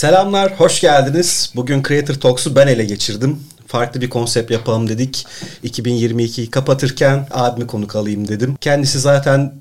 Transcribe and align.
Selamlar, 0.00 0.52
hoş 0.60 0.80
geldiniz. 0.80 1.52
Bugün 1.56 1.82
Creator 1.82 2.14
Talks'u 2.14 2.56
ben 2.56 2.66
ele 2.66 2.84
geçirdim. 2.84 3.40
Farklı 3.66 4.00
bir 4.00 4.10
konsept 4.10 4.50
yapalım 4.50 4.88
dedik. 4.88 5.26
2022'yi 5.64 6.50
kapatırken 6.50 7.26
abimi 7.30 7.66
konuk 7.66 7.96
alayım 7.96 8.28
dedim. 8.28 8.56
Kendisi 8.60 9.00
zaten 9.00 9.54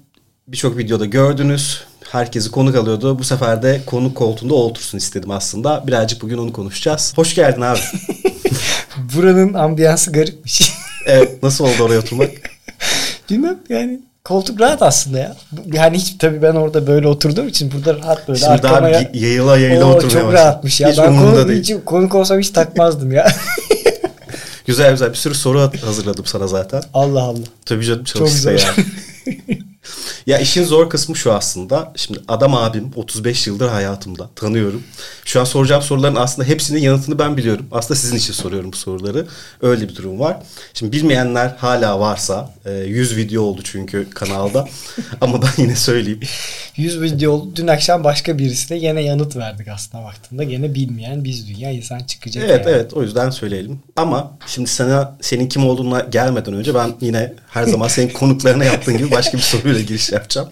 birçok 0.47 0.77
videoda 0.77 1.05
gördünüz. 1.05 1.83
Herkesi 2.11 2.51
konuk 2.51 2.75
alıyordu. 2.75 3.19
Bu 3.19 3.23
sefer 3.23 3.63
de 3.63 3.81
konuk 3.85 4.17
koltuğunda 4.17 4.53
otursun 4.53 4.97
istedim 4.97 5.31
aslında. 5.31 5.87
Birazcık 5.87 6.21
bugün 6.21 6.37
onu 6.37 6.53
konuşacağız. 6.53 7.13
Hoş 7.15 7.35
geldin 7.35 7.61
abi. 7.61 7.79
Buranın 9.15 9.53
ambiyansı 9.53 10.11
garipmiş. 10.11 10.71
evet, 11.05 11.43
nasıl 11.43 11.65
oldu 11.65 11.83
oraya 11.83 11.99
oturmak? 11.99 12.31
Bilmem 13.29 13.59
yani 13.69 13.99
koltuk 14.29 14.61
rahat 14.61 14.81
aslında 14.81 15.19
ya. 15.19 15.35
Yani 15.73 15.97
hiç 15.97 16.15
tabii 16.19 16.41
ben 16.41 16.55
orada 16.55 16.87
böyle 16.87 17.07
oturduğum 17.07 17.47
için 17.47 17.71
burada 17.71 17.97
rahat 17.99 18.27
böyle 18.27 18.39
Şimdi 18.39 18.51
arkama 18.51 18.81
daha 18.81 18.89
ya. 18.89 19.09
yayıla 19.13 19.57
yayıla 19.57 19.85
Oo, 19.85 19.89
oturmaya 19.95 20.21
çok 20.21 20.33
rahatmış 20.33 20.81
ya. 20.81 20.89
Hiç 20.91 20.97
ben 20.97 21.07
umurumda 21.11 21.35
konuk, 21.35 21.49
değil. 21.49 21.63
hiç, 21.63 21.73
konuk 21.85 22.15
olsam 22.15 22.39
hiç 22.39 22.49
takmazdım 22.49 23.11
ya. 23.11 23.27
Güzel 24.65 24.91
güzel 24.91 25.09
bir 25.09 25.15
sürü 25.15 25.35
soru 25.35 25.71
hazırladım 25.85 26.25
sana 26.25 26.47
zaten. 26.47 26.83
Allah 26.93 27.21
Allah. 27.23 27.39
Tabii 27.65 27.85
canım 27.85 28.03
Çok 28.03 28.17
çalışsa 28.17 28.41
zor. 28.41 28.51
yani. 28.51 29.59
ya 30.27 30.37
işin 30.39 30.63
zor 30.63 30.89
kısmı 30.89 31.15
şu 31.15 31.33
aslında. 31.33 31.93
Şimdi 31.95 32.19
adam 32.27 32.55
abim 32.55 32.91
35 32.95 33.47
yıldır 33.47 33.69
hayatımda 33.69 34.29
tanıyorum. 34.35 34.83
Şu 35.25 35.39
an 35.39 35.43
soracağım 35.43 35.81
soruların 35.81 36.15
aslında 36.15 36.47
hepsinin 36.47 36.79
yanıtını 36.79 37.19
ben 37.19 37.37
biliyorum. 37.37 37.65
Aslında 37.71 37.99
sizin 37.99 38.17
için 38.17 38.33
soruyorum 38.33 38.71
bu 38.71 38.77
soruları. 38.77 39.27
Öyle 39.61 39.89
bir 39.89 39.95
durum 39.95 40.19
var. 40.19 40.37
Şimdi 40.73 40.91
bilmeyenler 40.91 41.55
hala 41.57 41.99
varsa 41.99 42.53
e, 42.65 42.71
100 42.71 43.17
video 43.17 43.41
oldu 43.43 43.61
çünkü 43.63 44.09
kanalda. 44.09 44.67
Ama 45.21 45.41
ben 45.41 45.63
yine 45.63 45.75
söyleyeyim. 45.75 46.19
100 46.77 47.01
video 47.01 47.31
oldu. 47.31 47.55
Dün 47.55 47.67
akşam 47.67 48.03
başka 48.03 48.37
birisine 48.37 48.77
yine 48.77 49.01
yanıt 49.01 49.35
verdik 49.35 49.67
aslında 49.67 50.03
baktığında. 50.03 50.43
Gene 50.43 50.75
bilmeyen 50.75 51.23
biz 51.23 51.47
dünya 51.47 51.71
insan 51.71 51.99
çıkacak 51.99 52.43
Evet 52.49 52.65
yani. 52.65 52.75
evet 52.75 52.93
o 52.93 53.03
yüzden 53.03 53.29
söyleyelim. 53.29 53.79
Ama 53.95 54.37
şimdi 54.47 54.69
sana 54.69 55.17
senin 55.21 55.49
kim 55.49 55.65
olduğuna 55.67 55.99
gelmeden 55.99 56.53
önce 56.53 56.75
ben 56.75 56.91
yine 57.01 57.33
her 57.49 57.63
zaman 57.63 57.87
senin 57.87 58.09
konuklarına 58.13 58.65
yaptığın 58.65 58.97
gibi 58.97 59.11
başka 59.11 59.37
bir 59.37 59.43
soruyla 59.43 59.78
giriş 59.83 60.11
yapacağım. 60.11 60.49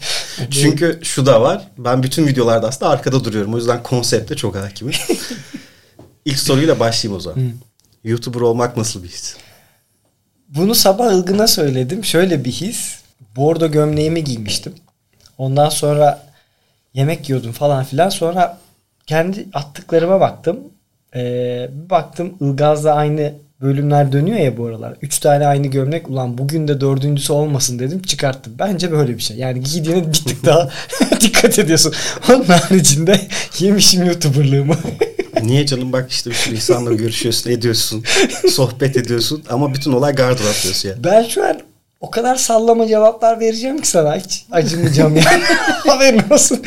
Çünkü 0.51 0.99
şu 1.03 1.25
da 1.25 1.41
var. 1.41 1.67
Ben 1.77 2.03
bütün 2.03 2.27
videolarda 2.27 2.67
aslında 2.67 2.91
arkada 2.91 3.23
duruyorum. 3.23 3.53
O 3.53 3.57
yüzden 3.57 3.83
konsepte 3.83 4.35
çok 4.35 4.55
hakimim. 4.55 4.93
İlk 6.25 6.39
soruyla 6.39 6.79
başlayayım 6.79 7.17
o 7.17 7.21
zaman. 7.21 7.51
YouTuber 8.03 8.41
olmak 8.41 8.77
nasıl 8.77 9.03
bir 9.03 9.07
his? 9.07 9.37
Bunu 10.47 10.75
sabah 10.75 11.13
Ilgın'a 11.13 11.47
söyledim. 11.47 12.05
Şöyle 12.05 12.45
bir 12.45 12.51
his. 12.51 12.99
Bordo 13.35 13.71
gömleğimi 13.71 14.23
giymiştim. 14.23 14.73
Ondan 15.37 15.69
sonra 15.69 16.27
yemek 16.93 17.29
yiyordum 17.29 17.51
falan 17.51 17.83
filan. 17.83 18.09
Sonra 18.09 18.57
kendi 19.07 19.47
attıklarıma 19.53 20.19
baktım. 20.19 20.59
Ee, 21.15 21.69
baktım 21.89 22.33
Ilgaz'da 22.41 22.93
aynı 22.93 23.33
bölümler 23.61 24.11
dönüyor 24.11 24.37
ya 24.37 24.57
bu 24.57 24.65
aralar. 24.65 24.97
Üç 25.01 25.19
tane 25.19 25.47
aynı 25.47 25.67
gömlek. 25.67 26.09
Ulan 26.09 26.37
bugün 26.37 26.67
de 26.67 26.81
dördüncüsü 26.81 27.33
olmasın 27.33 27.79
dedim. 27.79 28.01
Çıkarttım. 28.01 28.53
Bence 28.59 28.91
böyle 28.91 29.17
bir 29.17 29.21
şey. 29.21 29.37
Yani 29.37 29.63
giydiğine 29.63 30.07
bir 30.07 30.13
tık 30.13 30.45
daha 30.45 30.69
dikkat 31.21 31.59
ediyorsun. 31.59 31.93
Onun 32.29 32.43
haricinde 32.43 33.21
yemişim 33.59 34.05
YouTuber'lığımı. 34.05 34.75
Niye 35.43 35.65
canım 35.65 35.93
bak 35.93 36.11
işte 36.11 36.29
bir 36.29 36.35
sürü 36.35 36.55
insanla 36.55 36.93
görüşüyorsun, 36.93 37.51
ediyorsun, 37.51 38.03
sohbet 38.49 38.97
ediyorsun 38.97 39.43
ama 39.49 39.73
bütün 39.73 39.91
olay 39.91 40.15
gardırop 40.15 40.63
diyorsun 40.63 40.89
yani. 40.89 41.03
Ben 41.03 41.23
şu 41.23 41.45
an 41.45 41.59
o 42.01 42.11
kadar 42.11 42.35
sallama 42.35 42.87
cevaplar 42.87 43.39
vereceğim 43.39 43.81
ki 43.81 43.87
sana 43.87 44.15
hiç 44.15 44.45
acımayacağım 44.51 45.15
yani. 45.15 45.43
Haberin 45.87 46.21
olsun. 46.29 46.63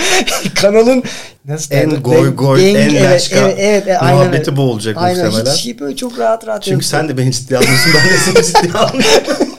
Kanalın 0.54 1.02
nasıl 1.44 1.74
En 1.74 1.90
derler? 1.90 2.00
goy 2.02 2.34
goy, 2.36 2.60
denge- 2.60 2.78
en 2.78 2.90
evet, 2.94 3.02
laşka 3.10 3.36
evet, 3.38 3.54
evet, 3.58 3.84
evet, 3.86 3.96
aynen 4.02 4.16
muhabbeti 4.16 4.50
öyle. 4.50 4.56
bu 4.56 4.62
olacak 4.62 4.96
aynen, 4.98 5.26
muhtemelen. 5.26 5.52
Hiç 5.52 5.60
şey 5.60 5.78
böyle 5.80 5.96
çok 5.96 6.18
rahat 6.18 6.46
rahat 6.46 6.62
Çünkü 6.62 6.84
yapıyorum. 6.84 7.08
sen 7.08 7.16
de 7.16 7.22
beni 7.22 7.32
ciddiye 7.32 7.58
almıyorsun, 7.58 7.92
ben 7.94 8.12
de 8.12 8.18
seni 8.42 8.46
ciddiye 8.62 8.72
almıyorum. 8.72 9.56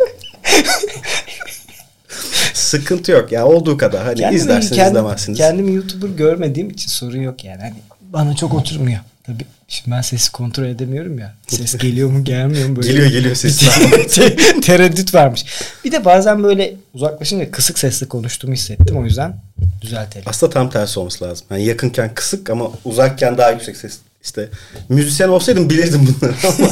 Sıkıntı 2.54 3.12
yok 3.12 3.32
ya 3.32 3.46
olduğu 3.48 3.78
kadar. 3.78 4.04
Hani 4.06 4.16
Kendimi- 4.20 4.36
izlersiniz 4.36 4.78
kendim- 4.78 4.88
izlemezsiniz. 5.00 5.38
Kendimi 5.38 5.74
YouTuber 5.74 6.08
görmediğim 6.10 6.70
için 6.70 6.90
sorun 6.90 7.22
yok 7.22 7.44
yani. 7.44 7.62
Hani 7.62 7.74
bana 8.02 8.36
çok 8.36 8.54
oturmuyor. 8.54 9.00
Tabii 9.24 9.46
şimdi 9.72 9.96
ben 9.96 10.02
sesi 10.02 10.32
kontrol 10.32 10.66
edemiyorum 10.66 11.20
ya. 11.20 11.34
Ses 11.48 11.78
geliyor 11.78 12.10
mu 12.10 12.24
gelmiyor 12.24 12.70
mu 12.70 12.76
böyle. 12.76 12.88
Geliyor, 12.88 13.08
geliyor 13.08 13.36
ses. 13.36 13.60
Tereddüt 14.62 15.14
varmış. 15.14 15.46
Bir 15.86 15.92
de 15.92 16.06
bazen 16.06 16.44
böyle 16.44 16.76
uzaklaşınca 16.94 17.52
kısık 17.52 17.80
sesle 17.80 18.08
konuştuğumu 18.08 18.54
hissettim. 18.54 18.98
O 18.98 19.06
yüzden 19.06 19.36
düzeltelim. 19.82 20.26
Aslında 20.30 20.54
tam 20.54 20.70
tersi 20.70 21.00
olması 21.00 21.24
lazım. 21.26 21.48
Yani 21.52 21.66
yakınken 21.66 22.14
kısık 22.14 22.50
ama 22.50 22.72
uzakken 22.86 23.38
daha 23.38 23.52
yüksek 23.52 23.78
ses. 23.78 23.98
İşte 24.24 24.50
müzisyen 24.90 25.28
olsaydım 25.30 25.70
bilirdim 25.70 26.16
bunları 26.22 26.36
ama 26.48 26.72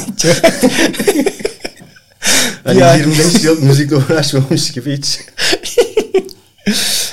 hani 2.64 2.80
Yani. 2.80 2.98
25 3.00 3.44
yıl 3.44 3.62
müzikle 3.62 3.96
uğraşmamış 3.96 4.72
gibi 4.72 4.96
hiç. 4.96 5.20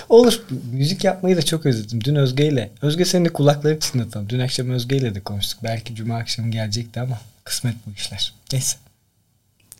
Olur. 0.09 0.41
Müzik 0.73 1.03
yapmayı 1.03 1.37
da 1.37 1.41
çok 1.41 1.65
özledim. 1.65 2.03
Dün 2.03 2.15
Özge 2.15 2.47
ile. 2.47 2.69
Özge 2.81 3.05
senin 3.05 3.25
de 3.25 3.29
kulakları 3.29 3.79
çınlatalım. 3.79 4.29
Dün 4.29 4.39
akşam 4.39 4.69
Özge 4.69 4.97
ile 4.97 5.15
de 5.15 5.19
konuştuk. 5.19 5.59
Belki 5.63 5.95
cuma 5.95 6.15
akşamı 6.17 6.51
gelecekti 6.51 6.99
ama 6.99 7.19
kısmet 7.43 7.75
bu 7.87 7.91
işler. 7.97 8.33
Neyse. 8.53 8.77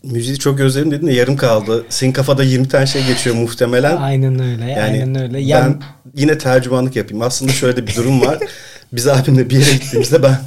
Müziği 0.04 0.40
çok 0.40 0.60
özledim 0.60 0.92
dedin 0.92 1.08
de 1.08 1.14
yarım 1.14 1.38
kaldı. 1.38 1.86
Senin 1.90 2.12
kafada 2.12 2.44
20 2.44 2.68
tane 2.68 2.88
şey 2.88 3.06
geçiyor 3.06 3.36
muhtemelen. 3.36 3.98
Aynen 3.98 4.40
öyle. 4.40 4.66
Yani 4.66 4.82
aynen 4.82 5.22
öyle. 5.22 5.38
ben 5.38 5.40
Ya 5.40 5.80
yine 6.16 6.38
tercümanlık 6.38 6.96
yapayım. 6.96 7.22
Aslında 7.22 7.52
şöyle 7.52 7.88
bir 7.88 7.96
durum 7.96 8.22
var. 8.22 8.40
Biz 8.94 9.08
abimle 9.08 9.50
bir 9.50 9.60
yere 9.60 9.72
gittiğimizde 9.72 10.24
ben 10.24 10.38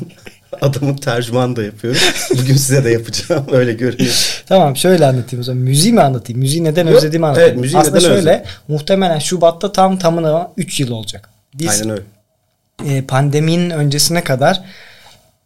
adamın 0.60 0.94
tercümanı 0.96 1.56
da 1.56 1.62
yapıyorum. 1.62 2.00
Bugün 2.30 2.54
size 2.54 2.84
de 2.84 2.90
yapacağım. 2.90 3.46
Öyle 3.52 3.72
görünüyor. 3.72 4.42
Tamam 4.46 4.76
şöyle 4.76 5.06
anlatayım 5.06 5.40
o 5.40 5.44
zaman. 5.44 5.62
Müziği 5.62 5.92
mi 5.92 6.00
anlatayım? 6.00 6.40
Müziği 6.40 6.64
neden 6.64 6.86
Yok, 6.86 6.96
özlediğimi 6.96 7.26
anlatayım. 7.26 7.50
evet, 7.50 7.60
müziği 7.60 7.80
Aslında 7.80 7.96
neden 7.96 8.08
şöyle 8.08 8.18
özledin? 8.30 8.42
muhtemelen 8.68 9.18
Şubat'ta 9.18 9.72
tam 9.72 9.98
tamına 9.98 10.52
3 10.56 10.80
yıl 10.80 10.90
olacak. 10.90 11.30
Biz 11.54 11.68
Aynen 11.70 11.90
öyle. 11.90 12.02
e, 12.96 13.02
pandeminin 13.02 13.70
öncesine 13.70 14.24
kadar 14.24 14.60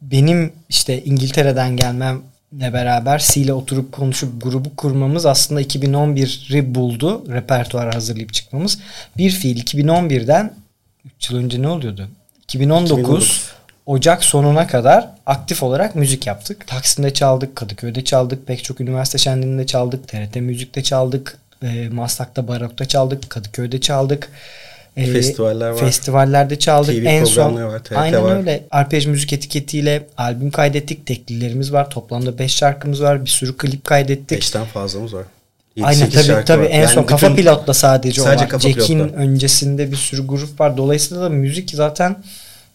benim 0.03 0.53
işte 0.69 1.05
İngiltere'den 1.05 1.77
gelmemle 1.77 2.23
beraber 2.73 3.19
C 3.33 3.41
ile 3.41 3.53
oturup 3.53 3.93
konuşup 3.93 4.43
grubu 4.43 4.77
kurmamız 4.77 5.27
aslında 5.27 5.63
2011'i 5.63 6.75
buldu. 6.75 7.25
Repertuar 7.33 7.95
hazırlayıp 7.95 8.33
çıkmamız. 8.33 8.79
Bir 9.17 9.31
fiil 9.31 9.63
2011'den 9.65 10.53
3 11.17 11.31
yıl 11.31 11.39
önce 11.39 11.63
ne 11.63 11.69
oluyordu? 11.69 12.09
2019, 12.45 12.99
2019. 12.99 13.51
Ocak 13.87 14.25
sonuna 14.25 14.67
kadar 14.67 15.11
aktif 15.27 15.63
olarak 15.63 15.95
müzik 15.95 16.27
yaptık. 16.27 16.67
Taksim'de 16.67 17.15
çaldık, 17.15 17.57
Kadıköy'de 17.57 18.05
çaldık, 18.05 18.47
pek 18.47 18.65
çok 18.65 18.81
üniversite 18.81 19.19
şenliğinde 19.19 19.67
çaldık, 19.67 20.09
TRT 20.09 20.37
Müzik'te 20.37 20.83
çaldık, 20.83 21.39
e, 21.63 21.89
Maslak'ta 21.89 22.49
Barok'ta 22.49 22.85
çaldık, 22.85 23.31
Kadıköy'de 23.31 23.81
çaldık. 23.81 24.29
E, 24.97 25.07
Festivaller 25.07 25.71
var. 25.71 25.79
Festivallerde 25.79 26.59
çaldık. 26.59 27.03
TV 27.03 27.07
en 27.07 27.25
son 27.25 27.65
var, 27.65 27.79
TRT 27.79 27.97
aynen 27.97 28.23
var. 28.23 28.37
öyle. 28.37 28.65
Arpej 28.71 29.07
müzik 29.07 29.33
etiketiyle 29.33 30.07
albüm 30.17 30.51
kaydettik. 30.51 31.07
Teklilerimiz 31.07 31.73
var. 31.73 31.91
Toplamda 31.91 32.39
5 32.39 32.55
şarkımız 32.55 33.03
var. 33.03 33.25
Bir 33.25 33.31
sürü 33.31 33.57
klip 33.57 33.85
kaydettik. 33.85 34.39
Beşten 34.39 34.65
fazlamız 34.65 35.15
var. 35.15 35.25
Aynen 35.83 36.11
tabii 36.11 36.45
tabii 36.45 36.65
var. 36.65 36.71
en 36.71 36.81
Yani 36.81 36.89
son 36.89 37.03
Kafa 37.03 37.35
Pilot'la 37.35 37.75
sadece, 37.75 38.21
Sadece 38.21 38.45
o 38.45 38.55
var. 38.55 38.61
Jack'in 38.61 38.99
öncesinde 38.99 39.91
bir 39.91 39.97
sürü 39.97 40.27
grup 40.27 40.61
var. 40.61 40.77
Dolayısıyla 40.77 41.23
da 41.23 41.29
müzik 41.29 41.71
zaten 41.71 42.17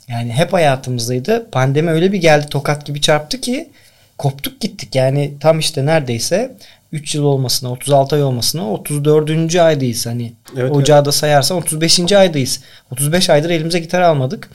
yani 0.10 0.34
hep 0.34 0.54
hayatımızdaydı. 0.54 1.50
Pandemi 1.52 1.92
öyle 1.92 2.12
bir 2.12 2.18
geldi 2.18 2.46
tokat 2.50 2.86
gibi 2.86 3.02
çarptı 3.02 3.42
ki 3.42 3.70
koptuk 4.18 4.62
gittik. 4.62 4.96
Yani 4.96 5.34
tam 5.40 5.60
işte 5.60 5.86
neredeyse 5.86 6.56
3 6.92 7.16
yıl 7.16 7.24
olmasına 7.24 7.72
36 7.72 8.16
ay 8.16 8.24
olmasına 8.24 8.72
34. 8.72 9.56
aydayız. 9.56 10.06
Hani 10.06 10.34
Evet, 10.58 10.72
ocağı 10.72 11.06
da 11.06 11.12
sayarsan 11.12 11.58
35. 11.58 12.12
aydayız. 12.12 12.62
35 12.92 13.30
aydır 13.30 13.50
elimize 13.50 13.80
gitar 13.80 14.02
almadık. 14.02 14.50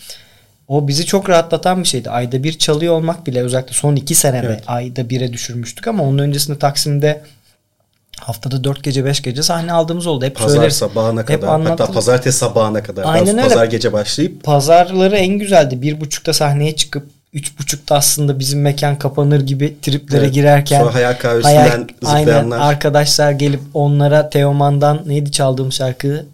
O 0.68 0.88
bizi 0.88 1.06
çok 1.06 1.28
rahatlatan 1.28 1.82
bir 1.82 1.88
şeydi. 1.88 2.10
Ayda 2.10 2.42
bir 2.42 2.58
çalıyor 2.58 2.94
olmak 2.94 3.26
bile 3.26 3.42
özellikle 3.42 3.72
son 3.72 3.96
iki 3.96 4.14
senede 4.14 4.46
Evet. 4.46 4.62
ayda 4.66 5.10
bire 5.10 5.32
düşürmüştük 5.32 5.88
ama 5.88 6.04
onun 6.04 6.18
öncesinde 6.18 6.58
Taksim'de 6.58 7.20
haftada 8.26 8.64
4 8.64 8.82
gece 8.84 9.04
5 9.04 9.22
gece 9.22 9.42
sahne 9.42 9.72
aldığımız 9.72 10.06
oldu. 10.06 10.24
Hep 10.24 10.36
Pazar 10.36 10.54
söyleriz. 10.54 10.76
sabahına 10.76 11.20
Hep 11.20 11.26
kadar. 11.26 11.62
Hatta 11.62 11.86
pazartesi 11.86 12.38
sabahına 12.38 12.82
kadar. 12.82 13.02
Aynen 13.04 13.18
Aynen 13.26 13.38
öyle. 13.38 13.48
Pazar 13.48 13.64
gece 13.66 13.92
başlayıp 13.92 14.42
Pazarları 14.44 15.16
en 15.16 15.38
güzeldi. 15.38 15.82
Bir 15.82 16.00
buçukta 16.00 16.32
sahneye 16.32 16.76
çıkıp 16.76 17.06
üç 17.32 17.58
buçukta 17.58 17.94
aslında 17.94 18.38
bizim 18.38 18.60
mekan 18.62 18.98
kapanır 18.98 19.40
gibi 19.40 19.76
triplere 19.82 20.24
Evet. 20.24 20.34
girerken 20.34 20.80
Sonra 20.80 20.94
hayal 20.94 21.14
kahvesinden 21.18 21.54
hayal- 21.56 21.70
aynen 22.04 22.20
zıplayanlar. 22.20 22.58
arkadaşlar 22.60 23.32
gelip 23.32 23.60
onlara 23.74 24.30
Teoman'dan 24.30 25.02
neydi 25.06 25.32
çaldığım 25.32 25.72
şarkı? 25.72 26.26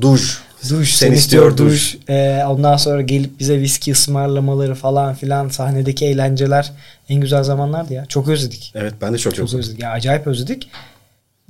duş. 0.00 0.42
Duş, 0.70 0.94
Sen 0.94 1.06
sen 1.06 1.12
istiyor 1.12 1.50
istiyor 1.50 1.70
duş. 1.70 1.96
Ee, 2.08 2.42
ondan 2.48 2.76
sonra 2.76 3.02
gelip 3.02 3.40
bize 3.40 3.60
viski 3.60 3.92
ısmarlamaları 3.92 4.74
falan 4.74 5.14
filan 5.14 5.48
sahnedeki 5.48 6.04
eğlenceler 6.06 6.72
en 7.08 7.20
güzel 7.20 7.42
zamanlardı 7.42 7.92
ya. 7.94 8.06
Çok 8.06 8.28
özledik. 8.28 8.72
Evet 8.74 8.94
ben 9.00 9.12
de 9.14 9.18
çok, 9.18 9.34
Çok 9.34 9.44
özledim. 9.44 9.58
özledik. 9.60 9.82
Ya 9.82 9.90
acayip 9.90 10.26
özledik. 10.26 10.70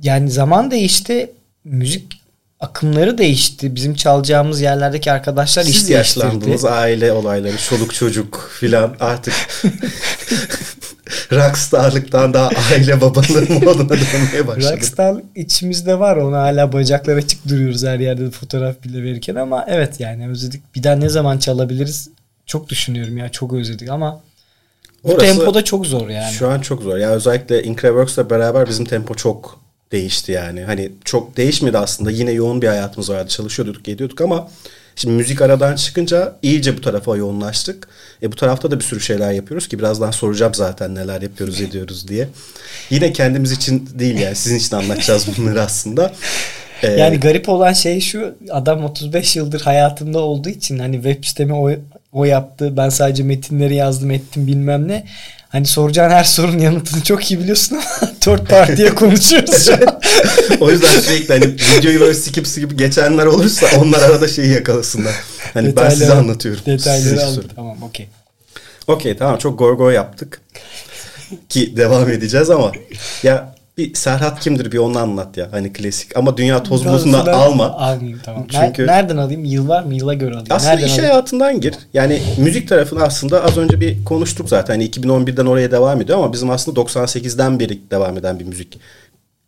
Yani 0.03 0.31
zaman 0.31 0.71
değişti. 0.71 1.31
Müzik 1.63 2.23
akımları 2.59 3.17
değişti. 3.17 3.75
Bizim 3.75 3.95
çalacağımız 3.95 4.61
yerlerdeki 4.61 5.11
arkadaşlar 5.11 5.63
Siz 5.63 5.83
iş 5.83 5.89
yaşlandınız 5.89 6.65
aile 6.65 7.11
olayları, 7.11 7.57
çoluk 7.57 7.93
çocuk 7.93 8.51
filan 8.59 8.95
artık 8.99 9.33
rockstarlıktan 11.31 12.33
daha 12.33 12.49
aile 12.71 13.01
babalığı 13.01 13.49
moduna 13.49 13.89
dönmeye 13.89 14.47
başladı. 14.47 14.73
Rockstar 14.73 15.15
içimizde 15.35 15.99
var. 15.99 16.17
Ona 16.17 16.41
hala 16.41 16.73
bacaklar 16.73 17.17
açık 17.17 17.47
duruyoruz 17.49 17.83
her 17.83 17.99
yerde 17.99 18.31
fotoğraf 18.31 18.83
bile 18.83 19.03
verirken 19.03 19.35
ama 19.35 19.65
evet 19.67 19.99
yani 19.99 20.29
özledik. 20.29 20.75
Bir 20.75 20.83
daha 20.83 20.95
ne 20.95 21.09
zaman 21.09 21.37
çalabiliriz? 21.37 22.09
Çok 22.45 22.69
düşünüyorum 22.69 23.17
ya 23.17 23.29
çok 23.29 23.53
özledik 23.53 23.89
ama 23.89 24.21
bu 25.03 25.11
Orası 25.13 25.25
tempoda 25.25 25.63
çok 25.63 25.85
zor 25.85 26.09
yani. 26.09 26.33
Şu 26.33 26.49
an 26.49 26.59
çok 26.59 26.81
zor. 26.81 26.97
Yani 26.97 27.13
özellikle 27.13 27.63
Increworks'la 27.63 28.29
beraber 28.29 28.69
bizim 28.69 28.85
tempo 28.85 29.15
çok 29.15 29.62
değişti 29.93 30.31
yani. 30.31 30.63
Hani 30.63 30.91
çok 31.05 31.37
değişmedi 31.37 31.77
aslında. 31.77 32.11
Yine 32.11 32.31
yoğun 32.31 32.61
bir 32.61 32.67
hayatımız 32.67 33.09
vardı. 33.09 33.29
Çalışıyorduk, 33.29 33.87
ediyorduk 33.87 34.21
ama 34.21 34.49
şimdi 34.95 35.15
müzik 35.15 35.41
aradan 35.41 35.75
çıkınca 35.75 36.35
iyice 36.41 36.77
bu 36.77 36.81
tarafa 36.81 37.17
yoğunlaştık. 37.17 37.87
E 38.23 38.31
bu 38.31 38.35
tarafta 38.35 38.71
da 38.71 38.79
bir 38.79 38.83
sürü 38.83 39.01
şeyler 39.01 39.31
yapıyoruz 39.31 39.67
ki 39.67 39.79
birazdan 39.79 40.11
soracağım 40.11 40.53
zaten 40.53 40.95
neler 40.95 41.21
yapıyoruz, 41.21 41.61
ediyoruz 41.61 42.07
diye. 42.07 42.27
Yine 42.89 43.13
kendimiz 43.13 43.51
için 43.51 43.89
değil 43.93 44.19
yani 44.19 44.35
sizin 44.35 44.57
için 44.57 44.75
anlatacağız 44.75 45.27
bunları 45.37 45.61
aslında. 45.61 46.13
Ee, 46.83 46.87
Yani 46.91 47.19
garip 47.19 47.49
olan 47.49 47.73
şey 47.73 47.99
şu 47.99 48.35
adam 48.51 48.83
35 48.83 49.35
yıldır 49.35 49.61
hayatımda 49.61 50.19
olduğu 50.19 50.49
için 50.49 50.79
hani 50.79 50.95
web 50.95 51.23
sitemi 51.23 51.53
o, 51.53 51.71
o 52.11 52.25
yaptı. 52.25 52.77
Ben 52.77 52.89
sadece 52.89 53.23
metinleri 53.23 53.75
yazdım 53.75 54.11
ettim 54.11 54.47
bilmem 54.47 54.87
ne. 54.87 55.05
Hani 55.53 55.65
soracağın 55.65 56.09
her 56.09 56.23
sorunun 56.23 56.57
yanıtını 56.59 57.03
çok 57.03 57.31
iyi 57.31 57.39
biliyorsun 57.39 57.75
ama 57.75 58.11
dört 58.25 58.49
partiye 58.49 58.95
konuşuyoruz 58.95 59.65
şu 59.65 59.73
an. 59.73 60.01
o 60.59 60.71
yüzden 60.71 60.87
sürekli 60.99 61.33
hani 61.33 61.55
videoyu 61.77 61.99
böyle 61.99 62.13
sikip 62.13 62.47
sikip 62.47 62.79
geçenler 62.79 63.25
olursa 63.25 63.67
onlar 63.79 64.01
arada 64.01 64.27
şeyi 64.27 64.51
yakalasınlar. 64.53 65.13
Hani 65.53 65.75
ben 65.75 65.89
size 65.89 66.05
Detayları- 66.05 66.17
anlatıyorum. 66.17 66.61
Detayları 66.65 67.25
aldım. 67.25 67.45
Tamam 67.55 67.83
okey. 67.83 68.07
Okey 68.87 69.17
tamam 69.17 69.37
çok 69.37 69.59
gorgo 69.59 69.89
yaptık. 69.89 70.41
Ki 71.49 71.77
devam 71.77 72.09
edeceğiz 72.09 72.49
ama 72.49 72.71
ya 73.23 73.55
bir 73.77 73.93
Serhat 73.93 74.39
kimdir 74.39 74.71
bir 74.71 74.77
onu 74.77 74.99
anlat 74.99 75.37
ya. 75.37 75.47
Hani 75.51 75.73
klasik 75.73 76.17
ama 76.17 76.37
dünya 76.37 76.63
toz 76.63 76.85
buzuna 76.85 77.31
alma. 77.33 77.65
Almayayım 77.71 78.19
tamam. 78.25 78.47
Çünkü- 78.51 78.87
Nereden 78.87 79.17
alayım? 79.17 79.45
Yıl 79.45 79.67
var 79.67 79.83
mı? 79.83 79.95
Yıla 79.95 80.13
göre 80.13 80.31
alayım. 80.31 80.47
Aslında 80.49 80.71
Nereden 80.73 80.87
iş 80.87 80.93
alayım? 80.93 81.11
hayatından 81.11 81.61
gir. 81.61 81.75
Yani 81.93 82.21
müzik 82.37 82.69
tarafını 82.69 83.03
aslında 83.03 83.43
az 83.43 83.57
önce 83.57 83.81
bir 83.81 84.05
konuştuk 84.05 84.49
zaten. 84.49 84.73
Hani 84.73 84.83
2011'den 84.89 85.45
oraya 85.45 85.71
devam 85.71 86.01
ediyor 86.01 86.17
ama 86.17 86.33
bizim 86.33 86.49
aslında 86.49 86.79
98'den 86.79 87.59
beri 87.59 87.79
devam 87.91 88.17
eden 88.17 88.39
bir 88.39 88.45
müzik 88.45 88.79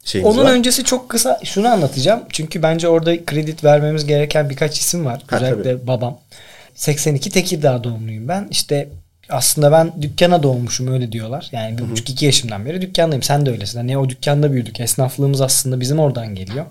şeyimiz 0.04 0.36
Onun 0.36 0.45
var. 0.45 0.51
öncesi 0.51 0.83
çok 0.83 1.10
kısa 1.10 1.39
şunu 1.44 1.68
anlatacağım. 1.68 2.21
Çünkü 2.30 2.63
bence 2.63 2.88
orada 2.88 3.25
kredi 3.25 3.56
vermemiz 3.63 4.06
gereken 4.06 4.50
birkaç 4.50 4.80
isim 4.80 5.06
var. 5.06 5.24
Ha, 5.28 5.36
Özellikle 5.36 5.88
babam. 5.88 6.18
82 6.75 7.30
Tekirdağ 7.30 7.83
doğumluyum 7.83 8.28
ben. 8.28 8.48
İşte 8.51 8.89
aslında 9.30 9.72
ben 9.72 10.01
dükkana 10.01 10.44
doğmuşum 10.44 10.94
öyle 10.94 11.12
diyorlar. 11.12 11.50
Yani 11.51 11.77
bir 11.77 11.89
buçuk 11.92 12.10
iki 12.10 12.25
yaşımdan 12.25 12.66
beri 12.66 12.81
dükkandayım. 12.81 13.24
Sen 13.24 13.45
de 13.45 13.51
öylesin. 13.51 13.77
Hani 13.77 13.98
o 13.98 14.10
dükkanda 14.10 14.51
büyüdük. 14.51 14.80
Esnaflığımız 14.80 15.42
aslında 15.42 15.80
bizim 15.80 16.00
oradan 16.00 16.36
geliyor. 16.36 16.66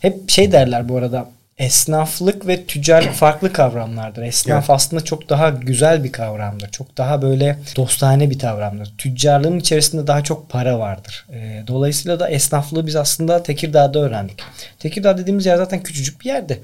Hep 0.00 0.30
şey 0.30 0.52
derler 0.52 0.88
bu 0.88 0.96
arada. 0.96 1.28
Esnaflık 1.58 2.46
ve 2.46 2.64
tüccarlık 2.64 3.12
farklı 3.14 3.52
kavramlardır. 3.52 4.22
Esnaf 4.22 4.58
Evet. 4.58 4.70
aslında 4.70 5.04
çok 5.04 5.28
daha 5.28 5.48
güzel 5.50 6.04
bir 6.04 6.12
kavramdır. 6.12 6.70
Çok 6.70 6.98
daha 6.98 7.22
böyle 7.22 7.58
dostane 7.76 8.30
bir 8.30 8.38
kavramdır. 8.38 8.92
Tüccarlığın 8.98 9.58
içerisinde 9.58 10.06
daha 10.06 10.22
çok 10.24 10.48
para 10.50 10.78
vardır. 10.78 11.26
Ee, 11.32 11.62
dolayısıyla 11.66 12.20
da 12.20 12.28
esnaflığı 12.28 12.86
biz 12.86 12.96
aslında 12.96 13.42
Tekirdağ'da 13.42 13.98
öğrendik. 13.98 14.38
Tekirdağ 14.78 15.18
dediğimiz 15.18 15.46
yer 15.46 15.56
zaten 15.56 15.82
küçücük 15.82 16.20
bir 16.20 16.26
yerdi. 16.26 16.60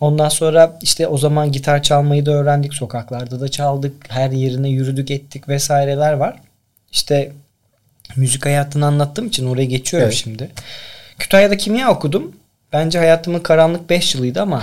Ondan 0.00 0.28
sonra 0.28 0.78
işte 0.82 1.06
o 1.06 1.18
zaman 1.18 1.52
gitar 1.52 1.82
çalmayı 1.82 2.26
da 2.26 2.30
öğrendik. 2.32 2.74
Sokaklarda 2.74 3.40
da 3.40 3.48
çaldık. 3.48 3.94
Her 4.08 4.30
yerine 4.30 4.68
yürüdük 4.68 5.10
ettik 5.10 5.48
vesaireler 5.48 6.12
var. 6.12 6.36
İşte 6.92 7.32
müzik 8.16 8.46
hayatını 8.46 8.86
anlattığım 8.86 9.26
için 9.26 9.46
oraya 9.46 9.64
geçiyorum 9.64 10.08
Evet. 10.08 10.18
şimdi. 10.24 10.50
Kütahya'da 11.18 11.56
kimya 11.56 11.90
okudum. 11.90 12.32
Bence 12.72 12.98
hayatımın 12.98 13.40
karanlık 13.40 13.90
5 13.90 14.14
yılıydı 14.14 14.42
ama 14.42 14.62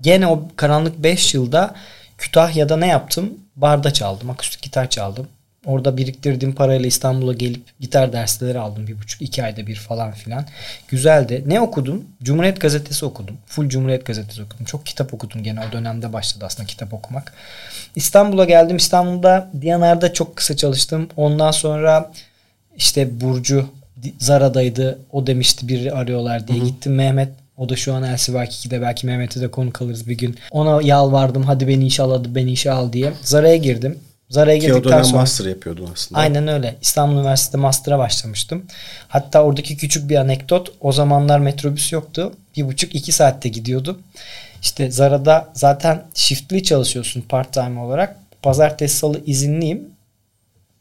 gene 0.00 0.26
o 0.26 0.48
karanlık 0.56 1.02
5 1.02 1.34
yılda 1.34 1.74
Kütahya'da 2.18 2.76
ne 2.76 2.86
yaptım? 2.86 3.34
Barda 3.56 3.92
çaldım. 3.92 4.30
Akustik 4.30 4.62
gitar 4.62 4.90
çaldım. 4.90 5.26
Orada 5.66 5.96
biriktirdiğim 5.96 6.54
parayla 6.54 6.86
İstanbul'a 6.86 7.32
gelip 7.32 7.62
gitar 7.80 8.12
dersleri 8.12 8.58
aldım. 8.58 8.86
Bir 8.86 8.98
buçuk 8.98 9.22
iki 9.22 9.44
ayda 9.44 9.66
bir 9.66 9.76
falan 9.76 10.12
filan. 10.12 10.46
Güzeldi. 10.88 11.44
Ne 11.46 11.60
okudum? 11.60 12.04
Cumhuriyet 12.22 12.60
Gazetesi 12.60 13.04
okudum. 13.04 13.36
Full 13.46 13.68
Cumhuriyet 13.68 14.06
Gazetesi 14.06 14.42
okudum. 14.42 14.64
Çok 14.64 14.86
kitap 14.86 15.14
okudum 15.14 15.42
gene 15.42 15.60
o 15.68 15.72
dönemde 15.72 16.12
başladı 16.12 16.44
aslında 16.46 16.66
kitap 16.66 16.94
okumak. 16.94 17.32
İstanbul'a 17.96 18.44
geldim. 18.44 18.76
İstanbul'da 18.76 19.50
Diyanar'da 19.60 20.12
çok 20.12 20.36
kısa 20.36 20.56
çalıştım. 20.56 21.08
Ondan 21.16 21.50
sonra 21.50 22.12
işte 22.76 23.20
Burcu 23.20 23.68
Zara'daydı. 24.18 24.98
O 25.12 25.26
demişti 25.26 25.68
biri 25.68 25.92
arıyorlar 25.92 26.48
diye. 26.48 26.58
Gittim 26.58 26.94
Mehmet. 26.94 27.41
O 27.56 27.68
da 27.68 27.76
şu 27.76 27.94
an 27.94 28.02
Elsivak 28.02 28.52
2'de. 28.52 28.82
Belki 28.82 29.06
Mehmet'e 29.06 29.40
de 29.40 29.50
konuk 29.50 29.82
alırız 29.82 30.08
bir 30.08 30.18
gün. 30.18 30.38
Ona 30.50 30.82
yalvardım. 30.82 31.42
Hadi 31.42 31.68
beni 31.68 31.86
işe 31.86 32.02
al, 32.02 32.10
hadi 32.10 32.34
beni 32.34 32.52
işe 32.52 32.70
al 32.72 32.92
diye. 32.92 33.12
Zara'ya 33.22 33.56
girdim. 33.56 33.98
Zara'ya 34.30 34.56
girdikten 34.56 35.02
sonra... 35.02 35.20
master 35.20 35.46
yapıyordun 35.46 35.90
aslında. 35.94 36.20
Aynen 36.20 36.48
öyle. 36.48 36.76
İstanbul 36.82 37.14
Üniversitesi'nde 37.14 37.62
master'a 37.62 37.98
başlamıştım. 37.98 38.66
Hatta 39.08 39.42
oradaki 39.42 39.76
küçük 39.76 40.10
bir 40.10 40.16
anekdot. 40.16 40.72
O 40.80 40.92
zamanlar 40.92 41.38
metrobüs 41.38 41.92
yoktu. 41.92 42.32
Bir 42.56 42.66
buçuk 42.66 42.94
iki 42.94 43.12
saatte 43.12 43.48
gidiyordu. 43.48 44.00
İşte 44.62 44.90
Zara'da 44.90 45.48
zaten 45.54 46.02
shiftli 46.14 46.62
çalışıyorsun 46.62 47.20
part 47.20 47.52
time 47.52 47.80
olarak. 47.80 48.16
Pazartesi 48.42 48.96
salı 48.96 49.20
izinliyim. 49.26 49.88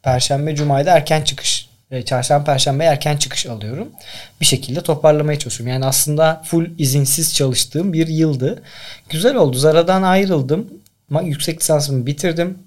Perşembe 0.04 0.56
cumayı 0.56 0.86
da 0.86 0.92
erken 0.92 1.22
çıkış. 1.22 1.71
E, 1.92 2.02
Çarşamba 2.06 2.44
perşembe 2.44 2.84
erken 2.84 3.18
çıkış 3.18 3.46
alıyorum. 3.46 3.90
Bir 4.42 4.46
şekilde 4.46 4.82
toparlamaya 4.82 5.40
çalışıyorum. 5.40 5.74
Yani 5.74 5.86
aslında 5.86 6.42
full 6.46 6.70
izinsiz 6.78 7.36
çalıştığım 7.36 7.94
bir 7.94 8.08
yıldı. 8.08 8.64
Güzel 9.10 9.36
oldu. 9.36 9.58
Zara'dan 9.58 10.04
ayrıldım. 10.04 10.68
Yüksek 11.24 11.60
lisansımı 11.62 12.06
bitirdim. 12.06 12.58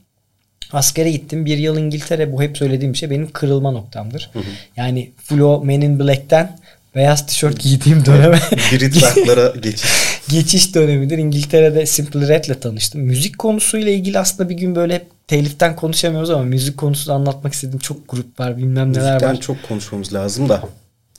Askere 0.72 1.10
gittim. 1.10 1.44
Bir 1.46 1.58
yıl 1.58 1.78
İngiltere 1.78 2.32
bu 2.32 2.42
hep 2.42 2.58
söylediğim 2.58 2.96
şey 2.96 3.10
benim 3.10 3.30
kırılma 3.32 3.70
noktamdır. 3.70 4.30
Yani 4.76 5.10
full 5.16 5.40
o 5.40 5.64
Men 5.64 5.80
in 5.80 6.00
Black'ten 6.00 6.58
beyaz 6.94 7.26
tişört 7.26 7.61
giydiğim 7.61 8.05
döneme 8.06 8.41
Brit 8.73 9.02
rock'lara 9.02 9.52
geçiş. 9.62 9.91
geçiş 10.29 10.75
dönemidir. 10.75 11.19
İngiltere'de 11.19 11.87
Simple 11.87 12.29
Red'le 12.29 12.60
tanıştım. 12.60 13.01
Müzik 13.01 13.39
konusuyla 13.39 13.93
ilgili 13.93 14.19
aslında 14.19 14.48
bir 14.48 14.55
gün 14.55 14.74
böyle 14.77 14.94
hep 14.94 15.06
teliften 15.29 15.77
konuşamıyoruz 15.77 16.31
ama 16.31 16.43
müzik 16.43 16.77
konusunu 16.77 17.15
anlatmak 17.15 17.53
istediğim 17.55 17.79
çok 17.79 18.08
grup 18.08 18.41
var 18.41 18.56
bilmem 18.56 18.93
neler 18.93 19.05
Müzikten 19.15 19.34
var. 19.34 19.41
çok 19.41 19.56
konuşmamız 19.69 20.15
lazım 20.15 20.48
da. 20.48 20.63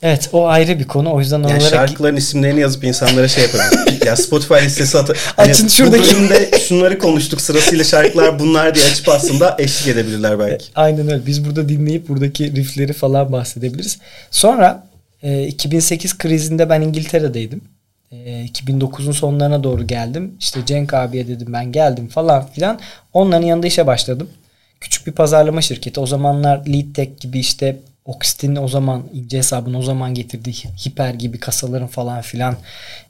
Evet 0.01 0.29
o 0.33 0.47
ayrı 0.47 0.79
bir 0.79 0.83
konu. 0.87 1.13
O 1.13 1.19
yüzden 1.19 1.37
Yani 1.39 1.47
onlara 1.47 1.69
şarkıların 1.69 2.15
isimlerini 2.15 2.59
yazıp 2.61 2.83
insanlara 2.83 3.27
şey 3.27 3.43
yapabilir. 3.43 4.05
ya 4.05 4.15
Spotify 4.15 4.53
listesi 4.65 4.97
at. 4.97 5.09
Hani 5.35 5.51
Açın 5.51 5.65
bu 5.67 5.71
şuradaki- 5.71 6.15
bölümde 6.15 6.51
şunları 6.67 6.99
konuştuk 6.99 7.41
sırasıyla 7.41 7.83
şarkılar 7.83 8.39
bunlar 8.39 8.75
diye 8.75 8.85
açıp 8.85 9.09
aslında 9.09 9.55
eşlik 9.59 9.87
edebilirler 9.87 10.39
belki. 10.39 10.65
Aynen 10.75 11.11
öyle. 11.11 11.25
Biz 11.25 11.45
burada 11.45 11.69
dinleyip 11.69 12.07
buradaki 12.09 12.55
riffleri 12.55 12.93
falan 12.93 13.31
bahsedebiliriz. 13.31 13.97
Sonra 14.31 14.83
e, 15.25 15.47
2008 15.47 16.17
krizinde 16.17 16.69
ben 16.69 16.81
İngiltere'deydim. 16.81 17.61
E, 18.11 18.45
2009'un 18.45 19.11
sonlarına 19.11 19.63
doğru 19.63 19.87
geldim. 19.87 20.33
İşte 20.39 20.59
Cenk 20.65 20.93
abiye 20.93 21.27
dedim 21.27 21.53
ben 21.53 21.71
geldim 21.71 22.07
falan 22.07 22.47
filan. 22.47 22.79
Onların 23.13 23.45
yanında 23.45 23.67
işe 23.67 23.87
başladım. 23.87 24.29
Küçük 24.79 25.07
bir 25.07 25.11
pazarlama 25.11 25.61
şirketi. 25.61 25.99
O 25.99 26.05
zamanlar 26.05 26.67
Leadtech 26.67 27.19
gibi 27.19 27.39
işte 27.39 27.77
Oxit'in 28.05 28.55
o 28.55 28.67
zaman 28.67 29.03
ince 29.13 29.37
hesabını 29.37 29.77
o 29.77 29.81
zaman 29.81 30.13
getirdiği 30.13 30.53
hiper 30.85 31.13
gibi 31.13 31.39
kasaların 31.39 31.87
falan 31.87 32.21
filan 32.21 32.55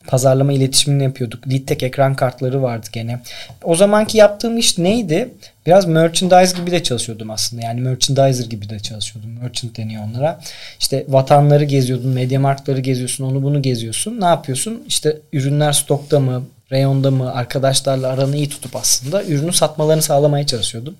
pazarlama 0.07 0.53
iletişimini 0.53 1.03
yapıyorduk. 1.03 1.47
Leadtech 1.49 1.83
ekran 1.83 2.15
kartları 2.15 2.61
vardı 2.61 2.87
gene. 2.91 3.19
O 3.63 3.75
zamanki 3.75 4.17
yaptığım 4.17 4.57
iş 4.57 4.77
neydi? 4.77 5.29
Biraz 5.65 5.85
merchandise 5.85 6.57
gibi 6.57 6.71
de 6.71 6.83
çalışıyordum 6.83 7.31
aslında. 7.31 7.61
Yani 7.61 7.81
merchandiser 7.81 8.45
gibi 8.45 8.69
de 8.69 8.79
çalışıyordum. 8.79 9.31
Merchant 9.41 9.77
deniyor 9.77 10.03
onlara. 10.03 10.39
İşte 10.79 11.05
vatanları 11.07 11.63
geziyordun, 11.63 12.09
medya 12.09 12.39
markları 12.39 12.79
geziyorsun, 12.79 13.23
onu 13.23 13.43
bunu 13.43 13.61
geziyorsun. 13.61 14.21
Ne 14.21 14.25
yapıyorsun? 14.25 14.83
İşte 14.87 15.17
ürünler 15.33 15.71
stokta 15.71 16.19
mı, 16.19 16.43
reyonda 16.71 17.11
mı, 17.11 17.33
arkadaşlarla 17.33 18.07
aranı 18.07 18.37
iyi 18.37 18.49
tutup 18.49 18.75
aslında 18.75 19.23
ürünü 19.23 19.53
satmalarını 19.53 20.01
sağlamaya 20.01 20.45
çalışıyordum. 20.45 20.95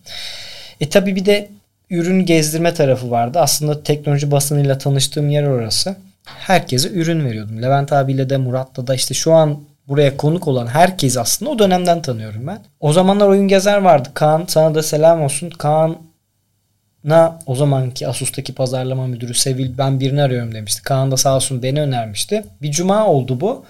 E 0.82 0.90
tabi 0.90 1.16
bir 1.16 1.26
de 1.26 1.50
ürün 1.90 2.26
gezdirme 2.26 2.74
tarafı 2.74 3.12
vardı. 3.12 3.40
Aslında 3.40 3.84
teknoloji 3.84 4.32
basınıyla 4.32 4.78
tanıştığım 4.78 5.30
yer 5.30 5.44
orası. 5.44 5.96
Herkese 6.26 6.90
ürün 6.90 7.26
veriyordum. 7.26 7.62
Levent 7.62 7.94
abiyle 7.94 8.30
de 8.30 8.38
Murat'la 8.38 8.88
da 8.88 8.96
işte 8.96 9.14
şu 9.14 9.34
an 9.34 9.60
buraya 9.88 10.18
konuk 10.18 10.48
olan 10.48 10.68
herkes 10.68 11.18
aslında 11.18 11.52
o 11.52 11.60
dönemden 11.60 12.02
tanıyorum 12.02 12.48
ben. 12.48 12.60
O 12.80 12.94
zamanlar 12.94 13.28
oyun 13.28 13.48
gezer 13.48 13.78
vardı. 13.78 14.10
Kaan 14.14 14.44
sana 14.48 14.76
da 14.76 14.84
selam 14.84 15.22
olsun. 15.22 15.50
Kaan'a 15.50 17.40
o 17.46 17.56
zamanki 17.56 18.08
Asus'taki 18.08 18.56
pazarlama 18.56 19.08
müdürü 19.08 19.34
Sevil 19.34 19.78
ben 19.78 20.00
birini 20.00 20.22
arıyorum 20.22 20.54
demişti. 20.56 20.84
Kaan 20.84 21.12
da 21.12 21.18
sağ 21.18 21.36
olsun 21.36 21.64
beni 21.64 21.82
önermişti. 21.82 22.44
Bir 22.62 22.72
cuma 22.72 23.08
oldu 23.08 23.42
bu. 23.42 23.66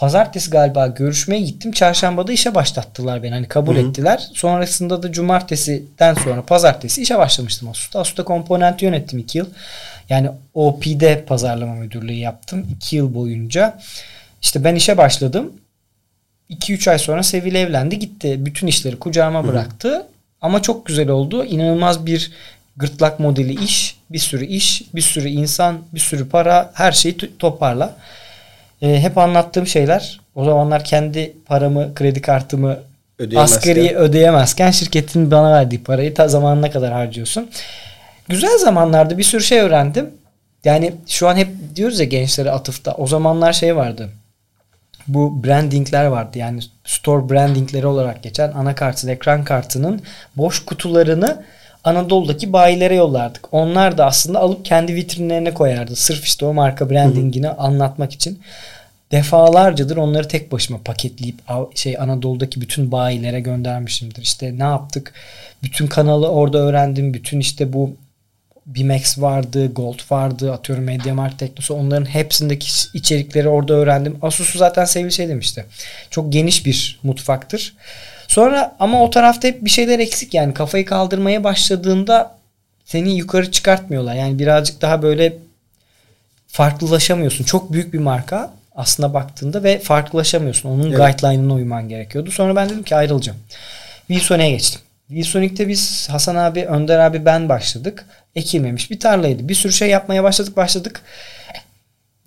Pazartesi 0.00 0.50
galiba 0.50 0.86
görüşmeye 0.86 1.40
gittim. 1.40 1.72
Çarşambada 1.72 2.32
işe 2.32 2.54
başlattılar 2.54 3.22
beni. 3.22 3.34
Hani 3.34 3.48
kabul 3.48 3.76
Hı 3.76 3.80
hı. 3.80 3.88
ettiler. 3.88 4.28
Sonrasında 4.34 5.02
da 5.02 5.12
cumartesiden 5.12 6.14
sonra 6.14 6.42
pazartesi 6.42 7.02
işe 7.02 7.18
başlamıştım 7.18 7.68
Asus'ta. 7.68 8.00
Asus'ta 8.00 8.24
komponent 8.24 8.82
yönettim 8.82 9.18
2 9.18 9.38
yıl. 9.38 9.46
Yani 10.08 10.30
OP'de 10.54 11.24
pazarlama 11.24 11.74
müdürlüğü 11.74 12.12
yaptım 12.12 12.66
2 12.76 12.96
yıl 12.96 13.14
boyunca. 13.14 13.78
İşte 14.42 14.64
ben 14.64 14.74
işe 14.74 14.98
başladım. 14.98 15.52
2-3 16.50 16.90
ay 16.90 16.98
sonra 16.98 17.22
Sevil 17.22 17.54
evlendi 17.54 17.98
gitti. 17.98 18.46
Bütün 18.46 18.66
işleri 18.66 18.98
kucağıma 18.98 19.46
bıraktı. 19.46 20.06
Ama 20.40 20.62
çok 20.62 20.86
güzel 20.86 21.08
oldu. 21.08 21.44
İnanılmaz 21.44 22.06
bir 22.06 22.32
gırtlak 22.76 23.20
modeli 23.20 23.64
iş. 23.64 23.96
Bir 24.10 24.18
sürü 24.18 24.44
iş, 24.46 24.82
bir 24.94 25.00
sürü 25.02 25.28
insan, 25.28 25.78
bir 25.94 26.00
sürü 26.00 26.28
para. 26.28 26.70
Her 26.74 26.92
şeyi 26.92 27.16
toparla. 27.38 27.96
Ee, 28.82 29.00
hep 29.00 29.18
anlattığım 29.18 29.66
şeyler. 29.66 30.20
O 30.34 30.44
zamanlar 30.44 30.84
kendi 30.84 31.32
paramı, 31.46 31.94
kredi 31.94 32.20
kartımı 32.22 32.78
Ödeyemezken. 33.18 33.56
asgari 33.56 33.96
ödeyemezken 33.96 34.70
şirketin 34.70 35.30
bana 35.30 35.52
verdiği 35.52 35.82
parayı 35.82 36.14
ta 36.14 36.28
zamanına 36.28 36.70
kadar 36.70 36.92
harcıyorsun. 36.92 37.50
Güzel 38.28 38.58
zamanlarda 38.58 39.18
bir 39.18 39.22
sürü 39.22 39.42
şey 39.42 39.58
öğrendim. 39.58 40.10
Yani 40.64 40.92
şu 41.06 41.28
an 41.28 41.36
hep 41.36 41.48
diyoruz 41.76 42.00
ya 42.00 42.06
gençlere 42.06 42.50
atıfta. 42.50 42.92
O 42.92 43.06
zamanlar 43.06 43.52
şey 43.52 43.76
vardı. 43.76 44.08
Bu 45.08 45.44
brandingler 45.44 46.04
vardı. 46.04 46.38
Yani 46.38 46.60
store 46.84 47.30
brandingleri 47.30 47.86
olarak 47.86 48.22
geçen 48.22 48.52
anakartın, 48.52 49.08
ekran 49.08 49.44
kartının 49.44 50.02
boş 50.36 50.64
kutularını 50.64 51.42
Anadolu'daki 51.84 52.52
bayilere 52.52 52.94
yollardık. 52.94 53.54
Onlar 53.54 53.98
da 53.98 54.06
aslında 54.06 54.38
alıp 54.40 54.64
kendi 54.64 54.94
vitrinlerine 54.94 55.54
koyardı. 55.54 55.96
Sırf 55.96 56.24
işte 56.24 56.46
o 56.46 56.52
marka 56.52 56.90
brandingini 56.90 57.48
anlatmak 57.48 58.12
için. 58.12 58.40
Defalarcadır 59.12 59.96
onları 59.96 60.28
tek 60.28 60.52
başıma 60.52 60.78
paketleyip 60.84 61.38
şey 61.74 61.98
Anadolu'daki 61.98 62.60
bütün 62.60 62.92
bayilere 62.92 63.40
göndermişimdir. 63.40 64.22
İşte 64.22 64.58
ne 64.58 64.62
yaptık? 64.62 65.12
Bütün 65.62 65.86
kanalı 65.86 66.28
orada 66.28 66.58
öğrendim. 66.58 67.14
Bütün 67.14 67.40
işte 67.40 67.72
bu 67.72 67.96
Bimax 68.66 69.18
vardı, 69.18 69.72
Gold 69.72 69.98
vardı, 70.10 70.52
atıyorum 70.52 70.84
Mediamarkt 70.84 71.38
Teknosu 71.38 71.74
onların 71.74 72.04
hepsindeki 72.04 72.68
içerikleri 72.94 73.48
orada 73.48 73.74
öğrendim. 73.74 74.18
Asus'u 74.22 74.58
zaten 74.58 74.84
sevgili 74.84 75.12
şey 75.12 75.28
demişti. 75.28 75.64
Çok 76.10 76.32
geniş 76.32 76.66
bir 76.66 77.00
mutfaktır. 77.02 77.74
Sonra 78.30 78.76
ama 78.80 79.02
o 79.02 79.10
tarafta 79.10 79.48
hep 79.48 79.64
bir 79.64 79.70
şeyler 79.70 79.98
eksik 79.98 80.34
yani 80.34 80.54
kafayı 80.54 80.84
kaldırmaya 80.84 81.44
başladığında 81.44 82.34
seni 82.84 83.16
yukarı 83.16 83.50
çıkartmıyorlar. 83.50 84.14
Yani 84.14 84.38
birazcık 84.38 84.82
daha 84.82 85.02
böyle 85.02 85.36
farklılaşamıyorsun. 86.48 87.44
Çok 87.44 87.72
büyük 87.72 87.92
bir 87.92 87.98
marka 87.98 88.50
aslında 88.76 89.14
baktığında 89.14 89.62
ve 89.62 89.78
farklılaşamıyorsun. 89.78 90.68
Onun 90.68 90.92
Evet. 90.92 90.98
guideline'ına 90.98 91.54
uyman 91.54 91.88
gerekiyordu. 91.88 92.30
Sonra 92.30 92.56
ben 92.56 92.68
dedim 92.68 92.82
ki 92.82 92.96
ayrılacağım. 92.96 93.38
VSonic'e 94.10 94.50
geçtim. 94.50 94.80
VSonic'te 95.10 95.68
biz 95.68 96.08
Hasan 96.10 96.36
abi, 96.36 96.64
Önder 96.64 96.98
abi 96.98 97.24
ben 97.24 97.48
başladık. 97.48 98.06
Ekilmemiş 98.34 98.90
bir 98.90 99.00
tarlaydı. 99.00 99.48
Bir 99.48 99.54
sürü 99.54 99.72
şey 99.72 99.88
yapmaya 99.88 100.24
başladık 100.24 100.56
başladık. 100.56 101.02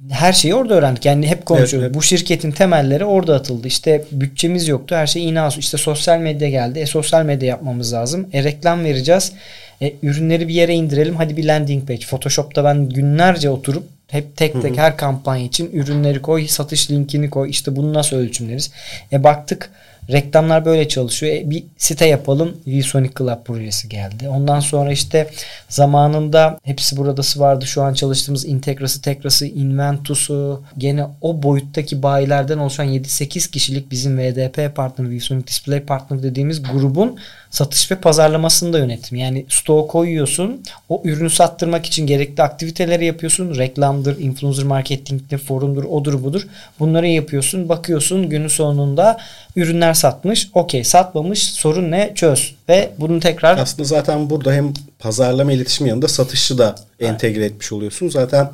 Her 0.09 0.33
şeyi 0.33 0.55
orada 0.55 0.73
öğrendik. 0.73 1.05
Yani 1.05 1.27
hep 1.27 1.45
konuşuyoruz. 1.45 1.73
Evet, 1.73 1.83
evet. 1.83 1.95
Bu 1.95 2.01
şirketin 2.01 2.51
temelleri 2.51 3.05
orada 3.05 3.35
atıldı. 3.35 3.67
İşte 3.67 4.03
bütçemiz 4.11 4.67
yoktu. 4.67 4.95
Her 4.95 5.07
şey 5.07 5.29
inasu. 5.29 5.59
İşte 5.59 5.77
sosyal 5.77 6.19
medya 6.19 6.49
geldi. 6.49 6.79
E 6.79 6.85
sosyal 6.85 7.25
medya 7.25 7.49
yapmamız 7.49 7.93
lazım. 7.93 8.27
E 8.33 8.43
reklam 8.43 8.83
vereceğiz. 8.83 9.31
E, 9.81 9.93
ürünleri 10.03 10.47
bir 10.47 10.53
yere 10.53 10.73
indirelim. 10.73 11.15
Hadi 11.15 11.37
bir 11.37 11.45
landing 11.45 11.87
page. 11.87 12.05
Photoshop'ta 12.05 12.63
ben 12.63 12.89
günlerce 12.89 13.49
oturup 13.49 13.83
hep 14.07 14.37
tek 14.37 14.61
tek 14.61 14.77
her 14.77 14.97
kampanya 14.97 15.45
için 15.45 15.71
ürünleri 15.73 16.21
koy, 16.21 16.47
satış 16.47 16.91
linkini 16.91 17.29
koy. 17.29 17.49
İşte 17.49 17.75
bunu 17.75 17.93
nasıl 17.93 18.17
ölçümleriz? 18.17 18.71
E 19.11 19.23
baktık 19.23 19.69
reklamlar 20.09 20.65
böyle 20.65 20.87
çalışıyor. 20.87 21.33
E, 21.35 21.49
bir 21.49 21.63
site 21.77 22.05
yapalım. 22.05 22.57
VSonic 22.67 23.11
Club 23.17 23.43
projesi 23.45 23.89
geldi. 23.89 24.29
Ondan 24.29 24.59
sonra 24.59 24.91
işte 24.91 25.29
zamanında 25.69 26.59
hepsi 26.63 26.97
buradası 26.97 27.39
vardı. 27.39 27.65
Şu 27.65 27.83
an 27.83 27.93
çalıştığımız 27.93 28.45
Integrası, 28.45 29.01
Tekrası, 29.01 29.45
Inventus'u 29.45 30.61
gene 30.77 31.05
o 31.21 31.43
boyuttaki 31.43 32.03
bayilerden 32.03 32.57
oluşan 32.57 32.87
7-8 32.87 33.51
kişilik 33.51 33.91
bizim 33.91 34.17
VDP 34.17 34.75
partner, 34.75 35.17
VSonic 35.17 35.47
Display 35.47 35.79
Partner 35.79 36.23
dediğimiz 36.23 36.63
grubun 36.63 37.19
satış 37.53 37.91
ve 37.91 37.95
pazarlamasını 37.95 38.73
da 38.73 38.79
yönettim. 38.79 39.17
Yani 39.17 39.45
stoğu 39.49 39.87
koyuyorsun. 39.87 40.61
O 40.89 41.01
ürünü 41.05 41.29
sattırmak 41.29 41.85
için 41.85 42.07
gerekli 42.07 42.43
aktiviteleri 42.43 43.05
yapıyorsun. 43.05 43.55
Reklamdır, 43.57 44.19
influencer 44.19 44.63
marketingdir, 44.65 45.37
forumdur, 45.37 45.83
odur 45.83 46.23
budur. 46.23 46.47
Bunları 46.79 47.07
yapıyorsun. 47.07 47.69
Bakıyorsun 47.69 48.29
günün 48.29 48.47
sonunda 48.47 49.17
ürünler 49.55 49.93
satmış. 49.93 50.49
Okey 50.53 50.83
satmamış. 50.83 51.43
Sorun 51.43 51.91
ne? 51.91 52.11
Çöz. 52.15 52.55
Ve 52.69 52.91
bunu 52.97 53.19
tekrar 53.19 53.57
Aslında 53.57 53.87
zaten 53.87 54.29
burada 54.29 54.53
hem 54.53 54.73
pazarlama 54.99 55.51
iletişim 55.51 55.87
yanında 55.87 56.07
satışı 56.07 56.57
da 56.57 56.75
entegre 56.99 57.45
etmiş 57.45 57.71
oluyorsun. 57.71 58.09
Zaten 58.09 58.49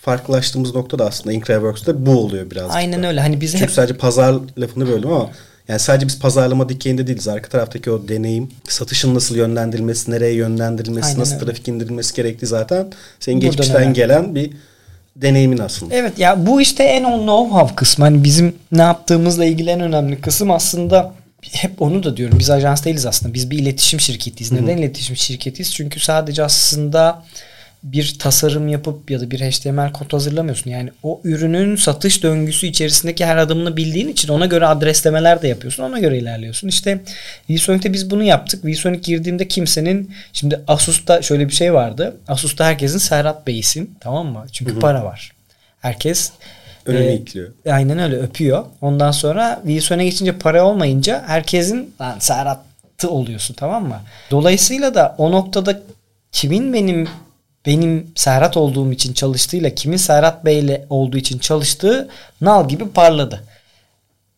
farklılaştığımız 0.00 0.74
nokta 0.74 0.98
da 0.98 1.06
aslında 1.06 1.32
Increworks'ta 1.32 2.06
bu 2.06 2.18
oluyor 2.18 2.50
birazcık. 2.50 2.76
aynen 2.76 3.02
da. 3.02 3.06
öyle. 3.06 3.20
Hani 3.20 3.40
bizi 3.40 3.52
Çünkü 3.52 3.64
hep 3.64 3.70
sadece 3.70 3.96
pazar 3.96 4.36
lafını 4.58 4.88
böldüm 4.88 5.12
ama 5.12 5.30
yani 5.68 5.80
sadece 5.80 6.08
biz 6.08 6.18
pazarlama 6.18 6.68
dikeyinde 6.68 7.06
değiliz. 7.06 7.28
Arka 7.28 7.48
taraftaki 7.48 7.90
o 7.90 8.08
deneyim, 8.08 8.48
satışın 8.68 9.14
nasıl 9.14 9.36
yönlendirilmesi, 9.36 10.10
nereye 10.10 10.34
yönlendirilmesi, 10.34 11.06
Aynen 11.06 11.20
nasıl 11.20 11.34
öyle. 11.34 11.44
trafik 11.44 11.68
indirilmesi 11.68 12.14
gerektiği 12.16 12.46
zaten 12.46 12.86
senin 13.20 13.36
Buradan 13.36 13.50
geçmişten 13.50 13.94
gelen 13.94 14.34
bir 14.34 14.50
deneyimin 15.16 15.58
aslında. 15.58 15.94
Evet 15.94 16.18
ya 16.18 16.46
bu 16.46 16.60
işte 16.60 16.84
en 16.84 17.04
o 17.04 17.10
know-how 17.10 17.74
kısmı. 17.74 18.04
Hani 18.04 18.24
bizim 18.24 18.54
ne 18.72 18.82
yaptığımızla 18.82 19.44
ilgili 19.44 19.70
en 19.70 19.80
önemli 19.80 20.20
kısım 20.20 20.50
aslında 20.50 21.12
hep 21.52 21.82
onu 21.82 22.02
da 22.02 22.16
diyorum. 22.16 22.38
Biz 22.38 22.50
ajans 22.50 22.84
değiliz 22.84 23.06
aslında. 23.06 23.34
Biz 23.34 23.50
bir 23.50 23.58
iletişim 23.58 24.00
şirketiyiz. 24.00 24.52
Neden 24.52 24.76
iletişim 24.76 25.16
şirketiyiz? 25.16 25.74
Çünkü 25.74 26.00
sadece 26.00 26.44
aslında 26.44 27.22
bir 27.84 28.16
tasarım 28.18 28.68
yapıp 28.68 29.10
ya 29.10 29.20
da 29.20 29.30
bir 29.30 29.40
HTML 29.40 29.92
kod 29.92 30.12
hazırlamıyorsun. 30.12 30.70
Yani 30.70 30.90
o 31.02 31.20
ürünün 31.24 31.76
satış 31.76 32.22
döngüsü 32.22 32.66
içerisindeki 32.66 33.26
her 33.26 33.36
adımını 33.36 33.76
bildiğin 33.76 34.08
için 34.08 34.28
ona 34.28 34.46
göre 34.46 34.66
adreslemeler 34.66 35.42
de 35.42 35.48
yapıyorsun. 35.48 35.82
Ona 35.82 35.98
göre 35.98 36.18
ilerliyorsun. 36.18 36.68
İşte 36.68 37.00
VSonic'te 37.50 37.92
biz 37.92 38.10
bunu 38.10 38.22
yaptık. 38.22 38.64
VSonic 38.64 39.00
girdiğimde 39.00 39.48
kimsenin 39.48 40.14
şimdi 40.32 40.60
Asus'ta 40.68 41.22
şöyle 41.22 41.48
bir 41.48 41.54
şey 41.54 41.74
vardı. 41.74 42.16
Asus'ta 42.28 42.64
herkesin 42.64 42.98
Serhat 42.98 43.46
Bey'sin. 43.46 43.94
Tamam 44.00 44.26
mı? 44.26 44.46
Çünkü 44.52 44.78
para 44.78 45.04
var. 45.04 45.32
Herkes 45.80 46.32
Önünü 46.86 47.04
e, 47.04 47.14
itliyor. 47.14 47.52
Aynen 47.70 47.98
öyle 47.98 48.16
öpüyor. 48.16 48.64
Ondan 48.80 49.10
sonra 49.10 49.60
Wilson'a 49.66 50.02
geçince 50.02 50.32
para 50.32 50.64
olmayınca 50.66 51.24
herkesin 51.26 51.94
lan 52.00 52.18
Serhat'ı 52.18 53.10
oluyorsun 53.10 53.54
tamam 53.54 53.88
mı? 53.88 54.00
Dolayısıyla 54.30 54.94
da 54.94 55.14
o 55.18 55.32
noktada 55.32 55.80
kimin 56.32 56.72
benim 56.72 57.08
benim 57.66 58.12
Serhat 58.14 58.56
olduğum 58.56 58.92
için 58.92 59.12
çalıştığıyla 59.12 59.70
kimin 59.70 59.96
Serhat 59.96 60.44
Bey'le 60.44 60.84
olduğu 60.90 61.16
için 61.16 61.38
çalıştığı 61.38 62.08
nal 62.40 62.68
gibi 62.68 62.88
parladı. 62.88 63.44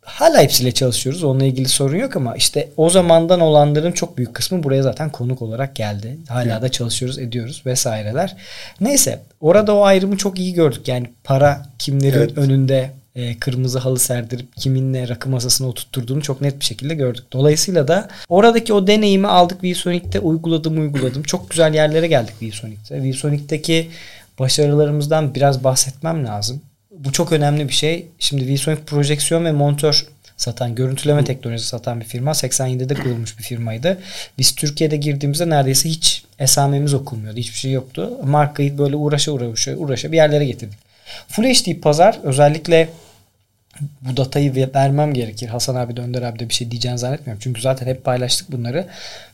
Hala 0.02 0.42
hepsiyle 0.42 0.72
çalışıyoruz. 0.72 1.24
Onunla 1.24 1.44
ilgili 1.44 1.68
sorun 1.68 1.96
yok 1.96 2.16
ama 2.16 2.36
işte 2.36 2.68
o 2.76 2.90
zamandan 2.90 3.40
olanların 3.40 3.92
çok 3.92 4.16
büyük 4.18 4.34
kısmı 4.34 4.62
buraya 4.62 4.82
zaten 4.82 5.10
konuk 5.10 5.42
olarak 5.42 5.74
geldi. 5.76 6.16
Hala 6.28 6.62
da 6.62 6.68
çalışıyoruz, 6.68 7.18
ediyoruz 7.18 7.62
vesaireler. 7.66 8.36
Neyse 8.80 9.20
orada 9.40 9.74
o 9.76 9.82
ayrımı 9.82 10.16
çok 10.16 10.38
iyi 10.38 10.54
gördük. 10.54 10.88
Yani 10.88 11.06
para 11.24 11.66
kimlerin 11.78 12.18
Evet. 12.18 12.38
önünde 12.38 12.90
e, 13.16 13.38
kırmızı 13.38 13.78
halı 13.78 13.98
serdirip 13.98 14.56
kiminle 14.56 15.08
rakı 15.08 15.28
masasına 15.28 15.68
oturtturduğunu 15.68 16.22
çok 16.22 16.40
net 16.40 16.60
bir 16.60 16.64
şekilde 16.64 16.94
gördük. 16.94 17.24
Dolayısıyla 17.32 17.88
da 17.88 18.08
oradaki 18.28 18.72
o 18.72 18.86
deneyimi 18.86 19.26
aldık 19.26 19.64
VSonic'te 19.64 20.20
uyguladım 20.20 20.80
uyguladım. 20.80 21.22
Çok 21.22 21.50
güzel 21.50 21.74
yerlere 21.74 22.06
geldik 22.06 22.34
VSonic'te. 22.42 23.10
VSonic'teki 23.10 23.88
başarılarımızdan 24.38 25.34
biraz 25.34 25.64
bahsetmem 25.64 26.26
lazım. 26.26 26.60
Bu 26.90 27.12
çok 27.12 27.32
önemli 27.32 27.68
bir 27.68 27.74
şey. 27.74 28.06
Şimdi 28.18 28.54
VSonic 28.54 28.80
projeksiyon 28.86 29.44
ve 29.44 29.52
montör 29.52 30.06
satan, 30.36 30.74
görüntüleme 30.74 31.24
teknolojisi 31.24 31.68
satan 31.68 32.00
bir 32.00 32.04
firma. 32.04 32.30
87'de 32.30 32.94
kurulmuş 32.94 33.38
bir 33.38 33.42
firmaydı. 33.42 33.98
Biz 34.38 34.54
Türkiye'de 34.54 34.96
girdiğimizde 34.96 35.48
neredeyse 35.48 35.88
hiç 35.88 36.24
esamemiz 36.38 36.94
okunmuyordu. 36.94 37.38
Hiçbir 37.38 37.58
şey 37.58 37.72
yoktu. 37.72 38.10
Markayı 38.24 38.78
böyle 38.78 38.96
uğraşa 38.96 39.32
uğraşa 39.32 39.76
uğraşa 39.76 40.12
bir 40.12 40.16
yerlere 40.16 40.44
getirdik. 40.44 40.78
Full 41.28 41.44
HD 41.44 41.80
pazar 41.80 42.18
özellikle 42.22 42.88
bu 44.00 44.16
datayı 44.16 44.54
ve- 44.54 44.70
vermem 44.74 45.14
gerekir. 45.14 45.48
Hasan 45.48 45.74
abi 45.74 45.96
de 45.96 46.00
Önder 46.00 46.22
abi 46.22 46.38
de 46.38 46.48
bir 46.48 46.54
şey 46.54 46.70
diyeceğini 46.70 46.98
zannetmiyorum. 46.98 47.40
Çünkü 47.44 47.60
zaten 47.60 47.86
hep 47.86 48.04
paylaştık 48.04 48.52
bunları. 48.52 48.86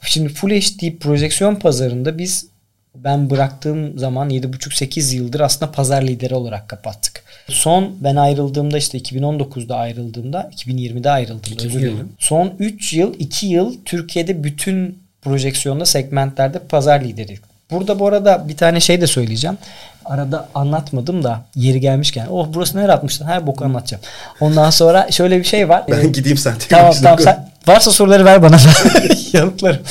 Şimdi 0.03 0.29
Full 0.33 0.51
HD 0.51 0.99
projeksiyon 0.99 1.55
pazarında 1.55 2.19
biz 2.19 2.47
ben 2.95 3.31
bıraktığım 3.31 3.99
zaman 3.99 4.31
7,5-8 4.31 5.17
yıldır 5.17 5.41
aslında 5.41 5.73
pazar 5.73 6.03
lideri 6.03 6.35
olarak 6.35 6.69
kapattık. 6.69 7.23
Son 7.49 7.97
ben 8.01 8.17
ayrıldığımda 8.17 8.79
işte 8.79 8.99
2019'da 8.99 9.77
ayrıldığımda 9.77 10.51
2020'de 10.57 11.11
ayrıldığımda 11.11 11.65
özür 11.65 11.81
dilerim. 11.81 12.13
Son 12.19 12.53
3 12.59 12.93
yıl 12.93 13.15
2 13.19 13.47
yıl 13.47 13.77
Türkiye'de 13.85 14.45
bütün 14.45 14.99
projeksiyonda 15.23 15.87
segmentlerde 15.87 16.59
pazar 16.59 17.01
lideri. 17.05 17.39
Burada 17.73 17.99
bu 17.99 18.07
arada 18.09 18.49
bir 18.49 18.57
tane 18.57 18.81
şey 18.81 19.01
de 19.01 19.07
söyleyeceğim. 19.07 19.59
Arada 20.05 20.49
anlatmadım 20.55 21.25
da 21.25 21.41
yeri 21.57 21.81
gelmişken. 21.81 22.27
Oh 22.31 22.47
burası 22.55 22.79
nereye 22.79 22.93
atmıştın? 22.93 23.27
Her 23.27 23.47
boku 23.47 23.65
anlatacağım. 23.65 24.03
Ondan 24.41 24.71
sonra 24.71 25.11
şöyle 25.11 25.39
bir 25.39 25.45
şey 25.45 25.69
var. 25.69 25.83
Ben 25.91 26.01
Ee, 26.01 26.07
gideyim 26.07 26.39
sen 26.39 26.55
Tamam 26.69 26.95
tamam 27.03 27.19
sen 27.19 27.49
varsa 27.67 27.91
soruları 27.91 28.25
ver 28.25 28.43
bana 28.43 28.57
yanıtlarım. 29.33 29.83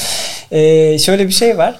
Ee, 0.51 1.00
şöyle 1.00 1.27
bir 1.27 1.33
şey 1.33 1.57
var. 1.57 1.75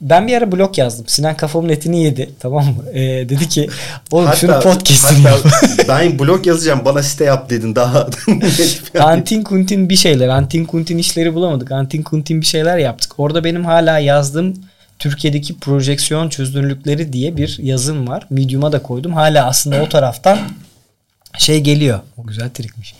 Ben 0.00 0.26
bir 0.26 0.36
ara 0.36 0.52
blog 0.52 0.78
yazdım. 0.78 1.04
Sinan 1.08 1.36
kafamın 1.36 1.68
etini 1.68 2.04
yedi. 2.04 2.30
Tamam 2.40 2.64
mı? 2.64 2.90
Ee, 2.94 3.00
dedi 3.28 3.48
ki 3.48 3.68
oğlum 4.10 4.32
şunu 4.36 4.60
podcast'ini 4.60 5.26
yap. 5.26 5.38
hatta 5.44 5.88
ben 5.88 6.18
blog 6.18 6.46
yazacağım 6.46 6.80
bana 6.84 7.02
site 7.02 7.24
yap 7.24 7.50
dedin 7.50 7.74
daha. 7.74 8.06
Antin 9.00 9.42
kuntin 9.42 9.88
bir 9.88 9.96
şeyler. 9.96 10.28
Antin 10.28 10.64
kuntin 10.64 10.98
işleri 10.98 11.34
bulamadık. 11.34 11.72
Antin 11.72 12.02
kuntin 12.02 12.40
bir 12.40 12.46
şeyler 12.46 12.78
yaptık. 12.78 13.12
Orada 13.18 13.44
benim 13.44 13.64
hala 13.64 13.98
yazdığım 13.98 14.54
Türkiye'deki 15.02 15.58
projeksiyon 15.58 16.28
çözünürlükleri 16.28 17.12
diye 17.12 17.36
bir 17.36 17.58
yazım 17.58 18.08
var. 18.08 18.26
Medium'a 18.30 18.72
da 18.72 18.82
koydum. 18.82 19.12
Hala 19.12 19.46
aslında 19.46 19.82
o 19.82 19.88
taraftan 19.88 20.38
şey 21.38 21.60
geliyor. 21.60 22.00
O 22.16 22.26
güzel 22.26 22.50
trikmiş. 22.50 22.94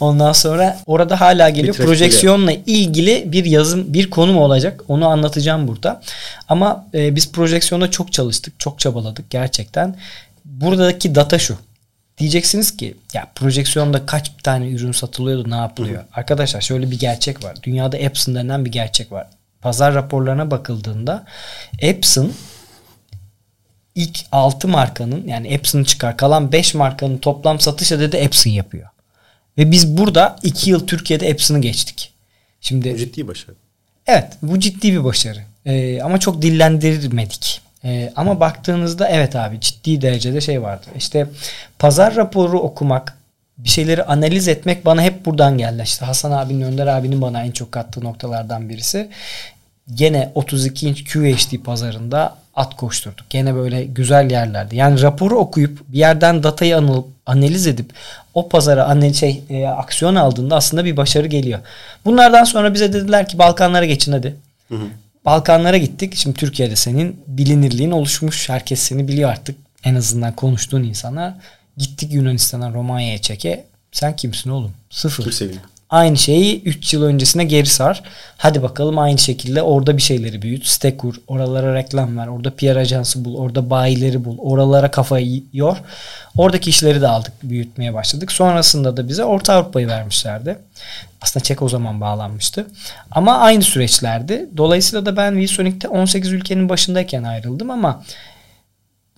Ondan 0.00 0.32
sonra 0.32 0.78
orada 0.86 1.20
hala 1.20 1.50
geliyor. 1.50 1.74
Bitrek 1.74 1.86
Projeksiyonla 1.86 2.52
ilgili 2.52 3.32
bir 3.32 3.44
yazım, 3.44 3.94
bir 3.94 4.10
konum 4.10 4.38
olacak. 4.38 4.84
Onu 4.88 5.06
anlatacağım 5.06 5.68
burada. 5.68 6.02
Ama 6.48 6.86
e, 6.94 7.16
biz 7.16 7.32
projeksiyonda 7.32 7.90
çok 7.90 8.12
çalıştık. 8.12 8.60
Çok 8.60 8.78
çabaladık 8.78 9.30
gerçekten. 9.30 9.96
Buradaki 10.44 11.14
data 11.14 11.38
şu. 11.38 11.56
Diyeceksiniz 12.18 12.76
ki 12.76 12.96
ya 13.14 13.26
projeksiyonda 13.34 14.06
kaç 14.06 14.32
tane 14.42 14.70
ürün 14.70 14.92
satılıyordu 14.92 15.50
ne 15.50 15.56
yapılıyor? 15.56 16.04
Arkadaşlar 16.14 16.60
şöyle 16.60 16.90
bir 16.90 16.98
gerçek 16.98 17.44
var. 17.44 17.56
Dünyada 17.62 17.96
Epson 17.96 18.34
denen 18.34 18.64
bir 18.64 18.72
gerçek 18.72 19.12
var. 19.12 19.26
Pazar 19.62 19.94
raporlarına 19.94 20.50
bakıldığında 20.50 21.24
Epson 21.78 22.32
ilk 23.94 24.20
6 24.32 24.68
markanın 24.68 25.28
yani 25.28 25.48
Epson'ı 25.48 25.84
çıkar 25.84 26.16
kalan 26.16 26.52
5 26.52 26.74
markanın 26.74 27.18
toplam 27.18 27.60
satış 27.60 27.92
adedi 27.92 28.16
Epson 28.16 28.50
yapıyor. 28.50 28.88
Ve 29.58 29.70
biz 29.70 29.96
burada 29.96 30.36
2 30.42 30.70
yıl 30.70 30.86
Türkiye'de 30.86 31.28
Epson'ı 31.28 31.60
geçtik. 31.60 32.12
Şimdi 32.60 32.96
Ciddi 32.98 33.28
başarı. 33.28 33.56
Evet 34.06 34.32
bu 34.42 34.60
ciddi 34.60 34.92
bir 34.92 35.04
başarı. 35.04 35.40
Ee, 35.66 36.02
ama 36.02 36.18
çok 36.18 36.42
dillendirmedik. 36.42 37.60
Ee, 37.84 38.12
ama 38.16 38.40
baktığınızda 38.40 39.08
evet 39.08 39.36
abi 39.36 39.60
ciddi 39.60 40.02
derecede 40.02 40.40
şey 40.40 40.62
vardı. 40.62 40.86
İşte 40.96 41.26
pazar 41.78 42.16
raporu 42.16 42.60
okumak, 42.60 43.18
bir 43.58 43.68
şeyleri 43.68 44.04
analiz 44.04 44.48
etmek 44.48 44.84
bana 44.84 45.02
hep 45.02 45.26
buradan 45.26 45.58
geldi. 45.58 45.82
İşte 45.84 46.04
Hasan 46.04 46.30
abinin, 46.30 46.60
Önder 46.60 46.86
abinin 46.86 47.22
bana 47.22 47.42
en 47.42 47.50
çok 47.50 47.72
kattığı 47.72 48.04
noktalardan 48.04 48.68
birisi. 48.68 49.08
Gene 49.94 50.32
32 50.34 50.88
inç 50.88 51.12
QHD 51.12 51.56
pazarında 51.64 52.36
at 52.54 52.76
koşturduk. 52.76 53.30
Gene 53.30 53.54
böyle 53.54 53.84
güzel 53.84 54.30
yerlerde. 54.30 54.76
Yani 54.76 55.02
raporu 55.02 55.36
okuyup 55.36 55.80
bir 55.88 55.98
yerden 55.98 56.42
datayı 56.42 56.76
anılıp 56.76 57.06
analiz 57.26 57.66
edip 57.66 57.92
o 58.34 58.48
pazara 58.48 58.84
analiz 58.84 59.20
şey 59.20 59.42
e, 59.50 59.66
aksiyon 59.66 60.14
aldığında 60.14 60.56
aslında 60.56 60.84
bir 60.84 60.96
başarı 60.96 61.26
geliyor. 61.26 61.60
Bunlardan 62.04 62.44
sonra 62.44 62.74
bize 62.74 62.92
dediler 62.92 63.28
ki 63.28 63.38
Balkanlara 63.38 63.84
geçin 63.84 64.12
hadi. 64.12 64.36
Balkanlara 65.24 65.76
gittik. 65.76 66.14
Şimdi 66.16 66.36
Türkiye'de 66.36 66.76
senin 66.76 67.20
bilinirliğin 67.26 67.90
oluşmuş. 67.90 68.48
Herkes 68.48 68.80
seni 68.80 69.08
biliyor 69.08 69.30
artık. 69.30 69.56
En 69.84 69.94
azından 69.94 70.36
konuştuğun 70.36 70.82
insanlar. 70.82 71.34
Gittik 71.76 72.12
Yunanistan'a, 72.12 72.72
Romanya'ya 72.72 73.18
çeke. 73.18 73.64
Sen 73.92 74.16
kimsin 74.16 74.50
oğlum? 74.50 74.72
Sıfır. 74.90 75.22
Kimse 75.22 75.44
bilmiyor. 75.44 75.62
Aynı 75.92 76.16
şeyi 76.16 76.62
3 76.62 76.94
yıl 76.94 77.02
öncesine 77.02 77.44
geri 77.44 77.66
sar. 77.66 78.02
Hadi 78.36 78.62
bakalım 78.62 78.98
aynı 78.98 79.18
şekilde 79.18 79.62
orada 79.62 79.96
bir 79.96 80.02
şeyleri 80.02 80.42
büyüt. 80.42 80.66
Site 80.66 80.96
kur. 80.96 81.14
Oralara 81.26 81.74
reklam 81.74 82.18
ver. 82.18 82.26
Orada 82.26 82.56
PR 82.56 82.76
ajansı 82.76 83.24
bul. 83.24 83.36
Orada 83.36 83.70
bayileri 83.70 84.24
bul. 84.24 84.38
Oralara 84.38 84.90
kafayı 84.90 85.42
yor. 85.52 85.76
Oradaki 86.36 86.70
işleri 86.70 87.00
de 87.00 87.08
aldık. 87.08 87.32
Büyütmeye 87.42 87.94
başladık. 87.94 88.32
Sonrasında 88.32 88.96
da 88.96 89.08
bize 89.08 89.24
Orta 89.24 89.54
Avrupa'yı 89.54 89.88
vermişlerdi. 89.88 90.58
Aslında 91.20 91.44
Çek 91.44 91.62
o 91.62 91.68
zaman 91.68 92.00
bağlanmıştı. 92.00 92.66
Ama 93.10 93.38
aynı 93.38 93.62
süreçlerdi. 93.62 94.48
Dolayısıyla 94.56 95.06
da 95.06 95.16
ben 95.16 95.44
VSonic'te 95.44 95.88
18 95.88 96.32
ülkenin 96.32 96.68
başındayken 96.68 97.22
ayrıldım 97.22 97.70
ama 97.70 98.04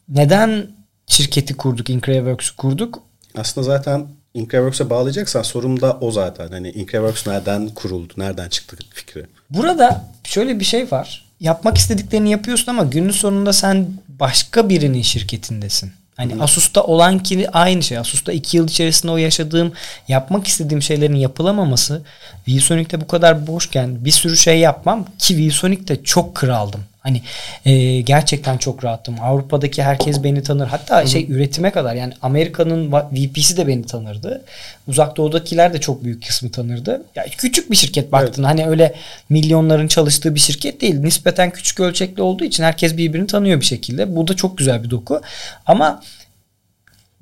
neden 0.08 0.66
şirketi 1.06 1.56
kurduk, 1.56 1.90
Increworks'u 1.90 2.56
kurduk? 2.56 3.02
Aslında 3.36 3.64
zaten 3.64 4.06
Increworks'e 4.34 4.90
bağlayacaksan 4.90 5.42
sorum 5.42 5.80
da 5.80 5.98
o 6.00 6.10
zaten. 6.10 6.48
Hani 6.48 6.70
Increworks 6.70 7.26
nereden 7.26 7.68
kuruldu? 7.68 8.12
Nereden 8.16 8.48
çıktı 8.48 8.76
fikri? 8.90 9.26
Burada 9.50 10.04
şöyle 10.24 10.60
bir 10.60 10.64
şey 10.64 10.90
var. 10.90 11.24
Yapmak 11.40 11.78
istediklerini 11.78 12.30
yapıyorsun 12.30 12.70
ama 12.70 12.84
günün 12.84 13.10
sonunda 13.10 13.52
sen 13.52 13.86
başka 14.08 14.68
birinin 14.68 15.02
şirketindesin. 15.02 15.92
Hani 16.16 16.42
Asus'ta 16.42 16.82
olan 16.82 17.18
ki 17.18 17.50
aynı 17.50 17.82
şey. 17.82 17.98
Asus'ta 17.98 18.32
iki 18.32 18.56
yıl 18.56 18.68
içerisinde 18.68 19.12
o 19.12 19.16
yaşadığım, 19.16 19.72
yapmak 20.08 20.46
istediğim 20.46 20.82
şeylerin 20.82 21.14
yapılamaması 21.14 22.02
VSonic'te 22.48 23.00
bu 23.00 23.06
kadar 23.06 23.46
boşken 23.46 24.04
bir 24.04 24.10
sürü 24.10 24.36
şey 24.36 24.58
yapmam 24.58 25.06
ki 25.18 25.48
VSonic'te 25.48 26.04
çok 26.04 26.34
kraldım. 26.34 26.80
Hani 27.04 27.22
e, 27.64 28.00
gerçekten 28.00 28.58
çok 28.58 28.84
rahattım. 28.84 29.16
Avrupa'daki 29.22 29.82
herkes 29.82 30.24
beni 30.24 30.42
tanır. 30.42 30.66
Hatta 30.66 31.06
şey 31.06 31.26
üretime 31.30 31.70
kadar 31.70 31.94
yani 31.94 32.12
Amerika'nın 32.22 32.92
VP'si 32.92 33.56
de 33.56 33.66
beni 33.66 33.86
tanırdı. 33.86 34.44
Uzak 34.88 35.16
Doğu'dakiler 35.16 35.74
de 35.74 35.80
çok 35.80 36.04
büyük 36.04 36.26
kısmı 36.26 36.50
tanırdı. 36.50 37.02
Ya 37.14 37.24
küçük 37.38 37.70
bir 37.70 37.76
şirket 37.76 38.12
baktın. 38.12 38.42
Hani 38.42 38.66
öyle 38.66 38.94
milyonların 39.28 39.88
çalıştığı 39.88 40.34
bir 40.34 40.40
şirket 40.40 40.80
değil. 40.80 41.00
Nispeten 41.00 41.50
küçük 41.50 41.80
ölçekli 41.80 42.22
olduğu 42.22 42.44
için 42.44 42.64
herkes 42.64 42.96
birbirini 42.96 43.26
tanıyor 43.26 43.60
bir 43.60 43.66
şekilde. 43.66 44.16
Bu 44.16 44.28
da 44.28 44.36
çok 44.36 44.58
güzel 44.58 44.84
bir 44.84 44.90
doku. 44.90 45.20
Ama 45.66 46.02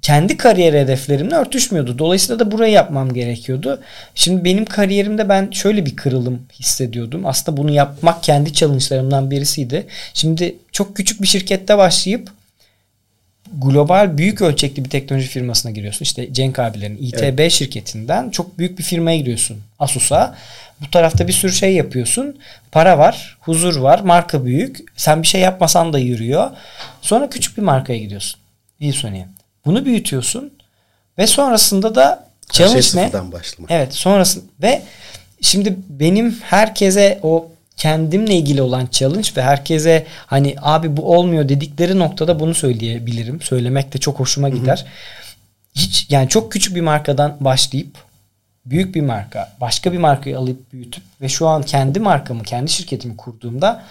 kendi 0.03 0.37
kariyer 0.37 0.75
hedeflerimle 0.75 1.35
örtüşmüyordu. 1.35 1.99
Dolayısıyla 1.99 2.39
da 2.39 2.51
burayı 2.51 2.73
yapmam 2.73 3.15
gerekiyordu. 3.15 3.81
Şimdi 4.15 4.45
benim 4.45 4.65
kariyerimde 4.65 5.29
ben 5.29 5.51
şöyle 5.51 5.87
bir 5.87 5.97
kırılım 5.97 6.43
hissediyordum. 6.53 7.27
Aslında 7.27 7.57
bunu 7.57 7.71
yapmak 7.71 8.23
kendi 8.23 8.53
challenge'larımdan 8.53 9.31
birisiydi. 9.31 9.87
Şimdi 10.15 10.57
çok 10.73 10.97
küçük 10.97 11.23
bir 11.23 11.27
şirkette 11.27 11.79
başlayıp 11.79 12.31
global 13.53 14.19
büyük 14.19 14.43
ölçekli 14.43 14.85
bir 14.85 14.91
teknoloji 14.91 15.27
firmasına 15.27 15.73
giriyorsun. 15.73 16.05
İşte 16.05 16.33
Cenk 16.33 16.59
abilerin 16.59 16.97
İTB 16.97 17.51
şirketinden 17.51 18.31
çok 18.31 18.59
büyük 18.59 18.79
bir 18.79 18.85
firmaya 18.85 19.17
giriyorsun. 19.17 19.61
Asus'a. 19.79 20.37
Bu 20.81 20.91
tarafta 20.91 21.29
bir 21.29 21.33
sürü 21.33 21.53
şey 21.53 21.75
yapıyorsun. 21.75 22.39
Para 22.73 22.99
var, 22.99 23.37
huzur 23.41 23.77
var, 23.77 24.01
marka 24.01 24.45
büyük. 24.45 24.79
Sen 24.97 25.23
bir 25.23 25.27
şey 25.27 25.41
yapmasan 25.41 25.93
da 25.93 25.99
yürüyor. 25.99 26.51
Sonra 27.03 27.31
küçük 27.31 27.57
bir 27.57 27.63
markaya 27.63 27.99
gidiyorsun. 27.99 28.41
Wilsoni'ye. 28.79 29.27
Bunu 29.65 29.85
büyütüyorsun 29.85 30.53
ve 31.19 31.27
sonrasında 31.27 31.95
da 31.95 32.29
başlamak. 33.33 33.71
Evet 33.71 33.95
sonrasında 33.95 34.45
ve 34.63 34.83
şimdi 35.41 35.77
benim 35.89 36.41
herkese 36.41 37.19
o 37.23 37.49
kendimle 37.77 38.35
ilgili 38.35 38.63
olan 38.63 38.89
challenge 38.91 39.29
ve 39.37 39.43
herkese 39.43 40.07
hani 40.27 40.57
abi 40.63 40.97
bu 40.97 41.17
olmuyor 41.17 41.49
dedikleri 41.49 41.99
noktada 41.99 42.41
bunu 42.41 42.55
söyleyebilirim. 42.55 43.41
Söylemek 43.41 43.93
de 43.95 43.99
çok 43.99 44.21
hoşuma 44.21 44.49
gider. 44.49 44.87
Hiç 45.75 46.07
yani 46.11 46.29
çok 46.29 46.53
küçük 46.53 46.75
bir 46.75 46.81
markadan 46.81 47.37
başlayıp 47.41 47.99
büyük 48.67 48.95
bir 48.95 49.01
marka, 49.01 49.53
başka 49.61 49.93
bir 49.93 49.99
markayı 49.99 50.39
alıp 50.39 50.73
büyütüp 50.73 51.05
ve 51.21 51.29
şu 51.29 51.49
an 51.49 51.63
kendi 51.63 52.01
markamı, 52.01 52.43
kendi 52.43 52.71
şirketimi 52.71 53.17
kurduğumda 53.17 53.83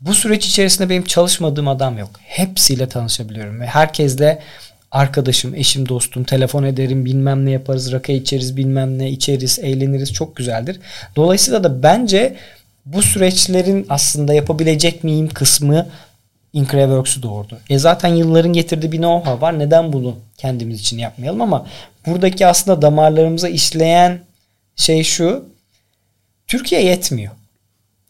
bu 0.00 0.14
süreç 0.14 0.46
içerisinde 0.46 0.88
benim 0.88 1.04
çalışmadığım 1.04 1.68
adam 1.68 1.98
yok. 1.98 2.10
Hepsiyle 2.22 2.88
tanışabiliyorum 2.88 3.60
ve 3.60 3.66
herkesle 3.66 4.42
arkadaşım, 4.94 5.54
eşim, 5.54 5.88
dostum, 5.88 6.24
telefon 6.24 6.62
ederim, 6.62 7.04
bilmem 7.04 7.46
ne 7.46 7.50
yaparız, 7.50 7.92
rakı 7.92 8.12
içeriz, 8.12 8.56
bilmem 8.56 8.98
ne 8.98 9.10
içeriz, 9.10 9.58
eğleniriz. 9.58 10.12
Çok 10.12 10.36
güzeldir. 10.36 10.80
Dolayısıyla 11.16 11.64
da 11.64 11.82
bence 11.82 12.36
bu 12.86 13.02
süreçlerin 13.02 13.86
aslında 13.88 14.34
yapabilecek 14.34 15.04
miyim 15.04 15.28
kısmı 15.28 15.86
Increworks'u 16.52 17.22
doğurdu. 17.22 17.58
E 17.70 17.78
zaten 17.78 18.14
yılların 18.14 18.52
getirdiği 18.52 18.92
bir 18.92 18.98
know-how 18.98 19.40
var. 19.40 19.58
Neden 19.58 19.92
bunu 19.92 20.16
kendimiz 20.36 20.80
için 20.80 20.98
yapmayalım 20.98 21.40
ama 21.40 21.66
buradaki 22.06 22.46
aslında 22.46 22.82
damarlarımıza 22.82 23.48
işleyen 23.48 24.20
şey 24.76 25.04
şu. 25.04 25.44
Türkiye 26.46 26.84
yetmiyor. 26.84 27.32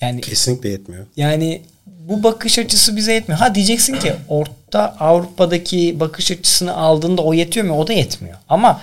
Yani 0.01 0.21
Kesinlikle 0.21 0.69
yetmiyor. 0.69 1.07
yani 1.17 1.63
bu 2.09 2.23
bakış 2.23 2.59
açısı 2.59 2.97
bize 2.97 3.13
yetmiyor. 3.13 3.39
Ha 3.41 3.55
diyeceksin 3.55 3.95
ki 3.99 4.13
Orta 4.29 4.97
Avrupa'daki 5.01 6.01
bakış 6.01 6.31
açısını 6.31 6.77
aldığında 6.77 7.23
o 7.23 7.35
yetiyor 7.35 7.67
mu? 7.67 7.79
O 7.79 7.87
da 7.87 7.93
yetmiyor. 7.93 8.37
Ama 8.49 8.81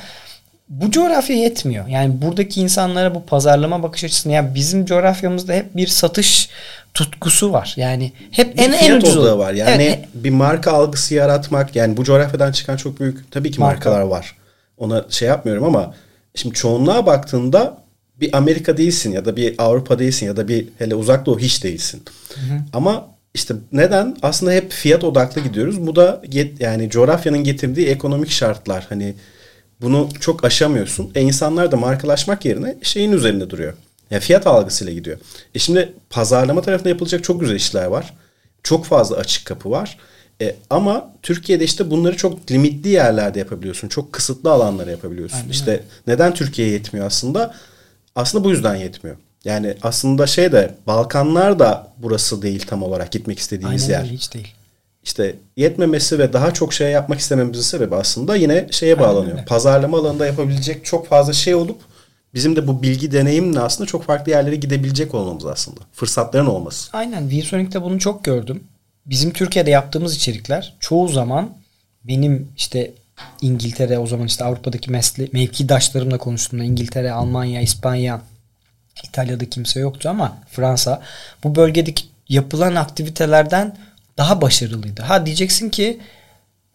bu 0.70 0.92
coğrafya 0.92 1.36
yetmiyor. 1.36 1.88
Yani 1.88 2.22
buradaki 2.22 2.62
insanlara 2.62 3.16
bu 3.16 3.26
pazarlama 3.26 3.84
bakış 3.84 4.04
açısını 4.04 4.34
yani 4.34 4.56
bizim 4.56 4.86
coğrafyamızda 4.86 5.54
hep 5.54 5.76
bir 5.76 5.88
satış 5.88 6.50
tutkusu 6.94 7.54
var. 7.54 7.74
Yani 7.78 8.12
hep 8.32 8.58
Bir 8.58 8.64
en 8.64 8.72
en 8.72 8.98
ucuz 8.98 9.18
odağı 9.18 9.38
var. 9.38 9.54
Yani 9.54 9.84
Evet, 9.84 10.00
bir 10.14 10.30
marka 10.30 10.72
algısı 10.72 11.16
yaratmak 11.16 11.76
yani 11.76 11.98
bu 11.98 12.04
coğrafyadan 12.04 12.52
çıkan 12.52 12.78
çok 12.78 13.00
büyük 13.00 13.32
tabii 13.32 13.52
ki 13.52 13.60
Marka. 13.60 13.90
markalar 13.90 14.02
var. 14.02 14.36
Ona 14.78 15.06
şey 15.10 15.28
yapmıyorum 15.28 15.64
ama 15.64 15.94
şimdi 16.36 16.56
çoğunluğa 16.56 17.06
baktığında 17.06 17.78
bir 18.22 18.38
Amerika 18.38 18.78
değilsin 18.78 19.12
ya 19.12 19.26
da 19.26 19.36
bir 19.36 19.56
Avrupa 19.58 20.00
değilsin 20.00 20.26
ya 20.26 20.38
da 20.38 20.48
bir 20.48 20.68
hele 20.78 20.96
uzak 20.96 21.26
doğu 21.26 21.40
hiç 21.40 21.64
değilsin. 21.64 22.04
Ama 22.74 23.08
işte 23.34 23.54
neden? 23.72 24.18
Aslında 24.22 24.52
hep 24.52 24.72
fiyat 24.72 25.04
odaklı 25.04 25.42
gidiyoruz. 25.42 25.88
Bu 25.88 25.96
da 25.96 26.22
get, 26.30 26.62
yani 26.62 26.90
coğrafyanın 26.90 27.44
getirdiği 27.44 27.88
ekonomik 27.88 28.32
şartlar. 28.32 28.86
Hani 28.90 29.16
bunu 29.82 30.10
çok 30.20 30.44
aşamıyorsun. 30.44 31.12
E 31.16 31.22
insanlar 31.22 31.72
da 31.72 31.78
markalaşmak 31.78 32.46
yerine 32.46 32.78
şeyin 32.82 33.12
üzerinde 33.12 33.50
duruyor. 33.50 33.74
Yani 34.12 34.22
fiyat 34.22 34.48
algısıyla 34.48 34.94
gidiyor. 34.94 35.18
E 35.56 35.60
şimdi 35.60 35.94
pazarlama 36.10 36.62
tarafında 36.62 36.90
yapılacak 36.90 37.24
çok 37.24 37.40
güzel 37.42 37.56
işler 37.56 37.86
var. 37.86 38.14
Çok 38.64 38.86
fazla 38.86 39.16
açık 39.16 39.46
kapı 39.46 39.72
var. 39.72 39.98
E, 40.42 40.56
ama 40.70 41.14
Türkiye'de 41.22 41.64
işte 41.64 41.92
bunları 41.92 42.18
çok 42.18 42.52
limitli 42.52 42.90
yerlerde 42.90 43.40
yapabiliyorsun. 43.40 43.88
Çok 43.88 44.14
kısıtlı 44.14 44.52
alanlara 44.52 44.92
yapabiliyorsun. 44.92 45.38
Aynen. 45.38 45.50
İşte 45.50 45.84
neden 46.08 46.34
Türkiye'ye 46.34 46.74
yetmiyor 46.74 47.06
aslında? 47.06 47.56
Aslında 48.16 48.44
bu 48.44 48.50
yüzden 48.50 48.76
yetmiyor. 48.76 49.18
Yani 49.46 49.78
aslında 49.82 50.28
şey 50.28 50.52
de 50.52 50.76
Balkanlar 50.88 51.60
da 51.60 51.88
burası 51.98 52.42
değil 52.42 52.66
tam 52.68 52.84
olarak 52.84 53.12
gitmek 53.12 53.40
istediğimiz 53.40 53.84
Aynen, 53.84 54.04
yer. 54.04 54.12
hiç 54.12 54.34
değil. 54.34 54.54
İşte 55.04 55.36
yetmemesi 55.58 56.20
ve 56.20 56.34
daha 56.34 56.54
çok 56.54 56.74
şey 56.74 56.92
yapmak 56.92 57.20
istememizin 57.20 57.62
sebebi 57.62 57.96
aslında 57.96 58.36
yine 58.36 58.68
şeye 58.72 59.00
bağlanıyor. 59.00 59.36
Aynen. 59.36 59.46
Pazarlama 59.46 59.98
alanında 59.98 60.26
yapabilecek 60.26 60.86
çok 60.86 61.08
fazla 61.08 61.34
şey 61.34 61.56
olup 61.56 61.78
bizim 62.34 62.56
de 62.56 62.68
bu 62.68 62.82
bilgi 62.82 63.12
deneyimle 63.12 63.60
aslında 63.60 63.88
çok 63.88 64.04
farklı 64.04 64.32
yerlere 64.32 64.56
gidebilecek 64.56 65.14
olmamız 65.16 65.46
aslında. 65.46 65.80
Fırsatların 65.94 66.46
olması. 66.46 66.90
Aynen. 66.94 67.30
VSonic'te 67.30 67.82
bunu 67.82 68.00
çok 68.00 68.24
gördüm. 68.24 68.64
Bizim 69.06 69.32
Türkiye'de 69.32 69.70
yaptığımız 69.70 70.16
içerikler 70.16 70.76
çoğu 70.80 71.08
zaman 71.08 71.50
benim 72.04 72.52
işte 72.58 72.92
İngiltere 73.42 74.00
o 74.00 74.08
zaman 74.08 74.28
işte 74.28 74.46
Avrupa'daki 74.46 74.92
mesle 74.92 75.28
mevkidaşlarımla 75.34 76.18
konuştuğumda 76.18 76.64
İngiltere, 76.64 77.12
Almanya, 77.12 77.62
İspanya, 77.62 78.22
İtalya'da 79.04 79.50
kimse 79.50 79.80
yoktu 79.80 80.10
ama 80.10 80.38
Fransa 80.52 81.02
bu 81.44 81.56
bölgedeki 81.56 82.06
yapılan 82.30 82.76
aktivitelerden 82.76 83.78
daha 84.18 84.42
başarılıydı. 84.42 85.02
Ha 85.02 85.26
diyeceksin 85.26 85.70
ki 85.70 86.00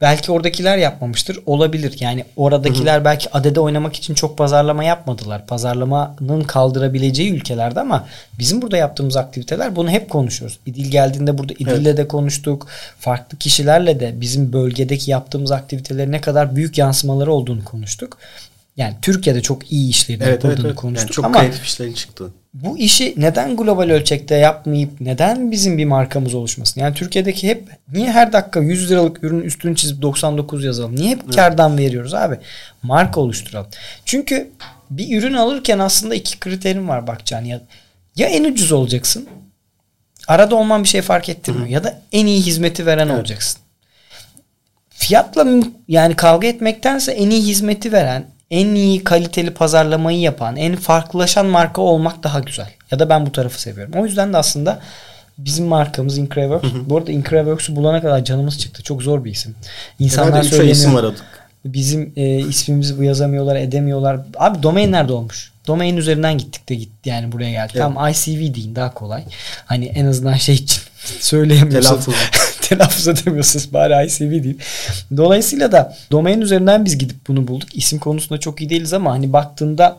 belki 0.01 0.33
oradakiler 0.33 0.79
yapmamıştır. 0.79 1.39
Olabilir. 1.47 1.97
Yani 2.01 2.25
oradakiler 2.37 2.97
hı 2.97 3.01
hı. 3.01 3.05
belki 3.05 3.33
adede 3.33 3.61
oynamak 3.61 3.97
için 3.97 4.15
çok 4.15 4.39
pazarlama 4.39 4.85
yapmadılar. 4.85 5.47
Pazarlamanın 5.47 6.43
kaldırabileceği 6.43 7.33
ülkelerde 7.33 7.81
ama 7.81 8.07
bizim 8.39 8.63
burada 8.63 8.77
yaptığımız 8.77 9.17
aktiviteler 9.17 9.77
bunu 9.77 9.91
hep 9.91 10.11
konuşuyoruz. 10.11 10.59
İdil 10.67 10.91
geldiğinde 10.91 11.39
burada 11.39 11.53
İdil'le 11.53 11.87
evet. 11.87 11.97
de 11.97 12.09
konuştuk. 12.09 12.67
Farklı 13.01 13.39
kişilerle 13.39 14.01
de 14.01 14.21
bizim 14.21 14.53
bölgedeki 14.53 15.11
yaptığımız 15.11 15.53
aktivitelerin 15.53 16.13
ne 16.13 16.21
kadar 16.21 16.57
büyük 16.57 16.79
yansımaları 16.79 17.33
olduğunu 17.33 17.65
konuştuk. 17.65 18.19
Yani 18.77 18.95
Türkiye'de 19.03 19.43
çok 19.43 19.73
iyi 19.73 19.91
işlerin 19.91 20.21
evet, 20.21 20.33
yapıldığını 20.33 20.55
evet, 20.55 20.67
evet. 20.67 20.77
konuştuk. 20.77 21.09
Yani 21.09 21.15
çok 21.15 21.25
ama 21.25 21.41
kreatif 21.41 21.65
işlerin 21.65 21.93
çıktı. 21.93 22.33
Bu 22.63 22.79
işi 22.79 23.15
neden 23.17 23.57
global 23.57 23.91
ölçekte 23.91 24.35
yapmayıp 24.35 25.01
neden 25.01 25.51
bizim 25.51 25.79
bir 25.79 25.85
markamız 25.85 26.35
oluşmasın? 26.35 26.81
Yani 26.81 26.95
Türkiye'deki 26.95 27.49
hep 27.49 27.69
niye 27.93 28.11
her 28.13 28.33
dakika 28.33 28.61
100 28.61 28.91
liralık 28.91 29.25
ürün 29.25 29.41
üstünü 29.41 29.77
çizip 29.77 30.03
99 30.03 30.65
yazalım? 30.65 30.97
Niye 30.97 31.11
hep 31.11 31.21
evet. 31.25 31.37
kardan 31.37 31.79
veriyoruz 31.79 32.15
abi? 32.15 32.39
Marka 32.83 33.21
oluşturalım. 33.21 33.71
Çünkü 34.05 34.51
bir 34.91 35.19
ürün 35.19 35.35
alırken 35.35 35.79
aslında 35.79 36.15
iki 36.15 36.39
kriterim 36.39 36.89
var 36.89 37.07
bakacağın 37.07 37.45
ya. 37.45 37.61
Ya 38.17 38.27
en 38.29 38.45
ucuz 38.45 38.73
olacaksın. 38.73 39.29
Arada 40.29 40.55
olman 40.55 40.83
bir 40.83 40.89
şey 40.89 41.03
fark 41.03 41.29
ettirmiyor. 41.29 41.69
Hı. 41.69 41.73
Ya 41.73 41.85
da 41.85 42.01
en 42.13 42.27
iyi 42.27 42.43
hizmeti 42.43 42.87
veren 42.87 43.09
evet. 43.09 43.19
olacaksın. 43.19 43.61
Fiyatla 44.91 45.47
yani 45.89 46.17
kavga 46.17 46.49
etmektense 46.49 47.13
en 47.13 47.31
iyi 47.31 47.43
hizmeti 47.43 47.93
veren, 47.93 48.27
en 48.51 48.75
iyi 48.75 49.05
kaliteli 49.05 49.51
pazarlamayı 49.51 50.21
yapan, 50.21 50.57
en 50.57 50.77
farklılaşan 50.77 51.47
marka 51.47 51.83
olmak 51.83 52.23
daha 52.23 52.41
güzel. 52.41 52.69
Ya 52.91 52.99
da 52.99 53.09
ben 53.09 53.27
bu 53.27 53.33
tarafı 53.33 53.61
seviyorum. 53.61 53.95
O 53.97 54.05
yüzden 54.07 54.33
de 54.33 54.37
aslında 54.37 54.81
bizim 55.39 55.67
markamız 55.67 56.19
Increworks. 56.19 56.69
Bu 56.87 56.97
arada 56.97 57.13
Increworks'u 57.13 57.77
bulana 57.77 58.03
kadar 58.03 58.25
canımız 58.25 58.59
çıktı. 58.59 58.83
Çok 58.83 59.03
zor 59.03 59.25
bir 59.25 59.31
isim. 59.31 59.55
İnsanlar 59.99 60.43
söylemiyor. 60.43 60.77
isim 60.77 60.95
var 60.95 61.05
adık. 61.05 61.25
Bizim 61.65 62.13
e, 62.17 62.39
ismimizi 62.39 62.99
bu 62.99 63.03
yazamıyorlar, 63.03 63.57
edemiyorlar. 63.57 64.21
Abi 64.39 64.63
domain 64.63 64.93
nerede 64.93 65.13
olmuş? 65.13 65.53
Domain 65.67 65.97
üzerinden 65.97 66.39
gittik 66.39 66.69
de 66.69 66.75
gitti 66.75 67.09
yani 67.09 67.33
buraya 67.33 67.51
geldik. 67.51 67.77
Evet. 67.77 67.83
Tamam 67.83 68.11
ICV 68.11 68.55
deyin 68.55 68.77
daha 68.77 68.95
kolay. 68.95 69.25
Hani 69.67 69.87
en 69.87 70.07
azından 70.07 70.35
şey 70.35 70.55
için 70.55 70.83
söyleyemiyorsunuz. 71.21 72.07
Telaffuz. 72.69 73.09
Edemiyorsunuz 73.09 73.73
bari 73.73 74.07
ICV 74.07 74.31
diyeyim. 74.31 74.59
Dolayısıyla 75.17 75.73
da 75.73 75.97
domain 76.11 76.41
üzerinden 76.41 76.85
biz 76.85 76.99
gidip 76.99 77.17
bunu 77.29 77.49
bulduk. 77.49 77.69
İsim 77.75 77.99
konusunda 77.99 78.41
çok 78.41 78.61
iyi 78.61 78.71
değiliz 78.71 78.93
ama 78.93 79.13
hani 79.13 79.33
baktığında 79.33 79.99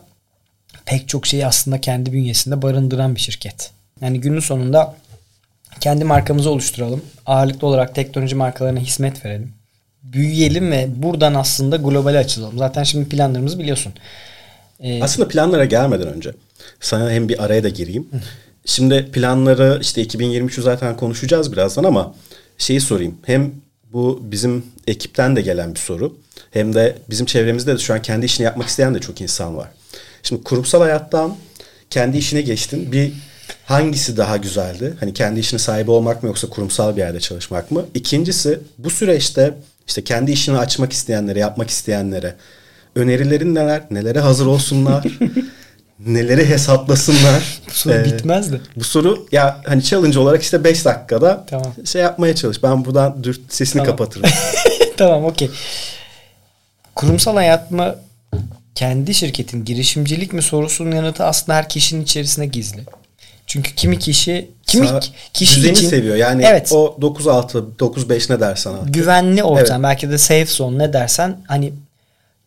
pek 0.84 1.08
çok 1.08 1.26
şeyi 1.26 1.46
aslında 1.46 1.80
kendi 1.80 2.12
bünyesinde 2.12 2.62
barındıran 2.62 3.14
bir 3.14 3.20
şirket. 3.20 3.70
Yani 4.00 4.20
günün 4.20 4.40
sonunda 4.40 4.94
kendi 5.80 6.04
markamızı 6.04 6.50
oluşturalım. 6.50 7.02
Ağırlıklı 7.26 7.66
olarak 7.66 7.94
teknoloji 7.94 8.34
markalarına 8.34 8.80
hizmet 8.80 9.24
verelim. 9.24 9.52
Büyüyelim 10.02 10.70
ve 10.72 10.88
buradan 10.96 11.34
aslında 11.34 11.76
globale 11.76 12.18
açılalım. 12.18 12.58
Zaten 12.58 12.82
şimdi 12.82 13.08
planlarımızı 13.08 13.58
biliyorsun. 13.58 13.92
Ee, 14.80 15.02
aslında 15.02 15.28
planlara 15.28 15.64
gelmeden 15.64 16.08
önce 16.08 16.32
sana 16.80 17.10
hem 17.10 17.28
bir 17.28 17.44
araya 17.44 17.64
da 17.64 17.68
gireyim. 17.68 18.08
Şimdi 18.64 19.10
planları 19.12 19.78
işte 19.82 20.02
2023'ü 20.02 20.62
zaten 20.62 20.96
konuşacağız 20.96 21.52
birazdan 21.52 21.84
ama 21.84 22.14
şeyi 22.58 22.80
sorayım. 22.80 23.14
Hem 23.26 23.52
bu 23.92 24.20
bizim 24.22 24.64
ekipten 24.86 25.36
de 25.36 25.40
gelen 25.40 25.74
bir 25.74 25.78
soru. 25.78 26.16
Hem 26.50 26.74
de 26.74 26.98
bizim 27.10 27.26
çevremizde 27.26 27.74
de 27.74 27.78
şu 27.78 27.94
an 27.94 28.02
kendi 28.02 28.26
işini 28.26 28.44
yapmak 28.44 28.68
isteyen 28.68 28.94
de 28.94 28.98
çok 28.98 29.20
insan 29.20 29.56
var. 29.56 29.68
Şimdi 30.22 30.42
kurumsal 30.42 30.80
hayattan 30.80 31.36
kendi 31.90 32.16
işine 32.16 32.42
geçtin. 32.42 32.92
Bir 32.92 33.12
hangisi 33.64 34.16
daha 34.16 34.36
güzeldi? 34.36 34.94
Hani 35.00 35.14
kendi 35.14 35.40
işine 35.40 35.58
sahibi 35.58 35.90
olmak 35.90 36.22
mı 36.22 36.26
yoksa 36.26 36.48
kurumsal 36.48 36.96
bir 36.96 37.00
yerde 37.00 37.20
çalışmak 37.20 37.70
mı? 37.70 37.86
İkincisi 37.94 38.60
bu 38.78 38.90
süreçte 38.90 39.54
işte 39.86 40.04
kendi 40.04 40.32
işini 40.32 40.58
açmak 40.58 40.92
isteyenlere, 40.92 41.38
yapmak 41.38 41.70
isteyenlere 41.70 42.34
önerilerin 42.94 43.54
neler? 43.54 43.82
Nelere 43.90 44.20
hazır 44.20 44.46
olsunlar? 44.46 45.04
neleri 46.06 46.48
hesaplasınlar. 46.48 47.60
bu 47.68 47.70
soru 47.70 47.94
ee, 47.94 48.04
bitmez 48.04 48.52
de. 48.52 48.60
Bu 48.76 48.84
soru 48.84 49.26
ya 49.32 49.60
hani 49.66 49.82
challenge 49.82 50.18
olarak 50.18 50.42
işte 50.42 50.64
5 50.64 50.84
dakikada 50.84 51.46
tamam. 51.46 51.72
şey 51.84 52.02
yapmaya 52.02 52.34
çalış. 52.34 52.62
Ben 52.62 52.84
buradan 52.84 53.24
dürt 53.24 53.40
sesini 53.52 53.82
tamam. 53.82 53.86
kapatırım. 53.86 54.30
tamam 54.96 55.24
okey. 55.24 55.50
Kurumsal 56.94 57.34
hayat 57.34 57.70
mı 57.70 57.94
kendi 58.74 59.14
şirketin 59.14 59.64
girişimcilik 59.64 60.32
mi 60.32 60.42
sorusunun 60.42 60.96
yanıtı 60.96 61.24
aslında 61.24 61.58
her 61.58 61.68
kişinin 61.68 62.02
içerisinde 62.02 62.46
gizli. 62.46 62.84
Çünkü 63.46 63.74
kimi 63.74 63.98
kişi 63.98 64.50
kimi 64.66 64.88
Sana 64.88 65.00
kişi 65.32 65.56
düzeni 65.56 65.72
için 65.72 65.88
seviyor. 65.88 66.16
Yani 66.16 66.44
evet, 66.46 66.72
o 66.72 66.96
9-6 67.00 67.76
9-5 67.78 68.32
ne 68.32 68.40
dersen 68.40 68.72
artık. 68.72 68.94
Güvenli 68.94 69.42
ortam 69.44 69.84
evet. 69.84 69.90
belki 69.90 70.10
de 70.10 70.18
safe 70.18 70.46
zone 70.46 70.78
ne 70.78 70.92
dersen 70.92 71.36
hani 71.46 71.72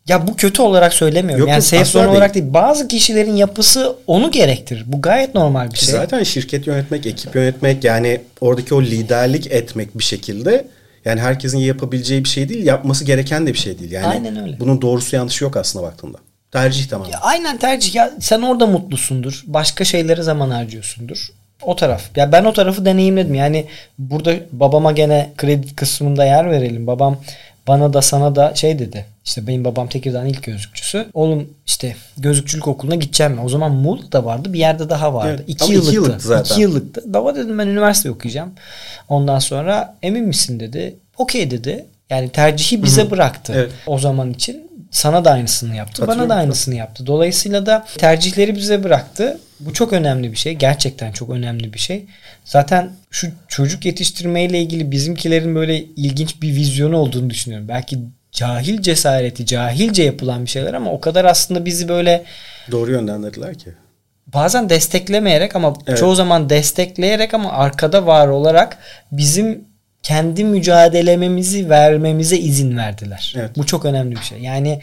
ya 0.08 0.26
bu 0.26 0.36
kötü 0.36 0.62
olarak 0.62 0.92
söylemiyorum. 0.92 1.40
Yok, 1.40 1.48
yani 1.48 1.62
safe 1.62 1.84
zone 1.84 2.08
olarak 2.08 2.34
değil. 2.34 2.46
Bazı 2.48 2.88
kişilerin 2.88 3.36
yapısı 3.36 3.96
onu 4.06 4.30
gerektirir. 4.30 4.84
Bu 4.86 5.02
gayet 5.02 5.34
normal 5.34 5.72
bir 5.72 5.78
şey. 5.78 5.94
Zaten 5.94 6.22
şirket 6.22 6.66
yönetmek, 6.66 7.06
ekip 7.06 7.34
yönetmek 7.34 7.84
yani 7.84 8.20
oradaki 8.40 8.74
o 8.74 8.82
liderlik 8.82 9.46
etmek 9.46 9.98
bir 9.98 10.04
şekilde 10.04 10.66
yani 11.04 11.20
herkesin 11.20 11.58
yapabileceği 11.58 12.24
bir 12.24 12.28
şey 12.28 12.48
değil, 12.48 12.66
yapması 12.66 13.04
gereken 13.04 13.46
de 13.46 13.52
bir 13.52 13.58
şey 13.58 13.78
değil. 13.78 13.92
Yani 13.92 14.06
aynen 14.06 14.42
öyle. 14.42 14.60
Bunun 14.60 14.82
doğrusu 14.82 15.16
yanlışı 15.16 15.44
yok 15.44 15.56
aslında 15.56 15.86
baktığında. 15.86 16.18
Tercih 16.52 16.88
tamam. 16.88 17.08
Ya 17.12 17.18
aynen 17.20 17.56
tercih. 17.56 17.94
Ya 17.94 18.10
sen 18.20 18.42
orada 18.42 18.66
mutlusundur. 18.66 19.42
Başka 19.46 19.84
şeylere 19.84 20.22
zaman 20.22 20.50
harcıyorsundur. 20.50 21.28
O 21.62 21.76
taraf. 21.76 22.02
Ya 22.16 22.32
ben 22.32 22.44
o 22.44 22.52
tarafı 22.52 22.84
deneyimledim. 22.84 23.34
Yani 23.34 23.66
burada 23.98 24.34
babama 24.52 24.92
gene 24.92 25.32
kredi 25.36 25.76
kısmında 25.76 26.24
yer 26.24 26.50
verelim. 26.50 26.86
Babam 26.86 27.20
bana 27.68 27.92
da 27.92 28.02
sana 28.02 28.36
da 28.36 28.54
şey 28.54 28.78
dedi. 28.78 29.06
İşte 29.24 29.46
benim 29.46 29.64
babam 29.64 29.88
Tekirdağ'ın 29.88 30.26
ilk 30.26 30.42
gözlükçüsü. 30.42 31.06
Oğlum 31.14 31.50
işte 31.66 31.96
gözlükçülük 32.16 32.68
okuluna 32.68 32.94
gideceğim 32.94 33.32
mi? 33.32 33.40
O 33.40 33.48
zaman 33.48 33.72
Muğla'da 33.72 34.24
vardı. 34.24 34.52
Bir 34.52 34.58
yerde 34.58 34.88
daha 34.90 35.14
vardı. 35.14 35.34
Evet, 35.36 35.44
iki, 35.46 35.72
yıllıktı. 35.72 35.90
iki 35.90 35.96
yıllıktı. 35.96 36.28
zaten. 36.28 36.54
İki 36.54 36.60
yıllıktı. 36.60 37.02
Baba 37.06 37.34
dedim 37.34 37.58
ben 37.58 37.66
üniversite 37.66 38.10
okuyacağım. 38.10 38.52
Ondan 39.08 39.38
sonra 39.38 39.96
emin 40.02 40.24
misin 40.24 40.60
dedi. 40.60 40.96
Okey 41.18 41.50
dedi. 41.50 41.86
Yani 42.10 42.28
tercihi 42.28 42.82
bize 42.82 43.02
Hı-hı. 43.02 43.10
bıraktı. 43.10 43.52
Evet. 43.56 43.70
O 43.86 43.98
zaman 43.98 44.30
için 44.30 44.72
sana 44.90 45.24
da 45.24 45.30
aynısını 45.30 45.76
yaptı. 45.76 46.06
Bana 46.06 46.28
da 46.28 46.34
aynısını 46.34 46.74
yaptı. 46.74 47.06
Dolayısıyla 47.06 47.66
da 47.66 47.86
tercihleri 47.98 48.56
bize 48.56 48.84
bıraktı. 48.84 49.40
Bu 49.60 49.72
çok 49.72 49.92
önemli 49.92 50.32
bir 50.32 50.36
şey. 50.36 50.54
Gerçekten 50.54 51.12
çok 51.12 51.30
önemli 51.30 51.72
bir 51.72 51.78
şey. 51.78 52.06
Zaten 52.44 52.90
şu 53.10 53.28
çocuk 53.48 53.84
yetiştirmeyle 53.84 54.60
ilgili 54.60 54.90
bizimkilerin 54.90 55.54
böyle 55.54 55.84
ilginç 55.84 56.42
bir 56.42 56.48
vizyonu 56.48 56.96
olduğunu 56.96 57.30
düşünüyorum. 57.30 57.68
Belki 57.68 57.98
cahil 58.32 58.82
cesareti, 58.82 59.46
cahilce 59.46 60.02
yapılan 60.02 60.44
bir 60.44 60.50
şeyler 60.50 60.74
ama 60.74 60.92
o 60.92 61.00
kadar 61.00 61.24
aslında 61.24 61.64
bizi 61.64 61.88
böyle 61.88 62.24
doğru 62.70 62.90
yönlendirdiler 62.90 63.58
ki. 63.58 63.70
Bazen 64.26 64.68
desteklemeyerek 64.68 65.56
ama 65.56 65.74
evet. 65.86 65.98
çoğu 65.98 66.14
zaman 66.14 66.50
destekleyerek 66.50 67.34
ama 67.34 67.52
arkada 67.52 68.06
var 68.06 68.28
olarak 68.28 68.78
bizim 69.12 69.64
kendi 70.02 70.44
mücadelememizi 70.44 71.70
vermemize 71.70 72.38
izin 72.38 72.76
verdiler. 72.76 73.34
Evet. 73.36 73.50
Bu 73.56 73.66
çok 73.66 73.84
önemli 73.84 74.16
bir 74.16 74.22
şey. 74.22 74.38
Yani 74.38 74.80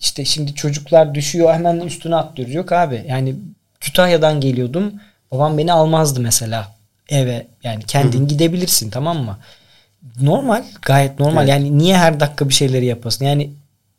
işte 0.00 0.24
şimdi 0.24 0.54
çocuklar 0.54 1.14
düşüyor 1.14 1.54
hemen 1.54 1.80
üstüne 1.80 2.16
atlıyoruz. 2.16 2.54
Yok 2.54 2.72
abi 2.72 3.04
yani 3.08 3.34
Kütahya'dan 3.80 4.40
geliyordum. 4.40 4.94
Babam 5.32 5.58
beni 5.58 5.72
almazdı 5.72 6.20
mesela 6.20 6.72
eve 7.08 7.46
yani 7.64 7.82
kendin 7.86 8.28
gidebilirsin 8.28 8.90
tamam 8.90 9.18
mı? 9.18 9.38
Normal 10.20 10.64
gayet 10.82 11.20
normal. 11.20 11.48
Evet. 11.48 11.48
yani 11.48 11.78
niye 11.78 11.96
her 11.98 12.20
dakika 12.20 12.48
bir 12.48 12.54
şeyleri 12.54 12.86
yapasın? 12.86 13.24
Yani 13.24 13.50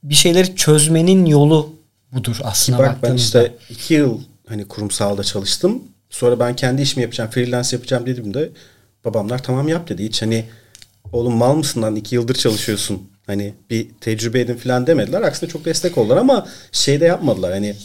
bir 0.04 0.16
şeyleri 0.16 0.56
çözmenin 0.56 1.26
yolu 1.26 1.74
budur 2.12 2.40
aslında 2.44 2.78
Ki 2.78 2.84
bak 2.84 2.98
ben 3.04 3.16
işte 3.16 3.54
iki 3.70 3.94
yıl 3.94 4.20
hani 4.48 4.68
kurumsalda 4.68 5.24
çalıştım. 5.24 5.84
Sonra 6.10 6.40
ben 6.40 6.56
kendi 6.56 6.82
işimi 6.82 7.02
yapacağım 7.02 7.30
freelance 7.30 7.76
yapacağım 7.76 8.06
dedim 8.06 8.34
de 8.34 8.50
babamlar 9.06 9.44
tamam 9.44 9.68
yap 9.68 9.90
dedi. 9.90 10.06
Hiç 10.06 10.22
hani 10.22 10.46
oğlum 11.12 11.36
mal 11.36 11.56
mısın 11.56 11.82
lan? 11.82 11.96
İki 11.96 12.16
yıldır 12.16 12.36
çalışıyorsun. 12.36 13.10
Hani 13.28 13.54
bir 13.70 13.88
tecrübe 14.02 14.40
edin 14.40 14.56
falan 14.56 14.88
demediler. 14.88 15.22
Aksine 15.22 15.50
çok 15.50 15.66
destek 15.66 15.98
oldular 15.98 16.18
ama 16.18 16.48
şey 16.72 17.02
de 17.02 17.06
yapmadılar. 17.06 17.52
Hani 17.52 17.76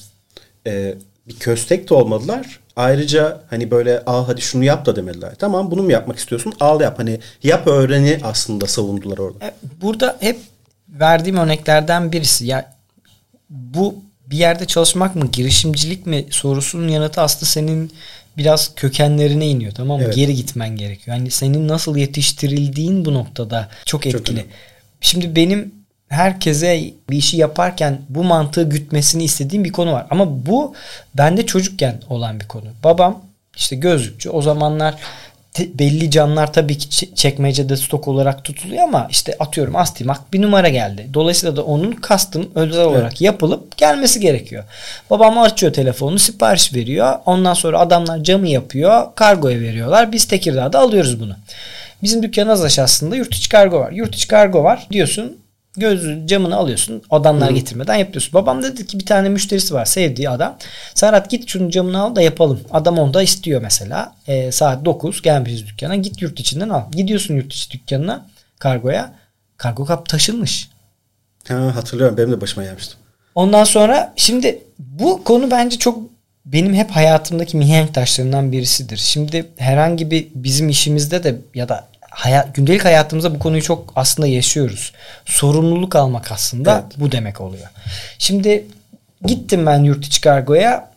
e, 0.67 0.95
bir 1.29 1.37
köstek 1.37 1.91
de 1.91 1.95
olmadılar. 1.95 2.61
Ayrıca 2.77 3.41
hani 3.51 3.71
böyle 3.71 4.05
al 4.05 4.27
hadi 4.27 4.41
şunu 4.41 4.65
yap 4.65 4.87
da 4.87 4.97
demediler. 4.97 5.35
Tamam 5.39 5.71
bunu 5.71 5.83
mu 5.83 5.93
yapmak 5.93 6.19
istiyorsun? 6.19 6.53
Al 6.61 6.81
yap. 6.81 6.99
Hani 6.99 7.21
yap 7.43 7.67
öğreni 7.67 8.19
aslında 8.23 8.67
savundular 8.67 9.19
orada. 9.19 9.47
E, 9.47 9.55
burada 9.83 10.17
hep 10.21 10.39
verdiğim 10.89 11.37
örneklerden 11.37 12.12
birisi. 12.12 12.47
Ya 12.47 12.77
bu 13.51 13.95
bir 14.27 14.39
yerde 14.39 14.65
çalışmak 14.65 15.17
mı, 15.17 15.27
girişimcilik 15.27 16.07
mi 16.07 16.27
sorusunun 16.31 16.89
yanıtı 16.89 17.21
aslında 17.21 17.47
senin 17.47 17.93
biraz 18.37 18.75
kökenlerine 18.75 19.47
iniyor 19.47 19.73
tamam 19.73 19.99
mı? 19.99 20.05
Evet. 20.05 20.15
Geri 20.15 20.35
gitmen 20.35 20.77
gerekiyor. 20.77 21.17
Yani 21.17 21.31
senin 21.31 21.69
nasıl 21.69 21.97
yetiştirildiğin 21.97 23.05
bu 23.05 23.15
noktada 23.15 23.69
çok 23.85 24.07
etkili. 24.07 24.41
Çok 24.41 24.47
Şimdi 25.01 25.37
benim 25.37 25.75
herkese 26.09 26.85
bir 27.11 27.16
işi 27.16 27.37
yaparken 27.37 28.01
bu 28.09 28.25
mantığı 28.25 28.62
gütmesini 28.62 29.25
istediğim 29.25 29.64
bir 29.64 29.73
konu 29.73 29.92
var. 29.92 30.07
Ama 30.11 30.47
bu 30.47 30.75
bende 31.14 31.47
çocukken 31.47 32.01
olan 32.09 32.40
bir 32.40 32.49
konu. 32.49 32.66
Babam 32.85 33.23
işte 33.57 33.77
gözlükçü. 33.77 34.31
O 34.31 34.42
zamanlar 34.42 34.95
belli 35.59 36.11
camlar 36.11 36.53
tabii 36.53 36.79
ki 36.79 37.14
çekmecede 37.14 37.77
stok 37.77 38.09
olarak 38.09 38.45
tutuluyor 38.45 38.83
ama 38.83 39.07
işte 39.11 39.37
atıyorum 39.38 39.77
Astimak 39.77 40.33
bir 40.33 40.42
numara 40.42 40.69
geldi. 40.69 41.07
Dolayısıyla 41.14 41.57
da 41.57 41.64
onun 41.64 41.97
custom 42.09 42.47
özel 42.55 42.85
olarak 42.85 43.12
evet. 43.12 43.21
yapılıp 43.21 43.77
gelmesi 43.77 44.21
gerekiyor. 44.21 44.64
Babam 45.11 45.38
açıyor 45.38 45.73
telefonu 45.73 46.19
sipariş 46.19 46.75
veriyor. 46.75 47.19
Ondan 47.27 47.55
sonra 47.55 47.79
adamlar 47.79 48.23
camı 48.23 48.49
yapıyor. 48.49 49.03
Kargoya 49.14 49.61
veriyorlar. 49.61 50.12
Biz 50.12 50.25
Tekirdağ'da 50.25 50.79
alıyoruz 50.79 51.21
bunu. 51.21 51.37
Bizim 52.03 52.23
dükkanın 52.23 52.51
az 52.51 52.64
aşağısında 52.64 53.16
yurt 53.16 53.35
içi 53.35 53.49
kargo 53.49 53.81
var. 53.81 53.92
Yurt 53.92 54.14
içi 54.14 54.29
kargo 54.29 54.64
var 54.64 54.87
diyorsun 54.90 55.37
göz 55.77 56.29
camını 56.29 56.57
alıyorsun. 56.57 57.03
Adamlar 57.11 57.51
getirmeden 57.51 57.97
yapıyorsun. 57.97 58.35
Babam 58.35 58.62
dedi 58.62 58.87
ki 58.87 58.99
bir 58.99 59.07
tane 59.07 59.29
müşterisi 59.29 59.75
var 59.75 59.85
sevdiği 59.85 60.31
adam. 60.31 60.57
Serhat 60.95 61.31
git 61.31 61.49
şunun 61.49 61.71
camını 61.71 62.03
al 62.03 62.17
da 62.17 62.23
yapalım. 62.23 62.61
Adam 62.71 62.99
onda 62.99 63.23
istiyor 63.23 63.62
mesela. 63.62 64.15
E, 64.27 64.53
saat 64.53 64.85
9 64.85 65.23
gelmişiz 65.23 65.67
dükkana. 65.67 65.97
Git 65.97 66.23
yurt 66.23 66.41
içinden 66.41 66.69
al. 66.69 66.83
Gidiyorsun 66.93 67.35
yurt 67.35 67.53
içi 67.53 67.71
dükkanına 67.71 68.27
kargoya. 68.59 69.12
Kargo 69.57 69.85
kap 69.85 70.09
taşınmış. 70.09 70.69
Ha, 71.49 71.77
hatırlıyorum. 71.77 72.17
Benim 72.17 72.33
de 72.33 72.41
başıma 72.41 72.65
gelmişti. 72.65 72.95
Ondan 73.35 73.65
sonra 73.65 74.12
şimdi 74.17 74.62
bu 74.79 75.25
konu 75.25 75.51
bence 75.51 75.79
çok 75.79 75.99
benim 76.47 76.75
hep 76.75 76.91
hayatımdaki 76.91 77.57
mihenk 77.57 77.95
taşlarından 77.95 78.53
birisidir. 78.53 78.97
Şimdi 78.97 79.47
herhangi 79.57 80.11
bir 80.11 80.29
bizim 80.35 80.69
işimizde 80.69 81.25
de 81.25 81.37
ya 81.55 81.69
da 81.69 81.89
hayat, 82.17 82.55
gündelik 82.55 82.85
hayatımızda 82.85 83.35
bu 83.35 83.39
konuyu 83.39 83.63
çok 83.63 83.93
aslında 83.97 84.29
yaşıyoruz. 84.29 84.93
Sorumluluk 85.25 85.97
almak 85.97 86.33
aslında 86.33 86.83
evet. 86.85 87.01
bu 87.01 87.13
demek 87.13 87.41
oluyor. 87.41 87.69
Şimdi 88.19 88.67
gittim 89.27 89.67
ben 89.67 89.85
yurt 89.85 90.07
içi 90.07 90.21
kargoya 90.21 90.91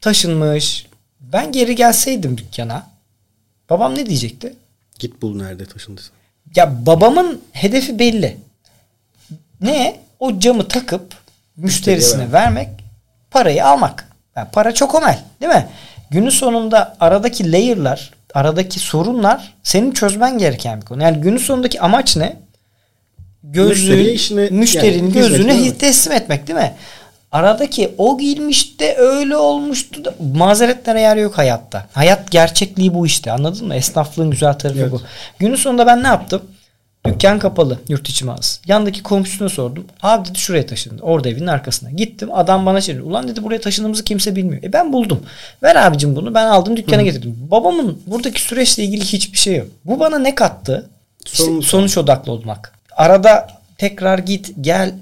taşınmış. 0.00 0.86
Ben 1.20 1.52
geri 1.52 1.74
gelseydim 1.74 2.38
dükkana 2.38 2.86
babam 3.70 3.94
ne 3.94 4.06
diyecekti? 4.06 4.54
Git 4.98 5.22
bul 5.22 5.36
nerede 5.36 5.66
taşındıysa. 5.66 6.10
Ya 6.56 6.86
babamın 6.86 7.42
hedefi 7.52 7.98
belli. 7.98 8.36
Ne? 9.60 10.00
O 10.20 10.38
camı 10.38 10.68
takıp 10.68 11.14
müşterisine 11.56 12.32
vermek, 12.32 12.68
parayı 13.30 13.66
almak. 13.66 14.08
Yani 14.36 14.48
para 14.52 14.74
çok 14.74 14.94
omel 14.94 15.18
değil 15.40 15.52
mi? 15.52 15.68
Günün 16.10 16.30
sonunda 16.30 16.96
aradaki 17.00 17.52
layer'lar 17.52 18.10
aradaki 18.34 18.80
sorunlar 18.80 19.54
senin 19.62 19.92
çözmen 19.92 20.38
gereken 20.38 20.80
bir 20.80 20.86
konu. 20.86 21.02
Yani 21.02 21.20
günün 21.20 21.38
sonundaki 21.38 21.80
amaç 21.80 22.16
ne? 22.16 22.36
Gözlüğü, 23.42 24.10
işine, 24.10 24.48
müşterinin 24.50 25.02
yani, 25.02 25.12
gözlüğüne 25.12 25.74
teslim 25.74 26.12
etmek 26.12 26.46
değil 26.46 26.58
mi? 26.58 26.74
Aradaki 27.32 27.94
o 27.98 28.18
giyilmiş 28.18 28.80
de 28.80 28.96
öyle 28.96 29.36
olmuştu 29.36 30.04
da 30.04 30.14
mazeretlere 30.34 31.00
yer 31.00 31.16
yok 31.16 31.38
hayatta. 31.38 31.86
Hayat 31.92 32.30
gerçekliği 32.30 32.94
bu 32.94 33.06
işte 33.06 33.32
anladın 33.32 33.66
mı? 33.66 33.74
Esnaflığın 33.74 34.30
güzel 34.30 34.54
tarafı 34.54 34.80
evet. 34.80 34.92
bu. 34.92 35.02
Günün 35.38 35.56
sonunda 35.56 35.86
ben 35.86 36.02
ne 36.02 36.06
yaptım? 36.06 36.42
Dükkan 37.06 37.38
kapalı 37.38 37.78
yurt 37.88 38.08
içi 38.08 38.24
mağazası. 38.24 38.60
Yandaki 38.66 39.02
komşusuna 39.02 39.48
sordum. 39.48 39.84
Abi 40.02 40.28
dedi 40.28 40.38
şuraya 40.38 40.66
taşındı. 40.66 41.02
Orada 41.02 41.28
evinin 41.28 41.46
arkasına. 41.46 41.90
Gittim 41.90 42.28
adam 42.32 42.66
bana 42.66 42.80
çevirdi. 42.80 43.02
Ulan 43.02 43.28
dedi 43.28 43.42
buraya 43.42 43.60
taşındığımızı 43.60 44.04
kimse 44.04 44.36
bilmiyor. 44.36 44.62
E 44.62 44.72
ben 44.72 44.92
buldum. 44.92 45.22
Ver 45.62 45.76
abicim 45.76 46.16
bunu 46.16 46.34
ben 46.34 46.46
aldım 46.46 46.76
dükkana 46.76 47.00
Hı. 47.00 47.04
getirdim. 47.04 47.36
Babamın 47.50 48.02
buradaki 48.06 48.40
süreçle 48.40 48.84
ilgili 48.84 49.04
hiçbir 49.04 49.38
şey 49.38 49.56
yok. 49.56 49.66
Bu 49.84 50.00
bana 50.00 50.18
ne 50.18 50.34
kattı? 50.34 50.90
İşte 51.24 51.44
sonuç, 51.44 51.66
sonuç 51.66 51.98
odaklı 51.98 52.32
olmak. 52.32 52.72
Arada 52.96 53.48
tekrar 53.78 54.18
git 54.18 54.52
gel 54.60 54.94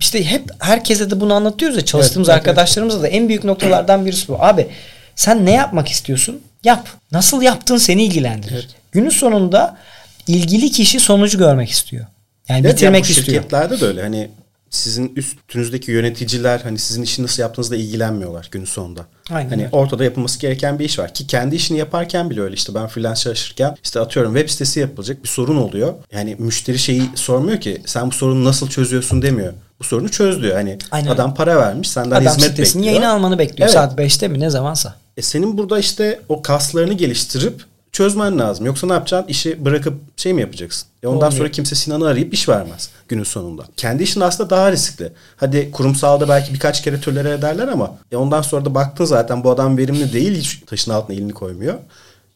işte 0.00 0.24
hep 0.24 0.50
herkese 0.58 1.10
de 1.10 1.20
bunu 1.20 1.34
anlatıyoruz 1.34 1.76
ya 1.76 1.84
çalıştığımız 1.84 2.28
evet, 2.28 2.38
arkadaşlarımıza 2.38 3.02
da 3.02 3.08
en 3.08 3.28
büyük 3.28 3.44
noktalardan 3.44 4.06
birisi 4.06 4.28
bu. 4.28 4.36
Abi 4.40 4.66
sen 5.14 5.46
ne 5.46 5.52
yapmak 5.52 5.88
istiyorsun? 5.88 6.40
Yap. 6.64 6.88
Nasıl 7.12 7.42
yaptığın 7.42 7.76
seni 7.76 8.04
ilgilendirir. 8.04 8.54
Evet. 8.54 8.74
Günün 8.92 9.10
sonunda 9.10 9.76
ilgili 10.26 10.70
kişi 10.70 11.00
sonucu 11.00 11.38
görmek 11.38 11.70
istiyor. 11.70 12.06
Yani 12.48 12.60
evet, 12.66 12.74
bitirmek 12.74 13.04
yani 13.04 13.10
istiyor. 13.10 13.42
Şirketlerde 13.42 13.80
de 13.80 13.86
öyle. 13.86 14.02
Hani 14.02 14.30
sizin 14.70 15.12
üstünüzdeki 15.16 15.90
yöneticiler 15.90 16.60
hani 16.60 16.78
sizin 16.78 17.02
işi 17.02 17.22
nasıl 17.22 17.42
yaptığınızla 17.42 17.76
ilgilenmiyorlar 17.76 18.48
günün 18.50 18.64
sonunda. 18.64 19.06
Aynen 19.30 19.50
hani 19.50 19.68
ortada 19.72 20.04
yapılması 20.04 20.38
gereken 20.38 20.78
bir 20.78 20.84
iş 20.84 20.98
var 20.98 21.14
ki 21.14 21.26
kendi 21.26 21.56
işini 21.56 21.78
yaparken 21.78 22.30
bile 22.30 22.40
öyle 22.40 22.54
işte 22.54 22.74
ben 22.74 22.86
freelance 22.86 23.20
çalışırken 23.20 23.76
işte 23.84 24.00
atıyorum 24.00 24.34
web 24.34 24.48
sitesi 24.50 24.80
yapılacak 24.80 25.22
bir 25.22 25.28
sorun 25.28 25.56
oluyor. 25.56 25.94
Yani 26.12 26.36
müşteri 26.38 26.78
şeyi 26.78 27.02
sormuyor 27.14 27.60
ki 27.60 27.82
sen 27.86 28.10
bu 28.10 28.14
sorunu 28.14 28.44
nasıl 28.44 28.68
çözüyorsun 28.68 29.22
demiyor. 29.22 29.52
Bu 29.80 29.84
sorunu 29.84 30.08
çöz 30.08 30.42
diyor. 30.42 30.54
Hani 30.54 30.78
Aynen. 30.90 31.10
adam 31.10 31.34
para 31.34 31.56
vermiş 31.56 31.90
senden 31.90 32.16
adam 32.16 32.26
hizmet 32.26 32.50
bekliyor. 32.50 32.68
Adam 32.70 32.82
yayını 32.82 33.08
almanı 33.08 33.38
bekliyor 33.38 33.68
evet. 33.68 33.74
saat 33.74 33.98
5'te 33.98 34.28
mi 34.28 34.40
ne 34.40 34.50
zamansa. 34.50 34.94
E 35.16 35.22
senin 35.22 35.58
burada 35.58 35.78
işte 35.78 36.20
o 36.28 36.42
kaslarını 36.42 36.92
geliştirip 36.92 37.64
çözmen 37.96 38.38
lazım. 38.38 38.66
Yoksa 38.66 38.86
ne 38.86 38.92
yapacaksın? 38.92 39.28
İşi 39.28 39.64
bırakıp 39.64 39.94
şey 40.16 40.32
mi 40.32 40.40
yapacaksın? 40.40 40.88
E 41.02 41.06
ondan 41.06 41.16
Olmuyor. 41.16 41.32
sonra 41.32 41.50
kimse 41.50 41.74
Sinan'ı 41.74 42.06
arayıp 42.06 42.34
iş 42.34 42.48
vermez 42.48 42.90
günün 43.08 43.24
sonunda. 43.24 43.64
Kendi 43.76 44.02
işin 44.02 44.20
aslında 44.20 44.50
daha 44.50 44.72
riskli. 44.72 45.12
Hadi 45.36 45.70
kurumsalda 45.70 46.28
belki 46.28 46.54
birkaç 46.54 46.82
kere 46.82 47.00
tölere 47.00 47.30
ederler 47.30 47.68
ama 47.68 47.94
e 48.12 48.16
ondan 48.16 48.42
sonra 48.42 48.64
da 48.64 48.74
baktın 48.74 49.04
zaten 49.04 49.44
bu 49.44 49.50
adam 49.50 49.78
verimli 49.78 50.12
değil 50.12 50.38
hiç 50.38 50.60
taşın 50.66 50.90
altına 50.90 51.16
elini 51.16 51.32
koymuyor. 51.32 51.74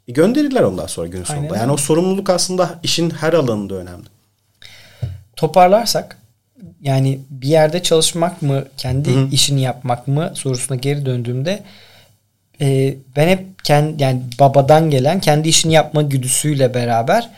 E 0.08 0.12
gönderirler 0.12 0.62
ondan 0.62 0.86
sonra 0.86 1.06
günün 1.06 1.24
sonunda. 1.24 1.46
Aynen. 1.46 1.60
Yani 1.60 1.72
o 1.72 1.76
sorumluluk 1.76 2.30
aslında 2.30 2.78
işin 2.82 3.10
her 3.10 3.32
alanında 3.32 3.74
önemli. 3.74 4.06
Toparlarsak 5.36 6.18
yani 6.82 7.20
bir 7.30 7.48
yerde 7.48 7.82
çalışmak 7.82 8.42
mı, 8.42 8.64
kendi 8.76 9.14
Hı-hı. 9.14 9.28
işini 9.32 9.62
yapmak 9.62 10.08
mı 10.08 10.32
sorusuna 10.34 10.76
geri 10.76 11.06
döndüğümde 11.06 11.62
e, 12.60 12.94
ben 13.16 13.28
hep 13.28 13.64
kendi 13.64 14.02
yani 14.02 14.20
babadan 14.40 14.90
gelen 14.90 15.20
kendi 15.20 15.48
işini 15.48 15.72
yapma 15.72 16.02
güdüsüyle 16.02 16.74
beraber 16.74 17.30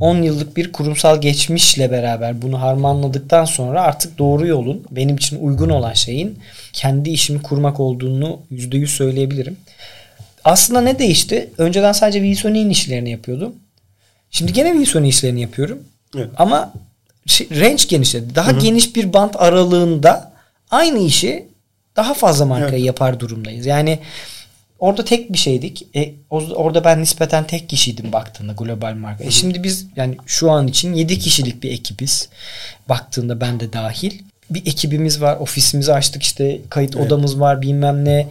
10 0.00 0.22
yıllık 0.22 0.56
bir 0.56 0.72
kurumsal 0.72 1.20
geçmişle 1.20 1.90
beraber 1.90 2.42
bunu 2.42 2.60
harmanladıktan 2.60 3.44
sonra 3.44 3.82
artık 3.82 4.18
doğru 4.18 4.46
yolun 4.46 4.84
benim 4.90 5.16
için 5.16 5.40
uygun 5.40 5.68
olan 5.68 5.92
şeyin 5.92 6.38
kendi 6.72 7.10
işimi 7.10 7.42
kurmak 7.42 7.80
olduğunu 7.80 8.40
%100 8.52 8.86
söyleyebilirim. 8.86 9.56
Aslında 10.44 10.80
ne 10.80 10.98
değişti? 10.98 11.50
Önceden 11.58 11.92
sadece 11.92 12.18
Wilson'in 12.18 12.70
işlerini 12.70 13.10
yapıyordum. 13.10 13.54
Şimdi 14.30 14.52
gene 14.52 14.72
Wilson'in 14.72 15.08
işlerini 15.08 15.40
yapıyorum. 15.40 15.78
Evet. 16.16 16.28
Ama 16.36 16.72
şey, 17.26 17.48
range 17.50 17.84
genişledi. 17.88 18.34
Daha 18.34 18.52
Hı-hı. 18.52 18.60
geniş 18.60 18.96
bir 18.96 19.12
bant 19.12 19.36
aralığında 19.36 20.32
aynı 20.70 20.98
işi 20.98 21.48
daha 21.96 22.14
fazla 22.14 22.46
markaya 22.46 22.76
evet. 22.76 22.86
yapar 22.86 23.20
durumdayız. 23.20 23.66
Yani 23.66 23.98
Orada 24.80 25.04
tek 25.04 25.32
bir 25.32 25.38
şeydik. 25.38 25.86
E, 25.96 26.14
orada 26.30 26.84
ben 26.84 27.00
nispeten 27.00 27.46
tek 27.46 27.68
kişiydim 27.68 28.12
baktığında 28.12 28.52
global 28.52 28.94
marka. 28.94 29.24
E 29.24 29.30
şimdi 29.30 29.62
biz 29.62 29.86
yani 29.96 30.16
şu 30.26 30.50
an 30.50 30.66
için 30.66 30.94
7 30.94 31.18
kişilik 31.18 31.62
bir 31.62 31.72
ekibiz. 31.72 32.28
Baktığında 32.88 33.40
ben 33.40 33.60
de 33.60 33.72
dahil. 33.72 34.22
Bir 34.50 34.66
ekibimiz 34.66 35.20
var. 35.20 35.36
Ofisimizi 35.36 35.92
açtık 35.92 36.22
işte 36.22 36.60
kayıt 36.70 36.96
evet. 36.96 37.06
odamız 37.06 37.40
var 37.40 37.62
bilmem 37.62 38.04
ne 38.04 38.26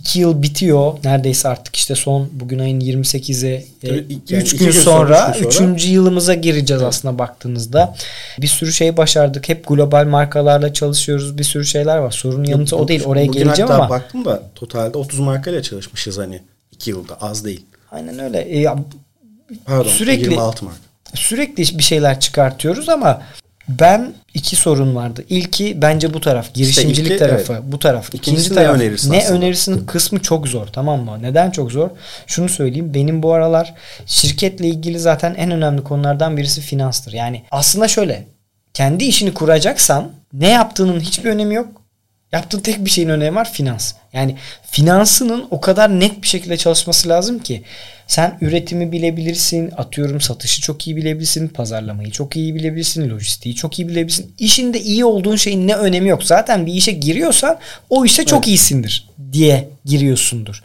iki 0.00 0.20
yıl 0.20 0.42
bitiyor. 0.42 0.92
Neredeyse 1.04 1.48
artık 1.48 1.76
işte 1.76 1.94
son 1.94 2.28
bugün 2.32 2.58
ayın 2.58 2.80
28'i 2.80 3.66
3 3.82 4.30
yani 4.30 4.44
gün, 4.44 4.58
gün 4.58 4.70
sonra 4.70 5.36
3. 5.74 5.86
yılımıza 5.86 6.34
gireceğiz 6.34 6.82
evet. 6.82 6.94
aslında 6.94 7.18
baktığınızda. 7.18 7.94
Bir 8.38 8.46
sürü 8.46 8.72
şey 8.72 8.96
başardık. 8.96 9.48
Hep 9.48 9.66
global 9.66 10.04
markalarla 10.06 10.72
çalışıyoruz. 10.72 11.38
Bir 11.38 11.44
sürü 11.44 11.66
şeyler 11.66 11.96
var. 11.98 12.10
Sorunun 12.10 12.44
yanıtı 12.44 12.76
o 12.76 12.88
değil. 12.88 13.04
Oraya 13.04 13.28
bugün 13.28 13.42
geleceğim 13.42 13.70
ama. 13.70 13.90
baktım 13.90 14.24
da 14.24 14.42
totalde 14.54 14.98
30 14.98 15.18
markayla 15.18 15.62
çalışmışız 15.62 16.18
hani 16.18 16.42
2 16.72 16.90
yılda 16.90 17.14
az 17.20 17.44
değil. 17.44 17.66
Aynen 17.92 18.18
öyle. 18.18 18.40
E, 18.40 18.58
ya, 18.58 18.76
Pardon 19.64 19.90
Sürekli- 19.90 20.24
26 20.24 20.64
Mart. 20.64 20.76
sürekli 21.14 21.78
bir 21.78 21.82
şeyler 21.82 22.20
çıkartıyoruz 22.20 22.88
ama 22.88 23.22
ben 23.78 24.12
iki 24.34 24.56
sorun 24.56 24.94
vardı. 24.94 25.24
İlki 25.28 25.82
bence 25.82 26.14
bu 26.14 26.20
taraf. 26.20 26.54
Girişimcilik 26.54 27.10
ilki, 27.10 27.18
tarafı. 27.18 27.60
Bu 27.64 27.78
taraf. 27.78 28.14
İkincisi 28.14 28.44
İkinci 28.46 28.60
ne 28.60 28.64
taraf. 28.64 28.76
önerirsin 28.76 29.12
Ne 29.12 29.18
aslında? 29.18 29.38
önerirsin 29.38 29.86
kısmı 29.86 30.22
çok 30.22 30.48
zor 30.48 30.66
tamam 30.66 31.04
mı? 31.04 31.18
Neden 31.22 31.50
çok 31.50 31.72
zor? 31.72 31.90
Şunu 32.26 32.48
söyleyeyim. 32.48 32.94
Benim 32.94 33.22
bu 33.22 33.32
aralar 33.34 33.74
şirketle 34.06 34.66
ilgili 34.68 34.98
zaten 34.98 35.34
en 35.34 35.50
önemli 35.50 35.84
konulardan 35.84 36.36
birisi 36.36 36.60
finanstır. 36.60 37.12
Yani 37.12 37.42
aslında 37.50 37.88
şöyle. 37.88 38.26
Kendi 38.74 39.04
işini 39.04 39.34
kuracaksan 39.34 40.10
ne 40.32 40.48
yaptığının 40.48 41.00
hiçbir 41.00 41.30
önemi 41.30 41.54
yok. 41.54 41.68
Yaptığın 42.32 42.60
tek 42.60 42.84
bir 42.84 42.90
şeyin 42.90 43.08
önemi 43.08 43.36
var 43.36 43.52
finans. 43.52 43.92
Yani 44.12 44.36
finansının 44.70 45.46
o 45.50 45.60
kadar 45.60 46.00
net 46.00 46.22
bir 46.22 46.26
şekilde 46.28 46.56
çalışması 46.56 47.08
lazım 47.08 47.38
ki 47.38 47.62
sen 48.06 48.38
üretimi 48.40 48.92
bilebilirsin, 48.92 49.72
atıyorum 49.76 50.20
satışı 50.20 50.60
çok 50.62 50.86
iyi 50.86 50.96
bilebilirsin, 50.96 51.48
pazarlamayı 51.48 52.10
çok 52.10 52.36
iyi 52.36 52.54
bilebilirsin, 52.54 53.10
lojistiği 53.10 53.54
çok 53.54 53.78
iyi 53.78 53.88
bilebilirsin. 53.88 54.34
İşinde 54.38 54.80
iyi 54.80 55.04
olduğun 55.04 55.36
şeyin 55.36 55.68
ne 55.68 55.74
önemi 55.74 56.08
yok. 56.08 56.24
Zaten 56.24 56.66
bir 56.66 56.72
işe 56.72 56.92
giriyorsan 56.92 57.58
o 57.90 58.04
işte 58.04 58.24
çok 58.24 58.38
Evet. 58.38 58.46
iyisindir 58.48 59.08
diye 59.32 59.68
giriyorsundur. 59.84 60.62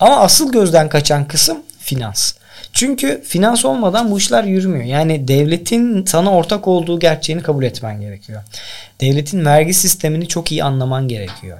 Ama 0.00 0.16
asıl 0.16 0.52
gözden 0.52 0.88
kaçan 0.88 1.28
kısım 1.28 1.58
finans. 1.80 2.32
Çünkü 2.76 3.22
finans 3.26 3.64
olmadan 3.64 4.10
bu 4.10 4.18
işler 4.18 4.44
yürümüyor. 4.44 4.84
Yani 4.84 5.28
devletin 5.28 6.04
sana 6.04 6.32
ortak 6.32 6.68
olduğu 6.68 6.98
gerçeğini 6.98 7.42
kabul 7.42 7.64
etmen 7.64 8.00
gerekiyor. 8.00 8.42
Devletin 9.00 9.44
vergi 9.44 9.74
sistemini 9.74 10.28
çok 10.28 10.52
iyi 10.52 10.64
anlaman 10.64 11.08
gerekiyor. 11.08 11.58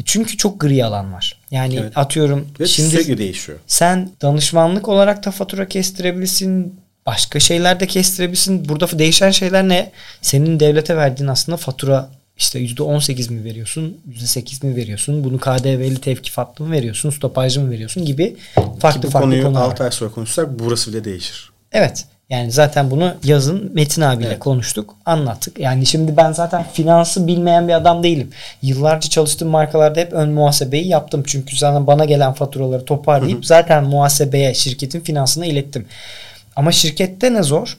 E 0.00 0.02
Çünkü 0.04 0.36
çok 0.36 0.60
gri 0.60 0.84
alan 0.84 1.12
var. 1.12 1.38
Yani 1.50 1.76
Evet. 1.80 1.92
atıyorum 1.94 2.48
Ve 2.60 2.66
şimdi 2.66 2.88
sürekli 2.90 3.18
değişiyor. 3.18 3.58
sen 3.66 4.10
danışmanlık 4.22 4.88
olarak 4.88 5.24
da 5.26 5.30
fatura 5.30 5.68
kestirebilirsin. 5.68 6.80
Başka 7.06 7.40
şeyler 7.40 7.80
de 7.80 7.86
kestirebilirsin. 7.86 8.68
Burada 8.68 8.98
değişen 8.98 9.30
şeyler 9.30 9.68
ne? 9.68 9.90
Senin 10.22 10.60
devlete 10.60 10.96
verdiğin 10.96 11.28
aslında 11.28 11.56
fatura 11.56 12.08
işte 12.42 12.60
%18 12.60 13.32
mi 13.32 13.44
veriyorsun? 13.44 13.98
%8 14.10 14.66
mi 14.66 14.76
veriyorsun? 14.76 15.24
Bunu 15.24 15.38
KDV'li 15.38 16.00
tevkifatlı 16.00 16.64
mı 16.64 16.72
veriyorsun? 16.72 17.10
Stopajlı 17.10 17.60
mı 17.60 17.70
veriyorsun? 17.70 18.04
Gibi 18.04 18.36
farklı 18.78 19.00
Ki 19.00 19.06
bu 19.06 19.10
farklı 19.10 19.26
konuyu 19.26 19.42
konular. 19.42 19.62
6 19.62 19.84
ay 19.84 19.90
sonra 19.90 20.10
konuşsak 20.10 20.58
burası 20.58 20.92
bile 20.92 21.04
değişir. 21.04 21.52
Evet. 21.72 22.04
Yani 22.30 22.52
zaten 22.52 22.90
bunu 22.90 23.14
yazın 23.24 23.70
Metin 23.74 24.02
abiyle 24.02 24.28
Evet. 24.28 24.38
konuştuk, 24.38 24.94
anlattık. 25.06 25.58
Yani 25.58 25.86
şimdi 25.86 26.16
ben 26.16 26.32
zaten 26.32 26.66
finansı 26.72 27.26
bilmeyen 27.26 27.68
bir 27.68 27.72
adam 27.72 28.02
değilim. 28.02 28.30
Yıllarca 28.62 29.10
çalıştığım 29.10 29.48
markalarda 29.48 30.00
hep 30.00 30.12
ön 30.12 30.30
muhasebeyi 30.30 30.88
yaptım. 30.88 31.22
Çünkü 31.26 31.56
zaten 31.56 31.86
bana 31.86 32.04
gelen 32.04 32.32
faturaları 32.32 32.84
toparlayıp 32.84 33.46
zaten 33.46 33.84
muhasebeye, 33.84 34.54
şirketin 34.54 35.00
finansına 35.00 35.46
ilettim. 35.46 35.86
Ama 36.56 36.72
şirkette 36.72 37.34
ne 37.34 37.42
zor? 37.42 37.78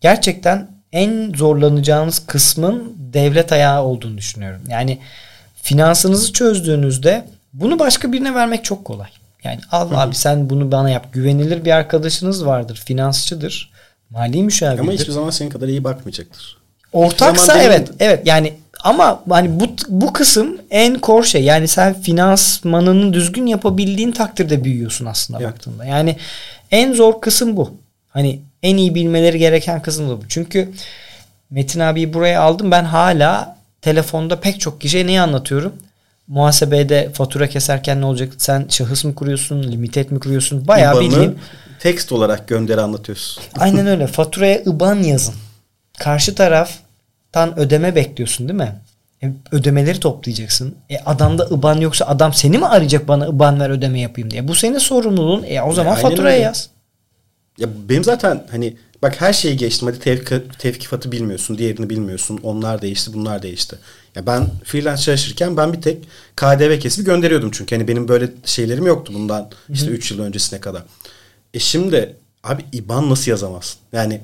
Gerçekten 0.00 0.68
en 0.92 1.32
zorlanacağınız 1.36 2.18
kısmın 2.26 2.92
devlet 3.12 3.52
ayağı 3.52 3.82
olduğunu 3.82 4.18
düşünüyorum. 4.18 4.60
Yani 4.68 4.98
finansınızı 5.62 6.32
çözdüğünüzde 6.32 7.24
bunu 7.52 7.78
başka 7.78 8.12
birine 8.12 8.34
vermek 8.34 8.64
çok 8.64 8.84
kolay. 8.84 9.08
Yani 9.44 9.60
al 9.70 9.88
abi 9.94 10.14
sen 10.14 10.50
bunu 10.50 10.72
bana 10.72 10.90
yap. 10.90 11.06
Güvenilir 11.12 11.64
bir 11.64 11.70
arkadaşınız 11.70 12.46
vardır. 12.46 12.82
Finansçıdır. 12.84 13.70
Mali 14.10 14.42
müşavirdir. 14.42 14.80
Ama 14.82 14.92
hiçbir 14.92 15.12
zaman 15.12 15.30
senin 15.30 15.50
kadar 15.50 15.68
iyi 15.68 15.84
bakmayacaktır. 15.84 16.58
Ortaksa 16.92 17.46
zaman 17.46 17.64
evet. 17.64 17.80
benim- 17.88 17.96
Evet 18.00 18.26
yani 18.26 18.54
ama 18.84 19.22
hani 19.28 19.60
bu 19.60 19.64
bu 19.88 20.12
kısım 20.12 20.58
en 20.70 20.98
core 21.02 21.26
şey. 21.26 21.44
Yani 21.44 21.68
sen 21.68 22.00
finansmanını 22.02 23.12
düzgün 23.12 23.46
yapabildiğin 23.46 24.12
takdirde 24.12 24.64
büyüyorsun 24.64 25.06
aslında 25.06 25.40
Evet. 25.42 25.52
baktığında. 25.52 25.84
Yani 25.84 26.16
en 26.70 26.92
zor 26.92 27.20
kısım 27.20 27.56
bu. 27.56 27.70
Hani 28.12 28.40
en 28.62 28.76
iyi 28.76 28.94
bilmeleri 28.94 29.38
gereken 29.38 29.82
kısım 29.82 30.10
da 30.10 30.16
bu. 30.20 30.22
Çünkü 30.28 30.72
Metin 31.50 31.80
abiyi 31.80 32.14
buraya 32.14 32.40
aldım. 32.40 32.70
Ben 32.70 32.84
hala 32.84 33.56
telefonda 33.82 34.40
pek 34.40 34.60
çok 34.60 34.80
kişiye 34.80 35.06
neyi 35.06 35.20
anlatıyorum? 35.20 35.72
Muhasebede 36.28 37.10
fatura 37.12 37.46
keserken 37.48 38.00
ne 38.00 38.04
olacak? 38.04 38.32
Sen 38.38 38.66
şahıs 38.68 39.04
mı 39.04 39.14
kuruyorsun? 39.14 39.62
Limited 39.62 40.10
mi 40.10 40.20
kuruyorsun? 40.20 40.68
Bayağı 40.68 40.92
İBAN'ı 40.92 41.10
bildiğin 41.10 41.38
tekst 41.80 42.12
olarak 42.12 42.48
gönderi 42.48 42.80
anlatıyorsun. 42.80 43.42
Aynen 43.58 43.86
öyle. 43.86 44.06
Faturaya 44.06 44.62
IBAN 44.62 45.02
yazın. 45.02 45.34
Karşı 45.98 46.34
taraftan 46.34 47.58
ödeme 47.58 47.94
bekliyorsun 47.94 48.48
değil 48.48 48.58
mi? 48.58 48.72
E, 49.22 49.26
ödemeleri 49.52 50.00
toplayacaksın. 50.00 50.74
E, 50.90 50.98
adamda 50.98 51.48
IBAN 51.50 51.80
yoksa 51.80 52.04
adam 52.06 52.34
seni 52.34 52.58
mi 52.58 52.66
arayacak 52.66 53.08
bana 53.08 53.26
IBAN 53.26 53.60
ver 53.60 53.70
ödeme 53.70 54.00
yapayım 54.00 54.30
diye. 54.30 54.48
Bu 54.48 54.54
senin 54.54 54.78
sorumluluğun. 54.78 55.44
E, 55.48 55.62
o 55.62 55.72
zaman 55.72 55.96
aynen 55.96 56.02
faturaya 56.10 56.34
öyle. 56.34 56.44
yaz. 56.44 56.68
Ya 57.58 57.68
benim 57.88 58.04
zaten 58.04 58.46
hani 58.50 58.76
bak 59.02 59.20
her 59.20 59.32
şeyi 59.32 59.56
geçtim. 59.56 59.88
Hadi 59.88 59.98
tevk 59.98 60.58
tevkifatı 60.58 61.12
bilmiyorsun, 61.12 61.58
diğerini 61.58 61.90
bilmiyorsun. 61.90 62.40
Onlar 62.42 62.82
değişti, 62.82 63.12
bunlar 63.14 63.42
değişti. 63.42 63.76
Ya 64.14 64.26
ben 64.26 64.46
freelance 64.64 65.02
çalışırken 65.02 65.56
ben 65.56 65.72
bir 65.72 65.82
tek 65.82 66.08
KDV 66.36 66.78
kesip 66.78 67.06
gönderiyordum 67.06 67.50
çünkü 67.52 67.76
hani 67.76 67.88
benim 67.88 68.08
böyle 68.08 68.30
şeylerim 68.44 68.86
yoktu 68.86 69.12
bundan 69.14 69.50
işte 69.68 69.86
3 69.86 70.10
yıl 70.10 70.20
öncesine 70.20 70.60
kadar. 70.60 70.82
E 71.54 71.58
şimdi 71.58 72.16
abi 72.44 72.64
IBAN 72.72 73.10
nasıl 73.10 73.30
yazamazsın? 73.30 73.80
Yani 73.92 74.20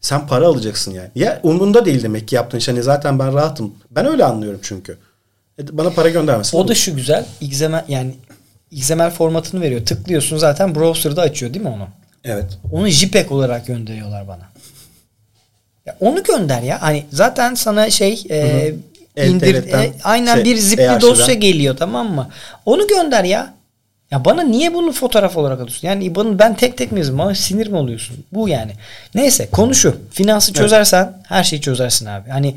sen 0.00 0.26
para 0.26 0.46
alacaksın 0.46 0.92
yani. 0.92 1.10
Ya 1.14 1.40
umrunda 1.42 1.84
değil 1.84 2.02
demek 2.02 2.28
ki 2.28 2.34
yaptığın 2.34 2.58
şey. 2.58 2.74
Hani 2.74 2.84
zaten 2.84 3.18
ben 3.18 3.34
rahatım. 3.34 3.74
Ben 3.90 4.06
öyle 4.06 4.24
anlıyorum 4.24 4.60
çünkü. 4.62 4.98
E, 5.58 5.78
bana 5.78 5.90
para 5.90 6.08
göndermesin. 6.08 6.58
O 6.58 6.68
da 6.68 6.74
şu 6.74 6.96
güzel. 6.96 7.26
XML 7.40 7.84
yani 7.88 8.14
XML 8.70 9.10
formatını 9.10 9.60
veriyor. 9.60 9.86
Tıklıyorsun 9.86 10.36
zaten 10.36 10.74
browser'da 10.74 11.22
açıyor 11.22 11.54
değil 11.54 11.64
mi 11.64 11.70
onu? 11.70 11.88
Evet. 12.24 12.58
Onu 12.72 12.88
JPEG 12.88 13.32
olarak 13.32 13.66
gönderiyorlar 13.66 14.28
bana. 14.28 14.48
Ya 15.86 15.96
onu 16.00 16.22
gönder 16.22 16.62
ya. 16.62 16.82
Hani 16.82 17.04
zaten 17.12 17.54
sana 17.54 17.90
şey 17.90 18.24
e, 18.30 18.74
indir 19.16 19.54
LTR'den 19.54 19.82
e, 19.82 19.92
aynen 20.04 20.34
şey, 20.34 20.44
bir 20.44 20.56
zipli 20.56 20.82
EAŞ'den. 20.82 21.00
dosya 21.00 21.34
geliyor 21.34 21.76
tamam 21.76 22.14
mı? 22.14 22.30
Onu 22.66 22.86
gönder 22.86 23.24
ya. 23.24 23.54
Ya 24.10 24.24
bana 24.24 24.42
niye 24.42 24.74
bunu 24.74 24.92
fotoğraf 24.92 25.36
olarak 25.36 25.60
atıyorsun? 25.60 25.88
Yani 25.88 26.14
bunu 26.14 26.38
ben 26.38 26.54
tek 26.54 26.76
tek 26.76 26.92
mi 26.92 26.98
yazayım? 26.98 27.18
Bana 27.18 27.34
sinir 27.34 27.66
mi 27.66 27.76
oluyorsun? 27.76 28.24
Bu 28.32 28.48
yani. 28.48 28.72
Neyse 29.14 29.48
konu 29.50 29.74
şu. 29.74 29.96
Finansı 30.10 30.52
çözersen 30.52 31.22
her 31.28 31.44
şeyi 31.44 31.62
çözersin 31.62 32.06
abi. 32.06 32.30
Hani 32.30 32.54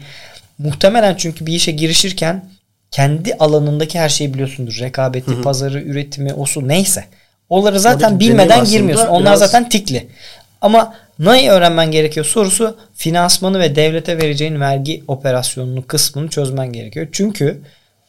muhtemelen 0.58 1.16
çünkü 1.16 1.46
bir 1.46 1.54
işe 1.54 1.72
girişirken 1.72 2.46
kendi 2.92 3.34
alanındaki 3.34 4.00
her 4.00 4.10
şeyi 4.10 4.34
biliyorsundur. 4.34 4.80
Rekabeti, 4.80 5.42
pazarı, 5.42 5.82
üretimi, 5.82 6.34
osu 6.34 6.68
neyse. 6.68 7.06
Onları 7.52 7.80
zaten 7.80 8.06
Oradaki 8.06 8.20
bilmeden 8.20 8.66
girmiyorsun. 8.66 9.08
Onlar 9.08 9.26
biraz- 9.26 9.40
zaten 9.40 9.70
tikli. 9.70 10.08
Ama 10.62 10.94
neyi 11.20 11.50
öğrenmen 11.50 11.92
gerekiyor 11.92 12.26
sorusu 12.26 12.78
finansmanı 12.96 13.60
ve 13.60 13.76
devlete 13.76 14.18
vereceğin 14.18 14.60
vergi 14.60 15.04
operasyonunu 15.08 15.88
kısmını 15.88 16.30
çözmen 16.30 16.74
gerekiyor. 16.74 17.08
Çünkü 17.12 17.62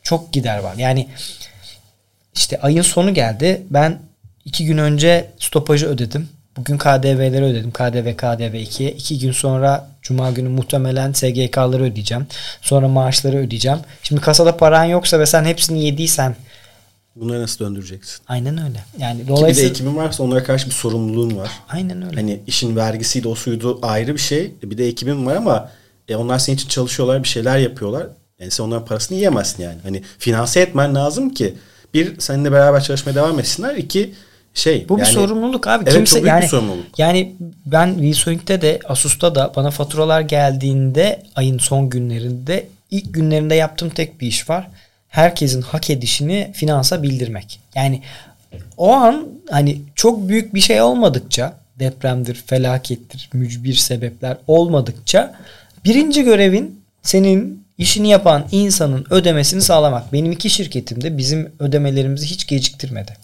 çok 0.03 0.33
gider 0.33 0.59
var. 0.59 0.75
Yani 0.77 1.09
işte 2.35 2.61
ayın 2.61 2.83
sonu 2.83 3.15
geldi. 3.15 3.63
Ben 3.71 3.99
iki 4.45 4.67
gün 4.67 4.79
önce 4.79 5.31
stopajı 5.39 5.87
ödedim. 5.87 6.29
Bugün 6.57 6.79
KDV'leri 6.79 7.45
ödedim. 7.45 7.71
KDV, 7.71 8.17
KDV 8.17 8.55
2'ye. 8.55 8.91
İki 8.91 9.19
gün 9.19 9.33
sonra 9.33 9.89
Cuma 10.03 10.31
günü 10.31 10.49
muhtemelen 10.49 11.13
SGK'ları 11.13 11.83
ödeyeceğim. 11.83 12.27
Sonra 12.63 12.89
maaşları 12.89 13.37
ödeyeceğim. 13.37 13.79
Şimdi 14.03 14.21
kasada 14.21 14.57
paran 14.57 14.85
yoksa 14.85 15.19
ve 15.21 15.27
sen 15.27 15.45
hepsini 15.45 15.85
yediysen 15.85 16.37
Bunları 17.17 17.43
nasıl 17.43 17.65
döndüreceksin? 17.65 18.21
aynen 18.29 18.59
öyle. 18.59 18.85
Yani 18.99 19.17
Ki 19.19 19.23
bir 19.23 19.33
de 19.33 19.37
dolayısıyla 19.37 19.71
ekibin 19.71 19.97
varsa 19.97 20.23
onlara 20.23 20.45
karşı 20.45 20.67
bir 20.67 20.75
sorumluluğun 20.75 21.37
var. 21.37 21.51
aynen 21.69 22.03
öyle. 22.07 22.15
Hani 22.17 22.41
işin 22.47 22.77
vergisiydi 22.77 23.29
o 23.29 23.35
suydu 23.35 23.79
ayrı 23.83 24.15
bir 24.15 24.21
şey. 24.21 24.55
Bir 24.63 24.79
de 24.79 24.87
ekibin 24.87 25.27
var 25.27 25.37
ama 25.37 25.71
e, 26.09 26.17
onlar 26.17 26.39
senin 26.39 26.57
için 26.57 26.69
çalışıyorlar 26.69 27.23
bir 27.23 27.29
şeyler 27.29 27.59
yapıyorlar. 27.59 28.07
Yani 28.41 28.51
sen 28.51 28.65
onların 28.65 28.85
parasını 28.85 29.17
yiyemezsin 29.17 29.63
yani. 29.63 29.79
Hani 29.83 30.03
finanse 30.19 30.61
etmen 30.61 30.95
lazım 30.95 31.31
ki 31.35 31.55
bir 31.95 32.21
seninle 32.21 32.53
beraber 32.53 32.83
çalışmaya 32.83 33.15
devam 33.15 33.39
etsinler. 33.41 33.77
İki 33.77 34.15
şey. 34.55 34.89
Bu 34.89 34.97
bir 34.97 35.03
yani- 35.03 35.13
sorumluluk 35.13 35.67
abi. 35.67 35.83
Evet, 35.85 35.95
Kimse 35.95 36.15
çok 36.15 36.23
büyük 36.23 36.37
bir 36.37 36.41
yani 36.41 36.49
sorumluluk. 36.49 36.99
yani 36.99 37.35
ben 37.67 37.93
Wilsoning'de 37.95 38.63
de 38.63 38.79
Asus'ta 38.89 39.35
da 39.35 39.53
bana 39.57 39.71
faturalar 39.71 40.21
geldiğinde 40.21 41.23
ayın 41.37 41.59
son 41.59 41.91
günlerinde 41.91 42.69
ilk 42.91 43.15
günlerinde 43.15 43.55
yaptığım 43.55 43.91
tek 43.91 44.21
bir 44.21 44.27
iş 44.27 44.51
var. 44.51 44.69
Herkesin 45.13 45.63
hak 45.63 45.91
edişini 45.91 46.51
finansa 46.55 47.03
bildirmek. 47.03 47.61
Yani 47.75 48.03
o 48.77 48.93
an 48.93 49.29
hani 49.51 49.81
çok 49.95 50.29
büyük 50.29 50.55
bir 50.55 50.61
şey 50.61 50.83
olmadıkça 50.83 51.57
depremdir, 51.79 52.43
felakettir, 52.47 53.31
mücbir 53.33 53.75
sebepler 53.75 54.37
olmadıkça 54.47 55.35
birinci 55.85 56.25
görevin 56.25 56.83
senin 57.03 57.65
işini 57.79 58.09
yapan 58.09 58.47
insanın 58.53 59.07
ödemesini 59.11 59.63
sağlamak. 59.63 60.13
Benim 60.13 60.33
iki 60.33 60.51
şirketimde 60.51 61.19
bizim 61.19 61.53
ödemelerimizi 61.59 62.27
hiç 62.27 62.47
geciktirmedi. 62.47 63.17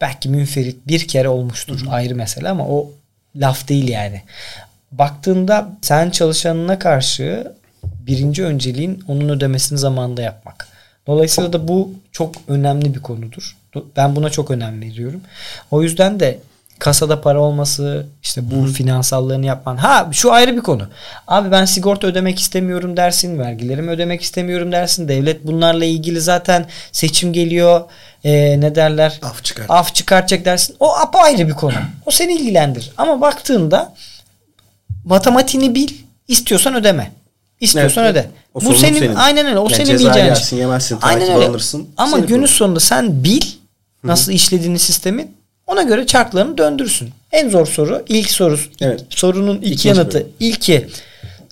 Belki 0.00 0.28
münferit 0.28 0.88
bir 0.88 1.08
kere 1.08 1.28
olmuştur 1.28 1.80
ayrı 1.90 2.14
mesele 2.14 2.48
ama 2.48 2.68
o 2.68 2.90
laf 3.36 3.68
değil 3.68 3.88
yani. 3.88 4.22
Baktığında 4.92 5.68
sen 5.82 6.10
çalışanına 6.10 6.78
karşı 6.78 7.52
birinci 7.84 8.44
önceliğin 8.44 9.04
onun 9.08 9.28
ödemesini 9.28 9.78
zamanında 9.78 10.22
yapmak. 10.22 10.75
Dolayısıyla 11.06 11.52
da 11.52 11.68
bu 11.68 11.90
çok 12.12 12.34
önemli 12.48 12.94
bir 12.94 13.02
konudur. 13.02 13.56
Ben 13.96 14.16
buna 14.16 14.30
çok 14.30 14.50
önem 14.50 14.80
veriyorum. 14.80 15.20
O 15.70 15.82
yüzden 15.82 16.20
de 16.20 16.38
kasada 16.78 17.20
para 17.20 17.40
olması, 17.40 18.06
işte 18.22 18.50
bu 18.50 18.66
finansallarını 18.66 19.46
yapman. 19.46 19.76
Ha 19.76 20.08
şu 20.12 20.32
ayrı 20.32 20.56
bir 20.56 20.60
konu. 20.60 20.88
Abi 21.28 21.50
ben 21.50 21.64
sigorta 21.64 22.06
ödemek 22.06 22.38
istemiyorum 22.38 22.96
dersin, 22.96 23.38
vergilerimi 23.38 23.90
ödemek 23.90 24.22
istemiyorum 24.22 24.72
dersin. 24.72 25.08
Devlet 25.08 25.46
bunlarla 25.46 25.84
ilgili 25.84 26.20
zaten 26.20 26.66
seçim 26.92 27.32
geliyor. 27.32 27.80
Ee, 28.24 28.60
ne 28.60 28.74
derler? 28.74 29.18
Af 29.22 29.44
çıkar. 29.44 29.66
Af 29.68 29.94
çıkartacak 29.94 30.44
dersin. 30.44 30.76
O 30.80 30.96
apayrı 30.96 31.48
bir 31.48 31.52
konu. 31.54 31.74
O 32.06 32.10
seni 32.10 32.32
ilgilendirir. 32.32 32.92
Ama 32.96 33.20
baktığında 33.20 33.94
matematiğini 35.04 35.74
bil, 35.74 35.88
istiyorsan 36.28 36.74
ödeme. 36.74 37.12
İstiyorsan 37.60 38.04
Evet, 38.04 38.12
öde. 38.16 38.26
o 38.54 38.60
Bu 38.60 38.74
senin, 38.74 38.98
senin. 38.98 39.14
aynen 39.14 39.46
öyle. 39.46 39.58
O 39.58 39.62
Yani 39.62 39.74
senin 39.76 39.98
bileceğin. 39.98 40.26
yersin, 40.26 40.56
yemezsin, 40.56 40.98
Aynen 41.02 41.22
öyle. 41.34 41.44
alınırsın. 41.46 41.88
Ama 41.96 42.16
günün 42.18 42.26
problem. 42.28 42.48
sonunda 42.48 42.80
sen 42.80 43.24
bil 43.24 43.40
nasıl 44.04 44.32
işlediğini 44.32 44.78
sistemin. 44.78 45.36
Ona 45.66 45.82
göre 45.82 46.06
çarklarını 46.06 46.58
döndürsün. 46.58 47.10
En 47.32 47.48
zor 47.50 47.66
soru 47.66 48.04
ilk 48.08 48.30
sorusu. 48.30 48.70
Evet. 48.80 49.04
Sorunun 49.10 49.56
ilk 49.56 49.66
İkinci 49.66 49.88
yanıtı. 49.88 50.18
bölüm. 50.18 50.28
İlki 50.40 50.88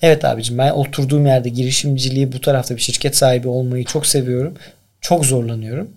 evet 0.03 0.25
abicim 0.25 0.59
ben 0.59 0.71
oturduğum 0.71 1.27
yerde 1.27 1.49
girişimciliği 1.49 2.33
bu 2.33 2.41
tarafta 2.41 2.77
bir 2.77 2.81
şirket 2.83 3.17
sahibi 3.17 3.49
olmayı 3.49 3.85
çok 3.85 4.07
seviyorum. 4.07 4.55
Çok 5.01 5.27
zorlanıyorum. 5.27 5.89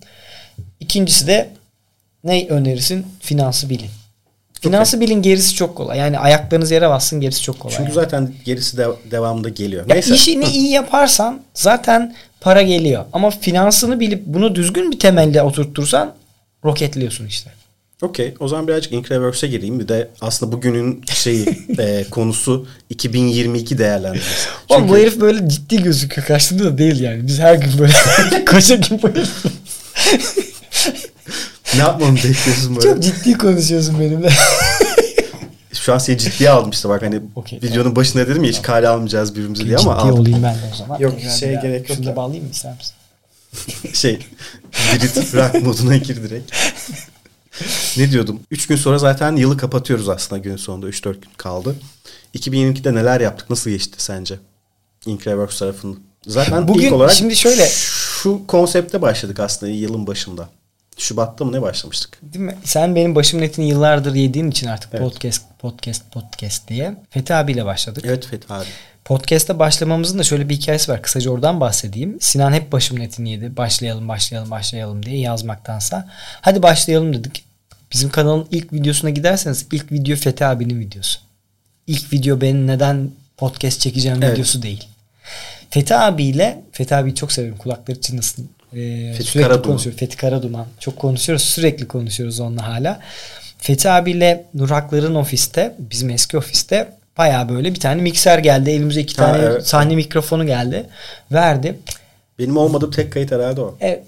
İkincisi 0.80 1.26
de 1.26 1.48
ne 2.24 2.46
önerirsin? 2.48 3.06
Finansı 3.20 3.70
bilin. 3.70 3.90
Finansı 4.60 5.00
bilin 5.00 5.22
gerisi 5.22 5.54
çok 5.54 5.76
kolay. 5.76 5.98
Yani 5.98 6.18
ayaklarınız 6.18 6.70
yere 6.70 6.88
bassın 6.88 7.20
gerisi 7.20 7.42
çok 7.42 7.60
kolay. 7.60 7.76
Çünkü 7.76 7.88
yani. 7.88 7.94
zaten 7.94 8.32
gerisi 8.44 8.76
de 8.76 8.86
devamında 9.10 9.48
geliyor. 9.48 9.86
Ya 9.88 9.94
Neyse. 9.94 10.14
işini 10.14 10.44
iyi 10.44 10.70
yaparsan 10.70 11.40
zaten 11.54 12.14
para 12.40 12.62
geliyor. 12.62 13.04
Ama 13.12 13.30
finansını 13.30 14.00
bilip 14.00 14.22
bunu 14.26 14.54
düzgün 14.54 14.92
bir 14.92 14.98
temelde 14.98 15.42
oturtursan 15.42 16.14
roketliyorsun 16.64 17.26
işte. 17.26 17.50
Okey. 18.02 18.34
O 18.40 18.48
zaman 18.48 18.68
birazcık 18.68 18.92
Increverse'e 18.92 19.50
gireyim. 19.50 19.80
Bir 19.80 19.88
de 19.88 20.08
aslında 20.20 20.52
bugünün 20.52 21.04
şeyi 21.14 21.46
e, 21.78 22.04
konusu 22.10 22.66
2022 22.90 23.78
değerlendirmesi. 23.78 24.48
Oğlum 24.68 24.80
Çünkü 24.80 24.92
bu 24.92 24.98
herif 24.98 25.20
böyle 25.20 25.48
ciddi 25.48 25.82
gözüküyor. 25.82 26.26
Karşında 26.26 26.64
da 26.64 26.78
değil 26.78 27.00
yani. 27.00 27.26
Biz 27.26 27.38
her 27.38 27.54
gün 27.54 27.70
böyle 27.78 28.44
koca 28.44 28.76
gibi 28.76 29.02
böyle. 29.02 29.20
Ne 31.74 31.80
yapmamı 31.80 32.16
bekliyorsun 32.16 32.76
böyle? 32.76 32.88
Çok 32.88 33.02
ciddi 33.02 33.38
konuşuyorsun 33.38 34.00
benimle. 34.00 34.30
Şu 35.72 35.94
an 35.94 35.98
seni 35.98 36.18
ciddiye 36.18 36.50
aldım 36.50 36.70
işte 36.70 36.88
bak 36.88 37.02
hani 37.02 37.20
Okey, 37.36 37.58
videonun 37.62 37.96
başında 37.96 38.28
dedim 38.28 38.44
ya 38.44 38.50
hiç 38.50 38.62
kale 38.62 38.88
almayacağız 38.88 39.34
birbirimizi 39.34 39.64
diye 39.66 39.76
ama 39.76 39.98
ciddi 40.02 40.12
olayım 40.12 40.42
ben 40.42 40.54
de 40.54 40.58
o 40.74 40.76
zaman. 40.76 40.98
Yok, 40.98 41.14
Tekrar 41.20 41.52
daha. 41.54 41.62
gerek 41.62 41.88
yok 41.88 41.96
Şunu 41.96 42.06
da 42.06 42.10
ya. 42.10 42.16
bağlayayım 42.16 42.44
mı 42.46 42.50
ister 42.52 42.72
misin? 42.76 42.94
şey 43.94 44.26
Brit 44.72 45.34
rock 45.34 45.62
moduna 45.64 45.96
gir 45.96 46.16
direkt. 46.22 46.52
ne 47.98 48.10
diyordum? 48.10 48.40
3 48.50 48.66
gün 48.66 48.76
sonra 48.76 48.98
zaten 48.98 49.36
yılı 49.36 49.56
kapatıyoruz 49.56 50.08
aslında 50.08 50.42
günün 50.42 50.56
sonunda. 50.56 50.88
3-4 50.88 51.12
gün 51.12 51.30
kaldı. 51.36 51.76
2022'de 52.34 52.94
neler 52.94 53.20
yaptık? 53.20 53.50
Nasıl 53.50 53.70
geçti 53.70 54.02
sence? 54.02 54.34
Increverse 55.06 55.58
tarafında. 55.58 55.96
Zaten 56.26 56.68
Bugün- 56.68 56.80
ilk 56.86 56.92
olarak 56.92 57.12
şimdi 57.12 57.36
şöyle- 57.36 57.68
şu 58.22 58.40
konsepte 58.46 59.02
başladık 59.02 59.40
aslında 59.40 59.72
yılın 59.72 60.06
başında. 60.06 60.48
Şubat'ta 60.98 61.44
mı 61.44 61.52
ne 61.52 61.62
başlamıştık? 61.62 62.18
Değil 62.22 62.44
mi? 62.44 62.56
Sen 62.64 62.94
benim 62.94 63.14
başımın 63.14 63.42
etini 63.42 63.68
yıllardır 63.68 64.14
yediğin 64.14 64.50
için 64.50 64.66
artık 64.66 64.90
Evet. 64.92 65.02
podcast 65.02 65.42
podcast 65.58 66.12
podcast 66.12 66.68
diye 66.68 66.94
Fethi 67.10 67.34
abiyle 67.34 67.64
başladık. 67.64 68.04
Evet 68.06 68.26
Fethi 68.26 68.52
abi. 68.52 68.64
Podcast'ta 69.04 69.58
başlamamızın 69.58 70.18
da 70.18 70.22
şöyle 70.22 70.48
bir 70.48 70.54
hikayesi 70.56 70.92
var. 70.92 71.02
Kısaca 71.02 71.30
oradan 71.30 71.60
bahsedeyim. 71.60 72.18
Sinan 72.20 72.52
hep 72.52 72.72
başımın 72.72 73.00
etini 73.00 73.30
yedi. 73.30 73.56
Başlayalım, 73.56 74.08
başlayalım, 74.08 74.50
başlayalım 74.50 75.02
diye 75.06 75.18
yazmaktansa. 75.18 76.08
Hadi 76.40 76.62
başlayalım 76.62 77.12
dedik. 77.14 77.44
Bizim 77.92 78.10
kanalın 78.10 78.48
ilk 78.50 78.72
videosuna 78.72 79.10
giderseniz 79.10 79.66
ilk 79.72 79.92
video 79.92 80.16
Fethi 80.16 80.44
abinin 80.46 80.80
videosu. 80.80 81.20
İlk 81.86 82.12
video 82.12 82.40
benim 82.40 82.66
neden 82.66 83.10
podcast 83.36 83.80
çekeceğim 83.80 84.22
Evet. 84.22 84.32
videosu 84.32 84.62
değil. 84.62 84.88
Fethi 85.70 85.94
abiyle, 85.94 86.62
Fethi 86.72 86.94
abiyi 86.96 87.14
çok 87.14 87.32
severim. 87.32 87.56
Kulakları 87.56 88.00
çınlasın. 88.00 88.50
Ee, 88.72 89.12
Fethi 89.12 89.24
sürekli 89.24 89.48
Karaduman. 89.48 89.62
konuşuyoruz. 89.70 90.00
Fethi 90.00 90.16
Karaduman. 90.16 90.66
Çok 90.80 90.96
konuşuyoruz. 90.96 91.44
Sürekli 91.44 91.88
konuşuyoruz 91.88 92.40
onunla 92.40 92.68
hala. 92.68 93.00
Fethi 93.58 93.90
abiyle 93.90 94.44
Nur 94.54 94.70
Haklar'ın 94.70 95.14
ofiste, 95.14 95.74
bizim 95.78 96.10
eski 96.10 96.38
ofiste 96.38 96.92
bayağı 97.18 97.48
böyle 97.48 97.74
bir 97.74 97.80
tane 97.80 98.02
mikser 98.02 98.38
geldi. 98.38 98.70
Elimize 98.70 99.00
iki 99.00 99.16
Ha, 99.16 99.26
tane 99.32 99.44
evet. 99.44 99.66
sahne 99.66 99.94
mikrofonu 99.94 100.46
geldi. 100.46 100.86
Verdi. 101.32 101.78
Benim 102.38 102.56
olmadığım 102.56 102.90
tek 102.90 103.12
kayıt 103.12 103.32
herhalde 103.32 103.60
o. 103.60 103.76
E, 103.82 104.04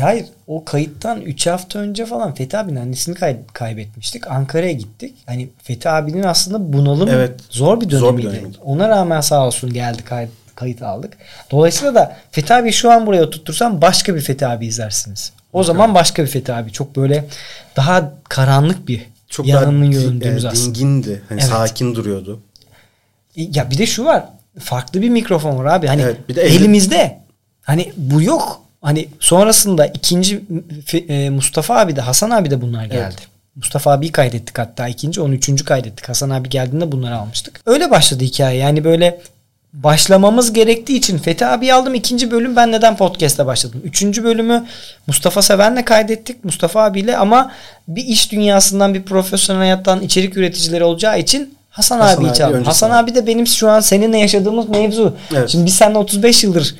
hayır 0.00 0.26
o 0.46 0.64
kayıttan 0.64 1.20
3 1.20 1.46
hafta 1.46 1.78
önce 1.78 2.06
falan 2.06 2.34
Fethi 2.34 2.58
abinin 2.58 2.76
annesini 2.80 3.14
kay- 3.14 3.36
kaybetmiştik. 3.52 4.30
Ankara'ya 4.30 4.72
gittik. 4.72 5.14
Hani 5.26 5.48
Fethi 5.62 5.88
abinin 5.88 6.22
aslında 6.22 6.72
bunalım 6.72 7.08
Evet. 7.08 7.32
zor 7.50 7.80
bir 7.80 7.90
Zor 7.90 8.18
bir 8.18 8.22
dönemiydi. 8.22 8.36
dönemiydi. 8.36 8.58
Ona 8.64 8.88
rağmen 8.88 9.20
sağ 9.20 9.46
olsun 9.46 9.72
geldi 9.72 10.04
kay- 10.04 10.28
kayıt 10.56 10.82
aldık. 10.82 11.12
Dolayısıyla 11.50 11.94
da 11.94 12.16
Fethi 12.30 12.54
abi 12.54 12.72
şu 12.72 12.90
an 12.90 13.06
buraya 13.06 13.22
oturtursam 13.22 13.82
başka 13.82 14.14
bir 14.14 14.20
Fethi 14.20 14.46
abi 14.46 14.66
izlersiniz. 14.66 15.32
O 15.52 15.64
zaman 15.64 15.94
başka 15.94 16.22
bir 16.22 16.28
Fethi 16.28 16.52
abi. 16.52 16.72
Çok 16.72 16.96
böyle 16.96 17.24
daha 17.76 18.12
karanlık 18.28 18.88
bir 18.88 19.06
Çok 19.28 19.46
yanının 19.46 19.90
yöndüğümüz 19.90 20.44
e, 20.44 20.48
aslında. 20.48 20.74
dingindi. 20.74 21.22
Hani 21.28 21.40
Evet. 21.40 21.50
sakin 21.50 21.94
duruyordu. 21.94 22.40
Ya 23.36 23.70
bir 23.70 23.78
de 23.78 23.86
şu 23.86 24.04
var. 24.04 24.24
Farklı 24.58 25.02
bir 25.02 25.08
mikrofon 25.08 25.58
var 25.58 25.64
abi. 25.64 25.86
Hani 25.86 26.02
Evet, 26.02 26.28
bir 26.28 26.36
de 26.36 26.42
elimizde. 26.42 27.18
Hani 27.62 27.92
bu 27.96 28.22
yok. 28.22 28.60
Hani 28.82 29.08
sonrasında 29.20 29.86
ikinci 29.86 30.42
e, 31.08 31.30
Mustafa 31.30 31.78
abi 31.78 31.96
de 31.96 32.00
Hasan 32.00 32.30
abi 32.30 32.50
de 32.50 32.60
bunlar 32.60 32.84
geldi. 32.84 32.96
Evet. 33.04 33.28
Mustafa 33.56 33.92
abiyi 33.92 34.12
kaydettik 34.12 34.58
hatta 34.58 34.88
ikinci. 34.88 35.20
Onu 35.20 35.34
üçüncü 35.34 35.64
kaydettik. 35.64 36.08
Hasan 36.08 36.30
abi 36.30 36.48
geldiğinde 36.48 36.92
bunları 36.92 37.16
almıştık. 37.16 37.60
Öyle 37.66 37.90
başladı 37.90 38.24
hikaye. 38.24 38.58
Yani 38.58 38.84
böyle 38.84 39.20
başlamamız 39.72 40.52
gerektiği 40.52 40.98
için 40.98 41.18
Fethi 41.18 41.46
abi 41.46 41.72
aldım. 41.72 41.94
ikinci 41.94 42.30
bölüm 42.30 42.56
ben 42.56 42.72
neden 42.72 42.96
podcast'e 42.96 43.46
başladım? 43.46 43.80
Üçüncü 43.84 44.24
bölümü 44.24 44.64
Mustafa 45.06 45.42
Seven'le 45.42 45.84
kaydettik. 45.84 46.44
Mustafa 46.44 46.82
abiyle 46.84 47.16
ama 47.16 47.52
bir 47.88 48.04
iş 48.04 48.32
dünyasından 48.32 48.94
bir 48.94 49.02
profesyonel 49.02 49.60
hayattan 49.60 50.00
içerik 50.00 50.36
üreticileri 50.36 50.84
olacağı 50.84 51.18
için 51.18 51.54
Hasan, 51.70 52.00
Hasan 52.00 52.16
abiyi 52.24 52.44
abi 52.44 52.54
öncesi 52.54 52.64
Hasan 52.64 52.90
abi 52.90 53.14
de 53.14 53.26
benim 53.26 53.46
şu 53.46 53.68
an 53.68 53.80
seninle 53.80 54.18
yaşadığımız 54.18 54.68
mevzu. 54.68 55.16
Evet. 55.34 55.48
Şimdi 55.50 55.66
biz 55.66 55.74
seninle 55.74 55.98
35 55.98 56.44
yıldır 56.44 56.74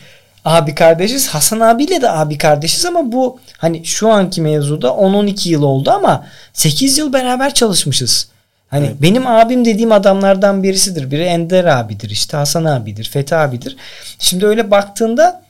abi 0.45 0.75
kardeşiz. 0.75 1.29
Hasan 1.29 1.61
abiyle 1.61 2.03
de 2.03 2.11
abi 2.11 2.39
kardeşiz 2.39 2.87
ama 2.87 3.13
bu 3.13 3.39
hani 3.59 3.85
şu 3.85 4.09
anki 4.11 4.41
mevzuda 4.41 4.89
10-12 4.89 5.49
yıl 5.49 5.63
oldu 5.63 5.91
ama 5.91 6.27
8 6.53 6.99
yıl 6.99 7.13
beraber 7.13 7.55
çalışmışız. 7.55 8.32
Hani 8.73 8.87
Evet. 8.87 8.97
benim 9.03 9.27
abim 9.27 9.65
dediğim 9.65 9.93
adamlardan 9.93 10.63
birisidir. 10.63 11.11
Biri 11.11 11.23
Ender 11.23 11.65
abidir 11.65 12.11
işte 12.11 12.37
Hasan 12.37 12.65
abidir, 12.65 13.05
Fethi 13.13 13.37
abidir. 13.37 13.77
Şimdi 14.19 14.47
öyle 14.47 14.71
baktığında 14.71 15.42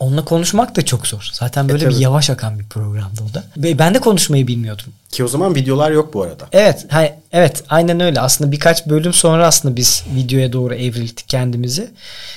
onunla 0.00 0.24
konuşmak 0.24 0.76
da 0.76 0.84
çok 0.84 1.06
zor. 1.06 1.28
Zaten 1.32 1.68
böyle 1.68 1.80
bir 1.84 1.86
E, 1.90 1.92
tabii. 1.92 2.02
yavaş 2.02 2.30
akan 2.30 2.58
bir 2.58 2.64
programdı 2.64 3.20
o 3.30 3.34
da. 3.34 3.44
Ve 3.56 3.78
ben 3.78 3.94
de 3.94 3.98
konuşmayı 3.98 4.46
bilmiyordum. 4.46 4.84
Ki 5.10 5.24
o 5.24 5.28
zaman 5.28 5.54
videolar 5.54 5.90
yok 5.90 6.14
bu 6.14 6.22
arada. 6.22 6.46
Evet, 6.52 6.86
hani 6.88 7.12
evet 7.32 7.64
aynen 7.68 8.00
öyle. 8.00 8.20
Aslında 8.20 8.52
birkaç 8.52 8.86
bölüm 8.86 9.12
sonra 9.12 9.46
aslında 9.46 9.76
biz 9.76 10.04
videoya 10.14 10.52
doğru 10.52 10.74
evrildik 10.74 11.28
kendimizi. 11.28 11.90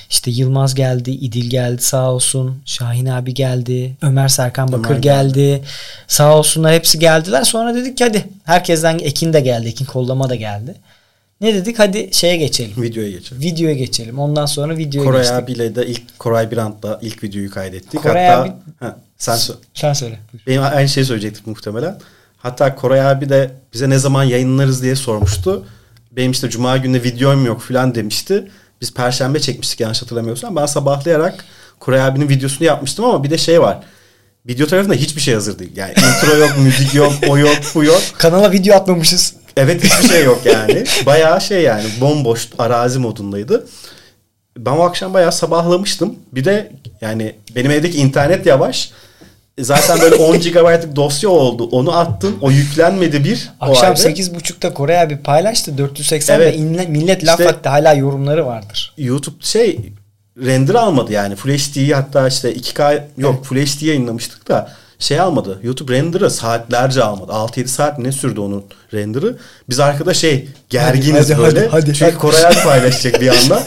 İşte 0.10 0.32
Yılmaz 0.32 0.76
geldi, 0.76 1.12
İdil 1.12 1.50
geldi 1.50 1.82
sağ 1.82 2.12
olsun. 2.12 2.62
Şahin 2.66 3.06
abi 3.06 3.34
geldi, 3.34 3.96
Ömer 4.02 4.28
Serkan 4.28 4.72
Bakır 4.72 4.90
Ömer 4.90 5.00
geldi. 5.02 5.64
Sağ 6.08 6.38
olsunlar 6.38 6.74
hepsi 6.74 7.00
geldiler. 7.00 7.44
Sonra 7.44 7.76
dedik 7.76 7.98
ki 7.98 8.04
hadi 8.04 8.28
herkesten 8.44 9.00
Ekin 9.00 9.34
de 9.34 9.40
geldi, 9.40 9.68
Ekin 9.68 9.86
kollama 9.86 10.30
da 10.30 10.36
geldi. 10.36 10.76
Ne 11.42 11.54
dedik 11.54 11.80
hadi 11.80 12.10
şeye 12.12 12.38
geçelim. 12.38 12.84
Videoya 12.84 13.12
geçelim. 13.12 13.42
Videoya 13.42 13.74
geçelim. 13.74 14.20
Ondan 14.20 14.46
sonra 14.46 14.78
videoya 14.78 15.06
Koray 15.08 15.22
geçtik. 15.22 15.38
abiyle 15.38 15.76
de 15.76 15.88
ilk 15.88 16.20
Koray 16.20 16.52
Birant'la 16.52 17.00
ilk 17.02 17.24
videoyu 17.24 17.52
kaydettik. 17.52 18.02
Koray 18.04 18.26
Hatta 18.28 18.42
abi- 18.42 18.52
ha, 18.80 18.98
sen 19.18 19.36
sö- 19.36 19.56
Sen 19.74 19.94
söyle. 19.94 20.20
buyur. 20.34 20.44
benim 20.48 20.62
aynı 20.64 20.90
şeyi 20.90 21.06
söyleyecektik 21.06 21.48
muhtemelen. 21.48 22.00
Hatta 22.38 22.76
Koray 22.76 23.02
abi 23.02 23.30
de 23.30 23.52
bize 23.74 23.90
ne 23.90 23.98
zaman 24.00 24.24
yayınlarız 24.24 24.84
diye 24.84 24.96
sormuştu. 24.96 25.66
Benim 26.12 26.32
işte 26.32 26.50
cuma 26.50 26.78
günü 26.78 27.04
videom 27.04 27.46
yok 27.46 27.62
falan 27.62 27.96
demişti. 27.96 28.48
Biz 28.82 28.94
perşembe 28.94 29.40
çekmiştik 29.40 29.80
yanlış 29.80 30.02
hatırlamıyorsam. 30.02 30.56
Ben 30.56 30.66
sabahlayarak 30.66 31.46
Koray 31.80 32.02
abinin 32.02 32.30
videosunu 32.30 32.68
yapmıştım 32.68 33.06
ama 33.06 33.24
bir 33.24 33.30
de 33.30 33.38
şey 33.38 33.62
var. 33.62 33.80
Video 34.48 34.68
tarafında 34.68 34.94
hiçbir 34.94 35.22
şey 35.22 35.34
hazır 35.34 35.60
değil. 35.60 35.72
Yani 35.76 35.92
intro 35.92 36.36
yok, 36.38 36.52
müzik 36.64 36.94
yok, 36.94 37.14
o 37.30 37.38
yok, 37.38 37.58
bu 37.76 37.84
yok. 37.84 38.02
Kanala 38.18 38.52
video 38.52 38.76
atmamışız. 38.76 39.34
Evet 39.58 39.84
hiçbir 39.84 40.08
şey 40.10 40.24
yok 40.24 40.42
yani. 40.46 40.84
Bayağı 41.06 41.42
şey 41.42 41.62
yani 41.62 41.84
bomboş 42.02 42.50
arazi 42.60 43.00
modundaydı. 43.00 43.68
Ben 44.58 44.72
o 44.72 44.82
akşam 44.82 45.14
bayağı 45.14 45.32
sabahlamıştım. 45.32 46.16
Bir 46.32 46.46
de 46.46 46.72
yani 47.02 47.36
benim 47.56 47.72
evdeki 47.72 47.98
internet 47.98 48.46
yavaş. 48.46 48.92
Zaten 49.60 50.02
böyle 50.02 50.16
10 50.16 50.40
GB'lık 50.40 50.96
dosya 50.96 51.30
oldu. 51.30 51.64
Onu 51.72 51.98
attım. 51.98 52.38
O 52.42 52.52
yüklenmedi 52.52 53.24
bir. 53.24 53.50
Akşam 53.62 53.86
halde. 53.96 54.00
8.30'da 54.12 54.74
Kore 54.74 55.00
abi 55.00 55.18
paylaştı. 55.18 55.78
480 55.78 56.36
Evet. 56.36 56.54
ve 56.54 56.58
inle- 56.58 56.88
millet 56.88 57.26
laf 57.26 57.40
İşte- 57.40 57.50
attı. 57.50 57.70
Hala 57.70 57.94
yorumları 57.94 58.46
vardır. 58.46 58.94
YouTube 58.98 59.36
şey 59.40 59.80
render 60.38 60.76
almadı 60.76 61.12
yani. 61.14 61.36
Full 61.36 61.50
HD'yi 61.52 61.96
hatta 61.96 62.28
işte 62.28 62.54
2K 62.54 63.04
yok 63.18 63.46
Full 63.46 63.58
HD 63.58 63.82
yayınlamıştık 63.86 64.48
da 64.48 64.72
şey 65.02 65.20
almadı. 65.20 65.60
YouTube 65.64 65.94
render'ı 65.94 66.32
saatlerce 66.32 67.04
almadı. 67.04 67.32
6-7 67.32 67.68
saat 67.68 68.00
ne 68.00 68.12
sürdü 68.12 68.40
onun 68.40 68.64
render'ı. 68.94 69.38
Biz 69.70 69.80
arkada 69.80 70.14
şey 70.14 70.50
gerginiz 70.70 71.30
Hadi, 71.30 71.34
hadi, 71.34 71.44
böyle. 71.44 71.60
hadi, 71.60 71.70
hadi, 71.70 71.86
Çünkü 71.86 72.06
hadi. 72.06 72.18
Koray 72.18 72.46
Alp 72.46 72.64
paylaşacak 72.64 73.22
bir 73.22 73.28
anda. 73.28 73.64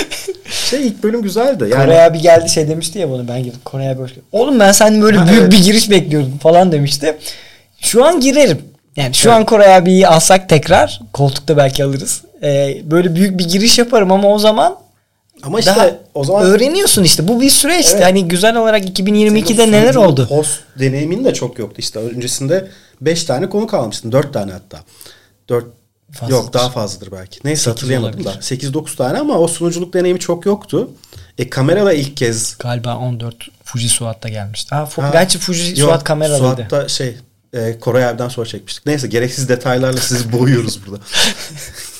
şey 0.50 0.86
ilk 0.86 1.02
bölüm 1.02 1.22
güzeldi. 1.22 1.68
Yani 1.70 1.84
Koray 1.84 2.04
abi 2.04 2.20
geldi 2.20 2.48
şey 2.48 2.68
demişti 2.68 2.98
ya 2.98 3.10
bana 3.10 3.28
ben 3.28 3.42
girdim. 3.42 3.60
Koray 3.64 3.90
abi 3.90 4.02
hoş. 4.02 4.10
Oğlum 4.32 4.60
ben 4.60 4.72
senden 4.72 5.02
böyle 5.02 5.26
büyük 5.26 5.42
evet. 5.42 5.52
bir 5.52 5.64
giriş 5.64 5.90
bekliyordum 5.90 6.38
falan 6.38 6.72
demişti. 6.72 7.16
Şu 7.80 8.04
an 8.04 8.20
girerim. 8.20 8.58
Yani 8.96 9.14
şu 9.14 9.28
Evet. 9.28 9.38
an 9.38 9.44
Koray 9.44 9.76
abiyi 9.76 10.08
alsak 10.08 10.48
tekrar 10.48 11.00
koltukta 11.12 11.56
belki 11.56 11.84
alırız. 11.84 12.22
Ee, 12.42 12.76
böyle 12.84 13.14
büyük 13.14 13.38
bir 13.38 13.48
giriş 13.48 13.78
yaparım 13.78 14.12
ama 14.12 14.28
o 14.28 14.38
zaman 14.38 14.76
ama 15.46 15.58
işte 15.58 15.70
daha 15.70 15.90
o 16.14 16.24
zaman 16.24 16.42
öğreniyorsun 16.42 17.04
işte. 17.04 17.28
Bu 17.28 17.40
bir 17.40 17.50
süreçti. 17.50 17.92
Evet. 17.94 18.04
Hani 18.04 18.28
güzel 18.28 18.56
olarak 18.56 18.84
2022'de 18.84 19.54
Senin 19.54 19.72
o 19.72 19.76
neler 19.76 19.94
oldu? 19.94 20.26
Host 20.30 20.60
deneyimin 20.78 21.24
de 21.24 21.34
çok 21.34 21.58
yoktu 21.58 21.76
işte. 21.78 21.98
Öncesinde 21.98 22.68
5 23.00 23.24
tane 23.24 23.48
konu 23.48 23.66
kalmıştın. 23.66 24.12
4 24.12 24.32
tane 24.32 24.52
hatta. 24.52 24.80
4 25.48 25.66
Fazladır. 26.12 26.32
Yok 26.32 26.52
daha 26.52 26.70
fazladır 26.70 27.12
belki. 27.12 27.40
Neyse 27.44 27.70
hatırlayamadım 27.70 28.24
da. 28.24 28.28
olabilir. 28.28 28.42
8-9 28.42 28.96
tane 28.96 29.18
ama 29.18 29.38
o 29.38 29.48
sunuculuk 29.48 29.94
deneyimi 29.94 30.20
çok 30.20 30.46
yoktu. 30.46 30.90
E 31.38 31.50
kamerada 31.50 31.92
ilk 31.92 32.16
kez 32.16 32.58
Galiba 32.58 32.96
14 32.96 33.36
Fuji 33.64 33.88
Suat'ta 33.88 34.28
gelmişti. 34.28 34.74
Ha, 34.74 34.88
Ha, 34.96 35.10
Gerçi 35.12 35.38
Fuji 35.38 35.80
yok, 35.80 35.90
Suat 35.90 36.04
kameralıydı. 36.04 36.56
Suat'ta 36.56 36.88
şey 36.88 37.16
e, 37.52 37.78
Koray 37.80 38.02
Erden 38.02 38.28
sonra 38.28 38.46
çekmiştik. 38.46 38.86
Neyse 38.86 39.06
gereksiz 39.06 39.48
detaylarla 39.48 40.00
sizi 40.00 40.32
boğuyoruz 40.32 40.86
burada. 40.86 41.02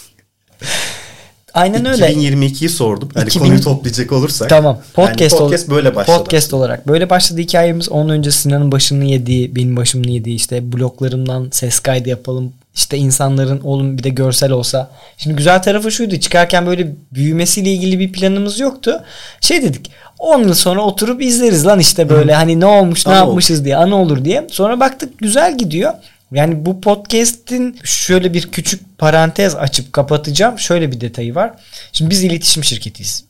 Aynen 1.54 1.84
öyle. 1.86 2.12
2022'yi 2.12 2.68
sordum. 2.68 3.08
Yani 3.16 3.26
2000 3.26 3.44
konuyu 3.44 3.60
toplayacak 3.60 4.12
olursak. 4.12 4.48
Tamam. 4.48 4.78
Podcast, 4.94 5.20
yani 5.20 5.40
podcast 5.40 5.68
ol- 5.68 5.74
böyle 5.74 5.94
başladı. 5.94 6.18
Podcast 6.18 6.54
olarak. 6.54 6.88
Böyle 6.88 7.10
başladı 7.10 7.40
hikayemiz. 7.40 7.88
Onun 7.88 8.08
önce 8.08 8.30
Sinan'ın 8.30 8.72
başını 8.72 9.04
yediği, 9.04 9.56
benim 9.56 9.76
başımını 9.76 10.10
yediği 10.10 10.36
işte 10.36 10.72
bloklarımdan 10.72 11.48
ses 11.52 11.78
kaydı 11.80 12.08
yapalım. 12.08 12.52
İşte 12.74 12.96
insanların 12.96 13.60
oğlum 13.64 13.98
bir 13.98 14.02
de 14.02 14.08
görsel 14.08 14.50
olsa. 14.50 14.90
Şimdi 15.18 15.36
güzel 15.36 15.62
tarafı 15.62 15.92
şuydu. 15.92 16.16
Çıkarken 16.16 16.66
böyle 16.66 16.94
büyümesiyle 17.12 17.72
ilgili 17.72 17.98
bir 17.98 18.12
planımız 18.12 18.60
yoktu. 18.60 19.00
Şey 19.40 19.62
dedik. 19.62 19.90
10 20.18 20.40
yıl 20.42 20.54
sonra 20.54 20.80
oturup 20.82 21.22
izleriz 21.22 21.66
lan 21.66 21.78
işte 21.78 22.08
böyle 22.08 22.34
hani 22.34 22.60
ne 22.60 22.66
olmuş 22.66 23.06
ne 23.06 23.12
Anı 23.12 23.26
yapmışız 23.26 23.64
diye 23.64 23.76
anı 23.76 23.96
olur 23.96 24.24
diye. 24.24 24.46
Sonra 24.50 24.80
baktık 24.80 25.18
güzel 25.18 25.58
gidiyor. 25.58 25.92
Yani 26.34 26.66
bu 26.66 26.80
podcast'in 26.80 27.78
şöyle 27.84 28.32
bir 28.32 28.52
küçük 28.52 28.98
parantez 28.98 29.54
açıp 29.54 29.92
kapatacağım. 29.92 30.58
Şöyle 30.58 30.92
bir 30.92 31.00
detayı 31.00 31.34
var. 31.34 31.52
Şimdi 31.92 32.10
biz 32.10 32.24
iletişim 32.24 32.64
şirketiyiz 32.64 33.24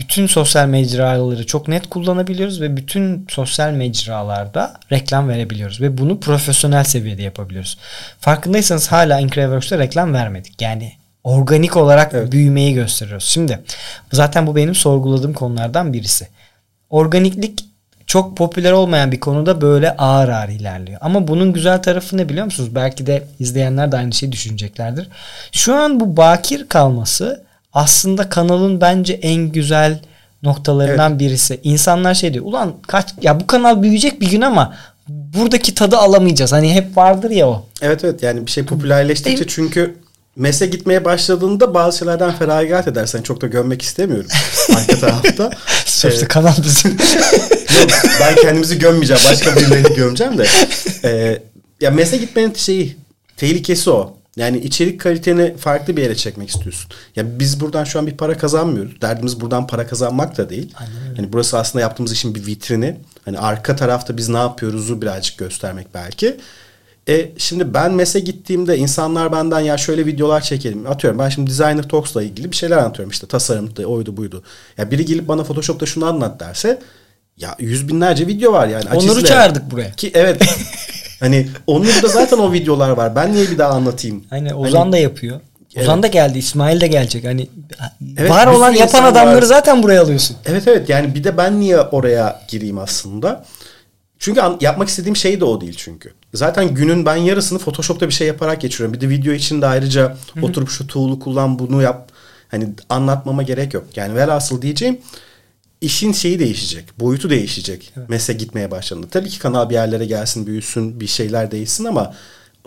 bütün 0.00 0.26
sosyal 0.26 0.66
mecraları 0.66 1.46
çok 1.46 1.68
net 1.68 1.90
kullanabiliyoruz 1.90 2.60
ve 2.60 2.76
bütün 2.76 3.26
sosyal 3.30 3.70
mecralarda 3.70 4.80
reklam 4.92 5.28
verebiliyoruz 5.28 5.80
ve 5.80 5.98
bunu 5.98 6.20
profesyonel 6.20 6.84
seviyede 6.84 7.22
yapabiliyoruz. 7.22 7.78
Farkındaysanız 8.20 8.92
hala 8.92 9.20
Increworks'ta 9.20 9.78
reklam 9.78 10.14
vermedik. 10.14 10.62
Yani 10.62 10.92
organik 11.24 11.76
olarak 11.76 12.14
Evet. 12.14 12.32
büyümeyi 12.32 12.74
gösteriyoruz. 12.74 13.24
Şimdi 13.24 13.60
zaten 14.12 14.46
bu 14.46 14.56
benim 14.56 14.74
sorguladığım 14.74 15.32
konulardan 15.32 15.92
birisi. 15.92 16.28
Organiklik 16.90 17.64
çok 18.10 18.36
popüler 18.36 18.72
olmayan 18.72 19.12
bir 19.12 19.20
konuda 19.20 19.60
böyle 19.60 19.96
ağır 19.96 20.28
ağır 20.28 20.48
ilerliyor. 20.48 20.98
Ama 21.02 21.28
bunun 21.28 21.52
güzel 21.52 21.82
tarafı 21.82 22.16
ne 22.16 22.28
biliyor 22.28 22.44
musunuz? 22.44 22.74
Belki 22.74 23.06
de 23.06 23.24
izleyenler 23.38 23.92
de 23.92 23.96
aynı 23.96 24.12
şeyi 24.12 24.32
düşüneceklerdir. 24.32 25.08
Şu 25.52 25.74
an 25.74 26.00
bu 26.00 26.16
bakir 26.16 26.68
kalması 26.68 27.44
aslında 27.72 28.28
kanalın 28.28 28.80
bence 28.80 29.12
en 29.12 29.52
güzel 29.52 30.00
noktalarından 30.42 31.18
birisi. 31.18 31.60
İnsanlar 31.62 32.14
şey 32.14 32.34
diyor. 32.34 32.44
Ulan 32.44 32.74
kaç 32.86 33.14
ya 33.22 33.40
bu 33.40 33.46
kanal 33.46 33.82
büyüyecek 33.82 34.20
bir 34.20 34.30
gün 34.30 34.40
ama 34.40 34.74
buradaki 35.08 35.74
tadı 35.74 35.96
alamayacağız. 35.96 36.52
Hani 36.52 36.74
hep 36.74 36.96
vardır 36.96 37.30
ya 37.30 37.48
o. 37.48 37.66
Evet 37.82 38.04
evet 38.04 38.22
yani 38.22 38.46
bir 38.46 38.50
şey 38.50 38.64
popülerleştikçe 38.64 39.46
çünkü 39.46 39.96
mese 40.40 40.66
gitmeye 40.66 41.04
başladığında 41.04 41.74
bazı 41.74 41.98
şeylerden 41.98 42.32
feragat 42.36 42.88
edersen 42.88 43.22
çok 43.22 43.40
da 43.40 43.46
gömmek 43.46 43.82
istemiyorum 43.82 44.30
arka 44.76 44.98
tarafta. 44.98 45.50
Sonuçta 45.84 46.24
Ee, 46.24 46.28
kanal 46.28 46.54
bizim. 46.64 46.90
Yok 47.80 47.90
ben 48.20 48.34
kendimizi 48.36 48.78
gömmeyeceğim. 48.78 49.22
Başka 49.30 49.56
birilerini 49.56 49.94
gömeceğim 49.94 50.38
de. 50.38 50.46
Ee, 51.04 51.42
ya 51.80 51.90
mese 51.90 52.16
gitmenin 52.16 52.54
şeyi 52.54 52.96
tehlikesi 53.36 53.90
o. 53.90 54.16
Yani 54.36 54.58
içerik 54.58 55.00
kaliteni 55.00 55.56
farklı 55.56 55.96
bir 55.96 56.02
yere 56.02 56.14
çekmek 56.14 56.48
istiyorsun. 56.48 56.90
Ya 57.16 57.38
biz 57.38 57.60
buradan 57.60 57.84
şu 57.84 57.98
an 57.98 58.06
bir 58.06 58.16
para 58.16 58.38
kazanmıyoruz. 58.38 59.00
Derdimiz 59.00 59.40
buradan 59.40 59.66
para 59.66 59.86
kazanmak 59.86 60.38
da 60.38 60.50
değil. 60.50 60.74
Hani 61.16 61.32
burası 61.32 61.58
aslında 61.58 61.82
yaptığımız 61.82 62.12
işin 62.12 62.34
bir 62.34 62.46
vitrini. 62.46 62.96
Hani 63.24 63.38
arka 63.38 63.76
tarafta 63.76 64.16
biz 64.16 64.28
ne 64.28 64.36
yapıyoruzu 64.38 65.02
birazcık 65.02 65.38
göstermek 65.38 65.94
belki. 65.94 66.36
E 67.08 67.30
şimdi 67.38 67.74
ben 67.74 67.92
MES'e 67.92 68.20
gittiğimde 68.20 68.78
insanlar 68.78 69.32
benden 69.32 69.60
ya 69.60 69.76
şöyle 69.76 70.06
videolar 70.06 70.40
çekelim. 70.40 70.86
Atıyorum 70.86 71.18
ben 71.18 71.28
şimdi 71.28 71.50
Designer 71.50 71.82
Talks'la 71.88 72.22
ilgili 72.22 72.50
bir 72.50 72.56
şeyler 72.56 72.76
anlatıyorum 72.76 73.10
işte 73.10 73.26
tasarımda 73.26 73.86
oydu 73.86 74.16
buydu. 74.16 74.42
Ya 74.78 74.90
biri 74.90 75.04
gelip 75.04 75.28
bana 75.28 75.44
Photoshop'ta 75.44 75.86
şunu 75.86 76.06
anlat 76.06 76.40
derse 76.40 76.78
ya 77.36 77.54
yüz 77.58 77.88
binlerce 77.88 78.26
video 78.26 78.52
var 78.52 78.68
yani. 78.68 78.84
İzle. 79.04 79.24
çağırdık 79.24 79.70
buraya. 79.70 79.92
Ki 79.92 80.10
evet. 80.14 80.42
hani 81.20 81.48
Onur'da 81.66 82.08
zaten 82.08 82.38
o 82.38 82.52
videolar 82.52 82.90
var. 82.90 83.16
Ben 83.16 83.32
niye 83.34 83.50
bir 83.50 83.58
daha 83.58 83.70
anlatayım? 83.72 84.24
Aynen 84.30 84.52
Ozan 84.54 84.78
Hani- 84.80 84.92
da 84.92 84.98
yapıyor. 84.98 85.40
Ozan 85.80 86.02
da 86.02 86.06
geldi, 86.06 86.38
İsmail 86.38 86.80
de 86.80 86.86
gelecek. 86.86 87.24
Hani 87.24 87.48
Evet, 88.16 88.30
var 88.30 88.46
olan 88.46 88.72
yapan 88.72 89.04
adamları 89.04 89.36
var. 89.36 89.42
zaten 89.42 89.82
buraya 89.82 90.02
alıyorsun. 90.02 90.36
Evet 90.46 90.68
evet 90.68 90.88
yani 90.88 91.14
bir 91.14 91.24
de 91.24 91.36
ben 91.36 91.60
niye 91.60 91.80
oraya 91.80 92.40
gireyim 92.48 92.78
aslında? 92.78 93.44
Çünkü 94.20 94.40
yapmak 94.60 94.88
istediğim 94.88 95.16
şey 95.16 95.40
de 95.40 95.44
o 95.44 95.60
değil 95.60 95.74
çünkü. 95.76 96.12
Zaten 96.34 96.74
günün 96.74 97.06
ben 97.06 97.16
yarısını 97.16 97.58
Photoshop'ta 97.58 98.08
bir 98.08 98.12
şey 98.12 98.26
yaparak 98.26 98.60
geçiriyorum. 98.60 98.94
Bir 98.94 99.00
de 99.00 99.08
video 99.08 99.32
için 99.32 99.62
de 99.62 99.66
ayrıca 99.66 100.16
oturup 100.42 100.70
şu 100.70 100.86
tool'u 100.86 101.20
kullan 101.20 101.58
bunu 101.58 101.82
yap. 101.82 102.12
Hani 102.48 102.68
anlatmama 102.88 103.42
gerek 103.42 103.74
yok. 103.74 103.86
Yani 103.96 104.14
velhasıl 104.14 104.62
diyeceğim 104.62 104.98
işin 105.80 106.12
şeyi 106.12 106.38
değişecek. 106.38 106.84
Boyutu 107.00 107.30
değişecek. 107.30 107.92
Mesle 108.08 108.34
gitmeye 108.34 108.70
başladığında. 108.70 109.06
Tabii 109.06 109.28
ki 109.28 109.38
kanal 109.38 109.70
bir 109.70 109.74
yerlere 109.74 110.06
gelsin, 110.06 110.46
büyüsün, 110.46 111.00
bir 111.00 111.06
şeyler 111.06 111.50
değişsin 111.50 111.84
ama 111.84 112.14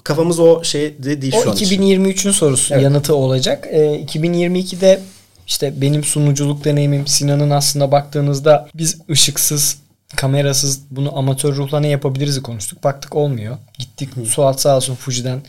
kafamız 0.04 0.40
o 0.40 0.64
şey 0.64 1.04
de 1.04 1.22
değil 1.22 1.34
O 1.38 1.44
şu 1.44 1.52
an 1.52 1.56
için. 1.56 1.82
2023'ün 1.82 2.32
sorusu 2.32 2.74
Evet. 2.74 2.84
yanıtı 2.84 3.16
olacak. 3.16 3.68
Ee, 3.72 4.06
2022'de 4.08 5.02
işte 5.48 5.82
benim 5.82 6.04
sunuculuk 6.04 6.64
deneyimim 6.64 7.08
Sinan'ın 7.08 7.50
aslında 7.50 7.92
baktığınızda 7.92 8.70
biz 8.76 8.98
ışıksız, 9.10 9.78
kamerasız 10.16 10.82
bunu 10.92 11.18
amatör 11.18 11.56
ruhla 11.56 11.80
ne 11.80 11.88
yapabiliriz 11.88 12.42
konuştuk. 12.42 12.84
Baktık 12.84 13.16
olmuyor. 13.16 13.58
Gittik 13.80 14.10
Suat 14.28 14.62
sağ 14.62 14.76
olsun 14.76 14.96
Fuji'den 14.96 15.42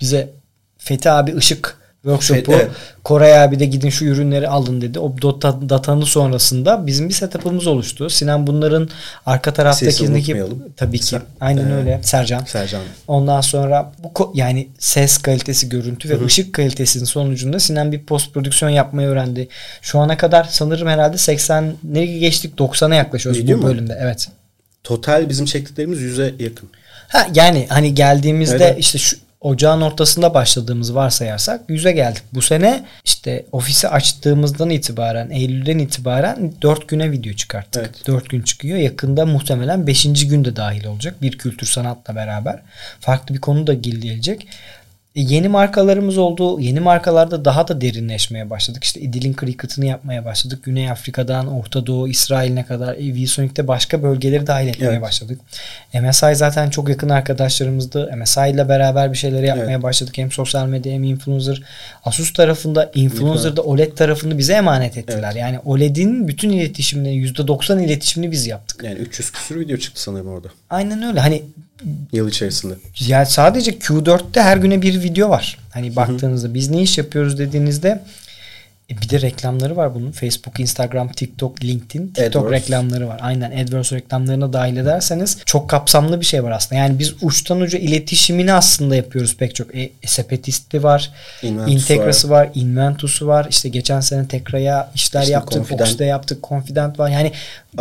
bize 0.00 0.30
Fethi 0.78 1.10
abi 1.10 1.36
ışık 1.36 1.78
workshop'u 2.02 2.52
Evet. 2.52 2.68
Koray 3.04 3.42
abi 3.42 3.60
de 3.60 3.64
gidin 3.64 3.90
şu 3.90 4.04
ürünleri 4.04 4.48
alın 4.48 4.80
dedi. 4.80 4.98
O 4.98 5.14
data, 5.22 5.68
datanın 5.68 6.04
sonrasında 6.04 6.86
bizim 6.86 7.08
bir 7.08 7.14
setup'ımız 7.14 7.66
oluştu. 7.66 8.10
Sinan 8.10 8.46
bunların 8.46 8.88
arka 9.26 9.52
taraftakindeki 9.52 10.44
tabii 10.76 10.98
ki 10.98 11.18
aynen 11.40 11.70
Ee, 11.70 11.74
öyle 11.74 12.00
Sercan. 12.02 12.44
Sercan. 12.44 12.80
Ondan 13.08 13.40
sonra 13.40 13.92
bu 13.98 14.32
yani 14.34 14.68
ses 14.78 15.18
kalitesi, 15.18 15.68
görüntü 15.68 16.08
ve 16.10 16.24
ışık 16.24 16.52
kalitesinin 16.54 17.04
sonucunda 17.04 17.60
Sinan 17.60 17.92
bir 17.92 18.02
post 18.02 18.34
prodüksiyon 18.34 18.70
yapmayı 18.70 19.08
öğrendi. 19.08 19.48
Şu 19.82 19.98
ana 19.98 20.16
kadar 20.16 20.44
sanırım 20.50 20.88
herhalde 20.88 21.16
80'leri 21.16 22.18
geçtik 22.18 22.58
90'a 22.58 22.94
yaklaşıyoruz 22.94 23.42
Video 23.42 23.58
bu 23.58 23.62
mu? 23.62 23.68
bölümde. 23.68 23.98
Evet. 24.00 24.28
Total 24.84 25.28
bizim 25.28 25.46
çektiklerimiz 25.46 26.00
yüze 26.00 26.34
yakın. 26.38 26.68
Ha 27.08 27.26
yani 27.34 27.66
hani 27.68 27.94
geldiğimizde 27.94 28.64
Evet. 28.64 28.78
işte 28.78 28.98
şu 28.98 29.16
ocağın 29.40 29.80
ortasında 29.80 30.34
başladığımız 30.34 30.94
varsayarsak 30.94 31.60
yüze 31.68 31.92
geldik. 31.92 32.22
Bu 32.34 32.42
sene 32.42 32.84
işte 33.04 33.46
ofisi 33.52 33.88
açtığımızdan 33.88 34.70
itibaren 34.70 35.30
Eylül'den 35.30 35.78
itibaren 35.78 36.52
4 36.62 36.88
güne 36.88 37.10
video 37.10 37.32
çıkarttık. 37.32 37.82
Evet. 37.82 38.06
4 38.06 38.30
gün 38.30 38.42
çıkıyor. 38.42 38.78
Yakında 38.78 39.26
muhtemelen 39.26 39.86
5. 39.86 40.28
günde 40.28 40.56
dahil 40.56 40.84
olacak. 40.84 41.22
Bir 41.22 41.38
kültür 41.38 41.66
sanatla 41.66 42.16
beraber. 42.16 42.62
Farklı 43.00 43.34
bir 43.34 43.40
konu 43.40 43.66
da 43.66 43.74
gelecek. 43.74 44.48
E, 45.18 45.20
yeni 45.20 45.48
markalarımız 45.48 46.18
oldu. 46.18 46.60
Yeni 46.60 46.80
markalarda 46.80 47.44
daha 47.44 47.68
da 47.68 47.80
derinleşmeye 47.80 48.50
başladık. 48.50 48.84
İşte 48.84 49.00
İdil'in 49.00 49.36
cricket'ını 49.40 49.86
yapmaya 49.86 50.24
başladık. 50.24 50.62
Güney 50.62 50.90
Afrika'dan 50.90 51.46
Orta 51.46 51.86
Doğu, 51.86 52.08
İsrail'ine 52.08 52.64
kadar 52.66 52.94
e, 52.94 53.14
VSonic'te 53.14 53.68
başka 53.68 54.02
bölgeleri 54.02 54.46
dahil 54.46 54.68
etmeye 54.68 54.86
Evet. 54.86 55.02
başladık. 55.02 55.40
MSI 55.94 56.34
zaten 56.34 56.70
çok 56.70 56.88
yakın 56.88 57.08
arkadaşlarımızdı. 57.08 58.16
MSI 58.16 58.40
ile 58.50 58.68
beraber 58.68 59.12
bir 59.12 59.16
şeyleri 59.18 59.46
yapmaya 59.46 59.70
Evet. 59.70 59.82
başladık. 59.82 60.18
Hem 60.18 60.32
sosyal 60.32 60.66
medya 60.66 60.92
hem 60.92 61.04
influencer. 61.04 61.62
Asus 62.04 62.32
tarafında 62.32 62.90
influencer'da 62.94 63.62
OLED 63.62 63.92
tarafını 63.92 64.38
bize 64.38 64.52
emanet 64.52 64.98
ettiler. 64.98 65.22
Evet. 65.32 65.36
Yani 65.36 65.58
OLED'in 65.58 66.28
bütün 66.28 66.50
iletişimini 66.50 67.26
%90 67.26 67.84
iletişimini 67.84 68.30
biz 68.30 68.46
yaptık. 68.46 68.82
Yani 68.84 68.98
300 68.98 69.32
küsür 69.32 69.60
video 69.60 69.76
çıktı 69.76 70.02
sanırım 70.02 70.28
orada. 70.28 70.48
Aynen 70.70 71.02
öyle. 71.02 71.20
Hani 71.20 71.42
Yıl 72.12 72.28
içerisinde. 72.28 72.74
yani 73.06 73.26
sadece 73.26 73.70
Q4'te 73.70 74.42
her 74.42 74.56
güne 74.56 74.82
bir 74.82 75.02
video 75.02 75.28
var. 75.28 75.58
Hani 75.70 75.96
baktığınızda 75.96 76.54
biz 76.54 76.70
ne 76.70 76.82
iş 76.82 76.98
yapıyoruz 76.98 77.38
dediğinizde 77.38 78.02
E 78.90 79.00
bir 79.00 79.08
de 79.08 79.20
reklamları 79.20 79.76
var 79.76 79.94
bunun. 79.94 80.10
Facebook, 80.12 80.60
Instagram, 80.60 81.12
TikTok, 81.12 81.64
LinkedIn, 81.64 82.06
TikTok 82.06 82.26
AdWords. 82.26 82.52
reklamları 82.52 83.08
var. 83.08 83.18
Aynen 83.22 83.50
AdWords 83.64 83.92
reklamlarına 83.92 84.52
dahil 84.52 84.76
ederseniz 84.76 85.38
çok 85.46 85.70
kapsamlı 85.70 86.20
bir 86.20 86.26
şey 86.26 86.44
var 86.44 86.50
aslında. 86.50 86.80
Yani 86.80 86.98
biz 86.98 87.14
uçtan 87.22 87.60
uca 87.60 87.78
iletişimini 87.78 88.52
aslında 88.52 88.96
yapıyoruz 88.96 89.36
pek 89.36 89.54
çok. 89.54 89.74
E, 89.76 89.90
Sepetisti 90.06 90.82
var, 90.82 91.10
Inventus 91.42 91.72
Integrası 91.74 92.30
var. 92.30 92.50
Inventus'u 92.54 93.26
var. 93.26 93.46
İşte 93.50 93.68
geçen 93.68 94.00
sene 94.00 94.28
Tekra'ya 94.28 94.90
işler 94.94 95.20
İşte 95.20 95.32
yaptık. 95.32 95.52
Confident. 95.52 95.80
Ox'da 95.80 96.04
yaptık. 96.04 96.44
Confident 96.48 96.98
var. 96.98 97.10
Yani 97.10 97.32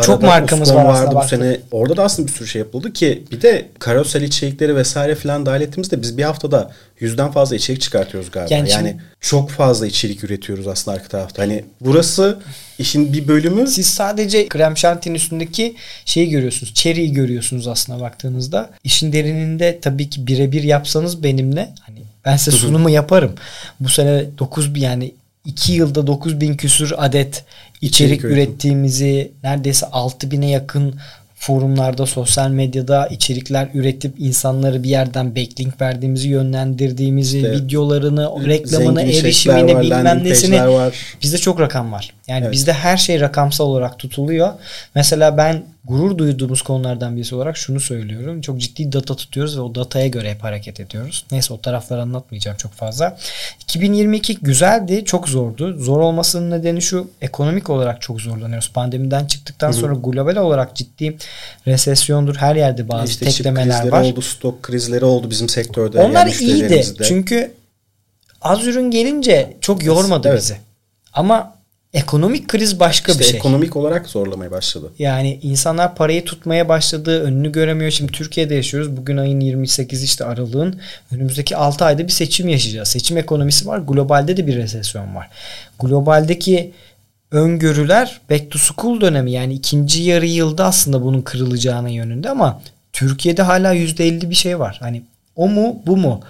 çok 0.02 0.22
markamız 0.22 0.68
Uscon 0.70 0.86
var 0.86 0.86
vardı 0.86 1.16
bu 1.24 1.28
sene. 1.28 1.60
Orada 1.72 1.98
da 1.98 2.04
aslında 2.04 2.28
bir 2.28 2.34
sürü 2.34 2.48
şey 2.48 2.60
yapıldı 2.60 2.94
ki 2.94 3.24
bir 3.32 3.42
de 3.42 3.70
karosel 3.80 4.22
içerikleri 4.22 4.76
vesaire 4.76 5.16
falan 5.16 5.46
dahil 5.46 5.62
ettiğimizde 5.62 6.02
biz 6.02 6.18
bir 6.18 6.24
haftada 6.24 6.72
yüzden 7.00 7.32
fazla 7.32 7.56
içerik 7.56 7.82
çıkartıyoruz 7.82 8.32
galiba. 8.32 8.54
Yani 8.54 8.70
Yani, 8.70 8.90
şimdi- 8.90 9.04
çok 9.22 9.50
fazla 9.50 9.88
içerik 9.88 10.24
üretiyoruz 10.24 10.68
aslında 10.68 10.98
arka 10.98 11.10
tarafta. 11.10 11.44
Hani 11.44 11.66
burası 11.82 12.40
işin 12.80 13.14
bir 13.14 13.28
bölümü 13.28 13.68
Siz 13.68 13.88
sadece 13.88 14.48
krem 14.48 14.78
şantinin 14.78 15.16
üstündeki 15.16 15.76
şeyi 16.06 16.30
görüyorsunuz. 16.30 16.74
Cherry'i 16.74 17.14
görüyorsunuz 17.14 17.68
aslında 17.68 18.00
baktığınızda. 18.02 18.70
İşin 18.84 19.14
derininde 19.14 19.80
tabii 19.82 20.10
ki 20.10 20.28
birebir 20.28 20.64
yapsanız 20.64 21.24
benimle 21.24 21.70
hani 21.82 22.00
ben 22.26 22.38
size 22.38 22.58
sunumu 22.58 22.90
yaparım. 22.90 23.36
Bu 23.80 23.90
sene 23.90 24.26
9 24.40 24.76
bin 24.76 24.82
yani 24.82 25.12
2 25.48 25.74
yılda 25.74 26.08
9 26.08 26.41
bin 26.41 26.54
küsür 26.56 26.93
adet 26.98 27.45
içerik 27.82 28.20
İçerik 28.20 28.24
ürettiğimizi 28.24 29.32
neredeyse 29.43 29.86
6 29.86 30.32
bine 30.32 30.50
yakın 30.50 30.95
forumlarda, 31.39 32.06
sosyal 32.06 32.50
medyada 32.50 33.08
içerikler 33.08 33.70
üretip 33.74 34.14
insanları 34.20 34.84
bir 34.84 34.89
yerden 34.89 35.36
backlink 35.36 35.82
verdiğimizi, 35.82 36.30
yönlendirdiğimizi, 36.30 37.38
İşte 37.38 37.52
videolarını, 37.52 38.48
reklamını, 38.48 39.02
erişimini, 39.02 39.76
var, 39.76 39.84
bilmem 39.84 40.24
nesini 40.24 40.70
var. 40.70 40.95
Bizde 41.22 41.38
çok 41.38 41.60
rakam 41.60 41.91
var. 41.91 42.14
Yani 42.28 42.43
Evet. 42.43 42.54
bizde 42.54 42.74
her 42.74 42.98
şey 42.98 43.20
rakamsal 43.20 43.66
olarak 43.66 44.00
tutuluyor. 44.00 44.54
Mesela 44.95 45.38
ben 45.38 45.64
gurur 45.88 46.18
duyduğumuz 46.18 46.62
konulardan 46.62 47.16
birisi 47.16 47.36
olarak 47.36 47.58
şunu 47.58 47.80
söylüyorum. 47.80 48.42
Çok 48.42 48.60
ciddi 48.60 48.92
data 48.92 49.16
tutuyoruz 49.16 49.58
ve 49.58 49.62
o 49.62 49.76
dataya 49.76 50.08
göre 50.08 50.32
hep 50.32 50.44
hareket 50.44 50.80
ediyoruz. 50.80 51.26
Neyse 51.32 51.54
o 51.54 51.62
tarafları 51.62 52.02
anlatmayacağım 52.02 52.58
çok 52.58 52.72
fazla. 52.72 53.18
2022 53.62 54.36
güzeldi, 54.36 55.06
çok 55.06 55.30
zordu. 55.30 55.84
Zor 55.84 56.00
olmasının 56.00 56.52
nedeni 56.52 56.82
şu 56.82 57.10
ekonomik 57.22 57.70
olarak 57.70 58.02
çok 58.02 58.22
zorlanıyoruz. 58.22 58.72
Pandemiden 58.74 59.26
çıktıktan 59.26 59.72
sonra 59.72 59.94
global 59.94 60.36
olarak 60.36 60.76
ciddi 60.76 61.18
resesyondur. 61.68 62.36
Her 62.36 62.56
yerde 62.56 62.90
bazı 62.90 63.12
işte 63.12 63.26
teklemeler 63.26 63.88
var. 63.88 64.02
oldu, 64.02 64.22
stok 64.22 64.64
krizleri 64.64 65.06
oldu 65.06 65.30
bizim 65.30 65.50
sektörde. 65.50 66.00
Onlar 66.00 66.28
yani 66.28 66.36
iyiydi. 66.42 66.86
Çünkü 67.04 67.54
az 68.42 68.68
ürün 68.68 68.92
gelince 68.92 69.58
çok 69.62 69.84
yormadı 69.84 70.28
Evet. 70.28 70.40
bizi. 70.40 70.58
Ama 71.14 71.57
ekonomik 71.94 72.48
kriz 72.48 72.80
başka 72.80 73.12
İşte 73.12 73.24
bir 73.24 73.30
şey. 73.30 73.38
ekonomik 73.38 73.76
olarak 73.76 74.08
zorlamaya 74.08 74.52
başladı. 74.52 74.92
Yani 75.00 75.40
insanlar 75.42 75.96
parayı 75.96 76.26
tutmaya 76.26 76.70
başladı. 76.70 77.24
Önünü 77.24 77.52
göremiyor. 77.52 77.92
Şimdi 77.92 78.12
Türkiye'de 78.12 78.56
yaşıyoruz. 78.56 78.98
Bugün 78.98 79.18
ayın 79.18 79.40
28 79.40 80.04
işte 80.04 80.26
aralığın. 80.26 80.80
Önümüzdeki 81.12 81.58
6 81.58 81.86
ayda 81.86 82.04
bir 82.04 82.12
seçim 82.12 82.50
yaşayacağız. 82.50 82.88
Seçim 82.88 83.18
ekonomisi 83.18 83.68
var. 83.68 83.78
Globalde 83.80 84.38
de 84.38 84.48
bir 84.48 84.56
resesyon 84.56 85.16
var. 85.16 85.30
Globaldeki 85.80 86.72
öngörüler 87.32 88.22
back 88.30 88.52
to 88.52 88.60
school 88.60 89.02
dönemi 89.02 89.32
yani 89.32 89.54
ikinci 89.54 90.02
yarı 90.04 90.26
yılda 90.26 90.66
aslında 90.66 91.02
bunun 91.02 91.22
kırılacağına 91.22 91.90
yönünde 91.90 92.30
ama 92.30 92.62
Türkiye'de 92.94 93.42
hala 93.42 93.76
%50 93.76 94.30
bir 94.30 94.36
şey 94.36 94.60
var. 94.60 94.78
Hani 94.80 95.02
o 95.36 95.50
mu 95.50 95.82
bu 95.86 95.98
mu? 95.98 96.22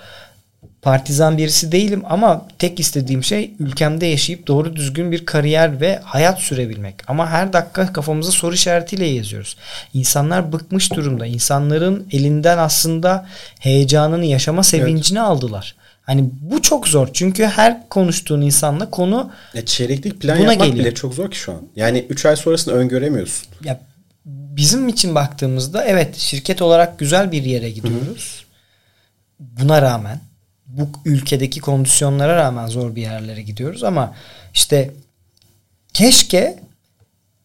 Partizan 0.87 1.37
birisi 1.37 1.71
değilim 1.71 2.03
ama 2.09 2.47
tek 2.59 2.79
istediğim 2.79 3.23
şey 3.23 3.51
ülkemde 3.59 4.05
yaşayıp 4.05 4.47
doğru 4.47 4.75
düzgün 4.75 5.11
bir 5.11 5.25
kariyer 5.25 5.81
ve 5.81 5.99
hayat 6.03 6.39
sürebilmek. 6.39 6.95
Ama 7.07 7.29
her 7.29 7.53
dakika 7.53 7.93
kafamıza 7.93 8.31
soru 8.31 8.53
işaretiyle 8.53 9.13
geziyoruz. 9.13 9.57
İnsanlar 9.93 10.53
bıkmış 10.53 10.93
durumda. 10.93 11.25
İnsanların 11.25 12.07
elinden 12.11 12.57
aslında 12.57 13.27
heyecanını, 13.59 14.25
yaşama 14.25 14.63
sevincini 14.63 15.21
aldılar. 15.21 15.75
Hani 16.01 16.29
bu 16.41 16.61
çok 16.61 16.87
zor. 16.87 17.07
Çünkü 17.13 17.45
her 17.45 17.89
konuştuğun 17.89 18.41
insanla 18.41 18.89
konu 18.89 19.31
Ya 19.53 19.65
çeyreklik 19.65 20.21
plan 20.21 20.39
Buna 20.39 20.51
yapmak 20.51 20.67
geliyor. 20.67 20.85
bile 20.85 20.93
çok 20.95 21.13
zor 21.13 21.31
ki 21.31 21.37
şu 21.37 21.51
an. 21.51 21.61
Yani 21.75 22.05
3 22.09 22.25
ay 22.25 22.35
sonrasını 22.35 22.73
öngöremiyorsun. 22.73 23.47
ya 23.63 23.79
bizim 24.25 24.87
için 24.87 25.15
baktığımızda 25.15 25.83
evet 25.85 26.15
şirket 26.17 26.61
olarak 26.61 26.99
güzel 26.99 27.31
bir 27.31 27.43
yere 27.43 27.69
gidiyoruz. 27.69 28.45
Buna 29.39 29.81
rağmen 29.81 30.26
bu 30.67 30.89
ülkedeki 31.05 31.59
kondisyonlara 31.59 32.35
rağmen 32.35 32.67
zor 32.67 32.95
bir 32.95 33.01
yerlere 33.01 33.41
gidiyoruz 33.41 33.83
ama 33.83 34.15
işte 34.53 34.91
keşke 35.93 36.59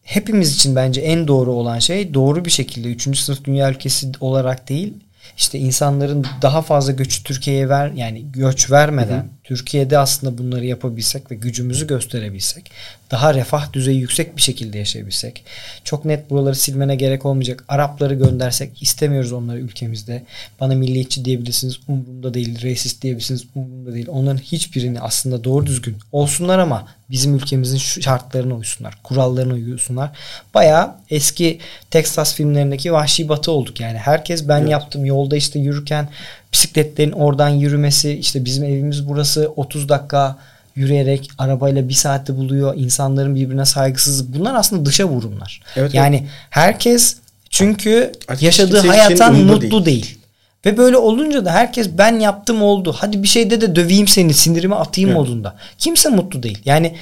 hepimiz 0.03 0.55
için 0.55 0.77
bence 0.77 1.01
en 1.01 1.29
doğru 1.29 1.53
olan 1.53 1.79
şey 1.79 2.15
doğru 2.15 2.45
bir 2.45 2.51
şekilde 2.51 2.89
3. 2.89 3.19
sınıf 3.19 3.45
dünya 3.45 3.71
ülkesi 3.71 4.13
olarak 4.21 4.69
değil 4.69 4.95
işte 5.37 5.59
insanların 5.59 6.27
daha 6.43 6.63
fazla 6.63 6.93
göçü 6.93 7.25
Türkiye'ye 7.25 7.69
ver 7.69 7.91
yani 7.91 8.33
göç 8.33 8.71
vermeden 8.71 9.29
Türkiye'de 9.45 9.99
aslında 9.99 10.39
bunları 10.39 10.67
yapabilsek 10.67 11.31
ve 11.31 11.35
gücümüzü 11.35 11.87
gösterebilsek 11.87 12.71
daha 13.13 13.35
refah 13.35 13.73
düzeyi 13.73 14.01
yüksek 14.01 14.37
bir 14.37 14.43
şekilde 14.43 14.79
yaşayabilsek 14.79 15.45
çok 15.85 16.05
net 16.05 16.31
buraları 16.31 16.55
silmene 16.55 16.97
gerek 16.97 17.27
olmayacak 17.27 17.65
Arapları 17.69 18.15
göndersek 18.15 18.83
istemiyoruz 18.83 19.33
onları 19.33 19.59
ülkemizde. 19.61 20.23
Bana 20.61 20.75
milliyetçi 20.75 21.25
diyebilirsiniz 21.25 21.81
umurumda 21.89 22.35
değil 22.35 22.63
racist 22.63 23.03
diyebilirsiniz 23.03 23.45
umurumda 23.55 23.95
değil. 23.95 24.07
Onların 24.09 24.39
hiçbirini 24.39 25.01
aslında 25.01 25.45
doğru 25.45 25.67
düzgün 25.67 25.97
olsunlar 26.13 26.59
ama 26.59 26.89
bizim 27.11 27.35
ülkemizin 27.35 27.79
şu 27.79 28.03
şartlarına 28.03 28.55
uysunlar 28.55 28.99
kurallarına 29.03 29.53
uysunlar. 29.53 30.11
Bayağı 30.55 30.95
eski 31.11 31.59
Texas 31.91 32.35
filmlerindeki 32.35 32.93
vahşi 32.93 33.29
batı 33.29 33.53
olduk 33.53 33.81
yani. 33.81 33.99
Herkes 33.99 34.49
ben 34.49 34.61
Evet. 34.61 34.71
yaptım 34.71 35.05
yolda 35.05 35.37
işte 35.37 35.59
yürürken 35.59 36.09
bisikletlerin 36.53 37.13
oradan 37.13 37.49
yürümesi 37.49 38.13
işte 38.13 38.45
bizim 38.45 38.65
evimiz 38.65 39.09
burası 39.09 39.53
30 39.57 39.89
dakika 39.89 40.39
yürüyerek 40.75 41.31
arabayla 41.39 41.89
bir 41.89 41.95
saatte 41.95 42.37
buluyor 42.37 42.75
insanların 42.77 43.35
birbirine 43.35 43.65
saygısızlığı 43.65 44.39
bunlar 44.39 44.55
aslında 44.55 44.87
dışa 44.87 45.05
vurumlar. 45.05 45.61
Evet, 45.77 45.95
yani 45.95 46.27
herkes 46.51 47.17
çünkü 47.51 48.13
Artık 48.29 48.43
yaşadığı 48.43 48.87
hayattan 48.87 49.35
mutlu 49.35 49.71
değil. 49.71 49.85
değil. 49.85 50.19
Ve 50.67 50.77
böyle 50.77 50.97
olunca 50.97 51.45
da 51.45 51.53
herkes 51.53 51.89
ben 51.99 52.19
yaptım 52.21 52.63
oldu. 52.63 52.95
Hadi 52.99 53.23
bir 53.23 53.29
şeyde 53.29 53.61
de 53.61 53.77
döveyim 53.77 54.09
seni 54.09 54.35
sinirimi 54.35 54.75
atayım 54.75 55.11
Evet. 55.11 55.19
modunda. 55.19 55.57
Kimse 55.79 56.09
mutlu 56.09 56.43
değil. 56.43 56.59
Yani 56.65 56.97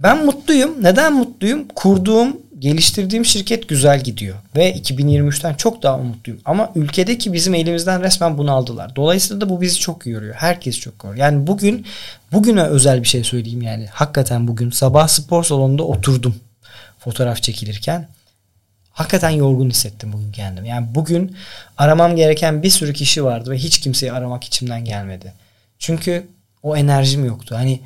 ben 0.00 0.24
mutluyum. 0.24 0.74
Neden 0.80 1.12
mutluyum? 1.12 1.64
Kurduğum, 1.74 2.36
geliştirdiğim 2.58 3.24
şirket 3.24 3.68
güzel 3.68 4.04
gidiyor. 4.04 4.36
Ve 4.56 4.72
2023'ten 4.72 5.54
çok 5.54 5.82
daha 5.82 5.96
mutluyum. 5.96 6.40
Ama 6.44 6.72
ülkedeki 6.74 7.32
bizim 7.32 7.54
elimizden 7.54 8.02
resmen 8.02 8.38
bunu 8.38 8.52
aldılar. 8.52 8.96
Dolayısıyla 8.96 9.40
da 9.40 9.48
bu 9.48 9.60
bizi 9.60 9.78
çok 9.78 10.06
yoruyor. 10.06 10.34
Herkes 10.34 10.78
çok 10.80 11.04
yoruyor. 11.04 11.24
Yani 11.24 11.46
bugün, 11.46 11.86
bugüne 12.32 12.62
özel 12.62 13.02
bir 13.02 13.08
şey 13.08 13.24
söyleyeyim 13.24 13.62
yani. 13.62 13.86
Hakikaten 13.86 14.48
bugün 14.48 14.70
sabah 14.70 15.08
spor 15.08 15.44
salonunda 15.44 15.82
oturdum 15.82 16.34
fotoğraf 16.98 17.42
çekilirken. 17.42 18.08
Hakikaten 18.90 19.30
yorgun 19.30 19.70
hissettim 19.70 20.12
bugün 20.12 20.32
kendimi. 20.32 20.68
Yani 20.68 20.86
bugün 20.94 21.36
aramam 21.76 22.16
gereken 22.16 22.62
bir 22.62 22.70
sürü 22.70 22.92
kişi 22.92 23.24
vardı 23.24 23.50
ve 23.50 23.58
hiç 23.58 23.80
kimseyi 23.80 24.12
aramak 24.12 24.44
içimden 24.44 24.84
gelmedi. 24.84 25.32
Çünkü 25.78 26.26
o 26.62 26.76
enerjim 26.76 27.24
yoktu. 27.24 27.54
Hani 27.58 27.80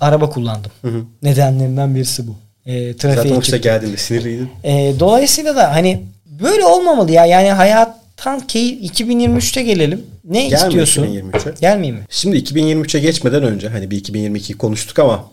araba 0.00 0.30
kullandım. 0.30 0.72
Hı 0.82 0.88
hı. 0.88 1.04
Nedenlerinden 1.22 1.94
birisi 1.94 2.26
bu. 2.26 2.36
E, 2.66 2.96
trafiğe 2.96 3.22
Zaten 3.22 3.40
çıktım. 3.40 3.60
geldiğinde 3.60 3.96
sinirliydin. 3.96 4.48
E, 4.64 4.94
dolayısıyla 5.00 5.56
da 5.56 5.72
hani 5.74 6.02
böyle 6.42 6.64
olmamalı 6.64 7.12
ya. 7.12 7.26
Yani 7.26 7.48
hayattan 7.50 8.40
keyif 8.40 9.00
2023'te 9.00 9.62
gelelim. 9.62 10.04
Ne 10.24 10.48
Gelme 10.48 10.66
istiyorsun? 10.66 11.04
2023'e. 11.04 11.54
Gelmeyeyim 11.60 11.96
mi? 11.96 12.06
Şimdi 12.10 12.36
2023'e 12.36 13.00
geçmeden 13.00 13.42
önce 13.42 13.68
hani 13.68 13.90
bir 13.90 14.04
2022'yi 14.04 14.58
konuştuk 14.58 14.98
ama 14.98 15.30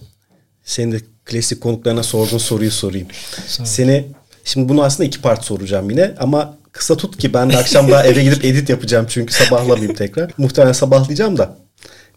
senin 0.64 0.92
de 0.92 1.00
klasik 1.26 1.62
konuklarına 1.62 2.04
sorduğun 2.04 2.38
soruyu 2.38 2.72
sorayım. 2.72 3.08
Sor. 3.48 3.66
Seni 3.66 4.06
şimdi 4.44 4.70
bunu 4.70 4.84
aslında 4.84 5.08
iki 5.08 5.22
part 5.22 5.44
soracağım 5.46 5.90
yine 5.90 6.12
ama 6.20 6.58
kısa 6.72 6.98
tut 6.98 7.18
ki 7.18 7.34
ben 7.34 7.50
de 7.50 7.58
akşam 7.58 7.92
daha 7.92 8.04
eve 8.06 8.24
gidip 8.24 8.46
edit 8.46 8.70
yapacağım 8.70 9.06
çünkü 9.10 9.34
sabahlamayayım 9.34 9.94
tekrar. 9.94 10.32
Muhtemelen 10.38 10.74
sabahlayacağım 10.74 11.38
da. 11.38 11.56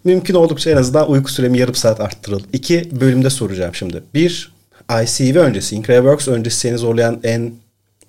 Mümkün 0.05 0.35
oldukça 0.35 0.71
en 0.71 0.77
azından 0.77 1.11
uyku 1.11 1.33
süremi 1.33 1.59
yarım 1.59 1.75
saat 1.75 2.01
arttıralım. 2.01 2.47
İki 2.53 3.01
bölümde 3.01 3.31
soracağım 3.31 3.75
şimdi. 3.75 4.03
Bir, 4.15 4.52
ICV 4.91 5.37
öncesi, 5.37 5.76
Increworks 5.76 6.28
öncesi 6.28 6.59
seni 6.59 6.78
zorlayan 6.78 7.20
en 7.24 7.55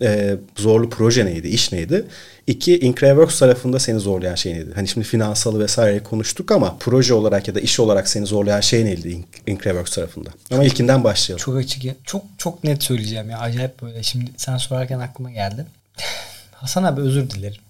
e, 0.02 0.36
zorlu 0.58 0.90
proje 0.90 1.26
neydi, 1.26 1.48
iş 1.48 1.72
neydi? 1.72 2.06
İki, 2.48 2.80
Increworks 2.80 3.40
tarafında 3.40 3.80
seni 3.80 4.00
zorlayan 4.00 4.36
şey 4.36 4.54
neydi? 4.54 4.72
Hani 4.76 4.88
şimdi 4.88 5.08
finansalı 5.08 5.60
vesaire 5.60 6.04
konuştuk 6.04 6.52
ama 6.52 6.78
proje 6.80 7.14
olarak 7.14 7.48
ya 7.48 7.56
da 7.56 7.60
iş 7.60 7.80
olarak 7.80 8.08
seni 8.08 8.26
zorlayan 8.26 8.62
şey 8.62 8.86
neydi 8.86 9.10
In- 9.10 9.26
Increworks 9.48 9.96
tarafında? 9.96 10.30
Ama 10.52 10.64
ilkinden 10.64 11.04
başlayalım. 11.04 11.44
Çok 11.46 11.58
açık 11.58 11.86
ya. 11.86 11.94
Çok 12.04 12.24
çok 12.38 12.64
net 12.64 12.84
söyleyeceğim 12.84 13.30
ya. 13.30 13.40
Acayip 13.40 13.82
böyle. 13.82 14.04
Şimdi 14.04 14.32
sen 14.38 14.58
sorarken 14.58 15.00
aklıma 15.00 15.32
geldi. 15.32 15.66
Hasan 16.52 16.84
abi 16.84 17.02
özür 17.02 17.30
dilerim. 17.30 17.62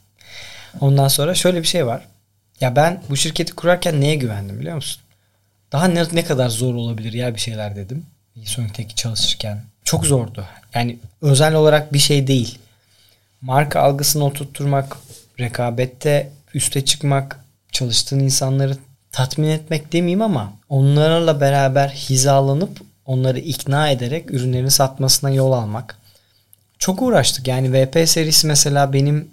Ondan 0.82 1.08
sonra 1.08 1.36
şöyle 1.36 1.62
bir 1.62 1.68
şey 1.68 1.86
var. 1.86 2.08
Ya 2.62 2.76
ben 2.76 3.04
bu 3.10 3.18
şirketi 3.18 3.54
kurarken 3.54 4.02
neye 4.02 4.16
güvendim 4.16 4.60
biliyor 4.60 4.76
musun? 4.76 5.04
daha 5.74 5.88
ne, 5.88 6.04
ne 6.14 6.24
kadar 6.24 6.50
zor 6.50 6.76
olabilir 6.76 7.14
ya 7.14 7.36
bir 7.36 7.40
şeyler 7.40 7.76
dedim. 7.76 8.06
Sony'teki 8.44 8.96
çalışırken. 8.96 9.64
Çok 9.84 10.06
zordu. 10.06 10.46
Yani 10.74 10.98
özel 11.22 11.54
olarak 11.54 11.94
bir 11.94 12.00
şey 12.00 12.28
değil. 12.28 12.58
Marka 13.42 13.80
algısını 13.80 14.26
oturtturmak, 14.26 14.98
rekabette 15.40 16.32
üste 16.54 16.86
çıkmak, 16.86 17.40
çalıştığın 17.72 18.20
insanları 18.20 18.78
tatmin 19.12 19.48
etmek 19.48 19.94
demeyeyim 19.94 20.22
ama 20.22 20.54
onlarla 20.70 21.42
beraber 21.42 21.90
hizalanıp 21.90 22.82
onları 23.06 23.40
ikna 23.40 23.90
ederek 23.90 24.32
ürünlerini 24.32 24.72
satmasına 24.72 25.30
yol 25.30 25.52
almak. 25.52 25.98
Çok 26.80 27.02
uğraştık. 27.02 27.48
Yani 27.48 27.74
VP 27.74 28.10
serisi 28.10 28.48
mesela 28.48 28.94
benim 28.94 29.28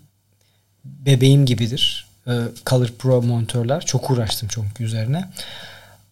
bebeğim 0.85 1.47
gibidir. 1.47 2.07
Ee, 2.27 2.33
Color 2.67 2.89
Pro 2.99 3.23
monitörler. 3.23 3.81
Çok 3.87 4.11
uğraştım 4.11 4.49
çünkü 4.53 4.85
üzerine. 4.85 5.29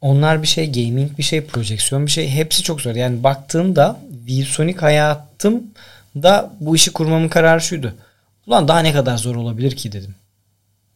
Onlar 0.00 0.42
bir 0.42 0.46
şey, 0.46 0.72
gaming 0.72 1.18
bir 1.18 1.22
şey, 1.22 1.44
projeksiyon 1.44 2.06
bir 2.06 2.10
şey. 2.10 2.30
Hepsi 2.30 2.62
çok 2.62 2.80
zor. 2.80 2.94
Yani 2.94 3.22
baktığımda 3.22 4.00
ViewSonic 4.26 4.78
hayatım 4.78 5.62
da 6.16 6.52
bu 6.60 6.76
işi 6.76 6.92
kurmamın 6.92 7.28
kararı 7.28 7.60
şuydu. 7.60 7.94
Ulan 8.46 8.68
daha 8.68 8.80
ne 8.80 8.92
kadar 8.92 9.16
zor 9.16 9.36
olabilir 9.36 9.76
ki 9.76 9.92
dedim. 9.92 10.14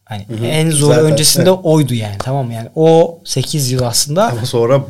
Hani 0.04 0.28
hı 0.28 0.34
hı. 0.34 0.46
en 0.46 0.70
zor 0.70 0.94
Zaten, 0.94 1.12
öncesinde 1.12 1.50
evet. 1.50 1.60
oydu 1.62 1.94
yani 1.94 2.16
tamam? 2.18 2.50
Yani 2.50 2.68
o 2.74 3.18
8 3.24 3.70
yıl 3.70 3.82
aslında. 3.82 4.28
Ama 4.28 4.46
sonra 4.46 4.84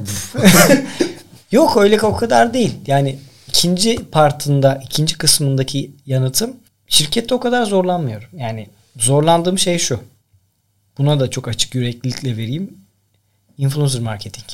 Yok 1.53 1.77
öyle 1.77 2.01
o 2.01 2.17
kadar 2.17 2.55
değil. 2.55 2.75
Yani 2.87 3.19
ikinci 3.49 3.97
partında, 3.97 4.81
ikinci 4.85 5.19
kısmındaki 5.19 5.91
yanıtım 6.07 6.57
şirkette 6.89 7.35
o 7.35 7.41
kadar 7.41 7.65
zorlanmıyorum. 7.65 8.29
Yani 8.37 8.67
zorlandığım 8.97 9.59
şey 9.59 9.79
şu. 9.79 10.01
Buna 10.99 11.21
da 11.21 11.31
çok 11.31 11.49
açık 11.49 11.75
yüreklilikle 11.75 12.37
vereyim. 12.37 12.82
Influencer 13.59 14.01
marketing. 14.01 14.47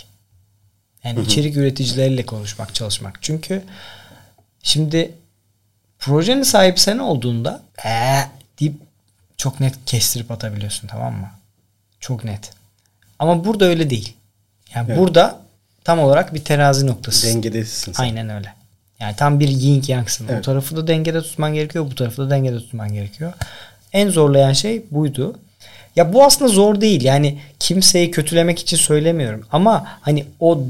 Yani 1.04 1.20
içerik 1.20 1.56
üreticileriyle 1.56 2.26
konuşmak, 2.26 2.74
çalışmak. 2.74 3.22
Çünkü 3.22 3.62
şimdi 4.62 5.14
projenin 5.98 6.42
sahibi 6.42 6.80
sen 6.80 6.98
olduğunda 6.98 7.62
ee, 7.86 8.20
deyip 8.60 8.74
çok 9.36 9.60
net 9.60 9.74
kestirip 9.86 10.30
atabiliyorsun 10.30 10.88
tamam 10.88 11.14
mı? 11.14 11.30
Çok 12.00 12.24
net. 12.24 12.50
Ama 13.18 13.44
burada 13.44 13.64
öyle 13.64 13.90
değil. 13.90 14.16
Yani 14.74 14.86
evet. 14.88 14.98
burada 14.98 15.40
tam 15.84 15.98
olarak 15.98 16.34
bir 16.34 16.44
terazi 16.44 16.86
noktası. 16.86 17.26
Dengedesin 17.26 17.92
sen. 17.92 18.02
Aynen 18.02 18.28
öyle. 18.28 18.54
Yani 19.00 19.16
tam 19.16 19.40
bir 19.40 19.48
yin 19.48 19.84
yangsın. 19.86 20.28
Evet. 20.28 20.38
O 20.38 20.42
tarafı 20.42 20.76
da 20.76 20.86
dengede 20.86 21.22
tutman 21.22 21.54
gerekiyor. 21.54 21.86
Bu 21.90 21.94
tarafı 21.94 22.22
da 22.22 22.30
dengede 22.30 22.58
tutman 22.58 22.92
gerekiyor. 22.92 23.32
En 23.92 24.08
zorlayan 24.08 24.52
şey 24.52 24.84
buydu. 24.90 25.38
Ya 25.96 26.12
bu 26.12 26.24
aslında 26.24 26.50
zor 26.50 26.80
değil. 26.80 27.02
Yani 27.04 27.38
kimseyi 27.58 28.10
kötülemek 28.10 28.58
için 28.58 28.76
söylemiyorum. 28.76 29.46
Ama 29.52 29.86
hani 30.00 30.24
o 30.40 30.60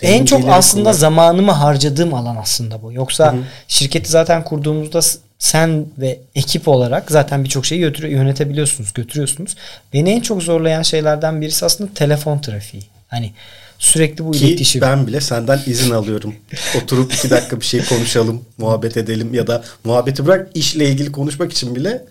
en 0.00 0.24
çok 0.24 0.48
aslında 0.48 0.82
kullan. 0.82 0.92
zamanımı 0.92 1.52
harcadığım 1.52 2.14
alan 2.14 2.36
aslında 2.36 2.82
bu. 2.82 2.92
Yoksa 2.92 3.32
hı 3.32 3.36
hı. 3.36 3.42
şirketi 3.68 4.10
zaten 4.10 4.44
kurduğumuzda 4.44 5.00
sen 5.38 5.86
ve 5.98 6.18
ekip 6.34 6.68
olarak 6.68 7.10
zaten 7.10 7.44
birçok 7.44 7.66
şeyi 7.66 7.80
götür 7.80 8.08
yönetebiliyorsunuz, 8.08 8.92
götürüyorsunuz. 8.92 9.56
Beni 9.92 10.10
en 10.10 10.20
çok 10.20 10.42
zorlayan 10.42 10.82
şeylerden 10.82 11.40
birisi 11.40 11.64
aslında 11.64 11.94
telefon 11.94 12.38
trafiği. 12.38 12.82
Hani 13.08 13.32
sürekli 13.78 14.24
bu 14.24 14.32
Ki 14.32 14.46
iletişim. 14.46 14.80
ben 14.80 15.06
bile 15.06 15.20
senden 15.20 15.60
izin 15.66 15.90
alıyorum. 15.90 16.34
Oturup 16.82 17.14
iki 17.14 17.30
dakika 17.30 17.60
bir 17.60 17.64
şey 17.64 17.84
konuşalım, 17.84 18.44
muhabbet 18.58 18.96
edelim 18.96 19.34
ya 19.34 19.46
da 19.46 19.64
muhabbeti 19.84 20.26
bırak 20.26 20.48
işle 20.54 20.88
ilgili 20.88 21.12
konuşmak 21.12 21.52
için 21.52 21.74
bile 21.74 22.04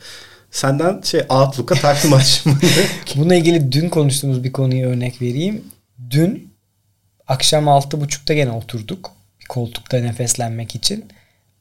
senden 0.53 1.01
şey 1.01 1.21
Outlook'a 1.29 1.75
takdim 1.75 2.13
açımını. 2.13 2.59
Bununla 3.15 3.35
ilgili 3.35 3.71
dün 3.71 3.89
konuştuğumuz 3.89 4.43
bir 4.43 4.51
konuyu 4.51 4.87
örnek 4.87 5.21
vereyim. 5.21 5.65
Dün 6.09 6.53
akşam 7.27 7.67
altı 7.67 8.01
buçukta 8.01 8.33
gene 8.33 8.51
oturduk. 8.51 9.11
Bir 9.39 9.45
koltukta 9.45 9.97
nefeslenmek 9.97 10.75
için. 10.75 11.05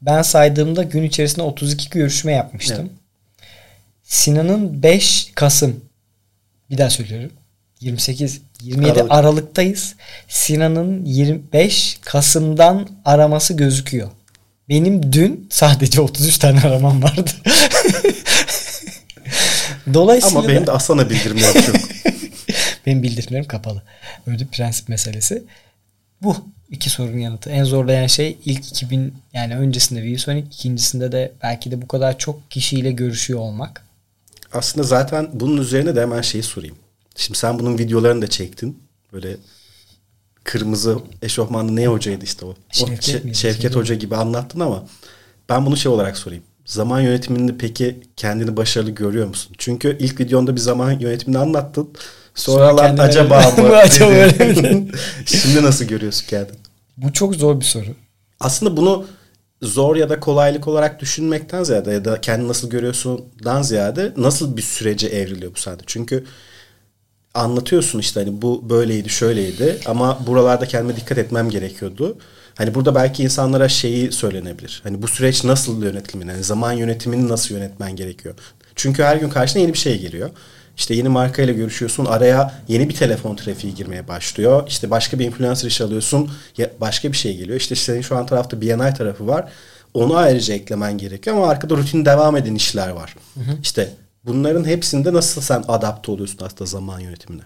Ben 0.03 0.23
saydığımda 0.23 0.83
gün 0.83 1.03
içerisinde 1.03 1.43
32 1.43 1.91
görüşme 1.91 2.33
yapmıştım. 2.33 2.91
Evet. 2.91 3.49
Sinan'ın 4.03 4.83
5 4.83 5.33
Kasım 5.35 5.81
bir 6.71 6.79
daha 6.79 6.91
söylüyorum. 6.91 7.31
28 7.81 8.41
27 8.63 8.93
Aralık. 8.93 9.13
Aralık'tayız. 9.13 9.95
Sinan'ın 10.29 11.05
25 11.05 11.99
Kasım'dan 12.01 12.89
araması 13.05 13.55
gözüküyor. 13.55 14.11
Benim 14.69 15.13
dün 15.13 15.49
sadece 15.51 16.01
33 16.01 16.39
tane 16.39 16.61
aramam 16.61 17.03
vardı. 17.03 17.31
Dolayısıyla 19.95 20.39
Ama 20.39 20.49
benim 20.49 20.67
de 20.67 20.73
Aslan'a 20.73 21.11
bildirimlerim 21.11 21.63
yok. 21.67 21.77
benim 22.87 23.03
bildirimlerim 23.03 23.49
kapalı. 23.49 23.83
Öyle 24.27 24.39
bir 24.39 24.47
prensip 24.47 24.89
meselesi. 24.89 25.45
Bu 26.23 26.37
iki 26.71 26.91
sorunun 26.91 27.19
yanıtı. 27.19 27.51
En 27.51 27.65
zorlayan 27.65 28.07
şey 28.07 28.39
ilk 28.45 28.69
2000 28.69 29.15
yani 29.33 29.57
öncesinde 29.57 30.03
ViewSonic, 30.03 30.47
ikincisinde 30.47 31.13
de 31.13 31.33
belki 31.43 31.71
de 31.71 31.83
bu 31.83 31.89
kadar 31.89 32.19
çok 32.19 32.51
kişiyle 32.51 32.93
görüşüyor 32.93 33.41
olmak. 33.41 33.87
Aslında 34.53 34.87
zaten 34.87 35.29
bunun 35.33 35.57
üzerine 35.57 35.97
de 35.97 36.01
hemen 36.03 36.21
şeyi 36.21 36.43
sorayım. 36.43 36.77
Şimdi 37.17 37.39
sen 37.39 37.59
bunun 37.59 37.79
videolarını 37.79 38.23
da 38.23 38.27
çektin. 38.27 38.83
Böyle 39.13 39.37
kırmızı 40.45 40.99
eşofmanlı 41.23 41.77
ne 41.77 41.87
hocaydı 41.87 42.25
işte 42.25 42.47
o. 42.47 42.55
Şevket, 42.71 43.25
o, 43.31 43.35
Şevket 43.35 43.77
Hoca 43.77 43.95
gibi 43.95 44.17
anlattın 44.17 44.61
ama 44.61 44.85
ben 45.49 45.67
bunu 45.67 45.77
şey 45.77 45.93
olarak 45.93 46.17
sorayım. 46.17 46.45
Zaman 46.73 47.01
yönetiminde 47.01 47.53
peki 47.59 48.01
kendini 48.17 48.57
başarılı 48.57 48.91
görüyor 48.91 49.27
musun? 49.27 49.55
Çünkü 49.59 49.97
ilk 50.01 50.21
videonda 50.21 50.57
bir 50.57 50.61
zaman 50.61 50.91
yönetimini 50.91 51.39
anlattın. 51.39 51.89
Sonralar 52.35 52.89
Sonra 52.89 53.03
acaba 53.03 53.41
mı? 53.59 53.77
acaba 53.77 54.29
Şimdi 55.27 55.63
nasıl 55.63 55.85
görüyorsun 55.85 56.27
kendini? 56.27 56.57
Bu 56.97 57.13
çok 57.13 57.35
zor 57.35 57.61
bir 57.61 57.65
soru. 57.65 57.85
Aslında 58.41 58.77
bunu 58.77 59.07
zor 59.63 59.97
ya 59.97 60.09
da 60.09 60.21
kolaylık 60.21 60.69
olarak 60.69 61.01
düşünmekten 61.01 61.65
ziyade 61.65 61.93
ya 61.93 62.05
da 62.05 62.21
kendini 62.21 62.49
nasıl 62.49 62.71
görüyorsundan 62.71 63.63
ziyade 63.63 64.13
nasıl 64.17 64.57
bir 64.57 64.63
sürece 64.63 65.07
evriliyor 65.07 65.55
bu 65.55 65.59
sende? 65.61 65.83
Çünkü 65.87 66.25
anlatıyorsun 67.35 67.99
işte 67.99 68.21
hani 68.21 68.43
bu 68.43 68.71
böyleydi 68.71 69.09
şöyleydi 69.09 69.79
ama 69.87 70.27
buralarda 70.27 70.67
kendime 70.67 70.97
dikkat 70.97 71.19
etmem 71.19 71.51
gerekiyordu. 71.51 72.19
Hani 72.55 72.75
burada 72.75 72.95
belki 72.95 73.23
insanlara 73.23 73.69
şeyi 73.69 74.13
söylenebilir. 74.13 74.81
Hani 74.85 75.03
bu 75.03 75.09
süreç 75.09 75.45
nasıl 75.45 75.83
yönetilmeli? 75.83 76.31
Yani 76.31 76.45
zaman 76.45 76.73
yönetimini 76.73 77.29
nasıl 77.29 77.55
yönetmen 77.55 77.97
gerekiyor? 77.97 78.35
Çünkü 78.77 79.03
her 79.03 79.17
gün 79.17 79.29
karşına 79.29 79.63
yeni 79.63 79.73
bir 79.73 79.79
şey 79.79 80.01
geliyor. 80.01 80.31
İşte 80.77 80.95
yeni 80.95 81.09
markayla 81.09 81.55
görüşüyorsun. 81.55 82.05
Araya 82.05 82.55
yeni 82.69 82.89
bir 82.89 82.95
telefon 82.95 83.37
trafiği 83.37 83.75
girmeye 83.75 84.09
başlıyor. 84.09 84.65
İşte 84.69 84.91
başka 84.91 85.19
bir 85.19 85.25
influencer 85.25 85.69
iş 85.69 85.81
alıyorsun. 85.81 86.31
Başka 86.81 87.13
bir 87.13 87.17
şey 87.17 87.37
geliyor. 87.37 87.57
İşte 87.57 87.75
senin 87.75 88.01
şu 88.01 88.17
an 88.17 88.27
tarafta 88.27 88.61
BNI 88.61 88.95
tarafı 88.95 89.27
var. 89.27 89.53
Onu 89.95 90.17
ayrıca 90.17 90.55
eklemen 90.55 90.99
gerekiyor 90.99 91.37
ama 91.37 91.49
arkada 91.49 91.77
rutin 91.77 92.05
devam 92.05 92.37
eden 92.37 92.55
işler 92.55 92.89
var. 92.89 93.17
Hı 93.35 93.41
hı. 93.41 93.57
İşte 93.63 93.95
bunların 94.25 94.65
hepsinde 94.65 95.13
nasıl 95.13 95.41
sen 95.41 95.65
adapte 95.69 96.13
oluyorsun 96.13 96.39
aslında 96.45 96.67
zaman 96.67 97.01
yönetimine? 97.01 97.43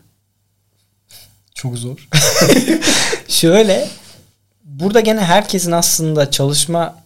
Çok 1.55 1.79
zor. 1.79 2.09
Şöyle 3.29 3.89
burada 4.67 5.01
gene 5.01 5.21
herkesin 5.21 5.73
aslında 5.73 6.31
çalışma 6.31 6.99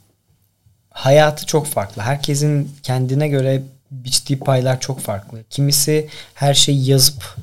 hayatı 0.90 1.46
çok 1.46 1.66
farklı. 1.66 2.02
Herkesin 2.02 2.76
kendine 2.82 3.28
göre 3.28 3.62
biçtiği 3.90 4.38
paylar 4.38 4.80
çok 4.80 5.00
farklı. 5.00 5.44
Kimisi 5.50 6.08
her 6.34 6.54
şeyi 6.54 6.90
yazıp 6.90 7.36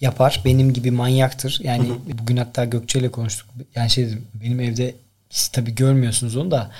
yapar. 0.00 0.40
Benim 0.44 0.72
gibi 0.72 0.90
manyaktır. 0.90 1.60
Yani 1.62 1.92
bugün 2.22 2.36
hatta 2.36 2.64
Gökçe 2.64 2.98
ile 2.98 3.10
konuştuk. 3.10 3.48
Yani 3.74 3.90
şey 3.90 4.06
dedim, 4.06 4.26
benim 4.34 4.60
evde 4.60 4.94
siz 5.30 5.48
tabii 5.48 5.74
görmüyorsunuz 5.74 6.36
onu 6.36 6.50
da 6.50 6.70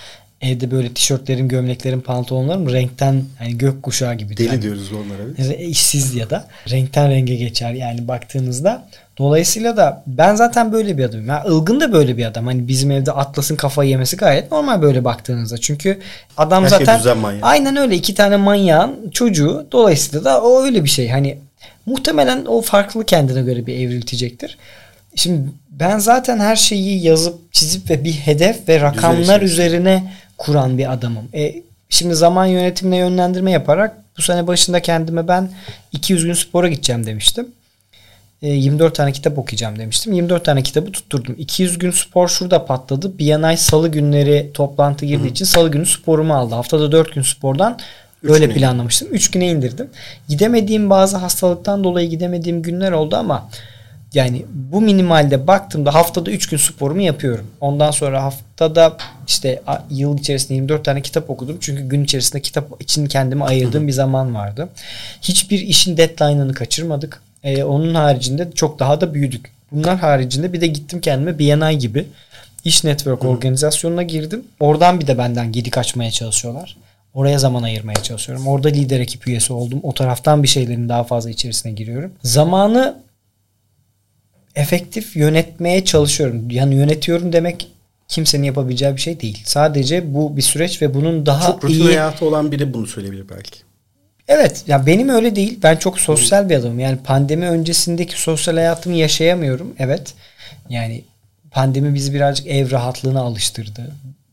evde 0.42 0.70
böyle 0.70 0.94
tişörtlerim, 0.94 1.48
gömleklerim, 1.48 2.00
pantolonlarım 2.00 2.72
renkten 2.72 3.24
yani 3.40 3.58
gök 3.58 3.82
kuşağı 3.82 4.14
gibi. 4.14 4.36
Deli 4.36 4.46
yani, 4.46 4.62
diyoruz 4.62 4.90
onlara. 4.92 5.54
İşsiz 5.54 6.14
ya 6.14 6.30
da 6.30 6.48
renkten 6.70 7.10
renge 7.10 7.36
geçer 7.36 7.72
yani 7.72 8.08
baktığınızda. 8.08 8.88
Dolayısıyla 9.18 9.76
da 9.76 10.02
ben 10.06 10.34
zaten 10.34 10.72
böyle 10.72 10.98
bir 10.98 11.04
adamım. 11.04 11.26
Yani 11.26 11.48
Ilgın 11.48 11.80
da 11.80 11.92
böyle 11.92 12.16
bir 12.16 12.24
adam. 12.24 12.46
Hani 12.46 12.68
bizim 12.68 12.90
evde 12.90 13.12
Atlas'ın 13.12 13.56
kafayı 13.56 13.90
yemesi 13.90 14.16
gayet 14.16 14.52
normal 14.52 14.82
böyle 14.82 15.04
baktığınızda. 15.04 15.58
Çünkü 15.58 15.98
adam 16.36 16.64
Her 16.64 16.68
zaten 16.68 16.98
şey 16.98 17.12
aynen 17.42 17.76
öyle 17.76 17.96
iki 17.96 18.14
tane 18.14 18.36
manyağın 18.36 19.10
çocuğu. 19.10 19.66
Dolayısıyla 19.72 20.24
da 20.24 20.42
o 20.42 20.62
öyle 20.62 20.84
bir 20.84 20.88
şey. 20.88 21.08
Hani 21.08 21.38
muhtemelen 21.86 22.44
o 22.44 22.60
farklı 22.60 23.06
kendine 23.06 23.42
göre 23.42 23.66
bir 23.66 23.74
evriltecektir. 23.74 24.58
Şimdi 25.16 25.50
ben 25.70 25.98
zaten 25.98 26.38
her 26.38 26.56
şeyi 26.56 27.02
yazıp 27.02 27.52
çizip 27.52 27.90
ve 27.90 28.04
bir 28.04 28.12
hedef 28.12 28.68
ve 28.68 28.80
rakamlar 28.80 29.38
şey. 29.38 29.48
üzerine 29.48 30.12
kuran 30.38 30.78
bir 30.78 30.92
adamım. 30.92 31.28
E, 31.34 31.62
şimdi 31.88 32.14
zaman 32.14 32.46
yönetimine 32.46 32.96
yönlendirme 32.96 33.50
yaparak 33.50 33.96
bu 34.18 34.22
sene 34.22 34.46
başında 34.46 34.82
kendime 34.82 35.28
ben 35.28 35.50
200 35.92 36.24
gün 36.24 36.32
spora 36.32 36.68
gideceğim 36.68 37.06
demiştim. 37.06 37.46
24 38.42 38.92
e, 38.92 38.94
tane 38.94 39.12
kitap 39.12 39.38
okuyacağım 39.38 39.78
demiştim. 39.78 40.12
24 40.12 40.44
tane 40.44 40.62
kitabı 40.62 40.92
tutturdum. 40.92 41.34
200 41.38 41.78
gün 41.78 41.90
spor 41.90 42.28
şurada 42.28 42.66
patladı. 42.66 43.18
BNI 43.18 43.56
salı 43.56 43.88
günleri 43.88 44.50
toplantı 44.54 45.06
girdiği 45.06 45.28
Hı. 45.28 45.30
için 45.30 45.44
salı 45.44 45.70
günü 45.70 45.86
sporumu 45.86 46.34
aldı. 46.34 46.54
Haftada 46.54 46.92
4 46.92 47.14
gün 47.14 47.22
spordan 47.22 47.78
öyle 48.22 48.48
planlamıştım. 48.48 49.08
3 49.12 49.30
güne 49.30 49.48
indirdim. 49.48 49.90
Gidemediğim 50.28 50.90
bazı 50.90 51.16
hastalıktan 51.16 51.84
dolayı 51.84 52.10
gidemediğim 52.10 52.62
günler 52.62 52.92
oldu 52.92 53.16
ama 53.16 53.48
Yani 54.14 54.44
bu 54.54 54.80
minimalde 54.80 55.46
baktığımda 55.46 55.94
haftada 55.94 56.30
3 56.30 56.48
gün 56.48 56.56
sporumu 56.56 57.02
yapıyorum. 57.02 57.46
Ondan 57.60 57.90
sonra 57.90 58.22
haftada 58.22 58.96
işte 59.28 59.62
yıl 59.90 60.18
içerisinde 60.18 60.54
24 60.54 60.84
tane 60.84 61.02
kitap 61.02 61.30
okudum. 61.30 61.56
Çünkü 61.60 61.82
gün 61.82 62.04
içerisinde 62.04 62.42
kitap 62.42 62.82
için 62.82 63.06
kendime 63.06 63.44
ayırdığım 63.44 63.88
bir 63.88 63.92
zaman 63.92 64.34
vardı. 64.34 64.68
Hiçbir 65.22 65.58
işin 65.58 65.96
deadline'ını 65.96 66.54
kaçırmadık. 66.54 67.22
Ee, 67.44 67.64
onun 67.64 67.94
haricinde 67.94 68.50
çok 68.54 68.78
daha 68.78 69.00
da 69.00 69.14
büyüdük. 69.14 69.50
Bunlar 69.72 69.98
haricinde 69.98 70.52
bir 70.52 70.60
de 70.60 70.66
gittim 70.66 71.00
kendime 71.00 71.38
BNI 71.38 71.78
gibi 71.78 72.06
iş 72.64 72.84
network 72.84 73.24
organizasyonuna 73.24 74.02
girdim. 74.02 74.44
Oradan 74.60 75.00
bir 75.00 75.06
de 75.06 75.18
benden 75.18 75.52
gedik 75.52 75.78
açmaya 75.78 76.10
çalışıyorlar. 76.10 76.76
Oraya 77.14 77.38
zaman 77.38 77.62
ayırmaya 77.62 78.02
çalışıyorum. 78.02 78.46
Orada 78.46 78.68
lider 78.68 79.00
ekip 79.00 79.28
üyesi 79.28 79.52
oldum. 79.52 79.80
O 79.82 79.94
taraftan 79.94 80.42
bir 80.42 80.48
şeylerin 80.48 80.88
daha 80.88 81.04
fazla 81.04 81.30
içerisine 81.30 81.72
giriyorum. 81.72 82.12
Zamanı 82.22 82.96
efektif 84.54 85.16
yönetmeye 85.16 85.84
çalışıyorum. 85.84 86.50
Yani 86.50 86.74
yönetiyorum 86.74 87.32
demek 87.32 87.68
kimsenin 88.08 88.44
yapabileceği 88.44 88.96
bir 88.96 89.00
şey 89.00 89.20
değil. 89.20 89.42
Sadece 89.44 90.14
bu 90.14 90.36
bir 90.36 90.42
süreç 90.42 90.82
ve 90.82 90.94
bunun 90.94 91.26
daha 91.26 91.46
çok 91.46 91.64
rutin 91.64 91.74
iyi... 91.74 91.84
hayatı 91.84 92.24
olan 92.24 92.52
biri 92.52 92.74
bunu 92.74 92.86
söyleyebilir 92.86 93.28
belki. 93.28 93.60
Evet 94.28 94.64
ya 94.66 94.86
benim 94.86 95.08
öyle 95.08 95.36
değil. 95.36 95.58
Ben 95.62 95.76
çok 95.76 96.00
sosyal 96.00 96.48
bir 96.48 96.56
adamım. 96.56 96.80
Yani 96.80 96.98
pandemi 97.04 97.48
öncesindeki 97.48 98.20
sosyal 98.20 98.54
hayatımı 98.54 98.96
yaşayamıyorum. 98.96 99.74
Evet. 99.78 100.14
Yani 100.68 101.04
pandemi 101.50 101.94
bizi 101.94 102.14
birazcık 102.14 102.46
ev 102.46 102.70
rahatlığına 102.70 103.20
alıştırdı. 103.20 103.90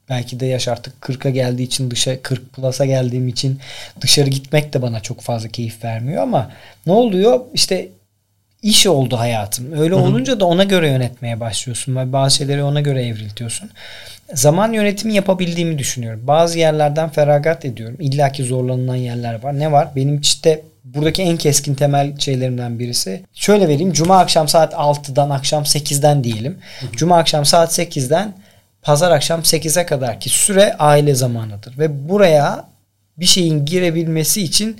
Belki 0.10 0.40
de 0.40 0.46
yaş 0.46 0.68
artık 0.68 0.94
40'a 1.02 1.30
geldiği 1.30 1.64
için 1.64 1.92
dışa 1.92 2.22
40 2.22 2.54
plus'a 2.54 2.86
geldiğim 2.86 3.28
için 3.28 3.60
dışarı 4.02 4.30
gitmek 4.30 4.74
de 4.74 4.82
bana 4.82 5.00
çok 5.00 5.22
fazla 5.22 5.50
keyif 5.50 5.84
vermiyor 5.84 6.24
ama 6.24 6.52
ne 6.86 6.94
oluyor? 6.94 7.40
İşte 7.54 7.90
iş 8.62 8.88
oldu 8.88 9.18
hayatım. 9.18 9.74
Öyle 9.80 9.96
Hı-hı. 9.96 10.04
olunca 10.04 10.40
da 10.40 10.46
ona 10.46 10.64
göre 10.64 10.90
yönetmeye 10.90 11.40
başlıyorsun 11.40 11.96
ve 11.96 12.14
bazı 12.14 12.36
şeyleri 12.36 12.64
ona 12.64 12.82
göre 12.82 13.06
evriltiyorsun. 13.06 13.70
Zaman 14.34 14.74
yönetimi 14.74 15.14
yapabildiğimi 15.14 15.78
düşünüyorum. 15.78 16.22
Bazı 16.24 16.60
yerlerden 16.60 17.10
feragat 17.10 17.66
ediyorum. 17.66 17.96
İlla 18.00 18.32
ki 18.32 18.44
zorlanılan 18.44 18.96
yerler 18.96 19.44
var. 19.44 19.60
Ne 19.60 19.72
var? 19.72 19.88
Benim 19.96 20.20
işte 20.20 20.62
buradaki 20.84 21.22
en 21.22 21.38
keskin 21.38 21.76
temel 21.76 22.18
şeylerimden 22.18 22.80
birisi. 22.80 23.22
Şöyle 23.34 23.68
vereyim. 23.68 23.94
Cuma 23.94 24.20
akşam 24.20 24.48
saat 24.48 24.74
6'dan 24.74 25.30
akşam 25.30 25.64
8'den 25.64 26.24
diyelim. 26.24 26.58
Hı-hı. 26.80 26.92
Cuma 26.92 27.18
akşam 27.18 27.46
saat 27.46 27.80
8'den 27.80 28.34
pazar 28.82 29.12
akşam 29.12 29.42
8'e 29.42 29.86
kadar 29.86 30.20
ki 30.20 30.30
süre 30.30 30.76
aile 30.80 31.16
zamanıdır. 31.16 31.78
Ve 31.78 32.10
buraya 32.10 32.66
bir 33.18 33.26
şeyin 33.26 33.66
girebilmesi 33.66 34.42
için 34.42 34.78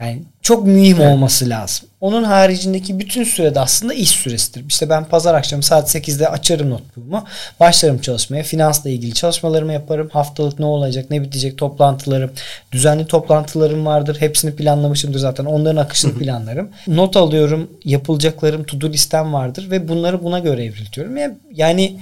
yani 0.00 0.22
çok 0.42 0.66
mühim 0.66 1.00
evet. 1.00 1.12
olması 1.12 1.48
lazım. 1.48 1.88
Onun 2.00 2.24
haricindeki 2.24 2.98
bütün 2.98 3.24
sürede 3.24 3.60
aslında 3.60 3.94
iş 3.94 4.10
süresidir. 4.10 4.64
İşte 4.68 4.88
ben 4.88 5.04
pazar 5.04 5.34
akşamı 5.34 5.62
saat 5.62 5.94
8'de 5.94 6.28
açarım 6.28 6.70
notebook'umu. 6.70 7.24
Başlarım 7.60 7.98
çalışmaya. 7.98 8.42
Finansla 8.42 8.90
ilgili 8.90 9.14
çalışmalarımı 9.14 9.72
yaparım. 9.72 10.08
Haftalık 10.12 10.58
ne 10.58 10.66
olacak, 10.66 11.10
ne 11.10 11.22
bitecek 11.22 11.58
toplantılarım. 11.58 12.30
Düzenli 12.72 13.06
toplantılarım 13.06 13.86
vardır. 13.86 14.16
Hepsini 14.20 14.56
planlamışımdır 14.56 15.18
zaten. 15.18 15.44
Onların 15.44 15.82
akışını 15.82 16.18
planlarım. 16.18 16.70
Not 16.86 17.16
alıyorum. 17.16 17.70
Yapılacaklarım, 17.84 18.64
to 18.64 18.80
do 18.80 18.88
listem 18.88 19.32
vardır 19.32 19.70
ve 19.70 19.88
bunları 19.88 20.24
buna 20.24 20.38
göre 20.38 20.64
evriltiyorum. 20.64 21.16
Yani 21.52 22.00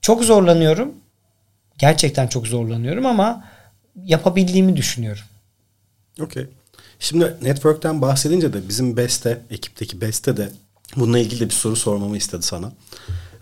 çok 0.00 0.24
zorlanıyorum. 0.24 0.94
Gerçekten 1.78 2.26
çok 2.26 2.46
zorlanıyorum 2.46 3.06
ama 3.06 3.44
yapabildiğimi 4.04 4.76
düşünüyorum. 4.76 5.24
Okey. 6.20 6.46
Şimdi 7.00 7.36
network'ten 7.42 8.02
bahsedince 8.02 8.52
de 8.52 8.68
bizim 8.68 8.96
Beste, 8.96 9.42
ekipteki 9.50 10.00
Beste 10.00 10.36
de 10.36 10.50
bununla 10.96 11.18
ilgili 11.18 11.40
de 11.40 11.44
bir 11.44 11.54
soru 11.54 11.76
sormamı 11.76 12.16
istedi 12.16 12.42
sana. 12.42 12.72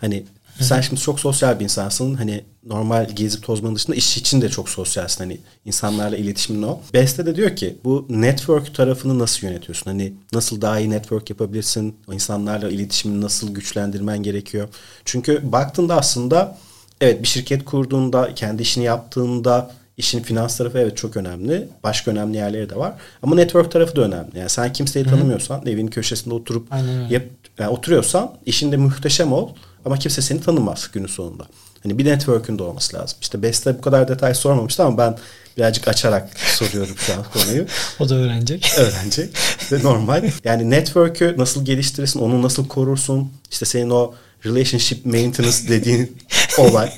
Hani 0.01 0.25
sen 0.59 0.81
şimdi 0.81 1.01
çok 1.01 1.19
sosyal 1.19 1.59
bir 1.59 1.63
insansın. 1.63 2.13
Hani 2.13 2.43
normal 2.65 3.09
gezip 3.09 3.43
tozmanın 3.43 3.75
dışında 3.75 3.95
iş 3.95 4.17
için 4.17 4.41
de 4.41 4.49
çok 4.49 4.69
sosyalsin. 4.69 5.23
Hani 5.23 5.37
insanlarla 5.65 6.17
iletişimin 6.17 6.61
o. 6.61 6.79
Beste 6.93 7.25
de 7.25 7.35
diyor 7.35 7.55
ki 7.55 7.77
bu 7.83 8.05
network 8.09 8.75
tarafını 8.75 9.19
nasıl 9.19 9.47
yönetiyorsun? 9.47 9.91
Hani 9.91 10.13
nasıl 10.33 10.61
daha 10.61 10.79
iyi 10.79 10.89
network 10.89 11.29
yapabilirsin? 11.29 11.95
O 12.07 12.13
insanlarla 12.13 12.69
iletişimini 12.69 13.21
nasıl 13.21 13.53
güçlendirmen 13.53 14.23
gerekiyor? 14.23 14.67
Çünkü 15.05 15.51
baktığında 15.51 15.95
aslında 15.97 16.57
evet 17.01 17.23
bir 17.23 17.27
şirket 17.27 17.65
kurduğunda, 17.65 18.33
kendi 18.35 18.61
işini 18.61 18.83
yaptığında 18.83 19.71
işin 19.97 20.23
finans 20.23 20.57
tarafı 20.57 20.79
evet 20.79 20.97
çok 20.97 21.17
önemli. 21.17 21.67
Başka 21.83 22.11
önemli 22.11 22.37
yerleri 22.37 22.69
de 22.69 22.75
var. 22.75 22.93
Ama 23.23 23.35
network 23.35 23.71
tarafı 23.71 23.95
da 23.95 24.01
önemli. 24.01 24.39
Yani 24.39 24.49
sen 24.49 24.73
kimseyi 24.73 25.05
tanımıyorsan, 25.05 25.61
Hı-hı. 25.61 25.69
evinin 25.69 25.87
köşesinde 25.87 26.33
oturup 26.33 26.67
yap, 27.09 27.23
yani 27.59 27.69
oturuyorsan 27.69 28.31
işinde 28.45 28.77
muhteşem 28.77 29.33
ol 29.33 29.49
ama 29.85 29.97
kimse 29.97 30.21
seni 30.21 30.41
tanımaz 30.41 30.89
günün 30.93 31.07
sonunda. 31.07 31.43
Hani 31.83 31.97
bir 31.97 32.05
network'ün 32.05 32.59
de 32.59 32.63
olması 32.63 32.97
lazım. 32.97 33.17
İşte 33.21 33.41
Beste 33.41 33.77
bu 33.77 33.81
kadar 33.81 34.07
detay 34.07 34.33
sormamıştı 34.33 34.83
ama 34.83 34.97
ben 34.97 35.17
birazcık 35.57 35.87
açarak 35.87 36.29
soruyorum 36.47 36.95
şu 36.97 37.13
an 37.13 37.23
konuyu. 37.33 37.65
o 37.99 38.09
da 38.09 38.15
öğrenecek. 38.15 38.73
Öğrenecek. 38.77 39.29
Ve 39.71 39.83
normal. 39.83 40.29
Yani 40.43 40.69
network'ü 40.69 41.35
nasıl 41.37 41.65
geliştirirsin, 41.65 42.19
onu 42.19 42.41
nasıl 42.41 42.67
korursun? 42.67 43.31
İşte 43.51 43.65
senin 43.65 43.89
o 43.89 44.13
relationship 44.45 45.05
maintenance 45.05 45.57
dediğin 45.69 46.17
olay. 46.57 46.91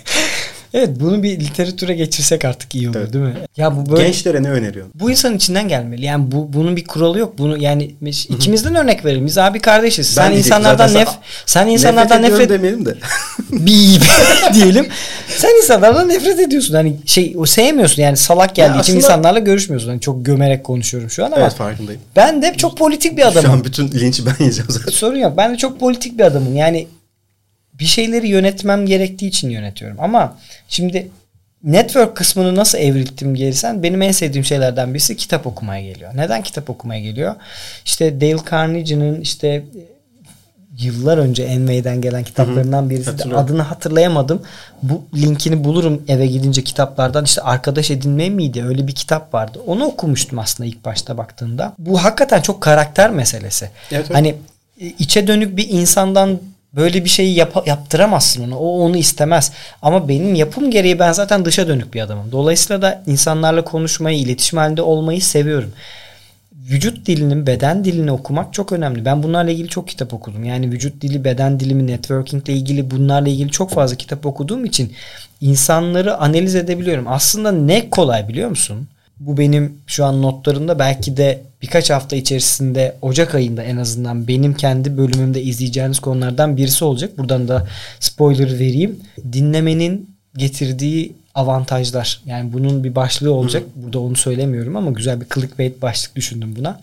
Evet 0.74 0.90
bunu 1.00 1.24
bir 1.24 1.40
literatüre 1.40 1.94
geçirsek 1.94 2.46
artık 2.46 2.76
iyi 2.76 2.90
olur 2.90 2.98
evet. 3.00 3.14
değil 3.14 3.26
mi? 3.26 3.36
Ya 3.58 3.76
bu 3.76 3.92
böyle 3.92 4.04
gençlere 4.04 4.44
ne 4.44 4.50
öneriyorsun? 4.50 4.94
Bu 4.96 5.12
insan 5.12 5.36
içinden 5.36 5.68
gelmeli. 5.68 6.06
Yani 6.06 6.32
bu 6.32 6.54
bunun 6.54 6.76
bir 6.76 6.84
kuralı 6.84 7.20
yok. 7.20 7.38
Bunu 7.38 7.58
yani 7.58 7.96
ikimizden 8.30 8.76
örnek 8.76 9.06
verelim. 9.06 9.26
Biz 9.26 9.38
abi 9.38 9.60
kardeşiz. 9.60 10.08
Sen 10.08 10.32
ben 10.32 10.38
insanlardan 10.38 10.94
nef 10.94 11.10
sen 11.46 11.68
insanlardan 11.68 12.22
nefret, 12.22 12.40
nefret 12.40 12.50
demeyelim 12.50 12.86
de. 12.86 12.96
bir 13.52 14.02
diyelim. 14.54 14.88
Sen 15.28 15.58
insanlardan 15.58 16.10
nefret 16.10 16.40
ediyorsun. 16.40 16.74
Hani 16.74 16.96
şey 17.06 17.36
o 17.38 17.46
sevmiyorsun. 17.46 18.02
Yani 18.02 18.18
salak 18.18 18.56
geldiği 18.56 18.76
ya 18.76 18.82
için 18.82 18.94
aslında... 18.94 18.98
insanlarla 18.98 19.40
görüşmüyorsun. 19.40 19.90
Hani 19.90 20.02
çok 20.02 20.26
gömerek 20.26 20.64
konuşuyorum 20.64 21.10
şu 21.10 21.26
an 21.26 21.32
ama. 21.32 21.42
Evet 21.42 21.54
farkındayım. 21.54 22.02
Ben 22.16 22.42
de 22.42 22.54
çok 22.58 22.78
politik 22.78 23.18
bir 23.18 23.28
adamım. 23.28 23.46
Şu 23.46 23.52
an 23.52 23.64
bütün 23.64 23.92
linçi 23.92 24.26
ben 24.26 24.36
yiyeceğim 24.40 24.70
zaten. 24.70 24.92
Sorun 24.92 25.18
yok. 25.18 25.34
Ben 25.38 25.54
de 25.54 25.58
çok 25.58 25.80
politik 25.80 26.18
bir 26.18 26.24
adamım. 26.24 26.56
Yani 26.56 26.88
bir 27.80 27.86
şeyleri 27.86 28.28
yönetmem 28.28 28.86
gerektiği 28.86 29.28
için 29.28 29.50
yönetiyorum. 29.50 29.98
Ama 30.00 30.38
şimdi 30.70 31.08
network 31.64 32.16
kısmını 32.16 32.56
nasıl 32.56 32.78
evrilttim 32.78 33.36
gelirsen 33.36 33.84
benim 33.84 34.02
en 34.02 34.12
sevdiğim 34.12 34.46
şeylerden 34.46 34.94
birisi 34.94 35.18
kitap 35.18 35.48
okumaya 35.48 35.82
geliyor. 35.82 36.12
Neden 36.16 36.44
kitap 36.44 36.70
okumaya 36.70 37.02
geliyor? 37.02 37.36
İşte 37.86 38.22
Dale 38.22 38.40
Carnegie'nin 38.52 39.22
işte 39.22 39.64
yıllar 40.78 41.18
önce 41.18 41.44
Enway'den 41.44 42.02
gelen 42.02 42.24
kitaplarından 42.24 42.90
birisi 42.90 43.18
de 43.18 43.36
adını 43.36 43.62
hatırlayamadım. 43.62 44.42
Bu 44.84 45.04
linkini 45.16 45.64
bulurum 45.64 46.04
eve 46.08 46.28
gidince 46.28 46.64
kitaplardan. 46.64 47.26
İşte 47.26 47.42
arkadaş 47.42 47.92
edinme 47.92 48.30
miydi? 48.30 48.64
Öyle 48.64 48.88
bir 48.88 48.96
kitap 48.96 49.34
vardı. 49.34 49.60
Onu 49.68 49.86
okumuştum 49.86 50.40
aslında 50.40 50.70
ilk 50.70 50.86
başta 50.86 51.18
baktığında. 51.18 51.74
Bu 51.80 52.04
hakikaten 52.04 52.42
çok 52.42 52.62
karakter 52.62 53.10
meselesi. 53.10 53.70
Evet, 53.92 54.06
evet. 54.06 54.18
Hani 54.18 54.36
içe 55.00 55.28
dönük 55.28 55.58
bir 55.58 55.70
insandan 55.70 56.40
Böyle 56.74 57.04
bir 57.04 57.10
şeyi 57.10 57.36
yap 57.36 57.68
yaptıramazsın 57.68 58.44
ona. 58.44 58.60
O 58.60 58.80
onu 58.80 58.98
istemez. 58.98 59.52
Ama 59.82 60.08
benim 60.08 60.36
yapım 60.36 60.72
gereği 60.72 61.00
ben 61.00 61.12
zaten 61.12 61.46
dışa 61.46 61.68
dönük 61.68 61.94
bir 61.94 62.02
adamım. 62.02 62.32
Dolayısıyla 62.32 62.82
da 62.82 63.04
insanlarla 63.08 63.64
konuşmayı, 63.64 64.20
iletişim 64.20 64.60
halinde 64.60 64.82
olmayı 64.82 65.22
seviyorum. 65.22 65.74
Vücut 66.70 67.06
dilinin, 67.06 67.48
beden 67.48 67.84
dilini 67.84 68.12
okumak 68.12 68.54
çok 68.54 68.72
önemli. 68.72 69.06
Ben 69.06 69.24
bunlarla 69.24 69.52
ilgili 69.52 69.68
çok 69.68 69.88
kitap 69.88 70.14
okudum. 70.14 70.44
Yani 70.44 70.72
vücut 70.72 71.02
dili, 71.02 71.24
beden 71.24 71.60
dilimi, 71.60 71.88
networking 71.88 72.50
ile 72.50 72.54
ilgili 72.58 72.92
bunlarla 72.92 73.30
ilgili 73.30 73.50
çok 73.50 73.72
fazla 73.72 73.96
kitap 73.96 74.26
okuduğum 74.26 74.66
için 74.66 74.94
insanları 75.42 76.18
analiz 76.18 76.56
edebiliyorum. 76.56 77.06
Aslında 77.08 77.52
ne 77.52 77.90
kolay 77.90 78.28
biliyor 78.28 78.50
musun? 78.50 78.88
Bu 79.20 79.38
benim 79.38 79.78
şu 79.88 80.06
an 80.06 80.22
notlarımda 80.22 80.80
belki 80.80 81.18
de 81.18 81.42
birkaç 81.62 81.90
hafta 81.90 82.16
içerisinde 82.16 82.98
Ocak 83.02 83.36
ayında 83.36 83.64
en 83.64 83.78
azından 83.78 84.28
benim 84.28 84.54
kendi 84.54 84.98
bölümümde 84.98 85.42
izleyeceğiniz 85.42 86.00
konulardan 86.00 86.58
birisi 86.58 86.86
olacak. 86.86 87.18
Buradan 87.18 87.48
da 87.48 87.68
spoiler 88.00 88.54
vereyim. 88.54 89.00
Dinlemenin 89.34 90.16
getirdiği 90.38 91.16
avantajlar. 91.36 92.22
Yani 92.26 92.54
bunun 92.54 92.84
bir 92.84 92.96
başlığı 92.96 93.32
olacak. 93.32 93.64
Hı. 93.64 93.84
Burada 93.84 94.00
onu 94.00 94.16
söylemiyorum 94.16 94.76
ama 94.76 94.92
güzel 94.92 95.22
bir 95.22 95.28
clickbait 95.36 95.82
başlık 95.82 96.16
düşündüm 96.16 96.56
buna. 96.56 96.82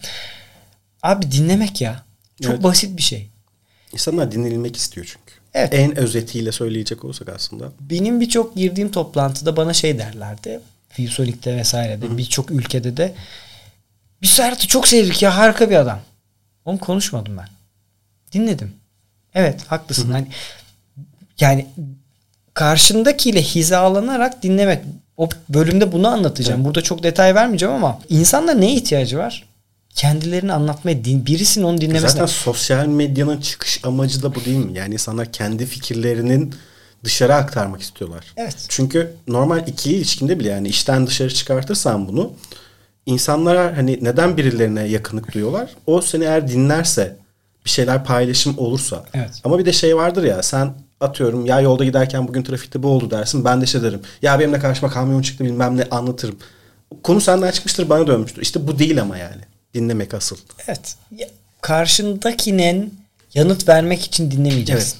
Abi 1.02 1.32
dinlemek 1.32 1.80
ya. 1.80 2.02
Çok 2.42 2.52
evet. 2.52 2.62
basit 2.62 2.96
bir 2.96 3.02
şey. 3.02 3.28
İnsanlar 3.92 4.32
dinlenilmek 4.32 4.76
istiyor 4.76 5.06
çünkü. 5.06 5.34
Evet. 5.54 5.74
En 5.74 5.98
özetiyle 5.98 6.52
söyleyecek 6.52 7.04
olsak 7.04 7.28
aslında. 7.28 7.72
Benim 7.80 8.20
birçok 8.20 8.56
girdiğim 8.56 8.90
toplantıda 8.90 9.56
bana 9.56 9.72
şey 9.72 9.98
derlerdi. 9.98 10.60
Filsonik'te 10.88 11.56
vesairede 11.56 12.18
birçok 12.18 12.50
ülkede 12.50 12.96
de 12.96 13.14
biz 14.24 14.30
Serhat'ı 14.30 14.68
çok 14.68 14.88
sevdik 14.88 15.22
ya 15.22 15.36
harika 15.36 15.70
bir 15.70 15.76
adam. 15.76 16.00
Onu 16.64 16.78
konuşmadım 16.78 17.36
ben. 17.36 17.48
Dinledim. 18.32 18.72
Evet 19.34 19.60
haklısın. 19.66 20.10
Hani 20.12 20.26
yani 21.40 21.66
karşındakiyle 22.54 23.42
hizalanarak 23.42 24.42
dinlemek. 24.42 24.82
O 25.16 25.28
bölümde 25.48 25.92
bunu 25.92 26.08
anlatacağım. 26.08 26.60
Evet. 26.60 26.66
Burada 26.66 26.82
çok 26.82 27.02
detay 27.02 27.34
vermeyeceğim 27.34 27.74
ama 27.74 27.98
insanlar 28.08 28.60
neye 28.60 28.74
ihtiyacı 28.74 29.18
var? 29.18 29.44
kendilerini 29.94 30.52
anlatmaya 30.52 31.04
din, 31.04 31.26
birisinin 31.26 31.64
onu 31.64 31.80
dinlemesine. 31.80 32.10
Zaten 32.10 32.26
sosyal 32.26 32.86
medyanın 32.86 33.40
çıkış 33.40 33.84
amacı 33.84 34.22
da 34.22 34.34
bu 34.34 34.44
değil 34.44 34.56
mi? 34.56 34.78
Yani 34.78 34.92
insanlar 34.92 35.32
kendi 35.32 35.66
fikirlerinin 35.66 36.54
dışarı 37.04 37.34
aktarmak 37.34 37.82
istiyorlar. 37.82 38.24
Evet. 38.36 38.56
Çünkü 38.68 39.14
normal 39.28 39.68
ikili 39.68 39.94
ilişkinde 39.94 40.40
bile 40.40 40.48
yani 40.48 40.68
işten 40.68 41.06
dışarı 41.06 41.34
çıkartırsan 41.34 42.08
bunu 42.08 42.32
insanlara 43.06 43.76
hani 43.76 43.98
neden 44.02 44.36
birilerine 44.36 44.84
yakınlık 44.84 45.34
duyuyorlar? 45.34 45.70
O 45.86 46.00
seni 46.00 46.24
eğer 46.24 46.48
dinlerse 46.48 47.16
bir 47.64 47.70
şeyler 47.70 48.04
paylaşım 48.04 48.58
olursa. 48.58 49.04
Evet. 49.14 49.30
Ama 49.44 49.58
bir 49.58 49.64
de 49.64 49.72
şey 49.72 49.96
vardır 49.96 50.24
ya 50.24 50.42
sen 50.42 50.74
atıyorum 51.00 51.46
ya 51.46 51.60
yolda 51.60 51.84
giderken 51.84 52.28
bugün 52.28 52.42
trafikte 52.42 52.82
bu 52.82 52.88
oldu 52.88 53.10
dersin. 53.10 53.44
Ben 53.44 53.60
de 53.60 53.66
şey 53.66 53.82
derim. 53.82 54.00
Ya 54.22 54.40
benim 54.40 54.52
de 54.52 54.58
karşıma 54.58 54.92
kamyon 54.92 55.22
çıktı 55.22 55.44
bilmem 55.44 55.76
ne 55.76 55.84
anlatırım. 55.90 56.36
Konu 57.02 57.20
senden 57.20 57.50
çıkmıştır 57.50 57.88
bana 57.88 58.06
dönmüştür. 58.06 58.42
İşte 58.42 58.66
bu 58.66 58.78
değil 58.78 59.00
ama 59.00 59.18
yani. 59.18 59.42
Dinlemek 59.74 60.14
asıl. 60.14 60.36
Evet. 60.66 60.96
Ya, 61.16 61.28
karşındakinin 61.60 62.94
yanıt 63.34 63.68
vermek 63.68 64.02
için 64.02 64.30
dinlemeyeceksin. 64.30 64.98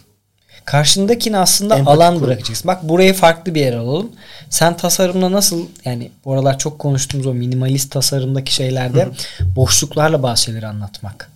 Karşındakine 0.64 1.38
aslında 1.38 1.76
Empati 1.76 1.96
alan 1.96 2.18
kur. 2.18 2.26
bırakacaksın. 2.26 2.68
Bak 2.68 2.82
burayı 2.82 3.14
farklı 3.14 3.54
bir 3.54 3.60
yer 3.60 3.72
alalım. 3.72 4.12
Sen 4.50 4.76
tasarımda 4.76 5.32
nasıl 5.32 5.66
yani 5.84 6.10
bu 6.24 6.32
aralar 6.32 6.58
çok 6.58 6.78
konuştuğumuz 6.78 7.26
o 7.26 7.34
minimalist 7.34 7.90
tasarımdaki 7.90 8.54
şeylerde 8.54 9.08
boşluklarla 9.56 10.22
bazı 10.22 10.42
şeyleri 10.42 10.66
anlatmak. 10.66 11.30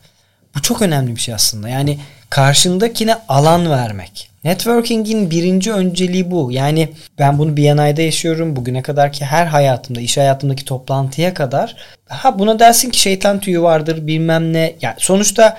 Bu 0.56 0.62
çok 0.62 0.82
önemli 0.82 1.16
bir 1.16 1.20
şey 1.20 1.34
aslında. 1.34 1.68
Yani 1.68 1.98
karşındakine 2.30 3.16
alan 3.28 3.70
vermek. 3.70 4.30
Networking'in 4.44 5.30
birinci 5.30 5.72
önceliği 5.72 6.30
bu. 6.30 6.52
Yani 6.52 6.88
ben 7.18 7.38
bunu 7.38 7.56
BNI'de 7.56 8.02
yaşıyorum. 8.02 8.56
Bugüne 8.56 8.82
kadar 8.82 9.12
ki 9.12 9.24
her 9.24 9.46
hayatımda, 9.46 10.00
iş 10.00 10.16
hayatımdaki 10.16 10.64
toplantıya 10.64 11.34
kadar. 11.34 11.76
Ha 12.08 12.38
buna 12.38 12.58
dersin 12.58 12.90
ki 12.90 13.00
şeytan 13.00 13.40
tüyü 13.40 13.62
vardır 13.62 14.06
bilmem 14.06 14.52
ne. 14.52 14.74
Yani 14.82 14.94
sonuçta 14.98 15.58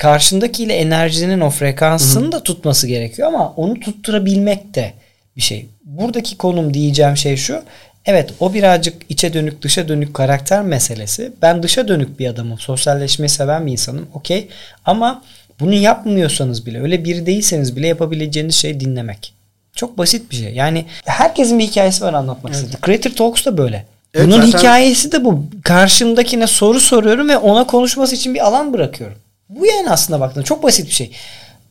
karşındakiyle 0.00 0.74
enerjinin 0.74 1.40
o 1.40 1.50
frekansını 1.50 2.32
da 2.32 2.42
tutması 2.42 2.86
gerekiyor 2.86 3.28
ama 3.28 3.52
onu 3.56 3.80
tutturabilmek 3.80 4.74
de 4.74 4.92
bir 5.36 5.40
şey. 5.40 5.66
Buradaki 5.84 6.36
konum 6.36 6.74
diyeceğim 6.74 7.16
şey 7.16 7.36
şu. 7.36 7.62
Evet 8.04 8.30
o 8.40 8.54
birazcık 8.54 8.94
içe 9.08 9.32
dönük 9.32 9.62
dışa 9.62 9.88
dönük 9.88 10.14
karakter 10.14 10.62
meselesi. 10.62 11.32
Ben 11.42 11.62
dışa 11.62 11.88
dönük 11.88 12.18
bir 12.18 12.26
adamım. 12.26 12.58
Sosyalleşmeyi 12.58 13.28
seven 13.28 13.66
bir 13.66 13.72
insanım. 13.72 14.08
Okey. 14.14 14.48
Ama 14.84 15.22
bunu 15.60 15.74
yapmıyorsanız 15.74 16.66
bile 16.66 16.82
öyle 16.82 17.04
biri 17.04 17.26
değilseniz 17.26 17.76
bile 17.76 17.86
yapabileceğiniz 17.86 18.54
şey 18.54 18.80
dinlemek. 18.80 19.34
Çok 19.76 19.98
basit 19.98 20.30
bir 20.30 20.36
şey. 20.36 20.54
Yani 20.54 20.84
herkesin 21.04 21.58
bir 21.58 21.64
hikayesi 21.64 22.04
var 22.04 22.14
anlatmak 22.14 22.54
istediği. 22.54 22.76
Creator 22.86 23.10
Talks 23.10 23.46
da 23.46 23.58
böyle. 23.58 23.86
Evet, 24.14 24.26
Bunun 24.26 24.40
zaten- 24.40 24.58
hikayesi 24.58 25.12
de 25.12 25.24
bu. 25.24 25.44
Karşımdakine 25.64 26.46
soru 26.46 26.80
soruyorum 26.80 27.28
ve 27.28 27.36
ona 27.36 27.66
konuşması 27.66 28.14
için 28.14 28.34
bir 28.34 28.46
alan 28.46 28.72
bırakıyorum. 28.72 29.16
Bu 29.50 29.66
yani 29.66 29.90
aslında 29.90 30.20
baktığında 30.20 30.44
çok 30.44 30.62
basit 30.62 30.86
bir 30.86 30.92
şey. 30.92 31.16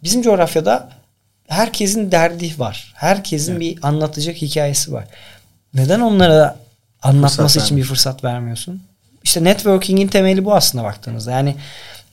Bizim 0.04 0.22
coğrafyada 0.22 0.90
herkesin 1.48 2.12
derdi 2.12 2.60
var. 2.60 2.94
Herkesin 2.96 3.60
bir 3.60 3.80
anlatacak 3.82 4.36
hikayesi 4.36 4.94
var. 4.94 5.06
Neden 5.74 6.00
onlara 6.00 6.56
anlatması 7.02 7.42
Fırsat 7.42 7.64
için 7.66 7.78
bir 7.78 7.84
fırsat 7.84 8.24
vermiyorsun? 8.24 8.84
İşte 9.24 9.44
networking'in 9.44 10.08
temeli 10.08 10.46
bu 10.46 10.56
aslında 10.56 10.84
baktığınızda. 10.84 11.32
Yani 11.32 11.56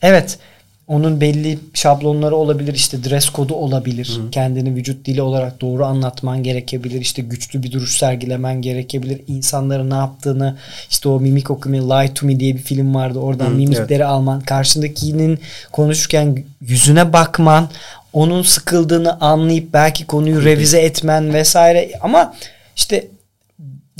evet 0.01 0.39
onun 0.87 1.21
belli 1.21 1.59
şablonları 1.73 2.35
olabilir. 2.35 2.73
işte 2.73 3.03
dress 3.03 3.29
kodu 3.29 3.53
olabilir. 3.55 4.19
Kendini 4.31 4.75
vücut 4.75 5.05
dili 5.05 5.21
olarak 5.21 5.61
doğru 5.61 5.85
anlatman 5.85 6.43
gerekebilir. 6.43 7.01
işte 7.01 7.21
güçlü 7.21 7.63
bir 7.63 7.71
duruş 7.71 7.97
sergilemen 7.97 8.61
gerekebilir. 8.61 9.21
İnsanların 9.27 9.89
ne 9.89 9.95
yaptığını 9.95 10.57
işte 10.89 11.09
o 11.09 11.19
mimik 11.19 11.51
okumayı 11.51 11.81
Lie 11.81 12.13
to 12.13 12.25
Me 12.25 12.39
diye 12.39 12.53
bir 12.55 12.61
film 12.61 12.95
vardı. 12.95 13.19
Oradan 13.19 13.45
Hı, 13.45 13.51
mimikleri 13.51 14.05
alman. 14.05 14.41
Karşındakinin 14.41 15.39
konuşurken 15.71 16.43
yüzüne 16.61 17.13
bakman. 17.13 17.69
Onun 18.13 18.41
sıkıldığını 18.41 19.21
anlayıp 19.21 19.73
belki 19.73 20.05
konuyu 20.05 20.43
revize 20.43 20.79
etmen 20.79 21.33
vesaire. 21.33 21.91
Ama 22.01 22.33
işte 22.75 23.07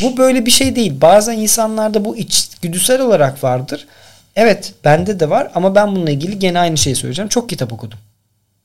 bu 0.02 0.18
böyle 0.18 0.46
bir 0.46 0.52
şey 0.52 0.76
değil. 0.76 1.02
Bazen 1.02 1.38
insanlarda 1.38 2.06
bu 2.06 2.18
içgüdüsel 2.18 3.02
olarak 3.02 3.44
vardır. 3.44 3.88
Evet 4.38 4.74
bende 4.84 5.20
de 5.20 5.30
var 5.30 5.52
ama 5.56 5.76
ben 5.76 5.96
bununla 5.96 6.12
ilgili 6.12 6.40
gene 6.40 6.60
aynı 6.60 6.78
şeyi 6.78 6.96
söyleyeceğim. 6.96 7.30
Çok 7.30 7.50
kitap 7.50 7.74
okudum. 7.74 8.00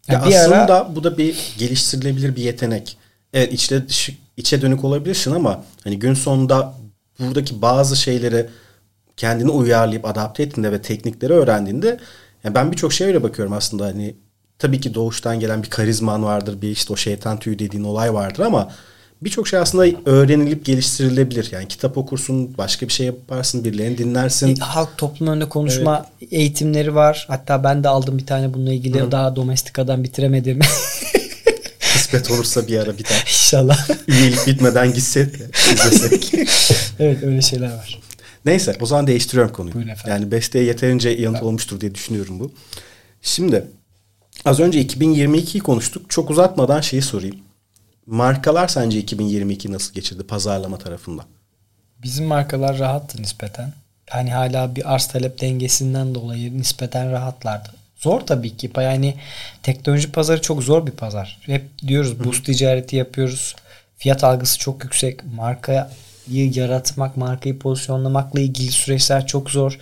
Ya 0.09 0.15
Yani 0.15 0.31
bir 0.31 0.35
aslında 0.37 0.77
ara- 0.77 0.97
bu 0.97 1.05
da 1.05 1.19
bir 1.19 1.55
geliştirilebilir 1.59 2.37
bir 2.37 2.43
yetenek. 2.43 2.97
Evet 3.33 3.53
içe, 3.53 3.83
içe 4.37 4.63
dönük 4.63 4.85
olabilirsin 4.85 5.33
ama 5.33 5.65
hani 5.85 5.99
gün 5.99 6.15
sonunda 6.15 6.75
buradaki 7.19 7.63
bazı 7.63 7.97
şeyleri 7.97 8.47
kendini 9.17 9.51
uyarlayıp 9.51 10.05
adapte 10.07 10.43
ettiğinde 10.43 10.73
ve 10.73 10.83
teknikleri 10.83 11.33
öğrendiğinde 11.33 11.99
yani 12.45 12.55
ben 12.55 12.73
birçok 12.73 12.93
şeye 12.93 13.05
öyle 13.05 13.23
bakıyorum 13.23 13.53
aslında 13.55 13.85
hani 13.85 14.15
tabii 14.59 14.81
ki 14.81 14.95
doğuştan 14.95 15.41
gelen 15.41 15.63
bir 15.63 15.71
karizman 15.71 16.25
vardır 16.25 16.63
bir 16.63 16.69
işte 16.69 16.93
o 16.93 16.97
şeytan 16.97 17.39
tüyü 17.39 17.59
dediğin 17.59 17.85
olay 17.85 18.15
vardır 18.15 18.43
ama 18.43 18.73
birçok 19.25 19.49
şey 19.49 19.59
aslında 19.59 19.99
öğrenilip 20.05 20.65
geliştirilebilir. 20.65 21.49
Yani 21.53 21.69
kitap 21.69 21.99
okursun, 21.99 22.59
başka 22.59 22.89
bir 22.89 22.93
şey 22.93 23.07
yaparsın, 23.07 23.65
birilerini 23.65 23.99
dinlersin. 23.99 24.57
E, 24.57 24.61
halk 24.61 24.99
toplum 24.99 25.29
önünde 25.29 25.49
konuşma 25.49 26.07
eğitimleri 26.31 26.95
var. 26.95 27.27
Hatta 27.29 27.65
ben 27.65 27.85
de 27.85 27.89
aldım 27.89 28.19
bir 28.19 28.27
tane 28.27 28.55
bununla 28.55 28.73
ilgili. 28.73 29.11
Daha 29.11 29.37
domestikadan 29.37 30.05
bitiremedim. 30.05 30.61
Kısmet 31.81 32.31
olursa 32.31 32.67
bir 32.67 32.79
ara 32.79 32.99
biter. 32.99 33.25
İnşallah. 33.27 33.89
Üyelik 34.09 34.47
bitmeden 34.47 34.95
gitsek 34.95 35.39
de 35.39 35.45
evet 36.99 37.23
öyle 37.23 37.43
şeyler 37.43 37.73
var. 37.73 38.01
Neyse 38.45 38.77
o 38.81 38.87
zaman 38.87 39.07
değiştiriyorum 39.07 39.53
konuyu. 39.53 39.75
Buyurun 39.75 39.91
efendim. 39.91 40.13
Yani 40.13 40.31
besteye 40.33 40.65
yeterince 40.65 41.11
yanıt 41.11 41.43
olmuştur 41.43 41.81
diye 41.81 41.95
düşünüyorum 41.95 42.41
bu. 42.41 42.53
Şimdi 43.23 43.65
az 44.45 44.61
önce 44.61 44.83
2022'yi 44.83 45.61
konuştuk. 45.61 46.11
Çok 46.11 46.31
uzatmadan 46.31 46.81
şeyi 46.81 47.03
sorayım. 47.03 47.37
Markalar 48.07 48.69
sence 48.69 48.99
2022 48.99 49.73
nasıl 49.73 49.95
geçirdi 49.95 50.23
pazarlama 50.23 50.79
tarafında? 50.79 51.23
Bizim 52.03 52.27
markalar 52.27 52.79
rahattı 52.79 53.23
nispeten. 53.23 53.73
Yani 54.15 54.33
hala 54.33 54.77
bir 54.77 54.95
arz 54.95 55.07
talep 55.07 55.41
dengesinden 55.41 56.15
dolayı 56.15 56.59
nispeten 56.59 57.13
rahatlardı. 57.13 57.69
Zor 57.97 58.21
tabii 58.21 58.57
ki. 58.57 58.71
Yani 58.77 59.15
teknoloji 59.63 60.13
pazarı 60.13 60.43
çok 60.43 60.63
zor 60.63 60.87
bir 60.87 60.93
pazar. 60.93 61.39
Hep 61.43 61.79
diyoruz 61.87 62.25
boost 62.25 62.47
ticareti 62.47 62.97
yapıyoruz. 62.97 63.57
Fiyat 63.97 64.25
algısı 64.25 64.59
çok 64.59 64.85
yüksek. 64.85 65.25
Markayı 65.35 65.87
yaratmak, 66.29 67.17
markayı 67.17 67.59
pozisyonlamakla 67.59 68.41
ilgili 68.41 68.71
süreçler 68.71 69.27
çok 69.27 69.51
zor. 69.51 69.79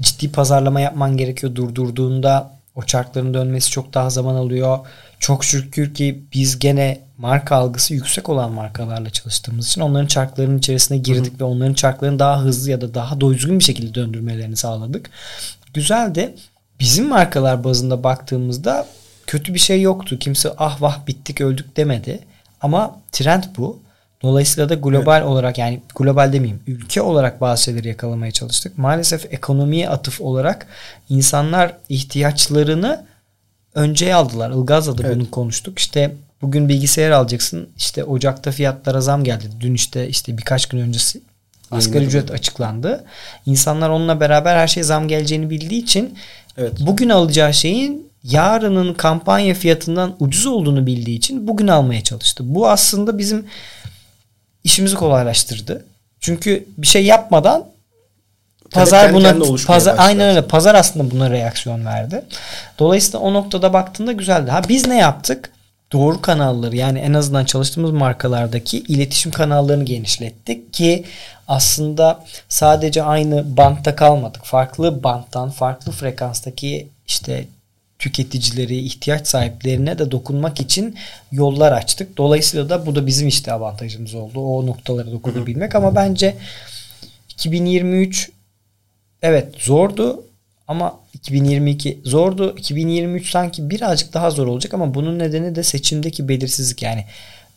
Ciddi 0.00 0.32
pazarlama 0.32 0.80
yapman 0.80 1.16
gerekiyor. 1.16 1.54
Durdurduğunda 1.54 2.50
o 2.74 2.82
çarkların 2.82 3.34
dönmesi 3.34 3.70
çok 3.70 3.94
daha 3.94 4.10
zaman 4.10 4.34
alıyor. 4.34 4.78
Çok 5.20 5.44
şükür 5.44 5.94
ki 5.94 6.22
biz 6.32 6.58
gene 6.58 7.00
marka 7.18 7.56
algısı 7.56 7.94
yüksek 7.94 8.28
olan 8.28 8.52
markalarla 8.52 9.10
çalıştığımız 9.10 9.66
için 9.66 9.80
onların 9.80 10.06
çarklarının 10.06 10.58
içerisine 10.58 10.98
girdik 10.98 11.40
ve 11.40 11.44
onların 11.44 11.74
çarklarını 11.74 12.18
daha 12.18 12.40
hızlı 12.40 12.70
ya 12.70 12.80
da 12.80 12.94
daha 12.94 13.20
düzgün 13.20 13.58
bir 13.58 13.64
şekilde 13.64 13.94
döndürmelerini 13.94 14.56
sağladık. 14.56 15.10
Güzeldi. 15.74 16.34
Bizim 16.80 17.08
markalar 17.08 17.64
bazında 17.64 18.04
baktığımızda 18.04 18.86
kötü 19.26 19.54
bir 19.54 19.58
şey 19.58 19.82
yoktu. 19.82 20.18
Kimse 20.18 20.50
ah 20.58 20.82
vah 20.82 21.06
bittik 21.06 21.40
öldük 21.40 21.76
demedi. 21.76 22.18
Ama 22.60 23.00
trend 23.12 23.44
bu. 23.56 23.80
Dolayısıyla 24.22 24.68
da 24.68 24.74
global 24.74 25.22
olarak 25.22 25.58
yani 25.58 25.80
global 25.94 26.32
demeyeyim 26.32 26.62
ülke 26.66 27.02
olarak 27.02 27.40
bazı 27.40 27.62
şeyleri 27.62 27.88
yakalamaya 27.88 28.32
çalıştık. 28.32 28.78
Maalesef 28.78 29.34
ekonomiye 29.34 29.88
atıf 29.88 30.20
olarak 30.20 30.66
insanlar 31.08 31.76
ihtiyaçlarını 31.88 33.09
önceye 33.74 34.14
aldılar. 34.14 34.50
Ilgaz'la 34.50 34.98
da 34.98 35.02
Evet. 35.06 35.16
bunu 35.16 35.30
konuştuk. 35.30 35.78
İşte 35.78 36.14
bugün 36.42 36.68
bilgisayar 36.68 37.10
alacaksın. 37.10 37.68
İşte 37.76 38.04
Ocak'ta 38.04 38.50
fiyatlara 38.50 39.00
zam 39.00 39.24
geldi. 39.24 39.44
Dün 39.60 39.74
işte 39.74 40.08
işte 40.08 40.38
birkaç 40.38 40.66
gün 40.66 40.78
öncesi 40.78 41.20
asgari 41.70 42.04
ücret 42.04 42.30
açıklandı. 42.30 43.04
İnsanlar 43.46 43.88
onunla 43.90 44.20
beraber 44.20 44.56
her 44.56 44.68
şey 44.68 44.82
zam 44.82 45.08
geleceğini 45.08 45.50
bildiği 45.50 45.82
için 45.82 46.14
Evet. 46.58 46.72
bugün 46.80 47.08
alacağı 47.08 47.54
şeyin 47.54 48.10
yarının 48.24 48.94
kampanya 48.94 49.54
fiyatından 49.54 50.14
ucuz 50.20 50.46
olduğunu 50.46 50.86
bildiği 50.86 51.16
için 51.16 51.46
bugün 51.48 51.68
almaya 51.68 52.02
çalıştı. 52.02 52.44
Bu 52.46 52.68
aslında 52.68 53.18
bizim 53.18 53.46
işimizi 54.64 54.96
kolaylaştırdı. 54.96 55.84
Çünkü 56.20 56.66
bir 56.78 56.86
şey 56.86 57.04
yapmadan 57.04 57.66
pazar 58.72 59.14
buna 59.14 59.32
pazar 59.32 59.68
başladı 59.68 59.94
aynen 59.98 60.28
öyle 60.28 60.46
pazar 60.46 60.74
aslında 60.74 61.10
buna 61.10 61.30
reaksiyon 61.30 61.86
verdi. 61.86 62.24
Dolayısıyla 62.78 63.18
o 63.18 63.34
noktada 63.34 63.72
baktığında 63.72 64.12
güzeldi. 64.12 64.50
Ha 64.50 64.62
biz 64.68 64.86
ne 64.86 64.98
yaptık? 64.98 65.52
Doğru 65.92 66.20
kanalları 66.20 66.76
yani 66.76 66.98
en 66.98 67.14
azından 67.14 67.44
çalıştığımız 67.44 67.90
markalardaki 67.90 68.78
iletişim 68.78 69.32
kanallarını 69.32 69.84
genişlettik 69.84 70.72
ki 70.72 71.04
aslında 71.48 72.24
sadece 72.48 73.02
aynı 73.02 73.56
bantta 73.56 73.96
kalmadık. 73.96 74.44
Farklı 74.44 75.02
banttan, 75.02 75.50
farklı 75.50 75.92
frekanstaki 75.92 76.88
işte 77.06 77.44
tüketicileri, 77.98 78.78
ihtiyaç 78.78 79.26
sahiplerine 79.26 79.98
de 79.98 80.10
dokunmak 80.10 80.60
için 80.60 80.96
yollar 81.32 81.72
açtık. 81.72 82.16
Dolayısıyla 82.16 82.68
da 82.68 82.86
bu 82.86 82.94
da 82.94 83.06
bizim 83.06 83.28
işte 83.28 83.52
avantajımız 83.52 84.14
oldu. 84.14 84.40
O 84.40 84.66
noktalara 84.66 85.12
dokunabilmek 85.12 85.74
ama 85.74 85.94
bence 85.94 86.36
2023 87.30 88.30
evet 89.22 89.54
zordu 89.58 90.24
Ama 90.68 91.00
2022 91.14 92.00
zordu. 92.04 92.54
2023 92.58 93.30
sanki 93.30 93.70
birazcık 93.70 94.14
daha 94.14 94.30
zor 94.30 94.46
olacak 94.46 94.74
ama 94.74 94.94
bunun 94.94 95.18
nedeni 95.18 95.54
de 95.54 95.62
seçimdeki 95.62 96.28
belirsizlik. 96.28 96.82
Yani 96.82 97.04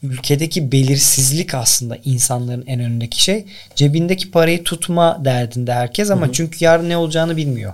ülkedeki 0.04 0.72
belirsizlik 0.72 1.54
aslında 1.54 1.98
insanların 2.06 2.64
en 2.68 2.80
önündeki 2.80 3.24
şey. 3.24 3.46
Cebindeki 3.76 4.32
parayı 4.32 4.64
tutma 4.64 5.26
derdinde 5.26 5.74
herkes 5.74 6.12
ama 6.12 6.26
hı 6.26 6.30
hı. 6.30 6.34
çünkü 6.34 6.66
yarın 6.66 6.90
ne 6.90 6.98
olacağını 6.98 7.38
bilmiyor. 7.38 7.74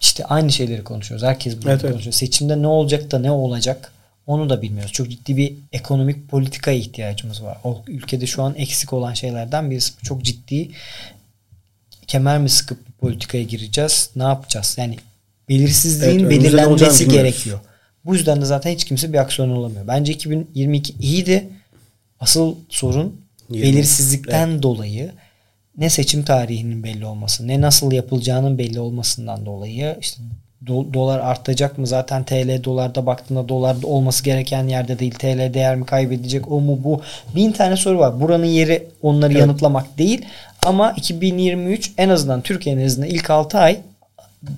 İşte 0.00 0.24
aynı 0.24 0.52
şeyleri 0.52 0.84
konuşuyoruz. 0.84 1.26
Herkes 1.26 1.62
bunu 1.62 1.70
evet, 1.70 1.82
konuşuyor. 1.82 2.02
Evet. 2.04 2.14
Seçimde 2.14 2.62
ne 2.62 2.66
olacak 2.66 3.10
da 3.10 3.18
ne 3.18 3.30
olacak 3.30 3.92
onu 4.26 4.50
da 4.50 4.62
bilmiyoruz. 4.62 4.92
Çok 4.92 5.10
ciddi 5.10 5.36
bir 5.36 5.54
ekonomik 5.72 6.28
politikaya 6.28 6.78
ihtiyacımız 6.78 7.42
var. 7.42 7.58
O 7.64 7.82
ülkede 7.86 8.26
şu 8.26 8.42
an 8.42 8.54
eksik 8.54 8.92
olan 8.92 9.14
şeylerden 9.14 9.70
birisi. 9.70 9.92
Çok 10.02 10.22
ciddi 10.22 10.68
kemer 12.06 12.38
mi 12.38 12.48
sıkıp 12.48 12.86
bir 12.86 12.92
politikaya 12.92 13.44
gireceğiz? 13.44 14.10
Ne 14.16 14.22
yapacağız? 14.22 14.74
Yani 14.78 14.96
belirsizliğin 15.48 16.20
evet, 16.20 16.30
belirlenmesi 16.30 17.08
gerekiyor. 17.08 17.60
Bu 18.04 18.14
yüzden 18.14 18.40
de 18.40 18.44
zaten 18.44 18.70
hiç 18.70 18.84
kimse 18.84 19.12
bir 19.12 19.18
aksiyon 19.18 19.50
alamıyor. 19.50 19.86
Bence 19.86 20.12
2022 20.12 20.92
iyiydi. 21.00 21.48
Asıl 22.20 22.54
sorun 22.68 23.20
20. 23.50 23.62
belirsizlikten 23.62 24.48
evet. 24.48 24.62
dolayı 24.62 25.12
ne 25.78 25.90
seçim 25.90 26.24
tarihinin 26.24 26.82
belli 26.82 27.06
olması, 27.06 27.48
ne 27.48 27.60
nasıl 27.60 27.92
yapılacağının 27.92 28.58
belli 28.58 28.80
olmasından 28.80 29.46
dolayı 29.46 29.96
işte 30.00 30.22
do- 30.66 30.94
dolar 30.94 31.18
artacak 31.18 31.78
mı? 31.78 31.86
Zaten 31.86 32.24
TL 32.24 32.64
dolarda 32.64 33.06
baktığında 33.06 33.48
dolar 33.48 33.76
olması 33.82 34.24
gereken 34.24 34.68
yerde 34.68 34.98
değil. 34.98 35.14
TL 35.14 35.54
değer 35.54 35.76
mi 35.76 35.86
kaybedecek? 35.86 36.52
O 36.52 36.60
mu 36.60 36.78
bu? 36.84 37.00
Bin 37.34 37.52
tane 37.52 37.76
soru 37.76 37.98
var. 37.98 38.20
Buranın 38.20 38.44
yeri 38.44 38.88
onları 39.02 39.32
evet. 39.32 39.40
yanıtlamak 39.40 39.98
değil. 39.98 40.24
Ama 40.66 40.92
2023 40.92 41.92
en 41.98 42.08
azından 42.08 42.42
Türkiye'nin 42.42 42.86
azından 42.86 43.08
ilk 43.08 43.30
6 43.30 43.58
ay 43.58 43.80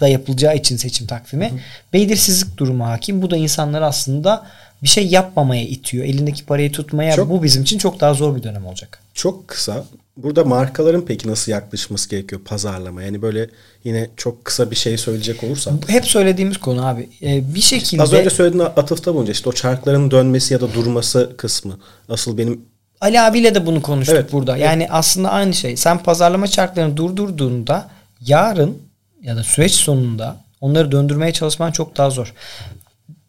da 0.01 0.09
yapılacağı 0.09 0.57
için 0.57 0.77
seçim 0.77 1.07
takvimi 1.07 1.51
Hı. 1.51 1.55
belirsizlik 1.93 2.59
durumu 2.59 2.87
hakim. 2.87 3.23
Bu 3.23 3.31
da 3.31 3.37
insanları 3.37 3.87
aslında 3.87 4.47
bir 4.83 4.89
şey 4.89 5.07
yapmamaya 5.07 5.63
itiyor. 5.63 6.05
Elindeki 6.05 6.47
parayı 6.47 6.73
tutmaya 6.73 7.17
çok, 7.17 7.31
bu 7.31 7.43
bizim 7.43 7.63
için 7.63 7.79
çok 7.79 8.01
daha 8.01 8.15
zor 8.15 8.37
bir 8.37 8.43
dönem 8.43 8.67
olacak. 8.67 8.99
Çok 9.15 9.49
kısa. 9.49 9.85
Burada 10.17 10.45
markaların 10.45 11.05
peki 11.07 11.29
nasıl 11.29 11.53
yaklaşması 11.53 12.11
gerekiyor 12.11 12.41
pazarlama? 12.45 13.03
Yani 13.03 13.23
böyle 13.23 13.49
yine 13.85 14.11
çok 14.17 14.45
kısa 14.45 14.71
bir 14.71 14.77
şey 14.77 14.99
söyleyecek 14.99 15.45
olursak. 15.45 15.75
Hep 15.87 16.07
söylediğimiz 16.07 16.59
konu 16.59 16.87
abi. 16.87 17.09
Ee, 17.23 17.55
bir 17.55 17.61
şekilde... 17.61 18.03
Az 18.03 18.13
önce 18.13 18.31
söylediğin 18.31 18.65
atıfta 18.65 19.15
bulunca 19.15 19.33
işte 19.33 19.49
o 19.49 19.53
çarkların 19.53 20.11
dönmesi 20.11 20.55
ya 20.55 20.61
da 20.61 20.75
durması 20.75 21.35
kısmı. 21.37 21.79
Asıl 22.09 22.39
benim 22.39 22.61
Ali 23.05 23.21
abiyle 23.21 23.55
de 23.55 23.67
bunu 23.67 23.83
konuştuk 23.83 24.17
evet, 24.17 24.33
burada. 24.33 24.57
Yani 24.57 24.83
evet. 24.83 24.93
aslında 24.95 25.31
aynı 25.31 25.55
şey. 25.55 25.77
Sen 25.77 25.99
pazarlama 25.99 26.47
çarklarını 26.47 26.97
durdurduğunda 26.97 27.89
yarın 28.21 28.79
ya 29.23 29.37
da 29.37 29.45
süreç 29.45 29.73
sonunda 29.73 30.37
onları 30.61 30.93
döndürmeye 30.93 31.33
çalışman 31.33 31.73
çok 31.73 31.97
daha 31.97 32.11
zor. 32.11 32.35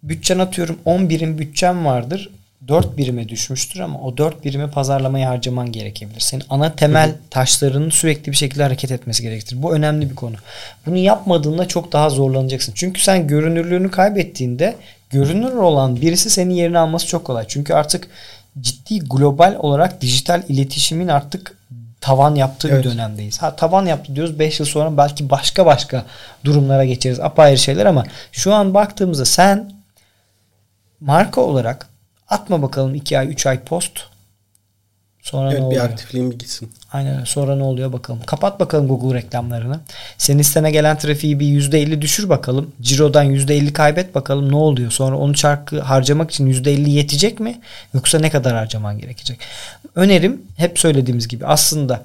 Bütçen 0.03 0.39
atıyorum 0.39 0.79
10 0.85 1.09
birim 1.09 1.37
bütçem 1.37 1.85
vardır. 1.85 2.29
4 2.67 2.97
birime 2.97 3.29
düşmüştür 3.29 3.79
ama 3.79 3.99
o 3.99 4.17
4 4.17 4.45
birimi 4.45 4.71
pazarlamaya 4.71 5.29
harcaman 5.29 5.71
gerekebilir. 5.71 6.19
Senin 6.19 6.43
ana 6.49 6.75
temel 6.75 7.15
taşlarının 7.29 7.89
sürekli 7.89 8.31
bir 8.31 8.37
şekilde 8.37 8.63
hareket 8.63 8.91
etmesi 8.91 9.23
gerektir. 9.23 9.63
Bu 9.63 9.75
önemli 9.75 10.09
bir 10.09 10.15
konu. 10.15 10.35
Bunu 10.85 10.97
yapmadığında 10.97 11.67
çok 11.67 11.91
daha 11.91 12.09
zorlanacaksın. 12.09 12.73
Çünkü 12.75 13.01
sen 13.01 13.27
görünürlüğünü 13.27 13.91
kaybettiğinde 13.91 14.75
görünür 15.09 15.53
olan 15.53 16.01
birisi 16.01 16.29
senin 16.29 16.53
yerini 16.53 16.77
alması 16.77 17.07
çok 17.07 17.25
kolay. 17.25 17.45
Çünkü 17.47 17.73
artık 17.73 18.07
ciddi 18.61 18.99
global 18.99 19.55
olarak 19.59 20.01
dijital 20.01 20.43
iletişimin 20.49 21.07
artık 21.07 21.57
tavan 22.01 22.35
yaptığı 22.35 22.69
evet. 22.69 22.85
bir 22.85 22.91
dönemdeyiz. 22.91 23.41
Ha 23.41 23.55
tavan 23.55 23.85
yaptı 23.85 24.15
diyoruz 24.15 24.39
5 24.39 24.59
yıl 24.59 24.67
sonra 24.67 24.97
belki 24.97 25.29
başka 25.29 25.65
başka 25.65 26.05
durumlara 26.43 26.85
geçeriz. 26.85 27.19
Apayrı 27.19 27.57
şeyler 27.57 27.85
ama 27.85 28.03
şu 28.31 28.53
an 28.53 28.73
baktığımızda 28.73 29.25
sen 29.25 29.71
marka 30.99 31.41
olarak 31.41 31.87
atma 32.29 32.61
bakalım 32.61 32.95
2 32.95 33.19
ay 33.19 33.27
3 33.27 33.45
ay 33.45 33.59
post 33.59 33.91
Sonra 35.25 35.49
evet, 35.49 35.59
ne 35.59 35.65
oluyor? 35.65 35.83
bir 35.83 35.89
aktifliğin 35.89 36.31
bir 36.31 36.39
gitsin. 36.39 36.71
Aynen 36.93 37.23
Sonra 37.23 37.55
ne 37.55 37.63
oluyor 37.63 37.93
bakalım. 37.93 38.19
Kapat 38.25 38.59
bakalım 38.59 38.87
Google 38.87 39.17
reklamlarını. 39.17 39.79
Senin 40.17 40.41
sitene 40.41 40.71
gelen 40.71 40.97
trafiği 40.97 41.39
bir 41.39 41.45
%50 41.45 42.01
düşür 42.01 42.29
bakalım. 42.29 42.71
Ciro'dan 42.81 43.25
%50 43.25 43.73
kaybet 43.73 44.15
bakalım 44.15 44.51
ne 44.51 44.55
oluyor. 44.55 44.91
Sonra 44.91 45.17
onu 45.17 45.33
çarkı 45.33 45.81
harcamak 45.81 46.31
için 46.31 46.47
%50 46.53 46.89
yetecek 46.89 47.39
mi? 47.39 47.61
Yoksa 47.93 48.19
ne 48.19 48.29
kadar 48.29 48.55
harcaman 48.55 48.99
gerekecek? 48.99 49.39
Önerim 49.95 50.41
hep 50.57 50.79
söylediğimiz 50.79 51.27
gibi 51.27 51.45
aslında 51.45 52.03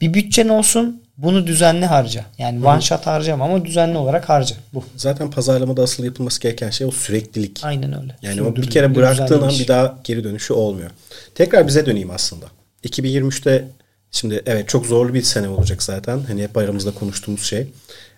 bir 0.00 0.14
bütçen 0.14 0.48
olsun 0.48 1.02
bunu 1.18 1.46
düzenli 1.46 1.86
harca. 1.86 2.24
Yani 2.38 2.66
one 2.66 2.80
shot 2.80 3.06
harcama 3.06 3.44
ama 3.44 3.64
düzenli 3.64 3.98
olarak 3.98 4.28
harca. 4.28 4.56
Bu. 4.74 4.84
Zaten 4.96 5.30
pazarlamada 5.30 5.82
asıl 5.82 6.04
yapılması 6.04 6.40
gereken 6.40 6.70
şey 6.70 6.86
o 6.86 6.90
süreklilik. 6.90 7.60
Aynen 7.62 8.02
öyle. 8.02 8.16
Yani 8.22 8.42
o 8.42 8.56
bir 8.56 8.70
kere 8.70 8.94
bıraktığın 8.94 9.42
an 9.42 9.50
bir 9.50 9.68
daha 9.68 9.98
geri 10.04 10.24
dönüşü 10.24 10.52
olmuyor. 10.52 10.90
Tekrar 11.34 11.66
bize 11.66 11.86
döneyim 11.86 12.10
aslında. 12.10 12.46
2023'te 12.84 13.68
şimdi 14.10 14.42
evet 14.46 14.68
çok 14.68 14.86
zorlu 14.86 15.14
bir 15.14 15.22
sene 15.22 15.48
olacak 15.48 15.82
zaten. 15.82 16.20
Hani 16.28 16.42
hep 16.42 16.56
aramızda 16.56 16.90
konuştuğumuz 16.90 17.42
şey. 17.42 17.66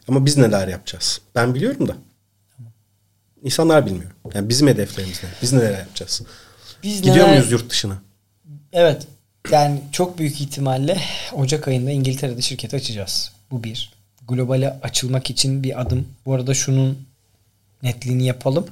Ama 0.08 0.26
biz 0.26 0.36
neler 0.36 0.68
yapacağız? 0.68 1.20
Ben 1.34 1.54
biliyorum 1.54 1.88
da. 1.88 1.96
İnsanlar 3.42 3.86
bilmiyor. 3.86 4.10
Yani 4.34 4.48
bizim 4.48 4.68
hedeflerimiz 4.68 5.22
ne? 5.22 5.28
Biz 5.42 5.52
neler 5.52 5.78
yapacağız? 5.78 6.22
Biz 6.82 7.02
Gidiyor 7.02 7.16
neler... 7.16 7.28
muyuz 7.28 7.52
yurt 7.52 7.70
dışına? 7.70 7.98
Evet. 8.72 9.06
Yani 9.50 9.80
çok 9.92 10.18
büyük 10.18 10.40
ihtimalle 10.40 10.98
Ocak 11.32 11.68
ayında 11.68 11.90
İngiltere'de 11.90 12.42
şirket 12.42 12.74
açacağız. 12.74 13.32
Bu 13.50 13.64
bir. 13.64 13.92
Globale 14.28 14.76
açılmak 14.82 15.30
için 15.30 15.62
bir 15.62 15.80
adım. 15.80 16.08
Bu 16.26 16.34
arada 16.34 16.54
şunun 16.54 16.98
netliğini 17.82 18.26
yapalım. 18.26 18.66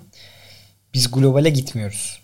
Biz 0.94 1.10
globale 1.10 1.50
gitmiyoruz. 1.50 2.18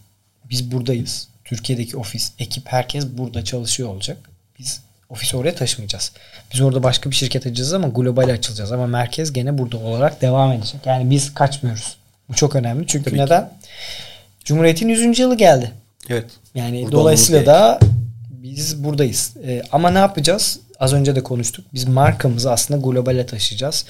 Biz 0.50 0.72
buradayız. 0.72 1.28
Türkiye'deki 1.44 1.96
ofis, 1.96 2.32
ekip 2.38 2.62
herkes 2.66 3.06
burada 3.06 3.44
çalışıyor 3.44 3.88
olacak. 3.88 4.30
Biz 4.58 4.80
ofisi 5.10 5.36
oraya 5.36 5.54
taşımayacağız. 5.54 6.12
Biz 6.52 6.60
orada 6.60 6.82
başka 6.82 7.10
bir 7.10 7.14
şirket 7.14 7.46
açacağız 7.46 7.72
ama 7.72 7.88
global 7.88 8.28
açılacağız. 8.28 8.72
Ama 8.72 8.86
merkez 8.86 9.32
gene 9.32 9.58
burada 9.58 9.76
olarak 9.76 10.22
devam 10.22 10.52
edecek. 10.52 10.80
Yani 10.86 11.10
biz 11.10 11.34
kaçmıyoruz. 11.34 11.96
Bu 12.28 12.34
çok 12.34 12.56
önemli. 12.56 12.86
Çünkü 12.86 13.10
Tabii 13.10 13.20
neden? 13.20 13.42
Ki. 13.42 13.68
Cumhuriyet'in 14.44 14.88
100. 14.88 15.18
yılı 15.18 15.36
geldi. 15.36 15.72
Evet. 16.08 16.26
Yani 16.54 16.82
burada 16.82 16.96
dolayısıyla 16.96 17.46
da 17.46 17.78
biz 18.44 18.84
buradayız. 18.84 19.34
Ee, 19.46 19.62
ama 19.72 19.90
ne 19.90 19.98
yapacağız? 19.98 20.60
Az 20.78 20.92
önce 20.92 21.16
de 21.16 21.22
konuştuk. 21.22 21.64
Biz 21.74 21.88
markamızı 21.88 22.52
aslında 22.52 22.80
globale 22.80 23.26
taşıyacağız. 23.26 23.84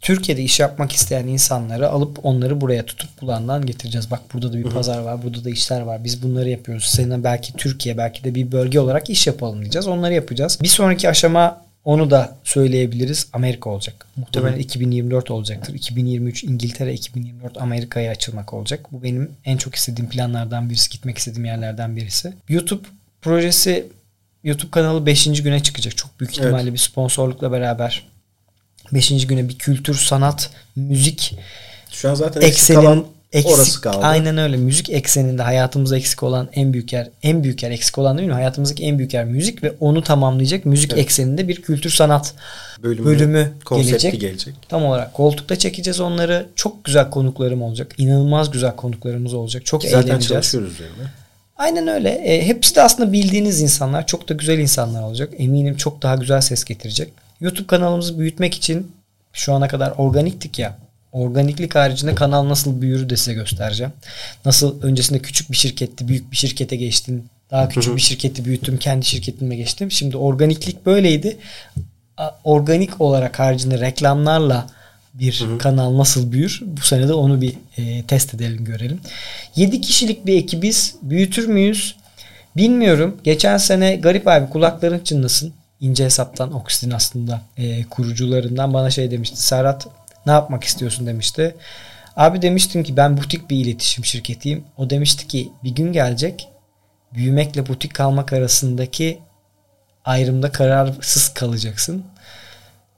Türkiye'de 0.00 0.42
iş 0.42 0.60
yapmak 0.60 0.92
isteyen 0.92 1.26
insanları 1.26 1.90
alıp 1.90 2.26
onları 2.26 2.60
buraya 2.60 2.86
tutup 2.86 3.20
bulandan 3.20 3.66
getireceğiz. 3.66 4.10
Bak 4.10 4.20
burada 4.34 4.52
da 4.52 4.56
bir 4.56 4.64
pazar 4.64 4.98
var, 4.98 5.22
burada 5.22 5.44
da 5.44 5.50
işler 5.50 5.80
var. 5.80 6.04
Biz 6.04 6.22
bunları 6.22 6.50
yapıyoruz. 6.50 6.84
Seninle 6.84 7.24
belki 7.24 7.52
Türkiye, 7.52 7.98
belki 7.98 8.24
de 8.24 8.34
bir 8.34 8.52
bölge 8.52 8.80
olarak 8.80 9.10
iş 9.10 9.26
yapalım 9.26 9.60
diyeceğiz. 9.60 9.86
Onları 9.86 10.14
yapacağız. 10.14 10.58
Bir 10.62 10.68
sonraki 10.68 11.08
aşama 11.08 11.64
onu 11.84 12.10
da 12.10 12.36
söyleyebiliriz. 12.44 13.26
Amerika 13.32 13.70
olacak. 13.70 14.06
Muhtemelen 14.16 14.52
Hı-hı. 14.52 14.60
2024 14.60 15.30
olacaktır. 15.30 15.74
2023 15.74 16.44
İngiltere, 16.44 16.94
2024 16.94 17.62
Amerika'ya 17.62 18.10
açılmak 18.10 18.54
olacak. 18.54 18.86
Bu 18.92 19.02
benim 19.02 19.30
en 19.44 19.56
çok 19.56 19.74
istediğim 19.74 20.10
planlardan 20.10 20.70
birisi, 20.70 20.90
gitmek 20.90 21.18
istediğim 21.18 21.44
yerlerden 21.44 21.96
birisi. 21.96 22.32
YouTube 22.48 22.86
projesi 23.24 23.86
YouTube 24.44 24.70
kanalı 24.70 25.06
5. 25.06 25.42
güne 25.42 25.62
çıkacak. 25.62 25.96
Çok 25.96 26.20
büyük 26.20 26.32
ihtimalle 26.32 26.62
evet. 26.62 26.72
bir 26.72 26.78
sponsorlukla 26.78 27.52
beraber 27.52 28.14
Beşinci 28.92 29.26
güne 29.26 29.48
bir 29.48 29.58
kültür, 29.58 29.94
sanat, 29.94 30.50
müzik 30.76 31.38
şu 31.90 32.10
an 32.10 32.14
zaten 32.14 32.40
eksenin 32.40 32.80
kalan 32.80 33.04
eksik, 33.32 33.52
orası 33.52 33.80
kaldı. 33.80 34.06
Aynen 34.06 34.38
öyle. 34.38 34.56
Müzik 34.56 34.90
ekseninde 34.90 35.42
hayatımızda 35.42 35.96
eksik 35.96 36.22
olan 36.22 36.48
en 36.52 36.72
büyük 36.72 36.92
yer, 36.92 37.10
en 37.22 37.44
büyük 37.44 37.62
yer 37.62 37.70
eksik 37.70 37.98
olan 37.98 38.18
değil 38.18 38.28
mi? 38.28 38.34
Hayatımızdaki 38.34 38.84
en 38.84 38.98
büyük 38.98 39.14
yer 39.14 39.24
müzik 39.24 39.62
ve 39.62 39.72
onu 39.80 40.02
tamamlayacak 40.02 40.64
müzik 40.64 40.92
evet. 40.92 41.02
ekseninde 41.02 41.48
bir 41.48 41.62
kültür 41.62 41.90
sanat 41.90 42.34
bölümü, 42.82 43.04
bölümü 43.04 43.52
gelecek. 43.70 44.20
gelecek. 44.20 44.54
Tam 44.68 44.84
olarak 44.84 45.14
koltukta 45.14 45.58
çekeceğiz 45.58 46.00
onları. 46.00 46.46
Çok 46.56 46.84
güzel 46.84 47.10
konuklarım 47.10 47.62
olacak. 47.62 47.94
İnanılmaz 47.98 48.50
güzel 48.50 48.76
konuklarımız 48.76 49.34
olacak. 49.34 49.66
Çok 49.66 49.80
Ki 49.80 49.88
zaten 49.88 50.08
eğleneceğiz. 50.08 50.28
çalışıyoruz 50.28 50.72
üzerine. 50.72 51.23
Aynen 51.56 51.88
öyle. 51.88 52.10
E, 52.10 52.46
hepsi 52.46 52.74
de 52.74 52.82
aslında 52.82 53.12
bildiğiniz 53.12 53.60
insanlar. 53.60 54.06
Çok 54.06 54.28
da 54.28 54.34
güzel 54.34 54.58
insanlar 54.58 55.02
olacak. 55.02 55.32
Eminim 55.38 55.76
çok 55.76 56.02
daha 56.02 56.14
güzel 56.14 56.40
ses 56.40 56.64
getirecek. 56.64 57.12
YouTube 57.40 57.66
kanalımızı 57.66 58.18
büyütmek 58.18 58.54
için 58.54 58.92
şu 59.32 59.52
ana 59.52 59.68
kadar 59.68 59.90
organiktik 59.98 60.58
ya. 60.58 60.76
Organiklik 61.12 61.74
haricinde 61.74 62.14
kanal 62.14 62.48
nasıl 62.48 62.80
büyür 62.80 63.10
de 63.10 63.16
size 63.16 63.34
göstereceğim. 63.34 63.92
Nasıl 64.44 64.82
öncesinde 64.82 65.18
küçük 65.18 65.50
bir 65.50 65.56
şirketti, 65.56 66.08
büyük 66.08 66.32
bir 66.32 66.36
şirkete 66.36 66.76
geçtin. 66.76 67.26
Daha 67.50 67.68
küçük 67.68 67.96
bir 67.96 68.00
şirketi 68.00 68.44
büyüttüm, 68.44 68.78
kendi 68.78 69.06
şirketime 69.06 69.56
geçtim. 69.56 69.90
Şimdi 69.90 70.16
organiklik 70.16 70.86
böyleydi. 70.86 71.36
Organik 72.44 73.00
olarak 73.00 73.38
haricinde 73.38 73.80
reklamlarla 73.80 74.66
bir 75.14 75.40
hı 75.40 75.54
hı. 75.54 75.58
kanal 75.58 75.98
nasıl 75.98 76.32
büyür? 76.32 76.62
Bu 76.62 76.80
sene 76.80 77.08
de 77.08 77.14
onu 77.14 77.40
bir 77.40 77.56
e, 77.78 78.02
test 78.02 78.34
edelim 78.34 78.64
görelim. 78.64 79.00
7 79.56 79.80
kişilik 79.80 80.26
bir 80.26 80.36
ekibiz. 80.36 80.96
Büyütür 81.02 81.46
müyüz? 81.46 81.96
Bilmiyorum. 82.56 83.16
Geçen 83.24 83.56
sene 83.56 83.96
garip 83.96 84.28
abi 84.28 84.50
kulakların 84.50 84.98
çınlasın. 84.98 85.52
ince 85.80 86.04
hesaptan 86.04 86.54
Oxid'in 86.54 86.90
aslında 86.90 87.42
e, 87.56 87.84
kurucularından 87.84 88.74
bana 88.74 88.90
şey 88.90 89.10
demişti. 89.10 89.42
Serhat 89.42 89.86
ne 90.26 90.32
yapmak 90.32 90.64
istiyorsun 90.64 91.06
demişti. 91.06 91.54
Abi 92.16 92.42
demiştim 92.42 92.82
ki 92.82 92.96
ben 92.96 93.16
butik 93.16 93.50
bir 93.50 93.56
iletişim 93.56 94.04
şirketiyim. 94.04 94.64
O 94.76 94.90
demişti 94.90 95.28
ki 95.28 95.52
bir 95.64 95.70
gün 95.70 95.92
gelecek 95.92 96.48
büyümekle 97.14 97.66
butik 97.66 97.94
kalmak 97.94 98.32
arasındaki 98.32 99.18
ayrımda 100.04 100.52
kararsız 100.52 101.28
kalacaksın. 101.28 102.04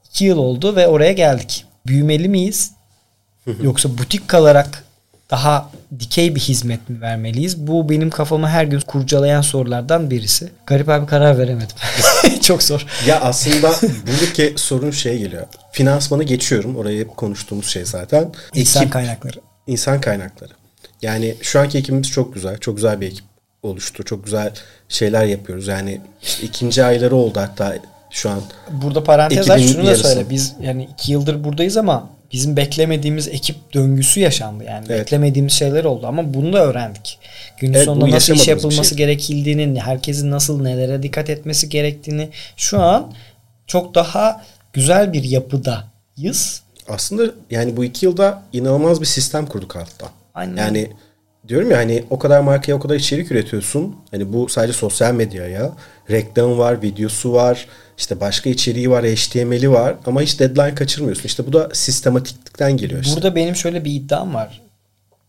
İki 0.09 0.25
yıl 0.25 0.37
oldu 0.37 0.75
ve 0.75 0.87
oraya 0.87 1.11
geldik. 1.11 1.66
Büyümeli 1.87 2.29
miyiz? 2.29 2.71
Yoksa 3.61 3.97
butik 3.97 4.27
kalarak 4.27 4.83
daha 5.29 5.69
dikey 5.99 6.35
bir 6.35 6.39
hizmet 6.39 6.89
mi 6.89 7.01
vermeliyiz? 7.01 7.67
Bu 7.67 7.89
benim 7.89 8.09
kafamı 8.09 8.47
her 8.47 8.65
gün 8.65 8.79
kurcalayan 8.79 9.41
sorulardan 9.41 10.09
birisi. 10.09 10.51
Garip 10.65 10.89
abi 10.89 11.05
karar 11.05 11.37
veremedim. 11.37 11.75
Çok 12.41 12.63
zor. 12.63 12.85
Ya 13.07 13.21
aslında 13.21 13.71
buradaki 14.07 14.53
sorun 14.57 14.91
şey 14.91 15.17
geliyor. 15.17 15.47
Finansmanı 15.71 16.23
geçiyorum. 16.23 16.75
Orayı 16.75 16.99
hep 16.99 17.17
konuştuğumuz 17.17 17.67
şey 17.67 17.85
zaten. 17.85 18.31
İnsan 18.53 18.83
Ekip- 18.83 18.93
kaynakları. 18.93 19.37
İnsan 19.67 20.01
kaynakları. 20.01 20.53
Yani 21.01 21.35
şu 21.41 21.59
anki 21.59 21.77
ekibimiz 21.77 22.11
çok 22.11 22.33
güzel. 22.33 22.57
Çok 22.57 22.75
güzel 22.75 23.01
bir 23.01 23.07
ekip 23.07 23.25
oluştu. 23.63 24.03
Çok 24.03 24.23
güzel 24.25 24.53
şeyler 24.89 25.25
yapıyoruz. 25.25 25.67
Yani 25.67 26.01
işte 26.23 26.47
ikinci 26.47 26.83
ayları 26.83 27.15
oldu 27.15 27.39
hatta 27.39 27.75
şu 28.09 28.29
an. 28.29 28.41
Burada 28.71 29.03
parantez 29.03 29.49
aç 29.49 29.61
şunu 29.61 29.83
da 29.83 29.87
yarısı. 29.87 30.03
söyle. 30.03 30.29
Biz 30.29 30.53
yani 30.61 30.89
iki 30.93 31.11
yıldır 31.11 31.43
buradayız 31.43 31.77
ama 31.77 32.09
bizim 32.33 32.57
beklemediğimiz 32.57 33.27
ekip 33.27 33.73
döngüsü 33.73 34.19
yaşandı. 34.19 34.63
Yani 34.63 34.85
Evet. 34.89 34.99
beklemediğimiz 34.99 35.53
şeyler 35.53 35.83
oldu 35.83 36.07
ama 36.07 36.33
bunu 36.33 36.53
da 36.53 36.65
öğrendik. 36.65 37.19
Günün 37.59 37.73
Evet, 37.73 37.85
sonunda 37.85 38.09
nasıl 38.09 38.33
iş 38.33 38.47
yapılması 38.47 38.89
şey. 38.89 38.97
gerekildiğini, 38.97 39.79
herkesin 39.81 40.31
nasıl 40.31 40.61
nelere 40.61 41.03
dikkat 41.03 41.29
etmesi 41.29 41.69
gerektiğini 41.69 42.29
şu 42.57 42.79
an 42.79 43.13
çok 43.67 43.95
daha 43.95 44.43
güzel 44.73 45.13
bir 45.13 45.23
yapıdayız. 45.23 46.61
Aslında 46.89 47.23
yani 47.51 47.77
bu 47.77 47.83
iki 47.85 48.05
yılda 48.05 48.43
inanılmaz 48.53 49.01
bir 49.01 49.05
sistem 49.05 49.45
kurduk 49.45 49.75
altta. 49.75 50.07
Aynen. 50.33 50.57
Yani 50.57 50.87
diyorum 51.47 51.71
ya 51.71 51.77
hani 51.77 52.03
o 52.09 52.19
kadar 52.19 52.39
markaya 52.39 52.75
o 52.75 52.79
kadar 52.79 52.95
içerik 52.95 53.31
üretiyorsun. 53.31 53.95
Hani 54.11 54.33
bu 54.33 54.49
sadece 54.49 54.73
sosyal 54.73 55.13
medyaya. 55.13 55.71
Reklam 56.11 56.57
var, 56.57 56.81
videosu 56.81 57.33
var. 57.33 57.65
İşte 57.97 58.19
başka 58.19 58.49
içeriği 58.49 58.89
var, 58.91 59.05
HTML'i 59.05 59.71
var. 59.71 59.95
Ama 60.05 60.21
hiç 60.21 60.39
deadline 60.39 60.75
kaçırmıyorsun. 60.75 61.23
İşte 61.23 61.47
bu 61.47 61.53
da 61.53 61.69
sistematiklikten 61.73 62.77
geliyor 62.77 63.03
işte. 63.03 63.15
Burada 63.15 63.35
benim 63.35 63.55
şöyle 63.55 63.85
bir 63.85 63.91
iddiam 63.91 64.33
var. 64.33 64.61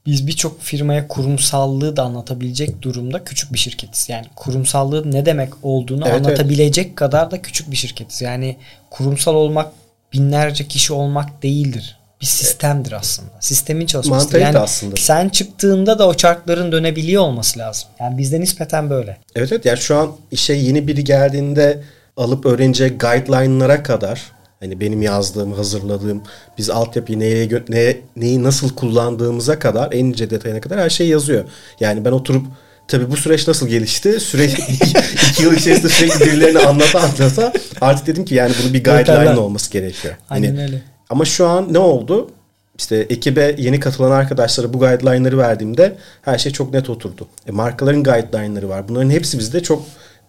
Biz 0.06 0.26
birçok 0.26 0.62
firmaya 0.62 1.08
kurumsallığı 1.08 1.96
da 1.96 2.02
anlatabilecek 2.02 2.82
durumda 2.82 3.24
küçük 3.24 3.52
bir 3.52 3.58
şirketiz. 3.58 4.08
Yani 4.08 4.26
kurumsallığı 4.36 5.12
ne 5.12 5.26
demek 5.26 5.52
olduğunu 5.62 6.08
Evet, 6.08 6.26
anlatabilecek 6.26 6.96
kadar 6.96 7.30
da 7.30 7.42
küçük 7.42 7.70
bir 7.70 7.76
şirketiz. 7.76 8.22
Yani 8.22 8.56
kurumsal 8.90 9.34
olmak 9.34 9.72
binlerce 10.12 10.68
kişi 10.68 10.92
olmak 10.92 11.42
değildir. 11.42 11.98
Bir 12.20 12.26
sistemdir 12.26 12.92
aslında. 12.92 13.30
Sistemin 13.40 13.86
çalışması. 13.86 14.24
Mantalite 14.24 14.46
Yani 14.46 14.58
aslında. 14.58 14.96
sen 14.96 15.28
çıktığında 15.28 15.98
da 15.98 16.08
o 16.08 16.14
çarkların 16.14 16.72
dönebiliyor 16.72 17.22
olması 17.22 17.58
lazım. 17.58 17.88
Yani 18.00 18.18
bizde 18.18 18.40
nispeten 18.40 18.90
böyle. 18.90 19.18
Evet 19.34 19.52
evet 19.52 19.64
yani 19.64 19.78
şu 19.78 19.96
an 19.96 20.12
işe 20.30 20.52
yeni 20.52 20.86
biri 20.86 21.04
geldiğinde 21.04 21.82
alıp 22.18 22.46
öğrenecek 22.46 23.00
guideline'lara 23.00 23.82
kadar 23.82 24.32
hani 24.60 24.80
benim 24.80 25.02
yazdığım, 25.02 25.52
hazırladığım, 25.52 26.22
biz 26.58 26.70
altyapıyı 26.70 27.18
neye, 27.18 27.48
neye, 27.68 28.00
neyi 28.16 28.42
nasıl 28.42 28.74
kullandığımıza 28.74 29.58
kadar 29.58 29.92
en 29.92 30.04
ince 30.04 30.30
detayına 30.30 30.60
kadar 30.60 30.80
her 30.80 30.90
şey 30.90 31.08
yazıyor. 31.08 31.44
Yani 31.80 32.04
ben 32.04 32.12
oturup 32.12 32.46
tabii 32.88 33.10
bu 33.10 33.16
süreç 33.16 33.48
nasıl 33.48 33.68
gelişti? 33.68 34.20
Süreç 34.20 34.58
iki 35.30 35.42
yıl 35.42 35.52
içerisinde 35.52 35.88
sürekli 35.88 36.20
birilerine 36.26 36.58
anlata 36.58 37.00
anlata 37.00 37.52
artık 37.80 38.06
dedim 38.06 38.24
ki 38.24 38.34
yani 38.34 38.52
bunun 38.62 38.74
bir 38.74 38.84
guideline 38.84 39.38
olması 39.38 39.70
gerekiyor. 39.70 40.14
Aynen 40.30 40.48
Hani 40.48 40.62
öyle. 40.62 40.82
ama 41.10 41.24
şu 41.24 41.46
an 41.46 41.72
ne 41.72 41.78
oldu? 41.78 42.30
İşte 42.78 42.96
ekibe 42.96 43.54
yeni 43.58 43.80
katılan 43.80 44.10
arkadaşlara 44.10 44.74
bu 44.74 44.78
guideline'ları 44.78 45.38
verdiğimde 45.38 45.96
her 46.22 46.38
şey 46.38 46.52
çok 46.52 46.72
net 46.72 46.90
oturdu. 46.90 47.28
E, 47.46 47.50
markaların 47.52 48.04
guideline'ları 48.04 48.68
var. 48.68 48.88
Bunların 48.88 49.10
hepsi 49.10 49.38
bizde 49.38 49.62
çok 49.62 49.82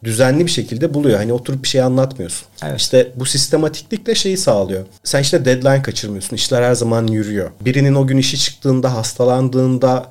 düzenli 0.03 0.45
bir 0.45 0.51
şekilde 0.51 0.93
buluyor. 0.93 1.17
Hani 1.17 1.33
oturup 1.33 1.63
bir 1.63 1.67
şey 1.67 1.81
anlatmıyorsun. 1.81 2.47
Evet. 2.63 2.81
İşte 2.81 3.11
bu 3.15 3.25
sistematiklik 3.25 4.05
de 4.05 4.15
şeyi 4.15 4.37
sağlıyor. 4.37 4.85
Sen 5.03 5.21
işte 5.21 5.45
deadline 5.45 5.81
kaçırmıyorsun. 5.81 6.35
İşler 6.35 6.61
her 6.63 6.73
zaman 6.75 7.07
yürüyor. 7.07 7.51
Birinin 7.61 7.95
o 7.95 8.07
gün 8.07 8.17
işi 8.17 8.39
çıktığında, 8.39 8.93
hastalandığında 8.95 10.05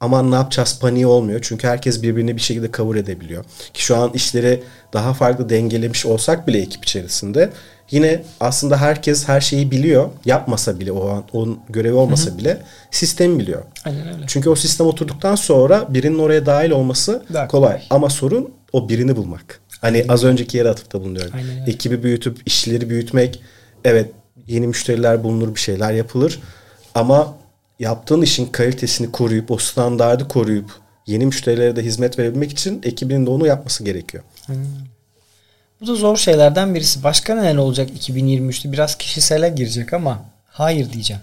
aman 0.00 0.30
ne 0.30 0.34
yapacağız 0.34 0.78
paniği 0.80 1.06
olmuyor. 1.06 1.40
Çünkü 1.42 1.66
herkes 1.68 2.02
birbirini 2.02 2.36
bir 2.36 2.40
şekilde 2.40 2.70
cover 2.72 2.96
edebiliyor. 2.98 3.44
Ki 3.74 3.84
şu 3.84 3.96
an 3.96 4.10
işleri 4.14 4.62
daha 4.92 5.14
farklı 5.14 5.48
dengelemiş 5.48 6.06
olsak 6.06 6.46
bile 6.46 6.58
ekip 6.58 6.84
içerisinde 6.84 7.50
yine 7.90 8.22
aslında 8.40 8.76
herkes 8.80 9.28
her 9.28 9.40
şeyi 9.40 9.70
biliyor. 9.70 10.08
Yapmasa 10.24 10.80
bile 10.80 10.92
o 10.92 11.08
an 11.08 11.24
onun 11.32 11.58
görevi 11.68 11.94
olmasa 11.94 12.38
bile 12.38 12.62
sistemi 12.90 13.38
biliyor. 13.38 13.62
Aynen 13.84 14.14
öyle. 14.14 14.24
Çünkü 14.26 14.50
o 14.50 14.54
sistem 14.54 14.86
oturduktan 14.86 15.34
sonra 15.34 15.86
birinin 15.94 16.18
oraya 16.18 16.46
dahil 16.46 16.70
olması 16.70 17.22
Daha 17.34 17.48
kolay. 17.48 17.70
kolay. 17.72 17.82
Ama 17.90 18.10
sorun 18.10 18.50
o 18.74 18.88
birini 18.88 19.16
bulmak. 19.16 19.60
Hani 19.80 20.04
az 20.08 20.24
önceki 20.24 20.56
yere 20.56 20.68
atıfta 20.68 21.00
bulunuyorum. 21.00 21.32
Aynen. 21.34 21.66
Ekibi 21.66 22.02
büyütüp 22.02 22.38
işleri 22.46 22.90
büyütmek. 22.90 23.40
Evet 23.84 24.10
yeni 24.46 24.66
müşteriler 24.66 25.24
bulunur 25.24 25.54
bir 25.54 25.60
şeyler 25.60 25.92
yapılır. 25.92 26.40
Ama 26.94 27.34
yaptığın 27.78 28.22
işin 28.22 28.46
kalitesini 28.46 29.12
koruyup 29.12 29.50
o 29.50 29.58
standardı 29.58 30.28
koruyup 30.28 30.70
yeni 31.06 31.26
müşterilere 31.26 31.76
de 31.76 31.82
hizmet 31.82 32.18
verebilmek 32.18 32.50
için 32.52 32.80
ekibinin 32.84 33.26
de 33.26 33.30
onu 33.30 33.46
yapması 33.46 33.84
gerekiyor. 33.84 34.24
Bu 35.80 35.86
da 35.86 35.94
zor 35.94 36.16
şeylerden 36.16 36.74
birisi. 36.74 37.04
Başka 37.04 37.34
neler 37.34 37.56
olacak 37.56 37.90
2023'te? 37.90 38.72
Biraz 38.72 38.98
kişisele 38.98 39.48
girecek 39.48 39.92
ama 39.92 40.24
hayır 40.46 40.92
diyeceğim. 40.92 41.22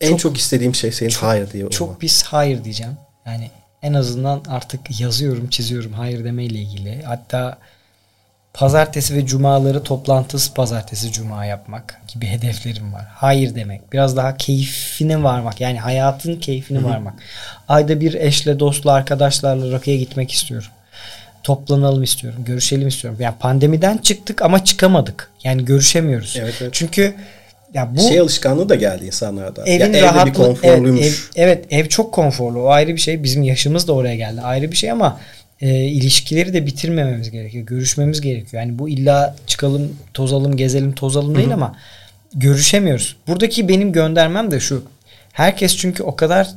En 0.00 0.10
Çok- 0.10 0.20
çok 0.20 0.36
istediğim 0.36 0.74
şey 0.74 0.92
senin 0.92 1.10
hayır 1.10 1.50
diye 1.50 1.62
olman. 1.64 1.70
Çok 1.76 2.00
pis 2.00 2.22
hayır 2.22 2.64
diyeceğim. 2.64 2.92
Yani 3.26 3.50
en 3.82 3.94
azından 3.94 4.42
artık 4.48 5.00
yazıyorum, 5.00 5.48
çiziyorum 5.48 5.92
hayır 5.92 6.24
demeyle 6.24 6.58
ilgili. 6.58 7.02
Hatta 7.02 7.58
pazartesi 8.54 9.14
ve 9.14 9.26
cumaları 9.26 9.82
toplantısı 9.82 10.54
pazartesi 10.54 11.12
cuma 11.12 11.44
yapmak 11.44 12.00
gibi 12.08 12.26
hedeflerim 12.26 12.92
var. 12.92 13.04
Hayır 13.14 13.54
demek. 13.54 13.92
Biraz 13.92 14.16
daha 14.16 14.36
keyfine 14.36 15.22
varmak. 15.22 15.60
Yani 15.60 15.80
hayatın 15.80 16.36
keyfini 16.36 16.84
varmak. 16.84 17.14
Ayda 17.68 18.00
bir 18.00 18.14
eşle, 18.14 18.58
dostla, 18.58 18.92
arkadaşlarla 18.92 19.72
rakıya 19.72 19.96
gitmek 19.96 20.32
istiyorum. 20.32 20.68
Toplanalım 21.42 22.02
istiyorum. 22.02 22.44
Görüşelim 22.44 22.88
istiyorum. 22.88 23.18
Yani 23.22 23.34
pandemiden 23.40 23.98
çıktık 23.98 24.42
ama 24.42 24.64
çıkamadık. 24.64 25.30
Yani 25.44 25.64
görüşemiyoruz. 25.64 26.36
Evet, 26.40 26.54
evet. 26.60 26.74
Çünkü 26.74 27.14
ya 27.74 27.96
bu 27.96 28.00
Şey 28.00 28.20
alışkanlığı 28.20 28.68
da 28.68 28.74
geldi 28.74 29.06
insanlarda. 29.06 29.62
evin 29.66 29.92
ya 29.92 30.10
evde 30.10 30.26
bir 30.26 30.34
konforluymuş. 30.34 31.00
Evet, 31.00 31.30
ev, 31.36 31.42
evet 31.48 31.64
ev 31.70 31.86
çok 31.86 32.12
konforlu. 32.14 32.62
O 32.62 32.68
ayrı 32.68 32.94
bir 32.94 33.00
şey. 33.00 33.22
Bizim 33.22 33.42
yaşımız 33.42 33.88
da 33.88 33.92
oraya 33.92 34.16
geldi. 34.16 34.40
Ayrı 34.40 34.72
bir 34.72 34.76
şey 34.76 34.90
ama 34.90 35.20
e, 35.60 35.84
ilişkileri 35.84 36.52
de 36.52 36.66
bitirmememiz 36.66 37.30
gerekiyor. 37.30 37.66
Görüşmemiz 37.66 38.20
gerekiyor. 38.20 38.62
Yani 38.62 38.78
bu 38.78 38.88
illa 38.88 39.36
çıkalım, 39.46 39.96
tozalım, 40.14 40.56
gezelim, 40.56 40.94
tozalım 40.94 41.34
değil 41.34 41.54
ama 41.54 41.76
görüşemiyoruz. 42.34 43.16
Buradaki 43.28 43.68
benim 43.68 43.92
göndermem 43.92 44.50
de 44.50 44.60
şu. 44.60 44.84
Herkes 45.32 45.76
çünkü 45.76 46.02
o 46.02 46.16
kadar 46.16 46.48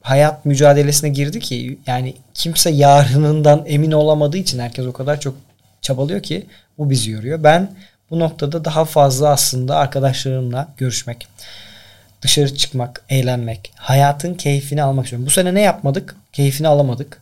hayat 0.00 0.44
mücadelesine 0.46 1.10
girdi 1.10 1.40
ki 1.40 1.78
yani 1.86 2.14
kimse 2.34 2.70
yarınından 2.70 3.64
emin 3.66 3.92
olamadığı 3.92 4.38
için 4.38 4.58
herkes 4.58 4.86
o 4.86 4.92
kadar 4.92 5.20
çok 5.20 5.34
çabalıyor 5.80 6.22
ki 6.22 6.46
bu 6.78 6.90
bizi 6.90 7.10
yoruyor. 7.10 7.42
Ben 7.42 7.70
bu 8.12 8.18
noktada 8.18 8.64
daha 8.64 8.84
fazla 8.84 9.28
aslında 9.28 9.76
arkadaşlarımla 9.76 10.68
görüşmek, 10.76 11.26
dışarı 12.22 12.54
çıkmak, 12.54 13.04
eğlenmek, 13.08 13.72
hayatın 13.76 14.34
keyfini 14.34 14.82
almak 14.82 15.04
istiyorum. 15.04 15.26
Bu 15.26 15.30
sene 15.30 15.54
ne 15.54 15.60
yapmadık? 15.60 16.16
Keyfini 16.32 16.68
alamadık. 16.68 17.20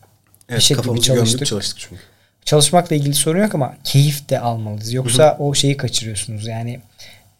Evet, 0.49 0.59
Eşek 0.59 0.77
gibi 0.77 0.81
kafamızı 0.81 1.07
çalıştık. 1.07 1.47
çalıştık 1.47 1.79
çünkü. 1.79 2.01
Çalışmakla 2.45 2.95
ilgili 2.95 3.13
sorun 3.13 3.39
yok 3.41 3.55
ama 3.55 3.73
keyif 3.83 4.29
de 4.29 4.39
almalıyız. 4.39 4.93
Yoksa 4.93 5.35
o 5.39 5.53
şeyi 5.53 5.77
kaçırıyorsunuz. 5.77 6.47
Yani 6.47 6.79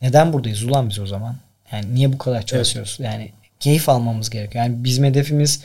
neden 0.02 0.34
buradayız 0.34 0.64
ulan 0.64 0.90
biz 0.90 1.00
o 1.00 1.08
zaman? 1.08 1.36
Yani 1.72 1.96
niye 1.96 2.14
bu 2.14 2.18
kadar 2.18 2.46
çalışıyoruz? 2.46 2.98
Yani 3.00 3.32
keyif 3.60 3.90
almamız 3.90 4.30
gerekiyor. 4.30 4.64
Yani 4.66 4.84
bizim 4.84 5.04
hedefimiz 5.04 5.62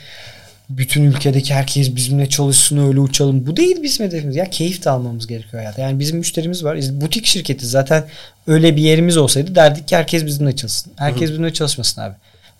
bütün 0.69 1.03
ülkedeki 1.03 1.53
herkes 1.53 1.95
bizimle 1.95 2.29
çalışsın 2.29 2.87
öyle 2.87 2.99
uçalım. 2.99 3.47
Bu 3.47 3.57
değil 3.57 3.83
bizim 3.83 4.05
hedefimiz. 4.05 4.35
Ya 4.35 4.49
keyif 4.49 4.85
de 4.85 4.89
almamız 4.89 5.27
gerekiyor 5.27 5.63
hayata. 5.63 5.81
Yani 5.81 5.99
bizim 5.99 6.17
müşterimiz 6.17 6.63
var. 6.63 6.77
Biz 6.77 7.01
butik 7.01 7.25
şirketi 7.25 7.67
zaten 7.67 8.05
öyle 8.47 8.75
bir 8.75 8.81
yerimiz 8.81 9.17
olsaydı 9.17 9.55
derdik 9.55 9.87
ki 9.87 9.95
herkes 9.95 10.25
bizimle 10.25 10.55
çalışsın. 10.55 10.93
Herkes 10.95 11.29
bizimle 11.31 11.53
çalışmasın 11.53 12.01
abi. 12.01 12.15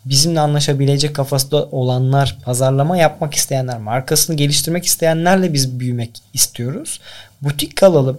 Bizimle 0.05 0.39
anlaşabilecek 0.39 1.15
kafasında 1.15 1.65
olanlar, 1.65 2.37
pazarlama 2.45 2.97
yapmak 2.97 3.33
isteyenler, 3.33 3.77
markasını 3.77 4.35
geliştirmek 4.35 4.85
isteyenlerle 4.85 5.53
biz 5.53 5.79
büyümek 5.79 6.21
istiyoruz. 6.33 6.99
Butik 7.41 7.75
kalalım. 7.75 8.17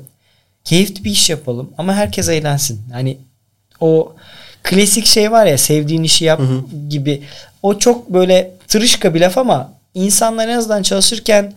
Keyifli 0.65 1.05
bir 1.05 1.11
iş 1.11 1.31
yapalım 1.31 1.71
ama 1.79 1.95
herkes 1.95 2.29
eğlensin. 2.29 2.81
Hani 2.93 3.19
o 3.81 4.15
klasik 4.63 5.07
şey 5.07 5.33
var 5.33 5.47
ya 5.47 5.59
sevdiğin 5.59 6.03
işi 6.03 6.25
yap 6.25 6.41
gibi. 6.89 7.23
O 7.63 7.79
çok 7.79 8.13
böyle 8.13 8.51
tırışka 8.69 9.15
bir 9.15 9.21
laf 9.21 9.39
ama 9.39 9.78
insanlar 9.95 10.49
en 10.49 10.59
azından 10.59 10.83
çalışırken 10.83 11.53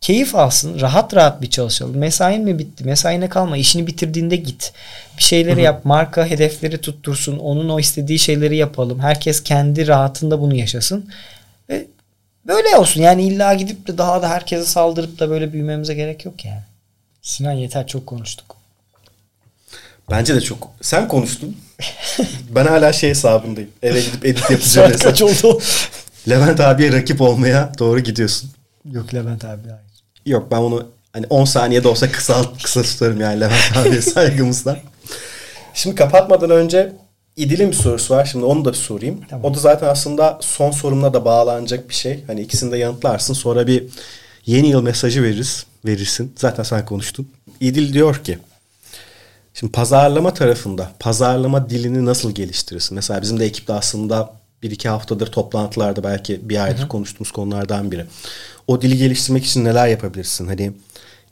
keyif 0.00 0.34
alsın. 0.34 0.80
Rahat 0.80 1.14
rahat 1.14 1.42
bir 1.42 1.50
çalışalım. 1.50 1.96
Mesain 1.96 2.44
mi 2.44 2.58
bitti? 2.58 2.84
Mesaine 2.84 3.28
kalma. 3.28 3.56
İşini 3.56 3.86
bitirdiğinde 3.86 4.36
git. 4.36 4.72
Bir 5.18 5.22
şeyleri 5.22 5.54
Hı-hı. 5.54 5.60
yap. 5.60 5.84
Marka 5.84 6.26
hedefleri 6.26 6.80
tuttursun. 6.80 7.38
Onun 7.38 7.68
o 7.68 7.80
istediği 7.80 8.18
şeyleri 8.18 8.56
yapalım. 8.56 9.00
Herkes 9.00 9.42
kendi 9.42 9.86
rahatında 9.86 10.40
bunu 10.40 10.54
yaşasın. 10.54 11.10
Ve 11.68 11.86
böyle 12.46 12.76
olsun. 12.76 13.00
Yani 13.00 13.22
illa 13.22 13.54
gidip 13.54 13.86
de 13.86 13.98
daha 13.98 14.22
da 14.22 14.30
herkese 14.30 14.64
saldırıp 14.64 15.18
da 15.18 15.30
böyle 15.30 15.52
büyümemize 15.52 15.94
gerek 15.94 16.24
yok 16.24 16.44
yani. 16.44 16.62
Sinan 17.22 17.52
yeter 17.52 17.86
çok 17.86 18.06
konuştuk. 18.06 18.56
Bence 20.10 20.34
de 20.34 20.40
çok. 20.40 20.70
Sen 20.80 21.08
konuştun. 21.08 21.56
ben 22.50 22.66
hala 22.66 22.92
şey 22.92 23.10
hesabındayım. 23.10 23.70
Eve 23.82 24.00
gidip 24.00 24.26
edit 24.26 24.50
yapacağım. 24.50 24.92
Saat 24.92 25.02
kaç 25.02 25.22
oldu? 25.22 25.60
Levent 26.28 26.60
abiye 26.60 26.92
rakip 26.92 27.20
olmaya 27.20 27.72
doğru 27.78 28.00
gidiyorsun. 28.00 28.50
Yok 28.90 29.14
Levent 29.14 29.44
abi 29.44 29.62
hayır. 29.62 30.04
Yok 30.26 30.48
ben 30.50 30.56
onu 30.56 30.86
hani 31.12 31.26
10 31.30 31.44
saniye 31.44 31.84
de 31.84 31.88
olsa 31.88 32.12
kısa 32.12 32.44
kısa 32.62 32.82
tutarım 32.82 33.20
yani 33.20 33.40
Levent 33.40 33.76
abiye 33.76 34.02
saygımızla. 34.02 34.76
Şimdi 35.74 35.96
kapatmadan 35.96 36.50
önce 36.50 36.92
İdil'in 37.36 37.70
bir 37.70 37.76
sorusu 37.76 38.14
var. 38.14 38.24
Şimdi 38.24 38.44
onu 38.44 38.64
da 38.64 38.72
bir 38.72 38.76
sorayım. 38.76 39.20
Tamam. 39.30 39.44
O 39.44 39.54
da 39.54 39.58
zaten 39.58 39.88
aslında 39.88 40.38
son 40.40 40.70
sorumla 40.70 41.14
da 41.14 41.24
bağlanacak 41.24 41.88
bir 41.88 41.94
şey. 41.94 42.24
Hani 42.26 42.40
ikisini 42.40 42.72
de 42.72 42.76
yanıtlarsın. 42.78 43.34
Sonra 43.34 43.66
bir 43.66 43.84
yeni 44.46 44.68
yıl 44.68 44.82
mesajı 44.82 45.22
veririz. 45.22 45.66
Verirsin. 45.86 46.32
Zaten 46.36 46.62
sen 46.62 46.84
konuştun. 46.84 47.28
İdil 47.60 47.92
diyor 47.92 48.24
ki 48.24 48.38
Şimdi 49.54 49.72
pazarlama 49.72 50.34
tarafında 50.34 50.90
pazarlama 50.98 51.70
dilini 51.70 52.06
nasıl 52.06 52.32
geliştirirsin? 52.32 52.94
Mesela 52.94 53.22
bizim 53.22 53.40
de 53.40 53.46
ekipte 53.46 53.72
aslında 53.72 54.32
bir 54.62 54.70
iki 54.70 54.88
haftadır 54.88 55.26
toplantılarda 55.26 56.04
belki 56.04 56.48
bir 56.48 56.64
aydır 56.64 56.78
Hı-hı. 56.78 56.88
konuştuğumuz 56.88 57.32
konulardan 57.32 57.92
biri. 57.92 58.04
O 58.66 58.82
dili 58.82 58.98
geliştirmek 58.98 59.44
için 59.44 59.64
neler 59.64 59.88
yapabilirsin? 59.88 60.46
Hani 60.46 60.72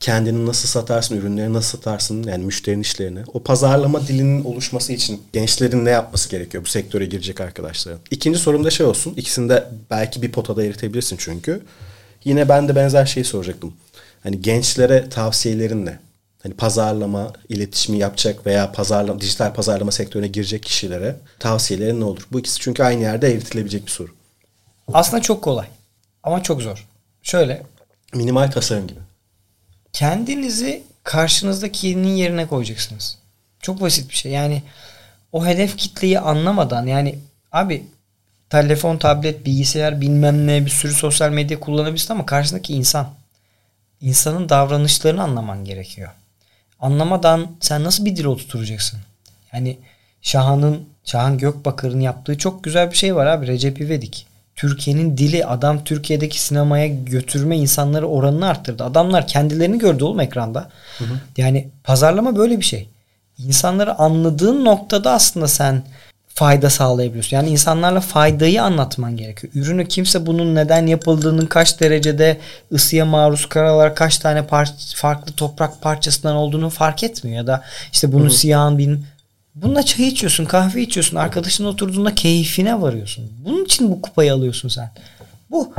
kendini 0.00 0.46
nasıl 0.46 0.68
satarsın, 0.68 1.16
ürünleri 1.16 1.52
nasıl 1.52 1.78
satarsın 1.78 2.22
yani 2.22 2.44
müşterinin 2.44 2.82
işlerini. 2.82 3.18
O 3.34 3.42
pazarlama 3.42 4.06
dilinin 4.06 4.44
oluşması 4.44 4.92
için 4.92 5.22
gençlerin 5.32 5.84
ne 5.84 5.90
yapması 5.90 6.30
gerekiyor 6.30 6.64
bu 6.64 6.68
sektöre 6.68 7.06
girecek 7.06 7.40
arkadaşların? 7.40 8.00
İkinci 8.10 8.38
sorum 8.38 8.64
da 8.64 8.70
şey 8.70 8.86
olsun. 8.86 9.14
İkisini 9.16 9.48
de 9.48 9.68
belki 9.90 10.22
bir 10.22 10.32
potada 10.32 10.64
eritebilirsin 10.64 11.16
çünkü. 11.18 11.62
Yine 12.24 12.48
ben 12.48 12.68
de 12.68 12.76
benzer 12.76 13.06
şeyi 13.06 13.24
soracaktım. 13.24 13.74
Hani 14.22 14.42
gençlere 14.42 15.08
tavsiyelerin 15.08 15.86
ne? 15.86 15.98
Hani 16.42 16.54
pazarlama 16.54 17.32
iletişimi 17.48 17.98
yapacak 17.98 18.46
veya 18.46 18.72
pazarlama 18.72 19.20
dijital 19.20 19.54
pazarlama 19.54 19.92
sektörüne 19.92 20.28
girecek 20.28 20.62
kişilere 20.62 21.16
tavsiyelerin 21.38 22.00
ne 22.00 22.04
olur? 22.04 22.26
Bu 22.32 22.40
ikisi 22.40 22.60
çünkü 22.60 22.82
aynı 22.82 23.02
yerde 23.02 23.28
evritilebilecek 23.28 23.86
bir 23.86 23.90
soru. 23.90 24.14
Aslında 24.92 25.22
çok 25.22 25.42
kolay 25.42 25.66
ama 26.22 26.42
çok 26.42 26.62
zor. 26.62 26.86
Şöyle. 27.22 27.62
Minimal 28.14 28.50
tasarım 28.50 28.86
gibi. 28.86 29.00
Kendinizi 29.92 30.82
karşınızdakinin 31.04 32.16
yerine 32.16 32.46
koyacaksınız. 32.46 33.18
Çok 33.60 33.80
basit 33.80 34.10
bir 34.10 34.14
şey. 34.14 34.32
Yani 34.32 34.62
o 35.32 35.46
hedef 35.46 35.76
kitleyi 35.76 36.20
anlamadan 36.20 36.86
yani 36.86 37.18
abi 37.52 37.86
telefon, 38.50 38.96
tablet, 38.96 39.46
bilgisayar 39.46 40.00
bilmem 40.00 40.46
ne 40.46 40.64
bir 40.64 40.70
sürü 40.70 40.92
sosyal 40.92 41.30
medya 41.30 41.60
kullanabilirsin 41.60 42.12
ama 42.12 42.26
karşındaki 42.26 42.74
insan. 42.74 43.08
İnsanın 44.00 44.48
davranışlarını 44.48 45.22
anlaman 45.22 45.64
gerekiyor 45.64 46.10
anlamadan 46.80 47.46
sen 47.60 47.84
nasıl 47.84 48.04
bir 48.04 48.16
dil 48.16 48.24
oturtacaksın? 48.24 48.98
Yani 49.52 49.78
Şahan'ın 50.22 50.82
Şahan 51.04 51.38
Gökbakar'ın 51.38 52.00
yaptığı 52.00 52.38
çok 52.38 52.64
güzel 52.64 52.90
bir 52.90 52.96
şey 52.96 53.16
var 53.16 53.26
abi 53.26 53.46
Recep 53.46 53.80
İvedik. 53.80 54.26
Türkiye'nin 54.56 55.18
dili 55.18 55.46
adam 55.46 55.84
Türkiye'deki 55.84 56.40
sinemaya 56.40 56.86
götürme 56.86 57.56
insanları 57.56 58.06
oranını 58.06 58.48
arttırdı. 58.48 58.84
Adamlar 58.84 59.26
kendilerini 59.26 59.78
gördü 59.78 60.04
oğlum 60.04 60.20
ekranda. 60.20 60.70
Hı 60.98 61.04
hı. 61.04 61.20
Yani 61.36 61.68
pazarlama 61.84 62.36
böyle 62.36 62.58
bir 62.58 62.64
şey. 62.64 62.88
İnsanları 63.38 63.98
anladığın 63.98 64.64
noktada 64.64 65.12
aslında 65.12 65.48
sen 65.48 65.82
fayda 66.36 66.70
sağlayabiliyorsun. 66.70 67.36
Yani 67.36 67.50
insanlarla 67.50 68.00
faydayı 68.00 68.62
anlatman 68.62 69.16
gerekiyor. 69.16 69.52
Ürünü 69.56 69.88
kimse 69.88 70.26
bunun 70.26 70.54
neden 70.54 70.86
yapıldığının 70.86 71.46
kaç 71.46 71.80
derecede 71.80 72.38
ısıya 72.72 73.04
maruz 73.04 73.46
kalarak 73.46 73.96
kaç 73.96 74.18
tane 74.18 74.40
par- 74.40 74.96
farklı 74.96 75.32
toprak 75.32 75.82
parçasından 75.82 76.36
olduğunu 76.36 76.70
fark 76.70 77.02
etmiyor. 77.04 77.36
Ya 77.36 77.46
da 77.46 77.64
işte 77.92 78.12
bunun 78.12 78.28
siyahın 78.28 78.78
bin 78.78 79.04
Bununla 79.54 79.82
çay 79.82 80.08
içiyorsun, 80.08 80.44
kahve 80.44 80.82
içiyorsun, 80.82 81.16
arkadaşınla 81.16 81.68
oturduğunda 81.68 82.14
keyfine 82.14 82.80
varıyorsun. 82.80 83.32
Bunun 83.44 83.64
için 83.64 83.90
bu 83.90 84.02
kupayı 84.02 84.34
alıyorsun 84.34 84.68
sen. 84.68 84.90
Bu 85.50 85.72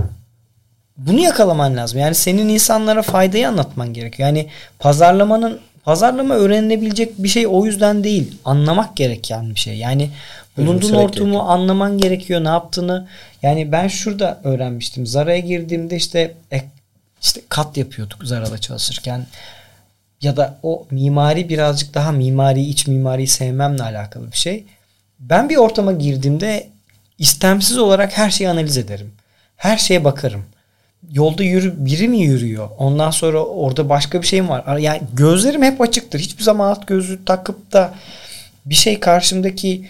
bunu 0.98 1.20
yakalaman 1.20 1.78
lazım. 1.78 2.00
Yani 2.00 2.16
senin 2.16 2.50
insanlara 2.50 3.02
faydayı 3.02 3.48
anlatman 3.48 3.94
gerekiyor. 3.94 4.28
Yani 4.28 4.48
pazarlamanın 4.80 5.60
pazarlama 5.84 6.36
öğrenilebilecek 6.36 7.24
bir 7.24 7.28
şey 7.28 7.48
o 7.48 7.66
yüzden 7.66 8.04
değil. 8.04 8.38
Anlamak 8.46 8.96
gereken 8.98 9.50
bir 9.50 9.60
şey. 9.60 9.78
Yani 9.78 10.10
Bulunduğun 10.58 10.94
ortamı 10.94 11.42
anlaman 11.42 11.98
gerekiyor. 11.98 12.44
Ne 12.44 12.48
yaptığını. 12.48 13.08
Yani 13.42 13.72
ben 13.72 13.88
şurada 13.88 14.42
öğrenmiştim. 14.44 15.08
Zara'ya 15.08 15.40
girdiğimde 15.40 15.96
işte 15.96 16.34
işte 17.22 17.42
kat 17.50 17.78
yapıyorduk 17.78 18.24
Zara'da 18.24 18.58
çalışırken. 18.58 19.26
Ya 20.22 20.38
da 20.38 20.60
o 20.64 20.86
mimari 20.92 21.50
birazcık 21.50 21.94
daha 21.94 22.12
mimari, 22.12 22.62
iç 22.62 22.88
mimariyi 22.88 23.28
sevmemle 23.28 23.84
alakalı 23.84 24.32
bir 24.32 24.38
şey. 24.38 24.66
Ben 25.20 25.50
bir 25.50 25.56
ortama 25.56 25.92
girdiğimde 25.92 26.68
istemsiz 27.18 27.78
olarak 27.78 28.18
her 28.18 28.30
şeyi 28.30 28.50
analiz 28.50 28.78
ederim. 28.78 29.12
Her 29.56 29.78
şeye 29.78 30.04
bakarım. 30.04 30.46
Yolda 31.12 31.44
yürü, 31.44 31.86
biri 31.86 32.08
mi 32.08 32.20
yürüyor? 32.20 32.70
Ondan 32.78 33.12
sonra 33.12 33.46
orada 33.46 33.90
başka 33.90 34.22
bir 34.22 34.28
şey 34.28 34.42
mi 34.42 34.50
var? 34.50 34.78
Yani 34.78 35.02
gözlerim 35.14 35.64
hep 35.64 35.82
açıktır. 35.82 36.20
Hiçbir 36.20 36.44
zaman 36.44 36.72
alt 36.72 36.88
gözü 36.88 37.26
takıp 37.26 37.74
da 37.74 37.94
bir 38.66 38.76
şey 38.76 39.00
karşımdaki 39.00 39.88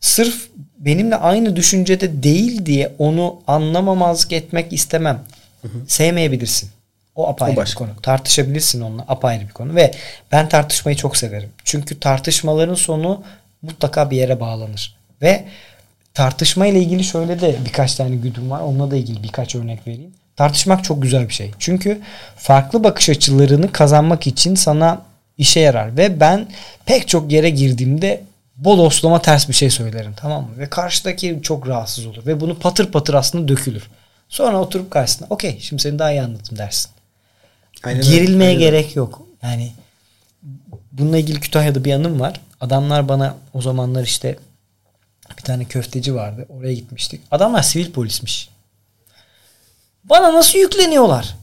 sırf 0.00 0.48
benimle 0.78 1.16
aynı 1.16 1.56
düşüncede 1.56 2.22
değil 2.22 2.66
diye 2.66 2.92
onu 2.98 3.40
anlamamazlık 3.46 4.32
etmek 4.32 4.72
istemem. 4.72 5.20
Hı 5.62 5.68
hı. 5.68 5.78
Sevmeyebilirsin. 5.86 6.70
O 7.14 7.28
apayrı 7.28 7.60
o 7.60 7.64
bir 7.64 7.74
konu. 7.74 7.90
Tartışabilirsin 8.02 8.80
onunla 8.80 9.04
apayrı 9.08 9.48
bir 9.48 9.52
konu. 9.52 9.74
Ve 9.74 9.94
ben 10.32 10.48
tartışmayı 10.48 10.96
çok 10.96 11.16
severim. 11.16 11.50
Çünkü 11.64 12.00
tartışmaların 12.00 12.74
sonu 12.74 13.22
mutlaka 13.62 14.10
bir 14.10 14.16
yere 14.16 14.40
bağlanır. 14.40 14.96
Ve 15.22 15.44
tartışma 16.14 16.66
ile 16.66 16.80
ilgili 16.80 17.04
şöyle 17.04 17.40
de 17.40 17.56
birkaç 17.64 17.94
tane 17.94 18.16
güdüm 18.16 18.50
var. 18.50 18.60
Onunla 18.60 18.90
da 18.90 18.96
ilgili 18.96 19.22
birkaç 19.22 19.54
örnek 19.54 19.86
vereyim. 19.86 20.12
Tartışmak 20.36 20.84
çok 20.84 21.02
güzel 21.02 21.28
bir 21.28 21.34
şey. 21.34 21.50
Çünkü 21.58 22.00
farklı 22.36 22.84
bakış 22.84 23.08
açılarını 23.08 23.72
kazanmak 23.72 24.26
için 24.26 24.54
sana 24.54 25.02
işe 25.38 25.60
yarar. 25.60 25.96
Ve 25.96 26.20
ben 26.20 26.46
pek 26.86 27.08
çok 27.08 27.32
yere 27.32 27.50
girdiğimde 27.50 28.22
bodoslama 28.64 29.22
ters 29.22 29.48
bir 29.48 29.54
şey 29.54 29.70
söylerim 29.70 30.14
tamam 30.16 30.42
mı? 30.42 30.58
Ve 30.58 30.70
karşıdaki 30.70 31.40
çok 31.42 31.68
rahatsız 31.68 32.06
olur. 32.06 32.26
Ve 32.26 32.40
bunu 32.40 32.58
patır 32.58 32.92
patır 32.92 33.14
aslında 33.14 33.48
dökülür. 33.48 33.90
Sonra 34.28 34.60
oturup 34.60 34.90
karşısına 34.90 35.26
okey 35.30 35.58
şimdi 35.60 35.82
seni 35.82 35.98
daha 35.98 36.10
iyi 36.12 36.22
anladım 36.22 36.58
dersin. 36.58 36.90
Aynen 37.84 38.02
Gerilmeye 38.02 38.48
aynen. 38.50 38.60
gerek 38.60 38.96
yok. 38.96 39.22
Yani 39.42 39.72
bununla 40.92 41.18
ilgili 41.18 41.40
Kütahya'da 41.40 41.84
bir 41.84 41.92
anım 41.92 42.20
var. 42.20 42.40
Adamlar 42.60 43.08
bana 43.08 43.36
o 43.54 43.62
zamanlar 43.62 44.02
işte 44.04 44.38
bir 45.38 45.42
tane 45.42 45.64
köfteci 45.64 46.14
vardı. 46.14 46.46
Oraya 46.48 46.74
gitmiştik. 46.74 47.20
Adamlar 47.30 47.62
sivil 47.62 47.92
polismiş. 47.92 48.48
Bana 50.04 50.32
nasıl 50.34 50.58
yükleniyorlar? 50.58 51.34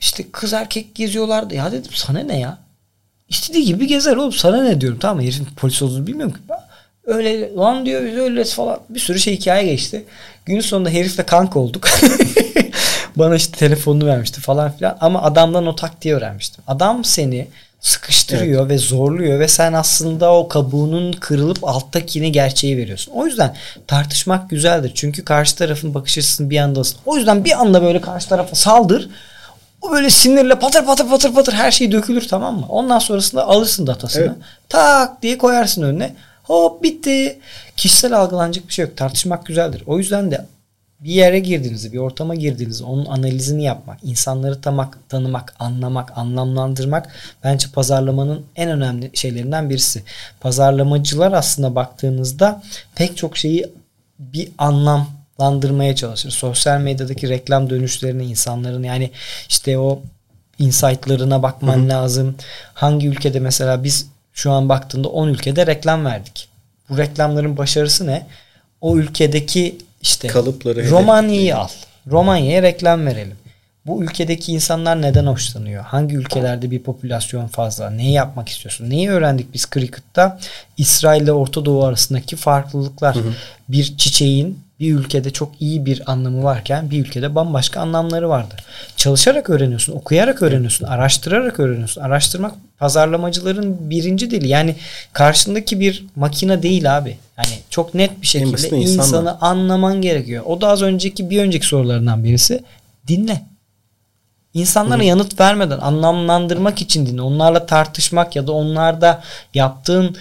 İşte 0.00 0.24
kız 0.32 0.52
erkek 0.52 0.94
geziyorlardı. 0.94 1.54
Ya 1.54 1.72
dedim 1.72 1.90
sana 1.94 2.18
ne 2.20 2.38
ya? 2.38 2.58
İstediği 3.32 3.64
gibi 3.64 3.86
gezer 3.86 4.16
oğlum 4.16 4.32
sana 4.32 4.62
ne 4.62 4.80
diyorum 4.80 4.98
tamam 4.98 5.16
mı 5.16 5.22
herifin 5.22 5.48
polis 5.56 5.82
olduğunu 5.82 6.06
bilmiyorum 6.06 6.32
ki. 6.32 6.40
Öyle 7.06 7.54
lan 7.54 7.86
diyor 7.86 8.04
biz 8.06 8.16
öyle 8.16 8.44
falan 8.44 8.80
bir 8.88 9.00
sürü 9.00 9.18
şey 9.18 9.36
hikaye 9.36 9.66
geçti. 9.66 10.04
Günün 10.46 10.60
sonunda 10.60 10.90
herifle 10.90 11.26
kanka 11.26 11.58
olduk. 11.58 11.88
Bana 13.16 13.34
işte 13.34 13.58
telefonunu 13.58 14.06
vermişti 14.06 14.40
falan 14.40 14.72
filan 14.72 14.96
ama 15.00 15.22
adamdan 15.22 15.66
o 15.66 15.76
taktiği 15.76 16.14
öğrenmiştim. 16.14 16.64
Adam 16.66 17.04
seni 17.04 17.48
sıkıştırıyor 17.80 18.60
evet. 18.60 18.70
ve 18.70 18.78
zorluyor 18.78 19.40
ve 19.40 19.48
sen 19.48 19.72
aslında 19.72 20.34
o 20.34 20.48
kabuğunun 20.48 21.12
kırılıp 21.12 21.58
alttakini 21.62 22.32
gerçeği 22.32 22.76
veriyorsun. 22.76 23.12
O 23.12 23.26
yüzden 23.26 23.56
tartışmak 23.86 24.50
güzeldir. 24.50 24.92
Çünkü 24.94 25.24
karşı 25.24 25.56
tarafın 25.56 25.94
bakış 25.94 26.18
açısını 26.18 26.50
bir 26.50 26.58
andasın. 26.58 26.98
O 27.06 27.16
yüzden 27.16 27.44
bir 27.44 27.60
anda 27.60 27.82
böyle 27.82 28.00
karşı 28.00 28.28
tarafa 28.28 28.54
saldır 28.54 29.08
o 29.82 29.92
böyle 29.92 30.10
sinirle 30.10 30.58
patır 30.58 30.86
patır 30.86 31.08
patır 31.08 31.34
patır 31.34 31.52
her 31.52 31.70
şey 31.70 31.92
dökülür 31.92 32.28
tamam 32.28 32.60
mı? 32.60 32.66
Ondan 32.68 32.98
sonrasında 32.98 33.44
alırsın 33.44 33.86
datasını. 33.86 34.22
Evet. 34.22 34.36
Tak 34.68 35.22
diye 35.22 35.38
koyarsın 35.38 35.82
önüne. 35.82 36.14
Hop 36.42 36.82
bitti. 36.82 37.38
Kişisel 37.76 38.18
algılanacak 38.18 38.68
bir 38.68 38.72
şey 38.72 38.84
yok. 38.84 38.96
Tartışmak 38.96 39.46
güzeldir. 39.46 39.82
O 39.86 39.98
yüzden 39.98 40.30
de 40.30 40.46
bir 41.00 41.10
yere 41.10 41.38
girdiğinizde, 41.38 41.92
bir 41.92 41.98
ortama 41.98 42.34
girdiğinizde 42.34 42.84
onun 42.84 43.06
analizini 43.06 43.64
yapmak, 43.64 43.98
insanları 44.04 44.60
tamak, 44.60 44.98
tanımak, 45.08 45.54
anlamak, 45.58 46.18
anlamlandırmak 46.18 47.08
bence 47.44 47.66
pazarlamanın 47.74 48.42
en 48.56 48.70
önemli 48.70 49.10
şeylerinden 49.14 49.70
birisi. 49.70 50.02
Pazarlamacılar 50.40 51.32
aslında 51.32 51.74
baktığınızda 51.74 52.62
pek 52.94 53.16
çok 53.16 53.36
şeyi 53.36 53.66
bir 54.18 54.48
anlam 54.58 55.06
reklamlandırmaya 55.32 55.96
çalışır. 55.96 56.30
Sosyal 56.30 56.80
medyadaki 56.80 57.28
reklam 57.28 57.70
dönüşlerini 57.70 58.24
insanların 58.24 58.82
yani 58.82 59.10
işte 59.48 59.78
o 59.78 60.02
insight'larına 60.58 61.42
bakman 61.42 61.78
Hı-hı. 61.78 61.88
lazım. 61.88 62.34
Hangi 62.74 63.08
ülkede 63.08 63.40
mesela 63.40 63.84
biz 63.84 64.06
şu 64.32 64.50
an 64.50 64.68
baktığında 64.68 65.08
10 65.08 65.28
ülkede 65.28 65.66
reklam 65.66 66.04
verdik. 66.04 66.48
Bu 66.88 66.98
reklamların 66.98 67.56
başarısı 67.56 68.06
ne? 68.06 68.26
O 68.80 68.96
ülkedeki 68.96 69.78
işte 70.02 70.28
kalıpları 70.28 70.90
Romanya'yı 70.90 71.56
al. 71.56 71.68
Romanya'ya 72.06 72.62
reklam 72.62 73.06
verelim. 73.06 73.36
Bu 73.86 74.02
ülkedeki 74.04 74.52
insanlar 74.52 75.02
neden 75.02 75.26
hoşlanıyor? 75.26 75.84
Hangi 75.84 76.16
ülkelerde 76.16 76.70
bir 76.70 76.82
popülasyon 76.82 77.46
fazla? 77.46 77.90
Neyi 77.90 78.12
yapmak 78.12 78.48
istiyorsun? 78.48 78.90
Neyi 78.90 79.10
öğrendik 79.10 79.54
biz 79.54 79.66
cricket'ta? 79.74 80.38
İsrail 80.76 81.22
ile 81.22 81.32
Orta 81.32 81.64
Doğu 81.64 81.84
arasındaki 81.84 82.36
farklılıklar. 82.36 83.16
Hı 83.16 83.20
hı. 83.20 83.32
Bir 83.68 83.96
çiçeğin 83.96 84.58
bir 84.82 84.94
ülkede 84.94 85.30
çok 85.30 85.52
iyi 85.60 85.86
bir 85.86 86.10
anlamı 86.10 86.42
varken 86.42 86.90
bir 86.90 87.00
ülkede 87.00 87.34
bambaşka 87.34 87.80
anlamları 87.80 88.28
vardır. 88.28 88.64
Çalışarak 88.96 89.50
öğreniyorsun, 89.50 89.92
okuyarak 89.92 90.42
öğreniyorsun, 90.42 90.86
araştırarak 90.86 91.60
öğreniyorsun. 91.60 92.00
Araştırmak 92.00 92.54
pazarlamacıların 92.78 93.90
birinci 93.90 94.30
dili. 94.30 94.48
Yani 94.48 94.76
karşındaki 95.12 95.80
bir 95.80 96.06
makine 96.16 96.62
değil 96.62 96.96
abi. 96.96 97.16
Yani 97.38 97.58
çok 97.70 97.94
net 97.94 98.22
bir 98.22 98.26
şekilde 98.26 98.76
insanı 98.76 99.40
anlaman 99.40 100.02
gerekiyor. 100.02 100.44
O 100.46 100.60
da 100.60 100.68
az 100.68 100.82
önceki 100.82 101.30
bir 101.30 101.38
önceki 101.38 101.66
sorularından 101.66 102.24
birisi. 102.24 102.64
Dinle. 103.08 103.42
İnsanlara 104.54 105.00
Hı. 105.00 105.04
yanıt 105.04 105.40
vermeden 105.40 105.78
anlamlandırmak 105.78 106.82
için 106.82 107.06
dinle. 107.06 107.22
Onlarla 107.22 107.66
tartışmak 107.66 108.36
ya 108.36 108.46
da 108.46 108.52
onlarda 108.52 109.22
yaptığın 109.54 110.16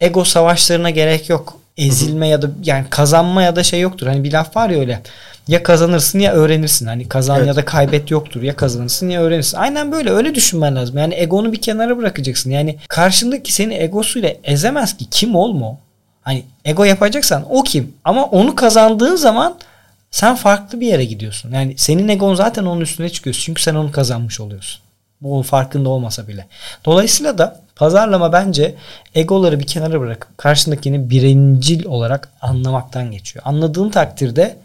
ego 0.00 0.24
savaşlarına 0.24 0.90
gerek 0.90 1.28
yok. 1.28 1.65
Ezilme 1.76 2.28
ya 2.28 2.42
da 2.42 2.50
yani 2.64 2.86
kazanma 2.90 3.42
ya 3.42 3.56
da 3.56 3.62
şey 3.62 3.80
yoktur. 3.80 4.06
Hani 4.06 4.24
bir 4.24 4.32
laf 4.32 4.56
var 4.56 4.70
ya 4.70 4.80
öyle. 4.80 5.02
Ya 5.48 5.62
kazanırsın 5.62 6.18
ya 6.18 6.32
öğrenirsin. 6.32 6.86
Hani 6.86 7.08
kazan 7.08 7.36
evet. 7.38 7.48
ya 7.48 7.56
da 7.56 7.64
kaybet 7.64 8.10
yoktur. 8.10 8.42
Ya 8.42 8.56
kazanırsın 8.56 9.08
ya 9.08 9.22
öğrenirsin. 9.22 9.58
Aynen 9.58 9.92
böyle 9.92 10.10
öyle 10.10 10.34
düşünmen 10.34 10.76
lazım. 10.76 10.98
Yani 10.98 11.14
egonu 11.14 11.52
bir 11.52 11.60
kenara 11.60 11.98
bırakacaksın. 11.98 12.50
Yani 12.50 12.78
karşındaki 12.88 13.52
seni 13.52 13.74
egosuyla 13.74 14.32
ezemez 14.44 14.96
ki. 14.96 15.06
Kim 15.10 15.34
olma 15.34 15.78
Hani 16.26 16.44
ego 16.64 16.84
yapacaksan 16.84 17.44
o 17.50 17.62
kim? 17.62 17.94
Ama 18.04 18.24
onu 18.24 18.54
kazandığın 18.54 19.16
zaman 19.16 19.58
sen 20.10 20.34
farklı 20.34 20.80
bir 20.80 20.86
yere 20.86 21.04
gidiyorsun. 21.04 21.52
Yani 21.52 21.74
senin 21.76 22.08
egon 22.08 22.34
zaten 22.34 22.64
onun 22.64 22.80
üstüne 22.80 23.08
çıkıyorsun. 23.10 23.42
Çünkü 23.42 23.62
sen 23.62 23.74
onu 23.74 23.92
kazanmış 23.92 24.40
oluyorsun. 24.40 24.80
Bu 25.20 25.42
farkında 25.42 25.88
olmasa 25.88 26.28
bile. 26.28 26.46
Dolayısıyla 26.84 27.38
da 27.38 27.60
pazarlama 27.76 28.32
bence 28.32 28.74
egoları 29.14 29.60
bir 29.60 29.66
kenara 29.66 30.00
bırakıp 30.00 30.38
karşındakini 30.38 31.10
birincil 31.10 31.84
olarak 31.84 32.28
anlamaktan 32.40 33.10
geçiyor. 33.10 33.42
Anladığın 33.48 33.90
takdirde 33.90 34.56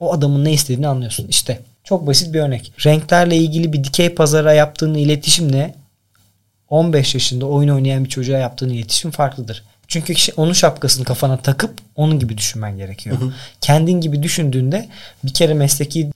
o 0.00 0.12
adamın 0.12 0.44
ne 0.44 0.52
istediğini 0.52 0.88
anlıyorsun. 0.88 1.26
İşte 1.28 1.60
çok 1.84 2.06
basit 2.06 2.34
bir 2.34 2.40
örnek. 2.40 2.72
Renklerle 2.86 3.36
ilgili 3.36 3.72
bir 3.72 3.84
dikey 3.84 4.14
pazara 4.14 4.52
yaptığın 4.52 4.94
iletişimle 4.94 5.74
15 6.68 7.14
yaşında 7.14 7.46
oyun 7.46 7.68
oynayan 7.68 8.04
bir 8.04 8.08
çocuğa 8.08 8.38
yaptığın 8.38 8.70
iletişim 8.70 9.10
farklıdır. 9.10 9.64
Çünkü 9.88 10.14
onun 10.36 10.52
şapkasını 10.52 11.04
kafana 11.04 11.36
takıp 11.36 11.70
onun 11.96 12.18
gibi 12.18 12.38
düşünmen 12.38 12.76
gerekiyor. 12.76 13.20
Hı 13.20 13.24
hı. 13.24 13.32
Kendin 13.60 14.00
gibi 14.00 14.22
düşündüğünde 14.22 14.88
bir 15.24 15.34
kere 15.34 15.54
mesleki 15.54 16.10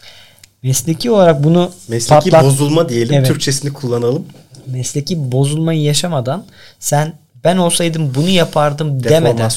mesleki 0.63 1.11
olarak 1.11 1.45
bunu 1.45 1.73
mesleki 1.89 2.31
patlat... 2.31 2.45
bozulma 2.45 2.89
diyelim 2.89 3.15
evet. 3.15 3.27
Türkçesini 3.27 3.73
kullanalım. 3.73 4.27
Mesleki 4.67 5.33
bozulmayı 5.33 5.83
yaşamadan 5.83 6.47
sen 6.79 7.15
ben 7.45 7.57
olsaydım 7.57 8.15
bunu 8.15 8.29
yapardım 8.29 9.05
demeden 9.05 9.51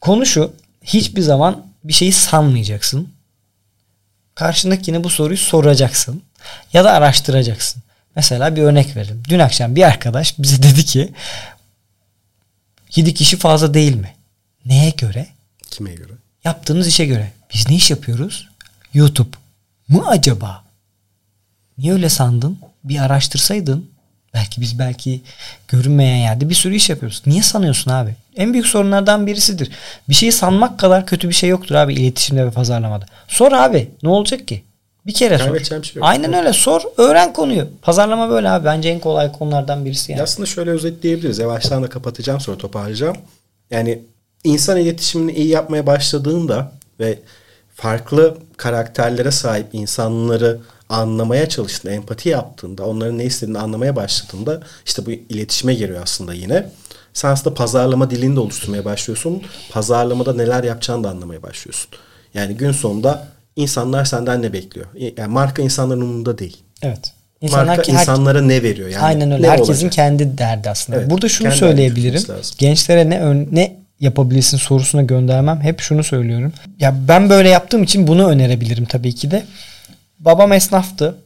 konu 0.00 0.26
şu 0.26 0.52
hiçbir 0.84 1.22
zaman 1.22 1.66
bir 1.84 1.92
şeyi 1.92 2.12
sanmayacaksın. 2.12 3.08
Karşındakine 4.34 5.04
bu 5.04 5.10
soruyu 5.10 5.38
soracaksın 5.38 6.22
ya 6.72 6.84
da 6.84 6.92
araştıracaksın. 6.92 7.82
Mesela 8.16 8.56
bir 8.56 8.62
örnek 8.62 8.96
verelim. 8.96 9.22
Dün 9.28 9.38
akşam 9.38 9.76
bir 9.76 9.82
arkadaş 9.82 10.38
bize 10.38 10.62
dedi 10.62 10.84
ki 10.84 11.12
7 12.96 13.14
kişi 13.14 13.36
fazla 13.36 13.74
değil 13.74 13.94
mi? 13.94 14.14
Neye 14.64 14.90
göre? 14.90 15.26
Kime 15.70 15.94
göre? 15.94 16.12
Yaptığınız 16.44 16.86
işe 16.86 17.06
göre. 17.06 17.32
Biz 17.54 17.68
ne 17.68 17.74
iş 17.74 17.90
yapıyoruz? 17.90 18.48
YouTube 18.94 19.36
mu 19.88 20.04
acaba? 20.06 20.64
Niye 21.78 21.92
öyle 21.92 22.08
sandın? 22.08 22.58
Bir 22.84 22.98
araştırsaydın. 22.98 23.90
Belki 24.36 24.60
biz 24.60 24.78
belki 24.78 25.20
görünmeyen 25.68 26.16
yerde 26.16 26.48
bir 26.48 26.54
sürü 26.54 26.74
iş 26.74 26.90
yapıyoruz. 26.90 27.22
Niye 27.26 27.42
sanıyorsun 27.42 27.90
abi? 27.90 28.14
En 28.36 28.52
büyük 28.52 28.66
sorunlardan 28.66 29.26
birisidir. 29.26 29.70
Bir 30.08 30.14
şeyi 30.14 30.32
sanmak 30.32 30.78
kadar 30.78 31.06
kötü 31.06 31.28
bir 31.28 31.34
şey 31.34 31.50
yoktur 31.50 31.74
abi 31.74 31.94
iletişimde 31.94 32.46
ve 32.46 32.50
pazarlamada. 32.50 33.06
Sor 33.28 33.52
abi 33.52 33.90
ne 34.02 34.08
olacak 34.08 34.48
ki? 34.48 34.62
Bir 35.06 35.14
kere 35.14 35.38
sor. 35.38 35.82
Şey 35.82 36.02
Aynen 36.02 36.32
öyle 36.32 36.52
sor. 36.52 36.82
Öğren 36.96 37.32
konuyu. 37.32 37.68
Pazarlama 37.82 38.30
böyle 38.30 38.48
abi. 38.48 38.64
Bence 38.64 38.88
en 38.88 39.00
kolay 39.00 39.32
konulardan 39.32 39.84
birisi 39.84 40.12
yani. 40.12 40.22
Aslında 40.22 40.46
şöyle 40.46 40.70
özetleyebiliriz. 40.70 41.38
Yavaştan 41.38 41.82
da 41.82 41.88
kapatacağım 41.88 42.40
sonra 42.40 42.58
toparlayacağım. 42.58 43.16
Yani 43.70 43.98
insan 44.44 44.76
iletişimini 44.76 45.32
iyi 45.32 45.48
yapmaya 45.48 45.86
başladığında 45.86 46.72
ve 47.00 47.18
farklı 47.74 48.36
karakterlere 48.56 49.30
sahip 49.30 49.66
insanları 49.72 50.58
anlamaya 50.88 51.48
çalıştığında, 51.48 51.92
empati 51.92 52.28
yaptığında, 52.28 52.86
onların 52.86 53.18
ne 53.18 53.24
istediğini 53.24 53.58
anlamaya 53.58 53.96
başladığında 53.96 54.60
işte 54.86 55.06
bu 55.06 55.10
iletişime 55.10 55.74
giriyor 55.74 56.02
aslında 56.02 56.34
yine. 56.34 56.66
Sen 57.12 57.30
aslında 57.30 57.54
pazarlama 57.54 58.10
dilini 58.10 58.36
de 58.36 58.40
oluşturmaya 58.40 58.84
başlıyorsun. 58.84 59.42
Pazarlamada 59.70 60.34
neler 60.34 60.64
yapacağını 60.64 61.04
da 61.04 61.10
anlamaya 61.10 61.42
başlıyorsun. 61.42 61.90
Yani 62.34 62.54
gün 62.54 62.72
sonunda 62.72 63.26
insanlar 63.56 64.04
senden 64.04 64.42
ne 64.42 64.52
bekliyor? 64.52 64.86
Yani 65.16 65.32
marka 65.32 65.62
insanların 65.62 66.00
umurunda 66.00 66.38
değil. 66.38 66.56
Evet. 66.82 67.12
İnsanlar 67.40 67.66
marka 67.66 67.82
ki 67.82 67.92
insanlara 67.92 68.42
ne 68.42 68.62
veriyor? 68.62 68.88
Yani 68.88 69.04
aynen 69.04 69.30
öyle. 69.30 69.50
Herkesin 69.50 69.72
olacak? 69.72 69.92
kendi 69.92 70.38
derdi 70.38 70.70
aslında. 70.70 70.98
Evet, 70.98 71.10
Burada 71.10 71.28
şunu 71.28 71.52
söyleyebilirim. 71.52 72.22
Gençlere 72.58 73.10
ne 73.10 73.20
ön, 73.20 73.48
ne 73.52 73.76
yapabilirsin 74.00 74.56
sorusuna 74.56 75.02
göndermem. 75.02 75.60
Hep 75.60 75.80
şunu 75.80 76.04
söylüyorum. 76.04 76.52
Ya 76.78 76.94
ben 77.08 77.30
böyle 77.30 77.48
yaptığım 77.48 77.82
için 77.82 78.06
bunu 78.06 78.28
önerebilirim 78.28 78.84
tabii 78.84 79.14
ki 79.14 79.30
de. 79.30 79.42
Babam 80.18 80.52
esnaftı. 80.52 81.18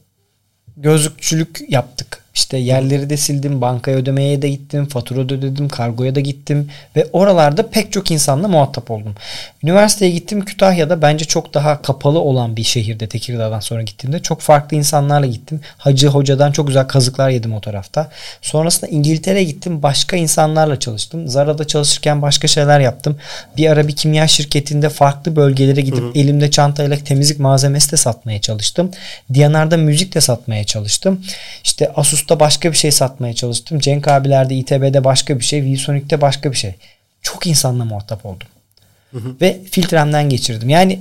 Gözlükçülük 0.77 1.61
yaptık. 1.69 2.00
İşte 2.33 2.57
yerleri 2.57 3.09
de 3.09 3.17
sildim, 3.17 3.61
bankaya 3.61 3.97
ödemeye 3.97 4.41
de 4.41 4.49
gittim, 4.49 4.85
fatura 4.85 5.29
da 5.29 5.33
ödedim, 5.33 5.69
kargoya 5.69 6.15
da 6.15 6.19
gittim 6.19 6.69
ve 6.95 7.07
oralarda 7.13 7.69
pek 7.69 7.91
çok 7.91 8.11
insanla 8.11 8.47
muhatap 8.47 8.91
oldum. 8.91 9.15
Üniversiteye 9.63 10.11
gittim 10.11 10.45
Kütahya'da 10.45 11.01
bence 11.01 11.25
çok 11.25 11.53
daha 11.53 11.81
kapalı 11.81 12.19
olan 12.19 12.55
bir 12.55 12.63
şehirde 12.63 13.07
Tekirdağ'dan 13.07 13.59
sonra 13.59 13.81
gittiğimde 13.81 14.19
çok 14.19 14.41
farklı 14.41 14.77
insanlarla 14.77 15.25
gittim. 15.25 15.61
Hacı 15.77 16.07
hocadan 16.07 16.51
çok 16.51 16.67
güzel 16.67 16.87
kazıklar 16.87 17.29
yedim 17.29 17.53
o 17.53 17.61
tarafta. 17.61 18.09
Sonrasında 18.41 18.91
İngiltere'ye 18.91 19.43
gittim 19.43 19.83
başka 19.83 20.17
insanlarla 20.17 20.79
çalıştım. 20.79 21.27
Zara'da 21.27 21.67
çalışırken 21.67 22.21
başka 22.21 22.47
şeyler 22.47 22.79
yaptım. 22.79 23.17
Bir 23.57 23.67
ara 23.69 23.87
bir 23.87 23.95
kimya 23.95 24.27
şirketinde 24.27 24.89
farklı 24.89 25.35
bölgelere 25.35 25.81
gidip 25.81 26.03
hı 26.03 26.07
hı. 26.07 26.11
elimde 26.15 26.51
çantayla 26.51 26.97
temizlik 26.97 27.39
malzemesi 27.39 27.91
de 27.91 27.97
satmaya 27.97 28.41
çalıştım. 28.41 28.91
Diyanar'da 29.33 29.77
müzik 29.77 30.15
de 30.15 30.21
satmaya 30.21 30.63
çalıştım. 30.63 31.21
İşte 31.63 31.91
Asus 31.95 32.20
Asus'ta 32.21 32.39
başka 32.39 32.71
bir 32.71 32.77
şey 32.77 32.91
satmaya 32.91 33.33
çalıştım. 33.33 33.79
Cenk 33.79 34.07
abilerde 34.07 34.55
İTB'de 34.55 35.03
başka 35.03 35.39
bir 35.39 35.43
şey. 35.43 35.63
VSonic'te 35.63 36.21
başka 36.21 36.51
bir 36.51 36.57
şey. 36.57 36.75
Çok 37.21 37.47
insanla 37.47 37.85
muhatap 37.85 38.25
oldum. 38.25 38.47
Hı 39.11 39.17
hı. 39.17 39.35
Ve 39.41 39.59
filtremden 39.71 40.29
geçirdim. 40.29 40.69
Yani 40.69 40.99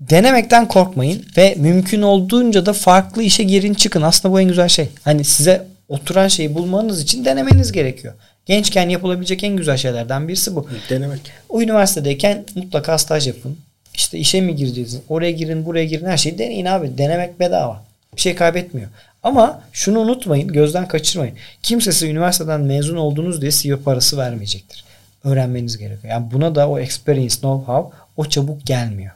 denemekten 0.00 0.68
korkmayın 0.68 1.26
ve 1.36 1.54
mümkün 1.58 2.02
olduğunca 2.02 2.66
da 2.66 2.72
farklı 2.72 3.22
işe 3.22 3.42
girin 3.42 3.74
çıkın. 3.74 4.02
Aslında 4.02 4.34
bu 4.34 4.40
en 4.40 4.48
güzel 4.48 4.68
şey. 4.68 4.88
Hani 5.04 5.24
size 5.24 5.66
oturan 5.88 6.28
şeyi 6.28 6.54
bulmanız 6.54 7.02
için 7.02 7.24
denemeniz 7.24 7.72
gerekiyor. 7.72 8.14
Gençken 8.46 8.88
yapılabilecek 8.88 9.44
en 9.44 9.56
güzel 9.56 9.76
şeylerden 9.76 10.28
birisi 10.28 10.56
bu. 10.56 10.68
Denemek. 10.90 11.20
O 11.48 11.62
üniversitedeyken 11.62 12.44
mutlaka 12.54 12.98
staj 12.98 13.26
yapın. 13.26 13.58
İşte 13.94 14.18
işe 14.18 14.40
mi 14.40 14.56
gireceğiz? 14.56 15.00
Oraya 15.08 15.30
girin, 15.30 15.66
buraya 15.66 15.84
girin. 15.84 16.06
Her 16.06 16.16
şeyi 16.16 16.38
deneyin 16.38 16.66
abi. 16.66 16.98
Denemek 16.98 17.40
bedava. 17.40 17.82
Bir 18.16 18.20
şey 18.20 18.34
kaybetmiyor. 18.34 18.88
Ama 19.22 19.62
şunu 19.72 19.98
unutmayın, 19.98 20.48
gözden 20.48 20.88
kaçırmayın. 20.88 21.34
Kimse 21.62 21.92
size 21.92 22.10
üniversiteden 22.10 22.60
mezun 22.60 22.96
oldunuz 22.96 23.40
diye 23.40 23.50
CEO 23.50 23.82
parası 23.82 24.16
vermeyecektir. 24.16 24.84
Öğrenmeniz 25.24 25.78
gerekiyor. 25.78 26.12
Yani 26.14 26.30
buna 26.32 26.54
da 26.54 26.68
o 26.68 26.78
experience, 26.78 27.34
know-how 27.34 27.90
o 28.16 28.24
çabuk 28.24 28.66
gelmiyor. 28.66 29.12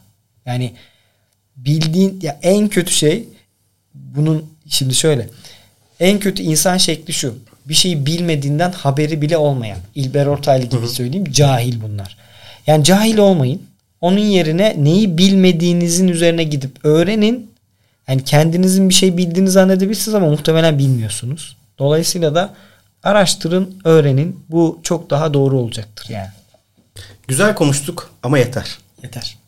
Yani 0.46 0.72
bildiğin 1.56 2.20
ya 2.22 2.38
en 2.42 2.68
kötü 2.68 2.92
şey 2.92 3.24
bunun 3.94 4.44
şimdi 4.68 4.94
şöyle. 4.94 5.28
En 6.00 6.18
kötü 6.18 6.42
insan 6.42 6.76
şekli 6.76 7.12
şu. 7.12 7.38
Bir 7.68 7.74
şeyi 7.74 8.06
bilmediğinden 8.06 8.72
haberi 8.72 9.22
bile 9.22 9.36
olmayan. 9.36 9.78
İlber 9.94 10.26
Ortaylı 10.26 10.66
gibi 10.66 10.88
söyleyeyim. 10.88 11.32
Cahil 11.32 11.82
bunlar. 11.82 12.16
Yani 12.66 12.84
cahil 12.84 13.18
olmayın. 13.18 13.62
Onun 14.00 14.18
yerine 14.18 14.74
neyi 14.78 15.18
bilmediğinizin 15.18 16.08
üzerine 16.08 16.44
gidip 16.44 16.84
öğrenin 16.84 17.50
yani 18.08 18.24
kendinizin 18.24 18.88
bir 18.88 18.94
şey 18.94 19.16
bildiğini 19.16 19.50
zannedebilirsiniz 19.50 20.14
ama 20.14 20.28
muhtemelen 20.28 20.78
bilmiyorsunuz. 20.78 21.56
Dolayısıyla 21.78 22.34
da 22.34 22.54
araştırın, 23.02 23.80
öğrenin. 23.84 24.44
Bu 24.48 24.80
çok 24.82 25.10
daha 25.10 25.34
doğru 25.34 25.58
olacaktır 25.58 26.06
yani. 26.08 26.28
Güzel 27.28 27.54
konuştuk 27.54 28.10
ama 28.22 28.38
yeter. 28.38 28.78
Yeter. 29.02 29.38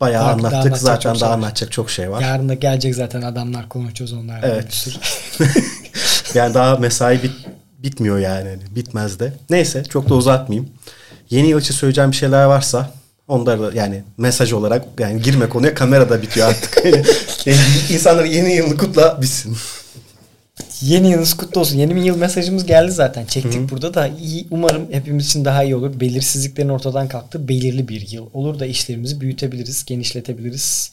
Bayağı 0.00 0.22
Daha- 0.22 0.28
daha 0.28 0.34
anlattık. 0.36 0.54
anlatacak 0.54 0.78
Zaten 0.78 1.12
şey 1.12 1.20
daha 1.20 1.32
anlatacak 1.32 1.72
çok 1.72 1.90
şey 1.90 2.10
var. 2.10 2.20
Yarın 2.22 2.48
da 2.48 2.54
gelecek 2.54 2.94
zaten 2.94 3.22
adamlar 3.22 3.68
konuşacağız 3.68 4.12
onlarla. 4.12 4.46
Evet. 4.46 4.88
yani 6.34 6.54
daha 6.54 6.76
mesai 6.76 7.22
bit, 7.22 7.32
bitmiyor 7.78 8.18
yani. 8.18 8.58
Bitmez 8.70 9.20
de. 9.20 9.32
Neyse 9.50 9.84
çok 9.84 10.08
da 10.08 10.14
uzatmayayım. 10.14 10.70
Yeni 11.30 11.48
yıl 11.48 11.60
için 11.60 11.74
söyleyeceğim 11.74 12.10
bir 12.10 12.16
şeyler 12.16 12.44
varsa 12.44 12.90
onları 13.28 13.62
da 13.62 13.76
yani 13.76 14.02
mesaj 14.18 14.52
olarak 14.52 14.84
yani 14.98 15.22
girme 15.22 15.48
konuya 15.48 15.74
kamerada 15.74 16.22
bitiyor 16.22 16.48
artık. 16.48 16.82
Yani, 17.46 17.58
insanlar 17.90 18.24
yeni 18.24 18.52
yılını 18.52 18.76
kutla 18.76 19.22
bitsin. 19.22 19.56
Yeni 20.82 21.10
yılınız 21.10 21.34
kutlu 21.34 21.60
olsun. 21.60 21.78
Yeni 21.78 22.06
yıl 22.06 22.16
mesajımız 22.16 22.66
geldi 22.66 22.92
zaten. 22.92 23.24
Çektik 23.24 23.70
burada 23.70 23.94
da. 23.94 24.08
iyi, 24.08 24.46
umarım 24.50 24.92
hepimiz 24.92 25.26
için 25.26 25.44
daha 25.44 25.64
iyi 25.64 25.76
olur. 25.76 26.00
Belirsizliklerin 26.00 26.68
ortadan 26.68 27.08
kalktı. 27.08 27.48
Belirli 27.48 27.88
bir 27.88 28.10
yıl 28.10 28.26
olur 28.32 28.58
da 28.58 28.66
işlerimizi 28.66 29.20
büyütebiliriz, 29.20 29.84
genişletebiliriz. 29.84 30.92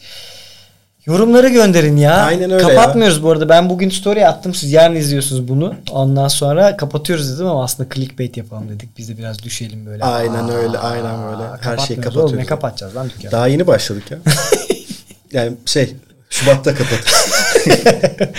Yorumları 1.09 1.49
gönderin 1.49 1.97
ya. 1.97 2.15
Aynen 2.15 2.51
öyle 2.51 2.67
Kapatmıyoruz 2.67 3.23
bu 3.23 3.31
arada. 3.31 3.49
Ben 3.49 3.69
bugün 3.69 3.89
story 3.89 4.27
attım. 4.27 4.53
Siz 4.53 4.71
yarın 4.71 4.95
izliyorsunuz 4.95 5.47
bunu. 5.47 5.75
Ondan 5.91 6.27
sonra 6.27 6.77
kapatıyoruz 6.77 7.33
dedim 7.35 7.47
ama 7.47 7.63
aslında 7.63 7.89
clickbait 7.95 8.37
yapalım 8.37 8.69
dedik. 8.69 8.97
Biz 8.97 9.09
de 9.09 9.17
biraz 9.17 9.43
düşelim 9.43 9.85
böyle. 9.85 10.03
Aynen 10.03 10.49
öyle, 10.49 10.77
aynen 10.77 11.23
öyle. 11.23 11.43
Her 11.61 11.77
şeyi 11.77 12.01
kapatıyoruz. 12.01 12.31
Oğlum, 12.31 12.37
ne 12.41 12.45
kapatacağız 12.45 12.95
lan 12.95 13.09
dükkanı? 13.09 13.31
Daha 13.31 13.47
yeni 13.47 13.67
başladık 13.67 14.11
ya. 14.11 14.17
yani 15.31 15.57
şey 15.65 15.95
Şubat'ta 16.29 16.75
kapat. 16.75 16.99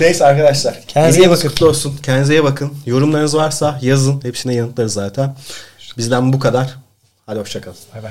Neyse 0.00 0.24
arkadaşlar. 0.24 0.80
Kendinize 0.88 1.20
iyi 1.20 1.30
bakın. 1.30 1.48
Kutlu 1.48 1.68
olsun. 1.68 1.96
Kendinize 2.02 2.34
iyi 2.34 2.44
bakın. 2.44 2.72
Yorumlarınız 2.86 3.34
varsa 3.34 3.78
yazın. 3.82 4.20
Hepsine 4.24 4.54
yanıtlarız 4.54 4.92
zaten. 4.92 5.34
Bizden 5.98 6.32
bu 6.32 6.38
kadar. 6.38 6.76
Hadi 7.26 7.40
hoşçakalın. 7.40 7.76
Bay 7.94 8.02
bay. 8.02 8.10